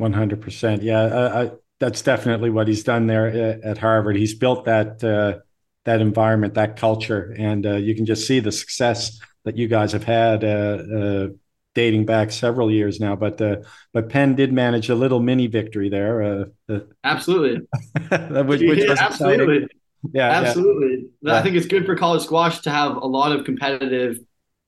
100%. 0.00 0.82
Yeah, 0.82 1.00
I, 1.02 1.42
I, 1.42 1.50
that's 1.78 2.02
definitely 2.02 2.50
what 2.50 2.68
he's 2.68 2.82
done 2.82 3.06
there 3.06 3.60
at 3.64 3.78
Harvard. 3.78 4.16
He's 4.16 4.34
built 4.34 4.64
that 4.64 5.02
uh, 5.02 5.40
that 5.84 6.00
environment, 6.00 6.54
that 6.54 6.76
culture, 6.76 7.34
and 7.36 7.66
uh, 7.66 7.74
you 7.74 7.94
can 7.94 8.06
just 8.06 8.26
see 8.26 8.38
the 8.38 8.52
success 8.52 9.20
that 9.44 9.56
you 9.56 9.66
guys 9.66 9.90
have 9.90 10.04
had 10.04 10.44
uh, 10.44 10.48
uh 10.48 11.28
dating 11.74 12.06
back 12.06 12.30
several 12.30 12.70
years 12.70 13.00
now. 13.00 13.16
But 13.16 13.40
uh, 13.40 13.56
but 13.92 14.08
Penn 14.08 14.34
did 14.34 14.52
manage 14.52 14.88
a 14.88 14.94
little 14.94 15.20
mini 15.20 15.46
victory 15.46 15.88
there. 15.88 16.22
Uh, 16.22 16.44
uh 16.68 16.80
absolutely, 17.04 17.66
which, 18.44 18.60
which 18.60 18.78
yeah, 18.80 18.94
absolutely, 18.98 19.68
yeah, 20.12 20.30
absolutely. 20.30 21.06
Yeah. 21.22 21.34
I 21.34 21.42
think 21.42 21.56
it's 21.56 21.66
good 21.66 21.86
for 21.86 21.96
college 21.96 22.22
squash 22.22 22.60
to 22.60 22.70
have 22.70 22.96
a 22.96 23.06
lot 23.06 23.32
of 23.32 23.44
competitive 23.44 24.18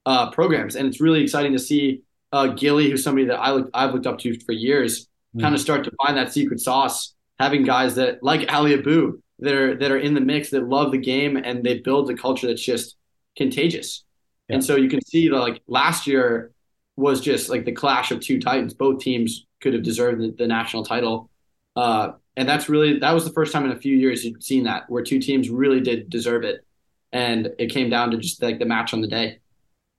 uh, 0.06 0.30
programs, 0.30 0.76
and 0.76 0.86
it's 0.86 1.00
really 1.00 1.22
exciting 1.22 1.52
to 1.52 1.58
see 1.58 2.02
uh, 2.32 2.48
Gilly, 2.48 2.90
who's 2.90 3.04
somebody 3.04 3.26
that 3.26 3.38
I 3.38 3.52
look, 3.52 3.70
I've 3.74 3.92
looked 3.92 4.06
up 4.06 4.18
to 4.20 4.38
for 4.40 4.52
years, 4.52 5.06
mm. 5.36 5.40
kind 5.40 5.54
of 5.54 5.60
start 5.60 5.84
to 5.84 5.92
find 6.04 6.16
that 6.16 6.32
secret 6.32 6.60
sauce. 6.60 7.14
Having 7.40 7.64
guys 7.64 7.96
that 7.96 8.22
like 8.22 8.52
Aly 8.52 8.74
Abou 8.74 9.20
that 9.40 9.54
are 9.54 9.76
that 9.76 9.90
are 9.90 9.98
in 9.98 10.14
the 10.14 10.20
mix 10.20 10.50
that 10.50 10.68
love 10.68 10.92
the 10.92 10.98
game 10.98 11.36
and 11.36 11.64
they 11.64 11.78
build 11.78 12.08
a 12.10 12.14
culture 12.14 12.46
that's 12.46 12.62
just 12.62 12.96
contagious. 13.36 14.04
Yeah. 14.48 14.56
And 14.56 14.64
so 14.64 14.76
you 14.76 14.88
can 14.88 15.00
see 15.04 15.30
like 15.30 15.60
last 15.66 16.06
year 16.06 16.52
was 16.96 17.20
just 17.20 17.48
like 17.48 17.64
the 17.64 17.72
clash 17.72 18.10
of 18.10 18.20
two 18.20 18.40
titans. 18.40 18.74
Both 18.74 19.00
teams 19.00 19.46
could 19.60 19.74
have 19.74 19.82
deserved 19.82 20.20
the, 20.20 20.34
the 20.36 20.46
national 20.46 20.84
title, 20.84 21.30
uh, 21.76 22.12
and 22.36 22.48
that's 22.48 22.68
really 22.68 22.98
that 23.00 23.12
was 23.12 23.24
the 23.24 23.32
first 23.32 23.52
time 23.52 23.64
in 23.64 23.72
a 23.72 23.78
few 23.78 23.96
years 23.96 24.24
you've 24.24 24.42
seen 24.42 24.64
that 24.64 24.88
where 24.88 25.02
two 25.02 25.18
teams 25.18 25.50
really 25.50 25.80
did 25.80 26.10
deserve 26.10 26.44
it, 26.44 26.64
and 27.12 27.50
it 27.58 27.70
came 27.70 27.90
down 27.90 28.10
to 28.10 28.16
just 28.18 28.42
like 28.42 28.58
the 28.58 28.66
match 28.66 28.92
on 28.92 29.00
the 29.00 29.08
day. 29.08 29.38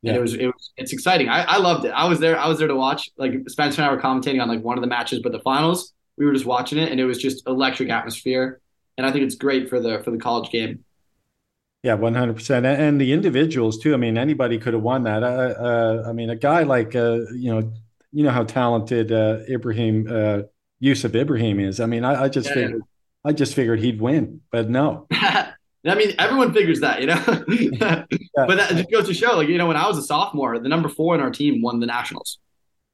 Yeah. 0.02 0.12
And 0.12 0.18
it 0.18 0.22
was 0.22 0.34
it 0.36 0.46
was 0.46 0.72
it's 0.78 0.94
exciting. 0.94 1.30
I, 1.30 1.44
I 1.44 1.58
loved 1.58 1.86
it. 1.86 1.90
I 1.90 2.08
was 2.08 2.20
there. 2.20 2.38
I 2.40 2.48
was 2.48 2.60
there 2.60 2.68
to 2.68 2.76
watch. 2.76 3.10
Like 3.18 3.50
Spencer 3.50 3.82
and 3.82 3.90
I 3.90 3.94
were 3.94 4.02
commentating 4.02 4.42
on 4.42 4.48
like 4.48 4.62
one 4.62 4.78
of 4.78 4.82
the 4.82 4.88
matches, 4.88 5.20
but 5.22 5.32
the 5.32 5.40
finals 5.40 5.94
we 6.18 6.26
were 6.26 6.34
just 6.34 6.46
watching 6.46 6.78
it, 6.78 6.92
and 6.92 7.00
it 7.00 7.06
was 7.06 7.18
just 7.18 7.48
electric 7.48 7.90
atmosphere. 7.90 8.62
And 8.98 9.06
I 9.06 9.12
think 9.12 9.26
it's 9.26 9.36
great 9.36 9.70
for 9.70 9.80
the 9.80 10.02
for 10.04 10.12
the 10.12 10.18
college 10.18 10.50
game. 10.52 10.84
Yeah, 11.86 11.94
one 11.94 12.16
hundred 12.16 12.34
percent, 12.34 12.66
and 12.66 13.00
the 13.00 13.14
individuals 13.14 13.78
too. 13.78 13.94
I 13.94 13.98
mean, 13.98 14.18
anybody 14.18 14.58
could 14.58 14.74
have 14.74 14.82
won 14.82 15.04
that. 15.04 15.22
Uh, 15.22 15.28
uh, 15.28 16.04
I 16.08 16.14
mean, 16.14 16.32
a 16.32 16.36
guy 16.36 16.64
like 16.64 16.96
uh, 16.96 17.20
you 17.36 17.54
know, 17.54 17.72
you 18.12 18.24
know 18.24 18.32
how 18.32 18.44
talented 18.44 19.12
uh, 19.12 19.42
Ibrahim 19.48 20.08
uh, 20.10 20.40
Yusuf 20.80 21.14
Ibrahim 21.14 21.60
is. 21.60 21.80
I 21.80 21.86
mean, 21.86 22.04
I, 22.04 22.24
I 22.24 22.30
just 22.30 22.50
yeah, 22.50 22.54
figured, 22.56 22.82
yeah. 22.82 23.30
I 23.30 23.34
just 23.34 23.54
figured 23.54 23.82
he'd 23.82 24.02
win, 24.02 24.42
but 24.52 24.68
no. 24.68 25.06
I 25.12 25.54
mean, 25.84 26.16
everyone 26.18 26.56
figures 26.56 26.80
that, 26.80 27.02
you 27.02 27.08
know. 27.08 27.22
But 28.36 28.58
that 28.58 28.72
just 28.72 28.92
goes 28.92 29.08
to 29.08 29.14
show, 29.14 29.38
like 29.38 29.48
you 29.48 29.60
know, 29.60 29.68
when 29.68 29.78
I 29.78 29.88
was 29.88 30.00
a 30.00 30.02
sophomore, 30.02 30.58
the 30.58 30.68
number 30.68 30.90
four 30.90 31.14
in 31.14 31.22
our 31.22 31.30
team 31.30 31.62
won 31.62 31.80
the 31.82 31.86
nationals. 31.86 32.40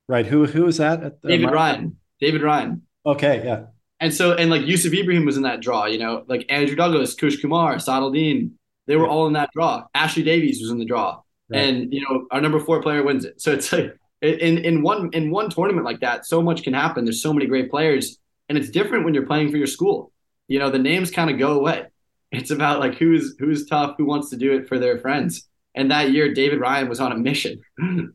Right. 0.10 0.26
Who 0.26 0.46
who 0.48 0.66
was 0.66 0.78
that? 0.78 1.02
At, 1.02 1.22
David 1.22 1.50
Ryan. 1.50 1.98
David 2.20 2.42
Ryan. 2.42 2.82
Okay. 3.06 3.42
Yeah. 3.46 3.68
And 4.02 4.14
so, 4.14 4.34
and 4.34 4.52
like 4.52 4.68
Yusuf 4.68 4.94
Ibrahim 4.94 5.26
was 5.26 5.38
in 5.38 5.44
that 5.44 5.62
draw, 5.62 5.86
you 5.86 5.98
know, 5.98 6.26
like 6.28 6.46
Andrew 6.50 6.76
Douglas, 6.76 7.16
Kush 7.16 7.42
Kumar, 7.42 7.76
Sadaldin, 7.78 8.52
they 8.88 8.96
were 8.96 9.08
all 9.08 9.28
in 9.28 9.34
that 9.34 9.50
draw. 9.54 9.86
Ashley 9.94 10.24
Davies 10.24 10.62
was 10.62 10.72
in 10.72 10.80
the 10.80 10.86
draw, 10.86 11.22
right. 11.50 11.62
and 11.62 11.94
you 11.94 12.02
know 12.02 12.28
our 12.32 12.42
number 12.42 12.60
four 12.60 12.82
player 12.82 13.04
wins 13.04 13.26
it. 13.26 13.42
So 13.42 13.52
it's 13.52 13.72
like 13.72 13.96
in 14.22 14.60
in 14.60 14.82
one 14.82 15.10
in 15.14 15.32
one 15.32 15.50
tournament 15.50 15.86
like 15.86 16.00
that, 16.02 16.26
so 16.26 16.42
much 16.42 16.64
can 16.64 16.74
happen. 16.74 17.06
There's 17.06 17.22
so 17.22 17.34
many 17.34 17.46
great 17.46 17.70
players, 17.70 18.18
and 18.50 18.58
it's 18.58 18.70
different 18.70 19.06
when 19.06 19.14
you're 19.14 19.26
playing 19.26 19.52
for 19.52 19.58
your 19.58 19.68
school. 19.68 20.12
You 20.48 20.60
know 20.60 20.70
the 20.70 20.80
names 20.80 21.12
kind 21.12 21.30
of 21.30 21.40
go 21.40 21.54
away. 21.54 21.86
It's 22.32 22.52
about 22.52 22.80
like 22.80 22.96
who's 22.96 23.36
who's 23.40 23.66
tough, 23.66 23.96
who 23.98 24.06
wants 24.06 24.30
to 24.30 24.38
do 24.38 24.54
it 24.54 24.68
for 24.68 24.80
their 24.80 24.98
friends. 25.00 25.48
And 25.74 25.92
that 25.92 26.12
year, 26.12 26.34
David 26.34 26.60
Ryan 26.60 26.90
was 26.90 27.00
on 27.00 27.14
a 27.14 27.18
mission. 27.18 27.62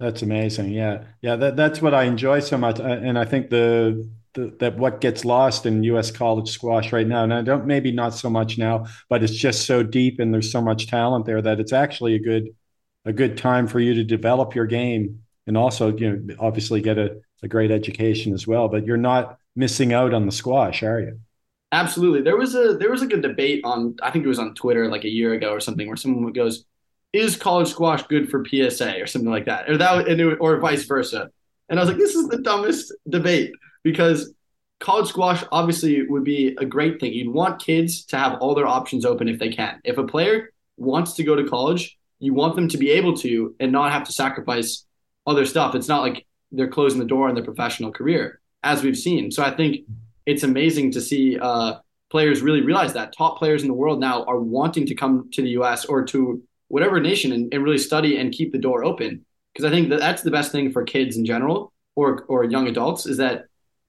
that's 0.00 0.22
amazing. 0.22 0.70
Yeah, 0.70 1.04
yeah. 1.22 1.36
That, 1.36 1.56
that's 1.56 1.80
what 1.80 1.94
I 1.94 2.04
enjoy 2.04 2.40
so 2.40 2.58
much, 2.58 2.80
uh, 2.80 2.84
and 2.84 3.18
I 3.18 3.24
think 3.24 3.50
the 3.50 4.08
the, 4.38 4.54
that 4.60 4.78
what 4.78 5.00
gets 5.00 5.24
lost 5.24 5.66
in 5.66 5.82
U.S. 5.82 6.10
college 6.10 6.48
squash 6.48 6.92
right 6.92 7.06
now, 7.06 7.24
and 7.24 7.34
I 7.34 7.42
don't 7.42 7.66
maybe 7.66 7.90
not 7.90 8.14
so 8.14 8.30
much 8.30 8.56
now, 8.56 8.86
but 9.08 9.22
it's 9.24 9.34
just 9.34 9.66
so 9.66 9.82
deep 9.82 10.20
and 10.20 10.32
there's 10.32 10.52
so 10.52 10.62
much 10.62 10.86
talent 10.86 11.26
there 11.26 11.42
that 11.42 11.58
it's 11.58 11.72
actually 11.72 12.14
a 12.14 12.20
good 12.20 12.48
a 13.04 13.12
good 13.12 13.36
time 13.36 13.66
for 13.66 13.80
you 13.80 13.94
to 13.94 14.04
develop 14.04 14.54
your 14.54 14.66
game 14.66 15.22
and 15.46 15.56
also 15.56 15.96
you 15.96 16.16
know 16.16 16.34
obviously 16.38 16.80
get 16.80 16.98
a, 16.98 17.18
a 17.42 17.48
great 17.48 17.70
education 17.70 18.32
as 18.32 18.46
well. 18.46 18.68
But 18.68 18.86
you're 18.86 18.96
not 18.96 19.38
missing 19.56 19.92
out 19.92 20.14
on 20.14 20.24
the 20.26 20.32
squash, 20.32 20.82
are 20.84 21.00
you? 21.00 21.18
Absolutely. 21.72 22.22
There 22.22 22.36
was 22.36 22.54
a 22.54 22.76
there 22.76 22.90
was 22.90 23.00
like 23.00 23.12
a 23.12 23.20
debate 23.20 23.62
on 23.64 23.96
I 24.02 24.10
think 24.12 24.24
it 24.24 24.28
was 24.28 24.38
on 24.38 24.54
Twitter 24.54 24.88
like 24.88 25.04
a 25.04 25.10
year 25.10 25.34
ago 25.34 25.50
or 25.50 25.60
something 25.60 25.88
where 25.88 25.96
someone 25.96 26.32
goes, 26.32 26.64
"Is 27.12 27.36
college 27.36 27.68
squash 27.68 28.06
good 28.06 28.30
for 28.30 28.44
PSA?" 28.44 29.00
or 29.00 29.06
something 29.06 29.30
like 29.30 29.46
that, 29.46 29.68
or 29.68 29.76
that 29.78 30.38
or 30.40 30.58
vice 30.58 30.84
versa. 30.84 31.30
And 31.68 31.78
I 31.78 31.82
was 31.82 31.90
like, 31.90 31.98
"This 31.98 32.14
is 32.14 32.28
the 32.28 32.38
dumbest 32.38 32.94
debate." 33.08 33.50
Because 33.82 34.32
college 34.80 35.08
squash 35.08 35.42
obviously 35.50 36.02
would 36.06 36.24
be 36.24 36.56
a 36.58 36.64
great 36.64 37.00
thing. 37.00 37.12
You'd 37.12 37.32
want 37.32 37.62
kids 37.62 38.04
to 38.06 38.16
have 38.16 38.38
all 38.40 38.54
their 38.54 38.66
options 38.66 39.04
open 39.04 39.28
if 39.28 39.38
they 39.38 39.50
can. 39.50 39.80
If 39.84 39.98
a 39.98 40.04
player 40.04 40.52
wants 40.76 41.14
to 41.14 41.24
go 41.24 41.34
to 41.34 41.48
college, 41.48 41.98
you 42.20 42.34
want 42.34 42.56
them 42.56 42.68
to 42.68 42.78
be 42.78 42.90
able 42.90 43.16
to 43.18 43.54
and 43.60 43.72
not 43.72 43.92
have 43.92 44.04
to 44.04 44.12
sacrifice 44.12 44.84
other 45.26 45.44
stuff. 45.44 45.74
It's 45.74 45.88
not 45.88 46.02
like 46.02 46.26
they're 46.52 46.68
closing 46.68 46.98
the 46.98 47.04
door 47.04 47.28
on 47.28 47.34
their 47.34 47.44
professional 47.44 47.92
career, 47.92 48.40
as 48.62 48.82
we've 48.82 48.96
seen. 48.96 49.30
So 49.30 49.42
I 49.42 49.54
think 49.54 49.80
it's 50.26 50.42
amazing 50.42 50.92
to 50.92 51.00
see 51.00 51.38
uh, 51.38 51.76
players 52.10 52.42
really 52.42 52.62
realize 52.62 52.94
that. 52.94 53.14
Top 53.16 53.38
players 53.38 53.62
in 53.62 53.68
the 53.68 53.74
world 53.74 54.00
now 54.00 54.24
are 54.24 54.40
wanting 54.40 54.86
to 54.86 54.94
come 54.94 55.28
to 55.32 55.42
the 55.42 55.50
U.S. 55.50 55.84
or 55.84 56.04
to 56.06 56.42
whatever 56.68 57.00
nation 57.00 57.32
and, 57.32 57.52
and 57.52 57.64
really 57.64 57.78
study 57.78 58.18
and 58.18 58.32
keep 58.32 58.52
the 58.52 58.58
door 58.58 58.84
open. 58.84 59.24
Because 59.52 59.64
I 59.64 59.70
think 59.70 59.88
that 59.90 60.00
that's 60.00 60.22
the 60.22 60.30
best 60.30 60.52
thing 60.52 60.72
for 60.72 60.84
kids 60.84 61.16
in 61.16 61.24
general 61.24 61.72
or 61.96 62.24
or 62.28 62.44
young 62.44 62.68
adults 62.68 63.06
is 63.06 63.16
that 63.16 63.46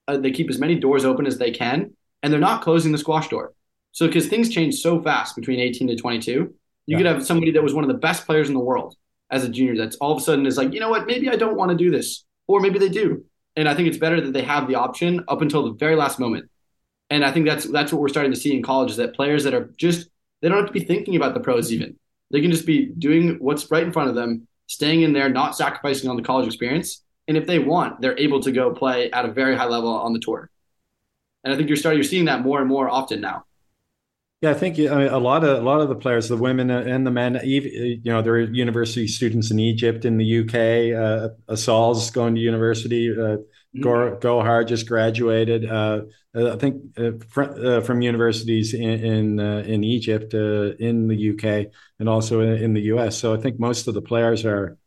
uh, 0.10 0.18
they 0.18 0.31
keep 0.31 0.49
as 0.49 0.60
many 0.60 0.76
doors 0.76 1.06
open 1.06 1.26
as 1.26 1.38
they 1.38 1.52
can, 1.52 1.94
and 2.23 2.34
they're 2.34 2.40
not 2.40 2.61
closing 2.61 2.91
the 2.91 2.98
squash 2.98 3.30
door. 3.30 3.53
So 3.91 4.07
because 4.07 4.27
things 4.27 4.49
change 4.49 4.76
so 4.76 5.02
fast 5.02 5.36
between 5.36 5.60
18 5.60 5.88
to 5.88 5.95
22, 5.95 6.31
you 6.31 6.53
yeah. 6.86 6.98
could 6.98 7.06
have 7.06 7.26
somebody 7.26 7.52
that 7.52 7.64
was 7.64 7.73
one 7.73 7.84
of 7.84 7.88
the 7.88 7.98
best 7.98 8.26
players 8.26 8.48
in 8.48 8.53
the 8.53 8.60
world 8.60 8.95
as 9.31 9.44
a 9.44 9.49
junior 9.49 9.77
that's 9.77 9.95
all 9.98 10.11
of 10.11 10.18
a 10.18 10.22
sudden 10.22 10.45
is 10.45 10.57
like, 10.57 10.73
you 10.73 10.80
know 10.80 10.90
what, 10.90 11.06
maybe 11.06 11.30
I 11.30 11.36
don't 11.36 11.56
want 11.56 11.69
to 11.72 11.77
do 11.77 11.91
this, 11.91 12.26
or 12.48 12.60
maybe 12.60 12.80
they 12.80 12.90
do. 12.90 13.23
And 13.56 13.69
I 13.69 13.76
think 13.76 13.88
it's 13.88 13.98
better 13.98 14.19
that 14.22 14.34
they 14.34 14.41
have 14.41 14.68
the 14.68 14.76
option 14.76 15.23
up 15.27 15.41
until 15.41 15.64
the 15.64 15.73
very 15.73 15.95
last 15.95 16.19
moment. 16.19 16.49
And 17.10 17.23
I 17.23 17.31
think 17.31 17.45
that's 17.45 17.65
that's 17.65 17.91
what 17.91 18.02
we're 18.02 18.10
starting 18.10 18.31
to 18.31 18.40
see 18.40 18.56
in 18.56 18.64
college 18.64 18.91
is 18.91 18.98
that 18.98 19.15
players 19.15 19.44
that 19.44 19.53
are 19.53 19.72
just 19.77 20.10
they 20.41 20.49
don't 20.49 20.57
have 20.57 20.68
to 20.68 20.73
be 20.73 20.86
thinking 20.86 21.15
about 21.15 21.34
the 21.34 21.40
pros 21.40 21.72
even. 21.72 21.98
They 22.31 22.41
can 22.41 22.52
just 22.52 22.65
be 22.65 22.86
doing 22.86 23.38
what's 23.40 23.69
right 23.72 23.84
in 23.84 23.91
front 23.91 24.10
of 24.10 24.15
them, 24.15 24.48
staying 24.68 25.02
in 25.02 25.14
there, 25.14 25.30
not 25.30 25.56
sacrificing 25.56 26.10
on 26.10 26.15
the 26.15 26.22
college 26.23 26.48
experience. 26.48 27.03
And 27.30 27.38
if 27.38 27.45
they 27.45 27.60
want, 27.60 28.01
they're 28.01 28.18
able 28.18 28.41
to 28.41 28.51
go 28.51 28.72
play 28.72 29.11
at 29.11 29.23
a 29.23 29.31
very 29.31 29.56
high 29.56 29.68
level 29.68 29.93
on 29.93 30.14
the 30.14 30.19
tour. 30.19 30.49
And 31.43 31.53
I 31.53 31.56
think 31.56 31.69
you're 31.69 31.77
starting, 31.77 31.99
you're 31.99 32.10
seeing 32.10 32.26
that 32.26 32.41
more 32.41 32.60
and 32.60 32.68
more 32.68 32.89
often 32.89 33.22
now. 33.22 33.45
Yeah, 34.41 34.49
I 34.49 34.53
think 34.56 34.80
I 34.80 34.95
mean, 34.95 35.07
a 35.10 35.19
lot 35.19 35.43
of 35.43 35.60
a 35.60 35.61
lot 35.61 35.81
of 35.81 35.89
the 35.89 35.95
players, 35.95 36.27
the 36.27 36.38
women 36.38 36.72
and 36.72 37.06
the 37.06 37.11
men, 37.11 37.39
you 37.43 38.01
know, 38.06 38.22
there 38.22 38.34
are 38.34 38.39
university 38.39 39.06
students 39.06 39.51
in 39.51 39.60
Egypt, 39.60 40.06
in 40.06 40.18
the 40.18 40.39
UK. 40.39 40.97
Uh, 40.97 41.53
Asal's 41.53 42.10
going 42.10 42.35
to 42.35 42.41
university. 42.41 43.11
Uh, 43.11 43.38
mm-hmm. 43.76 43.84
Gohar 43.84 44.65
just 44.65 44.88
graduated. 44.88 45.69
Uh, 45.69 46.03
I 46.34 46.56
think 46.56 46.81
uh, 46.97 47.11
fr- 47.27 47.43
uh, 47.43 47.81
from 47.81 48.01
universities 48.01 48.73
in 48.73 48.81
in, 48.81 49.39
uh, 49.39 49.64
in 49.68 49.84
Egypt, 49.84 50.34
uh, 50.34 50.73
in 50.80 51.07
the 51.10 51.31
UK, 51.31 51.72
and 51.99 52.07
also 52.07 52.39
in, 52.39 52.64
in, 52.64 52.73
the 52.73 52.84
US. 52.93 53.18
So 53.18 53.34
I 53.34 53.38
think 53.38 53.60
most 53.60 53.88
of 53.88 53.93
the 53.93 54.01
players 54.01 54.45
are 54.45 54.77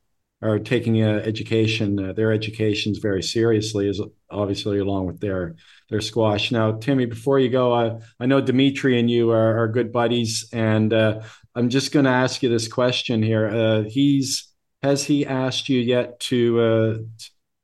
are 0.42 0.58
taking 0.58 1.02
education, 1.02 2.14
their 2.14 2.32
educations 2.32 2.98
very 2.98 3.22
seriously, 3.22 3.88
is 3.88 4.00
obviously 4.30 4.78
along 4.78 5.06
with 5.06 5.20
their 5.20 5.54
their 5.88 6.00
squash. 6.00 6.50
Now, 6.50 6.72
Timmy, 6.72 7.06
before 7.06 7.38
you 7.38 7.50
go, 7.50 7.72
uh, 7.72 8.00
I 8.18 8.26
know 8.26 8.40
Dimitri 8.40 8.98
and 8.98 9.10
you 9.10 9.30
are, 9.30 9.62
are 9.62 9.68
good 9.68 9.92
buddies, 9.92 10.48
and 10.52 10.92
uh, 10.92 11.20
I'm 11.54 11.68
just 11.68 11.92
going 11.92 12.06
to 12.06 12.10
ask 12.10 12.42
you 12.42 12.48
this 12.48 12.66
question 12.66 13.22
here. 13.22 13.46
Uh, 13.48 13.82
he's 13.82 14.48
has 14.82 15.04
he 15.04 15.26
asked 15.26 15.68
you 15.68 15.78
yet 15.78 16.18
to 16.20 16.60
uh, 16.60 16.94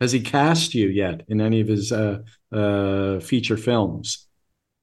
has 0.00 0.12
he 0.12 0.20
cast 0.20 0.74
you 0.74 0.88
yet 0.88 1.24
in 1.28 1.40
any 1.40 1.60
of 1.60 1.68
his 1.68 1.90
uh, 1.90 2.18
uh, 2.52 3.18
feature 3.20 3.56
films? 3.56 4.26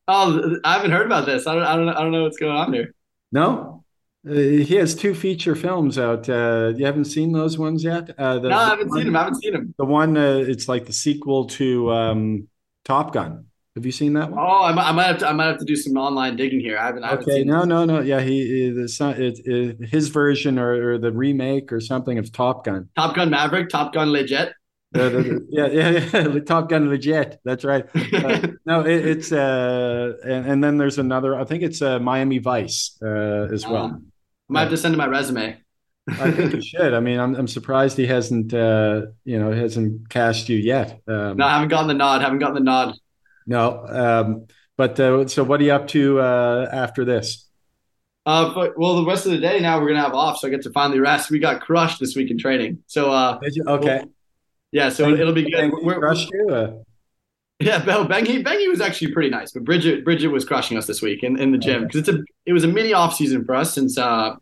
Oh, 0.07 0.57
I 0.63 0.73
haven't 0.73 0.91
heard 0.91 1.05
about 1.05 1.25
this. 1.25 1.47
I 1.47 1.55
don't, 1.55 1.63
I 1.63 1.75
don't, 1.75 1.89
I 1.89 2.01
don't 2.01 2.11
know 2.11 2.23
what's 2.23 2.37
going 2.37 2.55
on 2.55 2.73
here. 2.73 2.93
No. 3.31 3.84
He 4.27 4.75
has 4.75 4.95
two 4.95 5.13
feature 5.13 5.55
films 5.55 5.97
out. 5.97 6.27
you 6.27 6.85
haven't 6.85 7.05
seen 7.05 7.31
those 7.31 7.57
ones 7.57 7.83
yet? 7.83 8.07
The, 8.07 8.39
no, 8.39 8.57
I 8.57 8.69
haven't 8.69 8.89
one, 8.89 8.97
seen 8.97 9.05
them. 9.07 9.15
I 9.15 9.19
haven't 9.19 9.41
seen 9.41 9.53
them. 9.53 9.75
The 9.77 9.85
one, 9.85 10.17
it's 10.17 10.67
like 10.67 10.85
the 10.85 10.93
sequel 10.93 11.45
to 11.45 11.91
um, 11.91 12.47
Top 12.83 13.13
Gun. 13.13 13.45
Have 13.75 13.85
you 13.85 13.91
seen 13.91 14.13
that 14.13 14.31
one? 14.31 14.39
Oh, 14.39 14.63
I 14.63 14.71
might, 14.71 14.87
I 14.87 14.91
might 14.93 15.07
have 15.07 15.17
to. 15.17 15.27
I 15.27 15.33
might 15.33 15.47
have 15.47 15.57
to 15.57 15.65
do 15.65 15.75
some 15.75 15.97
online 15.97 16.37
digging 16.37 16.61
here. 16.61 16.77
I 16.77 16.85
haven't. 16.85 17.03
I 17.03 17.09
haven't 17.09 17.29
okay, 17.29 17.43
no, 17.43 17.59
this. 17.59 17.67
no, 17.67 17.83
no. 17.83 17.99
Yeah, 17.99 18.21
he 18.21 18.67
it's 18.69 19.01
not 19.01 19.19
it, 19.19 19.39
it, 19.45 19.89
his 19.89 20.07
version 20.07 20.57
or, 20.57 20.93
or, 20.93 20.97
the 20.97 21.11
remake 21.11 21.73
or 21.73 21.81
something 21.81 22.17
of 22.17 22.31
Top 22.31 22.63
Gun. 22.63 22.87
Top 22.95 23.17
Gun 23.17 23.29
Maverick, 23.29 23.67
Top 23.67 23.93
Gun 23.93 24.13
Legit. 24.13 24.53
Uh, 24.95 25.09
yeah, 25.49 25.67
yeah, 25.67 25.89
yeah. 26.13 26.39
Top 26.45 26.69
Gun 26.69 26.87
Legit. 26.87 27.41
That's 27.43 27.65
right. 27.65 27.85
Uh, 28.13 28.47
no, 28.65 28.79
it, 28.79 29.05
it's 29.05 29.33
uh, 29.33 30.13
and, 30.23 30.45
and 30.45 30.63
then 30.63 30.77
there's 30.77 30.97
another. 30.97 31.37
I 31.37 31.43
think 31.43 31.61
it's 31.61 31.81
uh, 31.81 31.99
Miami 31.99 32.37
Vice 32.37 32.97
uh, 33.03 33.49
as 33.51 33.67
well. 33.67 33.85
Um, 33.85 34.11
I 34.49 34.53
might 34.53 34.61
have 34.61 34.69
to 34.71 34.77
send 34.77 34.93
him 34.93 34.99
my 34.99 35.07
resume. 35.07 35.57
I 36.07 36.31
think 36.31 36.53
he 36.53 36.61
should. 36.61 36.93
I 36.93 36.99
mean, 36.99 37.19
I'm 37.19 37.35
I'm 37.35 37.47
surprised 37.47 37.97
he 37.97 38.05
hasn't 38.05 38.53
uh, 38.53 39.07
you 39.23 39.39
know 39.39 39.51
hasn't 39.51 40.09
cast 40.09 40.49
you 40.49 40.57
yet. 40.57 41.01
Um, 41.07 41.37
no, 41.37 41.45
I 41.45 41.53
haven't 41.53 41.69
gotten 41.69 41.87
the 41.87 41.95
nod. 41.95 42.21
Haven't 42.21 42.39
gotten 42.39 42.55
the 42.55 42.61
nod. 42.61 42.95
No. 43.47 43.85
Um, 43.87 44.47
but 44.77 44.99
uh, 44.99 45.27
so 45.27 45.43
what 45.43 45.61
are 45.61 45.63
you 45.63 45.71
up 45.71 45.87
to 45.89 46.19
uh, 46.19 46.69
after 46.71 47.05
this? 47.05 47.47
Uh, 48.25 48.53
but 48.53 48.77
well, 48.77 48.95
the 48.95 49.05
rest 49.05 49.25
of 49.25 49.31
the 49.31 49.37
day 49.37 49.59
now 49.59 49.79
we're 49.79 49.87
gonna 49.87 50.01
have 50.01 50.13
off, 50.13 50.39
so 50.39 50.47
I 50.47 50.51
get 50.51 50.63
to 50.63 50.71
finally 50.71 50.99
rest. 50.99 51.29
We 51.29 51.39
got 51.39 51.61
crushed 51.61 51.99
this 51.99 52.15
week 52.15 52.31
in 52.31 52.37
training, 52.37 52.83
so 52.87 53.11
uh, 53.11 53.39
okay, 53.43 53.99
we'll, 53.99 54.11
yeah, 54.71 54.89
so 54.89 55.09
it'll 55.09 55.33
be 55.33 55.49
good. 55.49 55.71
We're, 55.71 55.99
crushed 55.99 56.29
you. 56.33 56.83
Yeah, 57.59 57.83
Bell 57.83 58.05
Beng 58.05 58.27
Hee 58.27 58.43
Bengi 58.43 58.69
was 58.69 58.81
actually 58.81 59.13
pretty 59.13 59.29
nice, 59.29 59.51
but 59.51 59.63
Bridget 59.63 60.03
Bridget 60.03 60.27
was 60.27 60.43
crushing 60.43 60.77
us 60.77 60.87
this 60.87 61.01
week 61.01 61.23
in, 61.23 61.39
in 61.39 61.51
the 61.51 61.57
gym 61.57 61.83
because 61.83 62.01
okay. 62.01 62.17
it's 62.17 62.27
a 62.29 62.33
it 62.45 62.53
was 62.53 62.63
a 62.65 62.67
mini 62.67 62.93
off 62.93 63.15
season 63.15 63.45
for 63.45 63.55
us 63.55 63.73
since 63.73 63.97
uh 63.97 64.35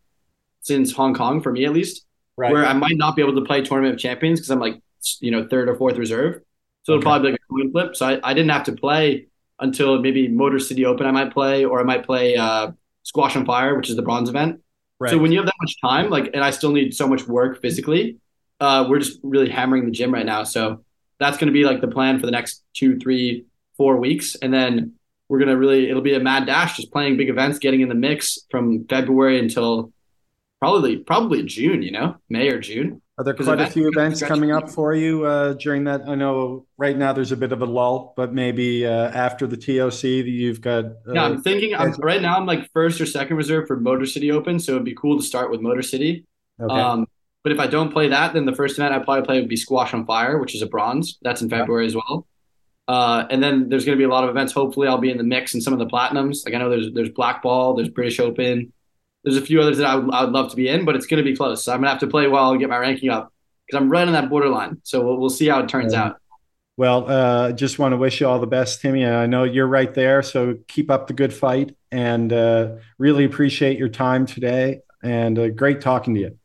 since 0.61 0.91
Hong 0.94 1.14
Kong 1.14 1.41
for 1.41 1.52
me 1.52 1.65
at 1.65 1.73
least, 1.73 2.06
right. 2.38 2.52
where 2.52 2.65
I 2.65 2.73
might 2.73 2.98
not 2.98 3.15
be 3.15 3.22
able 3.22 3.35
to 3.35 3.45
play 3.45 3.61
Tournament 3.61 3.94
of 3.94 3.99
Champions 3.99 4.40
because 4.40 4.49
I'm 4.49 4.60
like 4.60 4.81
you 5.19 5.30
know 5.30 5.48
third 5.48 5.69
or 5.69 5.76
fourth 5.76 5.98
reserve. 5.98 6.41
So 6.84 6.94
it'll 6.94 7.03
probably 7.03 7.30
be 7.30 7.31
like 7.34 7.41
a 7.41 7.53
coin 7.53 7.72
flip. 7.72 7.95
So 7.95 8.07
I, 8.07 8.19
I 8.23 8.34
didn't 8.34 8.49
have 8.49 8.64
to 8.65 8.73
play 8.73 9.27
until 9.60 9.99
maybe 9.99 10.27
Motor 10.27 10.60
City 10.60 10.85
Open. 10.85 11.06
I 11.06 11.11
might 11.11 11.31
play, 11.31 11.65
or 11.65 11.80
I 11.80 11.84
might 11.84 12.06
play 12.06 12.35
uh, 12.35 12.72
Squash 13.03 13.35
on 13.35 13.45
Fire, 13.45 13.76
which 13.76 13.90
is 13.90 13.95
the 13.95 14.02
bronze 14.02 14.27
event. 14.30 14.61
Right. 14.99 15.11
So 15.11 15.18
when 15.18 15.31
you 15.31 15.38
have 15.38 15.45
that 15.45 15.56
much 15.61 15.76
time, 15.81 16.10
like, 16.10 16.31
and 16.34 16.44
I 16.44 16.52
still 16.52 16.72
need 16.72 16.94
so 16.94 17.07
much 17.07 17.27
work 17.27 17.61
physically, 17.61 18.18
uh, 18.60 18.85
we're 18.90 18.99
just 18.99 19.19
really 19.23 19.49
hammering 19.49 19.85
the 19.85 19.91
gym 19.91 20.14
right 20.14 20.26
now. 20.26 20.44
So 20.44 20.84
that's 21.24 21.38
going 21.38 21.48
to 21.48 21.54
be 21.54 21.64
like 21.64 21.82
the 21.82 21.88
plan 21.88 22.20
for 22.20 22.26
the 22.26 22.32
next 22.32 22.64
two, 22.74 23.00
three, 23.00 23.45
four 23.78 23.98
weeks, 23.98 24.36
and 24.36 24.54
then 24.54 24.94
we're 25.30 25.40
gonna 25.40 25.58
really 25.58 25.90
it'll 25.90 26.02
be 26.02 26.14
a 26.14 26.20
mad 26.20 26.45
dash, 26.45 26.78
just 26.78 26.91
playing 26.91 27.18
big 27.18 27.30
events, 27.30 27.60
getting 27.60 27.82
in 27.82 27.90
the 27.90 27.95
mix 27.95 28.38
from 28.52 28.86
February 28.88 29.40
until 29.40 29.91
probably 30.60 30.98
probably 30.98 31.44
June. 31.44 31.82
You 31.82 31.91
know, 31.91 32.18
May 32.30 32.50
or 32.50 32.60
June. 32.60 33.02
Are 33.18 33.24
there 33.24 33.36
quite 33.36 33.60
a 33.60 33.68
few 33.68 33.88
events 33.90 34.24
coming 34.24 34.52
up 34.52 34.72
for 34.72 34.95
you 34.95 35.24
uh, 35.24 35.54
during 35.54 35.84
that? 35.84 36.02
I 36.08 36.16
know 36.16 36.66
right 36.78 36.98
now 36.98 37.14
there's 37.14 37.32
a 37.32 37.38
bit 37.38 37.52
of 37.52 37.62
a 37.62 37.66
lull, 37.66 38.14
but 38.18 38.34
maybe 38.34 38.88
uh, 38.88 39.10
after 39.10 39.45
the 39.45 39.56
TOC 39.56 40.02
that 40.02 40.30
you've 40.30 40.62
got. 40.62 40.86
Uh, 40.86 41.14
yeah, 41.14 41.24
I'm 41.24 41.41
thinking. 41.44 41.76
I'm, 41.76 41.91
right 42.00 42.22
now, 42.22 42.38
I'm 42.38 42.48
like 42.48 42.72
first 42.74 43.00
or 43.00 43.06
second 43.06 43.38
reserve 43.38 43.68
for 43.68 43.80
Motor 43.80 44.08
City 44.08 44.32
Open, 44.32 44.60
so 44.60 44.74
it'd 44.74 44.84
be 44.84 44.95
cool 44.95 45.18
to 45.18 45.24
start 45.24 45.52
with 45.52 45.62
Motor 45.62 45.84
City. 45.84 46.26
Okay. 46.60 46.74
Um, 46.74 47.08
but 47.44 47.52
if 47.52 47.60
I 47.60 47.68
don't 47.68 47.91
play 47.91 48.07
that, 48.07 48.34
then 48.34 48.45
the 48.45 48.56
first 48.56 48.78
event 48.78 48.94
I 48.94 48.99
probably 48.99 49.26
play 49.26 49.40
would 49.40 49.49
be 49.49 49.57
Squash 49.57 49.94
on 49.94 50.06
Fire, 50.06 50.40
which 50.40 50.56
is 50.56 50.61
a 50.61 50.68
bronze. 50.68 51.18
That's 51.22 51.41
in 51.41 51.49
February 51.49 51.84
yeah. 51.84 51.88
as 51.88 51.95
well. 51.95 52.28
Uh, 52.88 53.26
and 53.30 53.41
then 53.41 53.70
there's 53.70 53.86
going 53.86 53.98
to 53.98 54.02
be 54.02 54.06
a 54.06 54.10
lot 54.10 54.24
of 54.24 54.30
events. 54.30 54.53
Hopefully, 54.53 54.88
I'll 54.88 54.98
be 54.98 55.11
in 55.11 55.18
the 55.18 55.24
mix 55.24 55.53
in 55.53 55.61
some 55.61 55.74
of 55.74 55.80
the 55.80 55.86
platinums. 55.86 56.45
Like 56.45 56.53
I 56.53 56.57
know 56.57 56.70
there's 56.70 56.91
there's 56.94 57.10
Black 57.10 57.41
Ball, 57.41 57.76
there's 57.76 57.90
British 57.90 58.20
Open, 58.20 58.74
there's 59.24 59.38
a 59.38 59.41
few 59.41 59.61
others 59.61 59.78
that 59.78 59.88
I 59.88 59.95
would, 59.95 60.14
I 60.14 60.24
would 60.24 60.34
love 60.34 60.49
to 60.52 60.56
be 60.56 60.68
in, 60.68 60.86
but 60.86 60.95
it's 60.95 61.06
going 61.06 61.24
to 61.24 61.30
be 61.30 61.36
close. 61.36 61.64
So 61.64 61.72
I'm 61.72 61.80
going 61.80 61.86
to 61.86 61.91
have 61.91 61.99
to 61.99 62.07
play 62.07 62.28
well 62.28 62.52
and 62.52 62.60
get 62.60 62.70
my 62.70 62.78
ranking 62.78 63.10
up 63.10 63.32
because 63.65 63.82
I'm 63.82 63.90
right 63.90 64.06
on 64.06 64.14
that 64.14 64.30
borderline. 64.30 64.82
So 64.84 65.03
we'll, 65.03 65.18
we'll 65.18 65.30
see 65.30 65.48
how 65.48 65.60
it 65.61 65.70
turns 65.70 65.94
out. 65.94 66.18
Well, 66.76 67.10
uh, 67.10 67.52
just 67.52 67.78
want 67.78 67.94
to 67.94 67.98
wish 67.98 68.20
you 68.20 68.28
all 68.28 68.40
the 68.40 68.48
best, 68.48 68.82
Timmy. 68.82 69.06
I 69.06 69.28
know 69.28 69.44
you're 69.44 69.68
right 69.68 69.94
there, 69.94 70.24
so 70.24 70.57
keep 70.68 70.90
up 70.90 71.06
the 71.06 71.14
good 71.14 71.32
fight, 71.32 71.76
and 71.91 72.34
uh, 72.34 72.78
really 72.98 73.26
appreciate 73.26 73.78
your 73.78 73.90
time 73.90 74.26
today. 74.26 74.82
And 75.03 75.38
uh, 75.38 75.49
great 75.49 75.82
talking 75.82 76.15
to 76.15 76.20
you. 76.20 76.38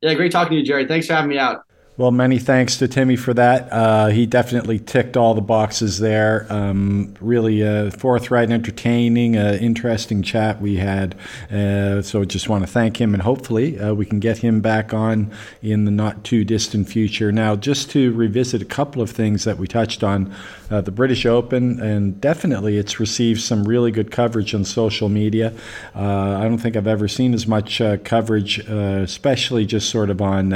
Yeah, 0.00 0.14
great 0.14 0.32
talking 0.32 0.52
to 0.52 0.56
you, 0.56 0.62
Jerry. 0.64 0.86
Thanks 0.86 1.06
for 1.06 1.14
having 1.14 1.30
me 1.30 1.38
out. 1.38 1.67
Well, 1.98 2.12
many 2.12 2.38
thanks 2.38 2.76
to 2.76 2.86
Timmy 2.86 3.16
for 3.16 3.34
that. 3.34 3.72
Uh, 3.72 4.06
he 4.06 4.24
definitely 4.24 4.78
ticked 4.78 5.16
all 5.16 5.34
the 5.34 5.40
boxes 5.40 5.98
there. 5.98 6.46
Um, 6.48 7.12
really 7.20 7.66
uh, 7.66 7.90
forthright, 7.90 8.52
entertaining, 8.52 9.36
uh, 9.36 9.58
interesting 9.60 10.22
chat 10.22 10.62
we 10.62 10.76
had. 10.76 11.16
Uh, 11.50 12.00
so 12.02 12.24
just 12.24 12.48
want 12.48 12.62
to 12.62 12.70
thank 12.70 13.00
him, 13.00 13.14
and 13.14 13.22
hopefully 13.24 13.80
uh, 13.80 13.94
we 13.94 14.06
can 14.06 14.20
get 14.20 14.38
him 14.38 14.60
back 14.60 14.94
on 14.94 15.32
in 15.60 15.86
the 15.86 15.90
not 15.90 16.22
too 16.22 16.44
distant 16.44 16.88
future. 16.88 17.32
Now, 17.32 17.56
just 17.56 17.90
to 17.90 18.12
revisit 18.12 18.62
a 18.62 18.64
couple 18.64 19.02
of 19.02 19.10
things 19.10 19.42
that 19.42 19.58
we 19.58 19.66
touched 19.66 20.04
on 20.04 20.32
the 20.68 20.92
British 20.92 21.24
Open, 21.24 21.80
and 21.80 22.20
definitely 22.20 22.76
it's 22.76 23.00
received 23.00 23.40
some 23.40 23.64
really 23.64 23.90
good 23.90 24.12
coverage 24.12 24.54
on 24.54 24.64
social 24.64 25.08
media. 25.08 25.52
I 25.94 26.42
don't 26.42 26.58
think 26.58 26.76
I've 26.76 26.86
ever 26.86 27.08
seen 27.08 27.32
as 27.32 27.46
much 27.46 27.80
coverage, 28.04 28.58
especially 28.58 29.64
just 29.64 29.88
sort 29.88 30.10
of 30.10 30.20
on 30.20 30.50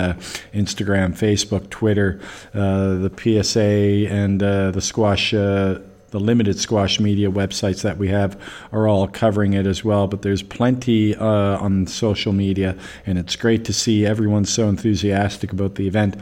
Instagram, 0.53 1.17
Facebook. 1.17 1.32
Facebook, 1.33 1.71
Twitter, 1.71 2.21
uh, 2.55 2.95
the 2.95 3.11
PSA, 3.43 4.13
and 4.13 4.43
uh, 4.43 4.71
the 4.71 4.81
squash. 4.81 5.33
Uh, 5.35 5.79
the 6.13 6.21
limited 6.21 6.59
squash 6.59 7.01
media 7.01 7.31
websites 7.31 7.81
that 7.81 7.97
we 7.97 8.09
have 8.09 8.39
are 8.71 8.87
all 8.87 9.09
covering 9.09 9.55
it 9.55 9.67
as 9.67 9.83
well, 9.83 10.07
but 10.07 10.21
there's 10.21 10.43
plenty 10.43 11.17
uh, 11.17 11.25
on 11.25 11.87
social 11.87 12.35
media, 12.35 12.77
and 13.07 13.17
it's 13.17 13.35
great 13.35 13.65
to 13.65 13.73
see 13.73 14.05
everyone 14.05 14.45
so 14.45 14.69
enthusiastic 14.69 15.53
about 15.53 15.77
the 15.77 15.87
event. 15.87 16.15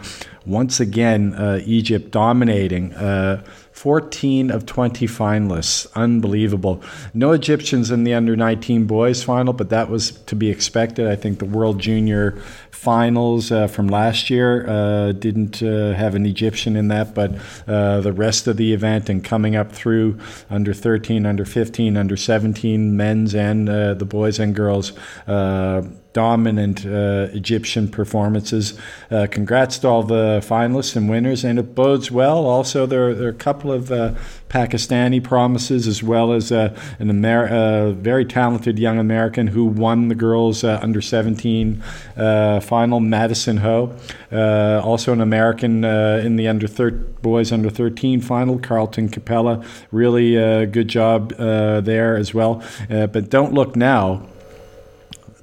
Once 0.47 0.78
again, 0.78 1.35
uh, 1.35 1.61
Egypt 1.65 2.12
dominating. 2.12 2.95
Uh, 2.95 3.43
14 3.73 4.51
of 4.51 4.66
20 4.66 5.07
finalists. 5.07 5.87
Unbelievable. 5.95 6.82
No 7.15 7.32
Egyptians 7.32 7.91
in 7.91 8.05
the 8.05 8.12
under 8.12 8.37
19 8.37 8.85
boys 8.85 9.23
final, 9.23 9.55
but 9.55 9.70
that 9.70 9.89
was 9.89 10.11
to 10.27 10.37
be 10.37 10.51
expected. 10.51 11.07
I 11.07 11.16
think 11.16 11.39
the 11.39 11.47
World 11.47 11.78
Junior 11.78 12.39
finals 12.81 13.52
uh, 13.52 13.66
from 13.66 13.89
last 13.89 14.31
year 14.31 14.66
uh, 14.66 15.12
didn't 15.12 15.62
uh, 15.62 15.93
have 15.93 16.15
an 16.15 16.24
Egyptian 16.24 16.77
in 16.77 16.89
that, 16.89 17.15
but 17.15 17.31
uh, 17.69 18.01
the 18.01 18.12
rest 18.12 18.47
of 18.47 18.57
the 18.57 18.73
event 18.73 19.11
and 19.11 19.23
coming 19.23 19.55
up 19.55 19.70
through 19.70 20.19
under 20.48 20.73
13, 20.73 21.27
under 21.27 21.44
15, 21.44 21.98
under 21.98 22.16
17, 22.16 22.97
men's 22.97 23.35
and 23.35 23.69
uh, 23.69 23.93
the 23.93 24.07
boys 24.07 24.39
and 24.39 24.55
girls 24.55 24.97
uh, 25.27 25.82
dominant 26.12 26.85
uh, 26.85 27.28
Egyptian 27.32 27.89
performances. 27.89 28.78
Uh, 29.11 29.27
congrats 29.31 29.78
to 29.78 29.89
all 29.89 30.03
the 30.03 30.45
finalists 30.45 30.97
and 30.97 31.09
winners, 31.09 31.45
and 31.45 31.59
it 31.59 31.74
bodes 31.74 32.11
well. 32.11 32.47
Also, 32.47 32.87
there, 32.87 33.15
there 33.15 33.28
are 33.28 33.31
a 33.31 33.35
couple 33.35 33.70
of 33.70 33.93
uh, 33.93 34.15
Pakistani 34.49 35.23
promises, 35.23 35.87
as 35.87 36.03
well 36.03 36.32
as 36.32 36.51
uh, 36.51 36.77
an 36.99 37.11
Amer- 37.11 37.93
very 37.93 38.24
talented 38.24 38.78
young 38.78 38.99
American 38.99 39.47
who 39.49 39.65
won 39.65 40.09
the 40.09 40.15
girls' 40.15 40.65
uh, 40.65 40.81
under 40.82 41.01
17 41.01 41.82
uh, 42.16 42.61
final, 42.61 42.99
Madison 42.99 43.59
Ho. 43.59 43.95
also, 44.32 45.12
an 45.12 45.20
American 45.20 45.85
in 45.85 46.37
the 46.37 46.49
under 46.49 46.66
thir- 46.66 46.91
boys 46.91 47.53
under 47.53 47.70
13 47.70 48.20
final, 48.20 48.59
Carlton 48.59 49.09
Capella. 49.09 49.65
Really 49.93 50.32
good 50.66 50.89
job 50.89 51.31
there 51.37 52.16
as 52.16 52.35
well. 52.35 52.62
but 52.89 53.31
don't 53.31 53.53
look 53.55 53.77
now 53.77 54.27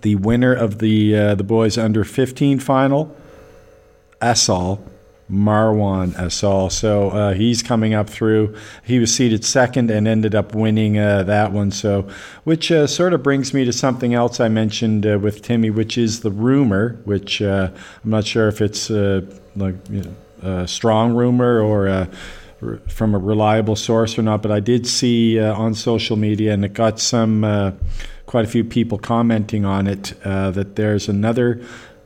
the 0.01 0.15
winner 0.15 0.53
of 0.53 0.79
the 0.79 1.15
uh, 1.15 1.35
the 1.35 1.43
boys 1.43 1.77
under 1.77 2.03
15 2.03 2.59
final, 2.59 3.15
Asal. 4.21 4.83
Marwan 5.29 6.17
Asal. 6.17 6.69
So 6.69 7.09
uh, 7.09 7.33
he's 7.33 7.61
coming 7.61 7.93
up 7.93 8.09
through. 8.09 8.55
He 8.83 8.99
was 8.99 9.13
seeded 9.13 9.43
second 9.43 9.91
and 9.91 10.07
ended 10.07 10.33
up 10.33 10.55
winning 10.55 10.97
uh, 10.97 11.23
that 11.23 11.51
one. 11.51 11.71
So, 11.71 12.07
which 12.45 12.71
uh, 12.71 12.87
sort 12.87 13.13
of 13.13 13.23
brings 13.23 13.53
me 13.53 13.65
to 13.65 13.73
something 13.73 14.13
else 14.13 14.39
I 14.39 14.47
mentioned 14.47 15.05
uh, 15.05 15.19
with 15.19 15.41
Timmy, 15.41 15.69
which 15.69 15.97
is 15.97 16.21
the 16.21 16.31
rumor, 16.31 16.99
which 17.03 17.41
uh, 17.41 17.69
I'm 18.03 18.09
not 18.09 18.25
sure 18.25 18.47
if 18.47 18.61
it's 18.61 18.89
like 18.89 19.75
you 19.89 20.03
know, 20.03 20.15
a 20.43 20.67
strong 20.67 21.13
rumor 21.13 21.59
or 21.59 22.07
from 22.87 23.13
a 23.13 23.19
reliable 23.19 23.75
source 23.75 24.17
or 24.17 24.23
not, 24.23 24.41
but 24.41 24.51
I 24.51 24.59
did 24.59 24.87
see 24.87 25.39
on 25.39 25.75
social 25.75 26.15
media, 26.15 26.53
and 26.53 26.63
it 26.63 26.73
got 26.73 26.99
some 26.99 27.77
quite 28.27 28.45
a 28.45 28.47
few 28.47 28.63
people 28.63 28.99
commenting 28.99 29.65
on 29.65 29.87
it 29.87 30.13
that 30.23 30.75
there's 30.75 31.09
another 31.09 31.61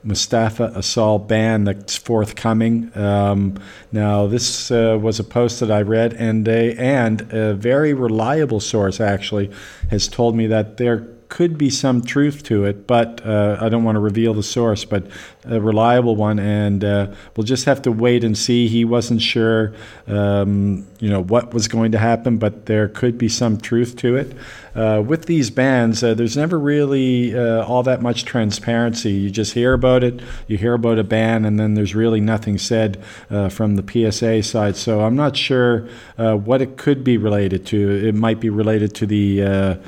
Mostafa 0.06 0.76
Asal 0.76 1.19
ban 1.19 1.64
that's 1.64 1.95
forthcoming. 1.95 2.91
Um, 2.98 3.60
now, 3.91 4.27
this 4.27 4.72
uh, 4.72 4.98
was 4.99 5.19
a 5.19 5.23
post 5.23 5.60
that 5.60 5.69
I 5.69 5.81
read, 5.81 6.14
and 6.14 6.48
a, 6.48 6.76
and 6.76 7.22
a 7.31 7.53
very 7.53 7.93
reliable 7.93 8.60
source 8.60 8.99
actually 8.99 9.52
has 9.89 10.07
told 10.07 10.35
me 10.35 10.48
that 10.48 10.77
there 10.77 11.07
could 11.31 11.57
be 11.57 11.69
some 11.69 12.01
truth 12.01 12.43
to 12.43 12.65
it, 12.65 12.85
but 12.85 13.25
uh, 13.25 13.57
I 13.61 13.69
don't 13.69 13.85
want 13.85 13.95
to 13.95 14.01
reveal 14.01 14.33
the 14.33 14.43
source, 14.43 14.83
but 14.83 15.07
a 15.45 15.61
reliable 15.61 16.17
one, 16.17 16.39
and 16.39 16.83
uh, 16.83 17.07
we'll 17.35 17.45
just 17.45 17.63
have 17.63 17.81
to 17.83 17.91
wait 17.91 18.25
and 18.25 18.37
see. 18.37 18.67
He 18.67 18.83
wasn't 18.83 19.21
sure, 19.21 19.73
um, 20.07 20.85
you 20.99 21.09
know, 21.09 21.23
what 21.23 21.53
was 21.53 21.69
going 21.69 21.93
to 21.93 21.97
happen, 21.97 22.37
but 22.37 22.65
there 22.65 22.89
could 22.89 23.17
be 23.17 23.29
some 23.29 23.57
truth 23.57 23.95
to 23.97 24.17
it. 24.17 24.33
Uh, 24.75 25.01
with 25.07 25.25
these 25.25 25.49
bans, 25.49 26.03
uh, 26.03 26.13
there's 26.13 26.35
never 26.35 26.59
really 26.59 27.33
uh, 27.33 27.63
all 27.63 27.81
that 27.83 28.01
much 28.01 28.25
transparency. 28.25 29.13
You 29.13 29.29
just 29.29 29.53
hear 29.53 29.71
about 29.71 30.03
it, 30.03 30.21
you 30.49 30.57
hear 30.57 30.73
about 30.73 30.99
a 30.99 31.03
ban, 31.03 31.45
and 31.45 31.57
then 31.57 31.75
there's 31.75 31.95
really 31.95 32.19
nothing 32.19 32.57
said 32.57 33.01
uh, 33.29 33.47
from 33.47 33.77
the 33.77 34.11
PSA 34.11 34.43
side. 34.43 34.75
So 34.75 34.99
I'm 34.99 35.15
not 35.15 35.37
sure 35.37 35.87
what 36.17 36.61
it 36.61 36.75
could 36.75 37.05
be 37.05 37.17
related 37.17 37.65
to. 37.67 38.05
It 38.05 38.15
might 38.15 38.41
be 38.41 38.49
related 38.49 38.93
to 38.95 39.05
the 39.05 39.79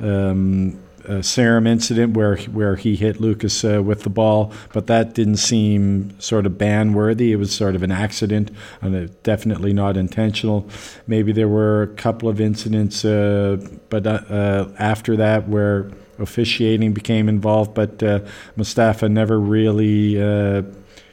um, 0.00 0.78
uh, 1.08 1.22
Serme 1.22 1.66
incident 1.66 2.16
where 2.16 2.36
where 2.36 2.76
he 2.76 2.96
hit 2.96 3.20
Lucas 3.20 3.64
uh, 3.64 3.82
with 3.82 4.02
the 4.02 4.10
ball, 4.10 4.52
but 4.72 4.86
that 4.86 5.14
didn't 5.14 5.36
seem 5.36 6.18
sort 6.20 6.46
of 6.46 6.58
ban 6.58 6.92
worthy. 6.92 7.32
It 7.32 7.36
was 7.36 7.54
sort 7.54 7.74
of 7.74 7.82
an 7.82 7.90
accident, 7.90 8.50
and 8.80 9.22
definitely 9.22 9.72
not 9.72 9.96
intentional. 9.96 10.68
Maybe 11.06 11.32
there 11.32 11.48
were 11.48 11.82
a 11.82 11.88
couple 11.88 12.28
of 12.28 12.40
incidents, 12.40 13.04
uh, 13.04 13.56
but 13.88 14.06
uh, 14.06 14.20
uh, 14.28 14.68
after 14.78 15.16
that 15.16 15.48
where 15.48 15.90
officiating 16.18 16.92
became 16.92 17.28
involved, 17.28 17.74
but 17.74 18.02
uh, 18.02 18.20
Mostafa 18.56 19.10
never 19.10 19.40
really 19.40 20.16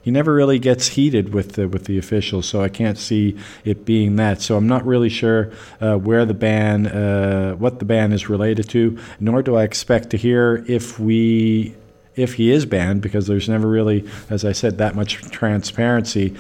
he 0.01 0.11
never 0.11 0.33
really 0.33 0.59
gets 0.59 0.89
heated 0.89 1.33
with 1.33 1.53
the, 1.53 1.67
with 1.67 1.85
the 1.85 1.97
officials, 1.97 2.45
so 2.45 2.61
I 2.61 2.69
can't 2.69 2.97
see 2.97 3.37
it 3.65 3.85
being 3.85 4.15
that. 4.15 4.41
So 4.41 4.57
I'm 4.57 4.67
not 4.67 4.85
really 4.85 5.09
sure 5.09 5.51
uh, 5.81 5.95
where 5.97 6.25
the 6.25 6.33
ban, 6.33 6.87
uh, 6.87 7.53
what 7.55 7.79
the 7.79 7.85
ban 7.85 8.13
is 8.13 8.29
related 8.29 8.69
to, 8.69 8.97
nor 9.19 9.41
do 9.41 9.55
I 9.55 9.63
expect 9.63 10.09
to 10.11 10.17
hear 10.17 10.63
if 10.67 10.99
we 10.99 11.75
if 12.15 12.33
he 12.33 12.51
is 12.51 12.65
banned, 12.65 13.01
because 13.01 13.27
there's 13.27 13.47
never 13.47 13.67
really, 13.67 14.05
as 14.29 14.43
I 14.43 14.51
said, 14.51 14.77
that 14.77 14.93
much 14.93 15.21
transparency 15.31 16.35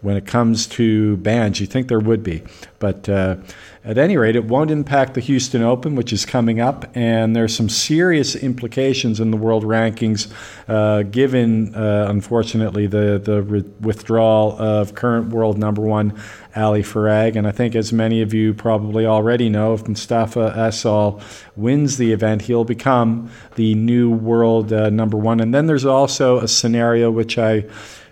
when 0.00 0.16
it 0.16 0.26
comes 0.26 0.66
to 0.66 1.16
bans. 1.16 1.60
You 1.60 1.66
think 1.66 1.88
there 1.88 1.98
would 1.98 2.22
be, 2.22 2.42
but 2.78 3.08
uh, 3.08 3.36
at 3.84 3.98
any 3.98 4.16
rate, 4.16 4.34
it 4.34 4.46
won't 4.46 4.70
impact 4.70 5.12
the 5.12 5.20
Houston 5.20 5.62
Open, 5.62 5.94
which 5.94 6.10
is 6.10 6.24
coming 6.24 6.58
up, 6.58 6.86
and 6.94 7.36
there's 7.36 7.54
some 7.54 7.68
serious 7.68 8.34
implications 8.34 9.20
in 9.20 9.30
the 9.30 9.36
world 9.36 9.62
rankings, 9.62 10.32
uh, 10.68 11.02
given 11.02 11.74
uh, 11.74 12.06
unfortunately 12.08 12.86
the 12.86 13.20
the 13.22 13.42
re- 13.42 13.64
withdrawal 13.80 14.52
of 14.58 14.94
current 14.94 15.28
world 15.28 15.58
number 15.58 15.82
one 15.82 16.18
Ali 16.56 16.82
Farag. 16.82 17.36
And 17.36 17.46
I 17.46 17.52
think, 17.52 17.74
as 17.74 17.92
many 17.92 18.22
of 18.22 18.32
you 18.32 18.54
probably 18.54 19.04
already 19.04 19.50
know, 19.50 19.74
if 19.74 19.84
Mostafa 19.84 20.56
Asal 20.56 21.20
wins 21.54 21.98
the 21.98 22.12
event, 22.12 22.42
he'll 22.42 22.64
become 22.64 23.30
the 23.56 23.74
new 23.74 24.10
world 24.10 24.72
uh, 24.72 24.88
number 24.88 25.18
one. 25.18 25.40
And 25.40 25.52
then 25.52 25.66
there's 25.66 25.84
also 25.84 26.38
a 26.38 26.48
scenario 26.48 27.10
which 27.10 27.36
I 27.36 27.66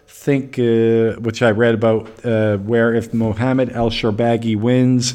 think, 0.07 0.59
uh, 0.59 1.19
which 1.21 1.41
I 1.41 1.51
read 1.51 1.75
about, 1.75 2.27
uh, 2.27 2.59
where 2.59 2.95
if 2.95 3.15
Mohammed 3.15 3.71
El 3.71 3.89
Shorbagy 3.89 4.55
wins 4.55 5.15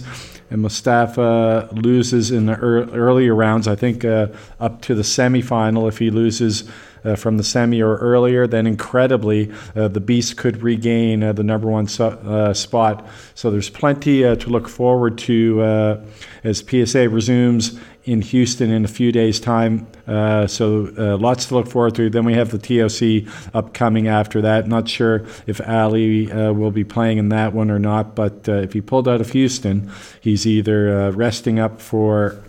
and 0.50 0.64
Mostafa 0.64 1.72
loses 1.84 2.32
in 2.32 2.46
the 2.46 2.54
er- 2.54 2.90
earlier 2.92 3.36
rounds. 3.36 3.68
I 3.68 3.76
think 3.76 4.06
uh, 4.06 4.28
up 4.60 4.82
to 4.84 4.96
the 4.96 5.02
semifinal, 5.02 5.88
if 5.88 5.98
he 5.98 6.10
loses 6.10 6.64
uh, 7.04 7.16
from 7.16 7.38
the 7.38 7.44
semi 7.44 7.82
or 7.82 7.98
earlier, 7.98 8.48
then 8.48 8.68
incredibly 8.68 9.52
uh, 9.76 9.88
the 9.88 10.00
Beast 10.00 10.38
could 10.38 10.62
regain 10.62 11.24
uh, 11.24 11.34
the 11.34 11.44
number 11.44 11.68
one 11.68 11.88
uh, 12.00 12.54
spot. 12.54 13.08
So 13.36 13.52
there's 13.52 13.70
plenty 13.70 14.26
uh, 14.26 14.36
to 14.36 14.50
look 14.50 14.68
forward 14.68 15.18
to 15.20 16.02
as 16.44 16.60
PSA 16.60 17.10
resumes 17.10 17.80
in 18.08 18.22
Houston 18.22 18.72
in 18.72 18.86
a 18.86 18.88
few 18.88 19.12
days' 19.12 19.40
time. 19.40 19.86
Uh, 20.08 20.48
so 20.48 20.90
uh, 20.98 21.18
lots 21.18 21.48
to 21.48 21.56
look 21.56 21.68
forward 21.68 21.94
to. 21.96 22.10
Then 22.10 22.24
we 22.24 22.34
have 22.34 22.52
the 22.52 22.58
TOC 22.58 23.54
upcoming 23.54 24.08
after 24.08 24.42
that. 24.42 24.66
Not 24.66 24.88
sure 24.88 25.26
if 25.46 25.60
Ali 25.68 26.32
uh, 26.32 26.54
will 26.54 26.72
be 26.72 26.86
playing 26.86 27.18
in 27.18 27.30
that 27.30 27.54
one 27.54 27.70
or 27.70 27.80
not, 27.80 28.16
but 28.16 28.48
uh, 28.48 28.54
if 28.54 28.72
he 28.72 28.80
pulled 28.80 29.10
out 29.10 29.20
of 29.20 29.32
Houston, 29.32 29.92
he's 30.22 30.48
either 30.48 30.98
uh, 30.98 31.12
resting 31.12 31.60
up 31.60 31.82
for 31.82 32.42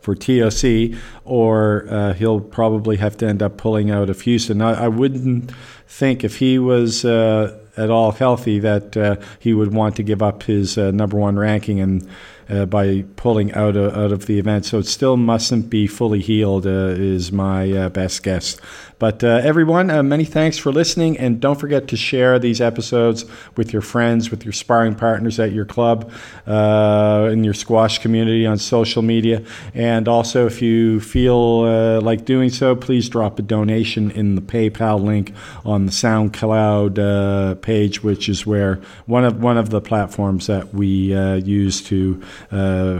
for 0.00 0.14
TOC 0.14 0.98
or 1.24 1.86
uh, 1.90 2.14
he'll 2.14 2.40
probably 2.40 2.96
have 2.96 3.16
to 3.18 3.26
end 3.26 3.42
up 3.42 3.58
pulling 3.58 3.90
out 3.90 4.08
of 4.08 4.22
Houston. 4.22 4.62
I, 4.62 4.84
I 4.84 4.88
wouldn't 4.88 5.52
think 5.86 6.24
if 6.24 6.38
he 6.38 6.58
was 6.58 7.04
at 7.04 7.90
all 7.90 8.12
healthy 8.12 8.58
that 8.60 9.22
he 9.38 9.52
would 9.52 9.74
want 9.74 9.96
to 9.96 10.02
give 10.02 10.22
up 10.22 10.44
his 10.44 10.78
number 10.78 11.18
one 11.18 11.36
ranking 11.36 11.80
and 11.80 12.08
uh, 12.48 12.66
by 12.66 13.04
pulling 13.16 13.52
out 13.54 13.76
of, 13.76 13.96
out 13.96 14.12
of 14.12 14.26
the 14.26 14.38
event. 14.38 14.64
So 14.64 14.78
it 14.78 14.86
still 14.86 15.16
mustn't 15.16 15.70
be 15.70 15.86
fully 15.86 16.20
healed, 16.20 16.66
uh, 16.66 16.94
is 16.96 17.32
my 17.32 17.70
uh, 17.72 17.88
best 17.88 18.22
guess. 18.22 18.56
But 18.98 19.22
uh, 19.22 19.40
everyone, 19.44 19.90
uh, 19.90 20.02
many 20.02 20.24
thanks 20.24 20.58
for 20.58 20.72
listening, 20.72 21.18
and 21.18 21.38
don't 21.40 21.58
forget 21.58 21.86
to 21.88 21.96
share 21.96 22.40
these 22.40 22.60
episodes 22.60 23.24
with 23.56 23.72
your 23.72 23.82
friends, 23.82 24.30
with 24.30 24.44
your 24.44 24.52
sparring 24.52 24.96
partners 24.96 25.38
at 25.38 25.52
your 25.52 25.64
club, 25.64 26.10
uh, 26.48 27.28
in 27.32 27.44
your 27.44 27.54
squash 27.54 28.00
community 28.00 28.44
on 28.44 28.58
social 28.58 29.02
media. 29.02 29.44
And 29.72 30.08
also, 30.08 30.46
if 30.46 30.60
you 30.60 30.98
feel 30.98 31.64
uh, 31.64 32.00
like 32.00 32.24
doing 32.24 32.50
so, 32.50 32.74
please 32.74 33.08
drop 33.08 33.38
a 33.38 33.42
donation 33.42 34.10
in 34.10 34.34
the 34.34 34.42
PayPal 34.42 35.00
link 35.00 35.32
on 35.64 35.86
the 35.86 35.92
SoundCloud 35.92 36.98
uh, 36.98 37.54
page, 37.56 38.02
which 38.02 38.28
is 38.28 38.46
where 38.46 38.80
one 39.06 39.24
of 39.24 39.40
one 39.40 39.58
of 39.58 39.70
the 39.70 39.80
platforms 39.80 40.48
that 40.48 40.74
we 40.74 41.14
uh, 41.14 41.36
use 41.36 41.82
to 41.84 42.20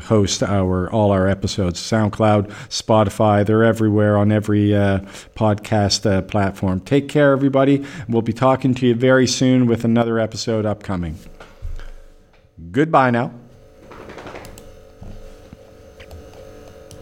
host 0.00 0.42
our 0.42 0.90
all 0.90 1.10
our 1.10 1.28
episodes. 1.28 1.80
SoundCloud, 1.80 2.50
Spotify, 2.68 3.44
they're 3.44 3.64
everywhere 3.64 4.16
on 4.16 4.32
every 4.32 4.68
podcast 4.68 5.58
podcast 5.68 6.06
uh, 6.10 6.22
platform. 6.22 6.80
Take 6.80 7.08
care, 7.08 7.32
everybody. 7.32 7.84
We'll 8.08 8.22
be 8.22 8.32
talking 8.32 8.74
to 8.74 8.86
you 8.86 8.94
very 8.94 9.26
soon 9.26 9.66
with 9.66 9.84
another 9.84 10.18
episode 10.18 10.66
upcoming. 10.66 11.18
Goodbye 12.70 13.10
now. 13.10 13.32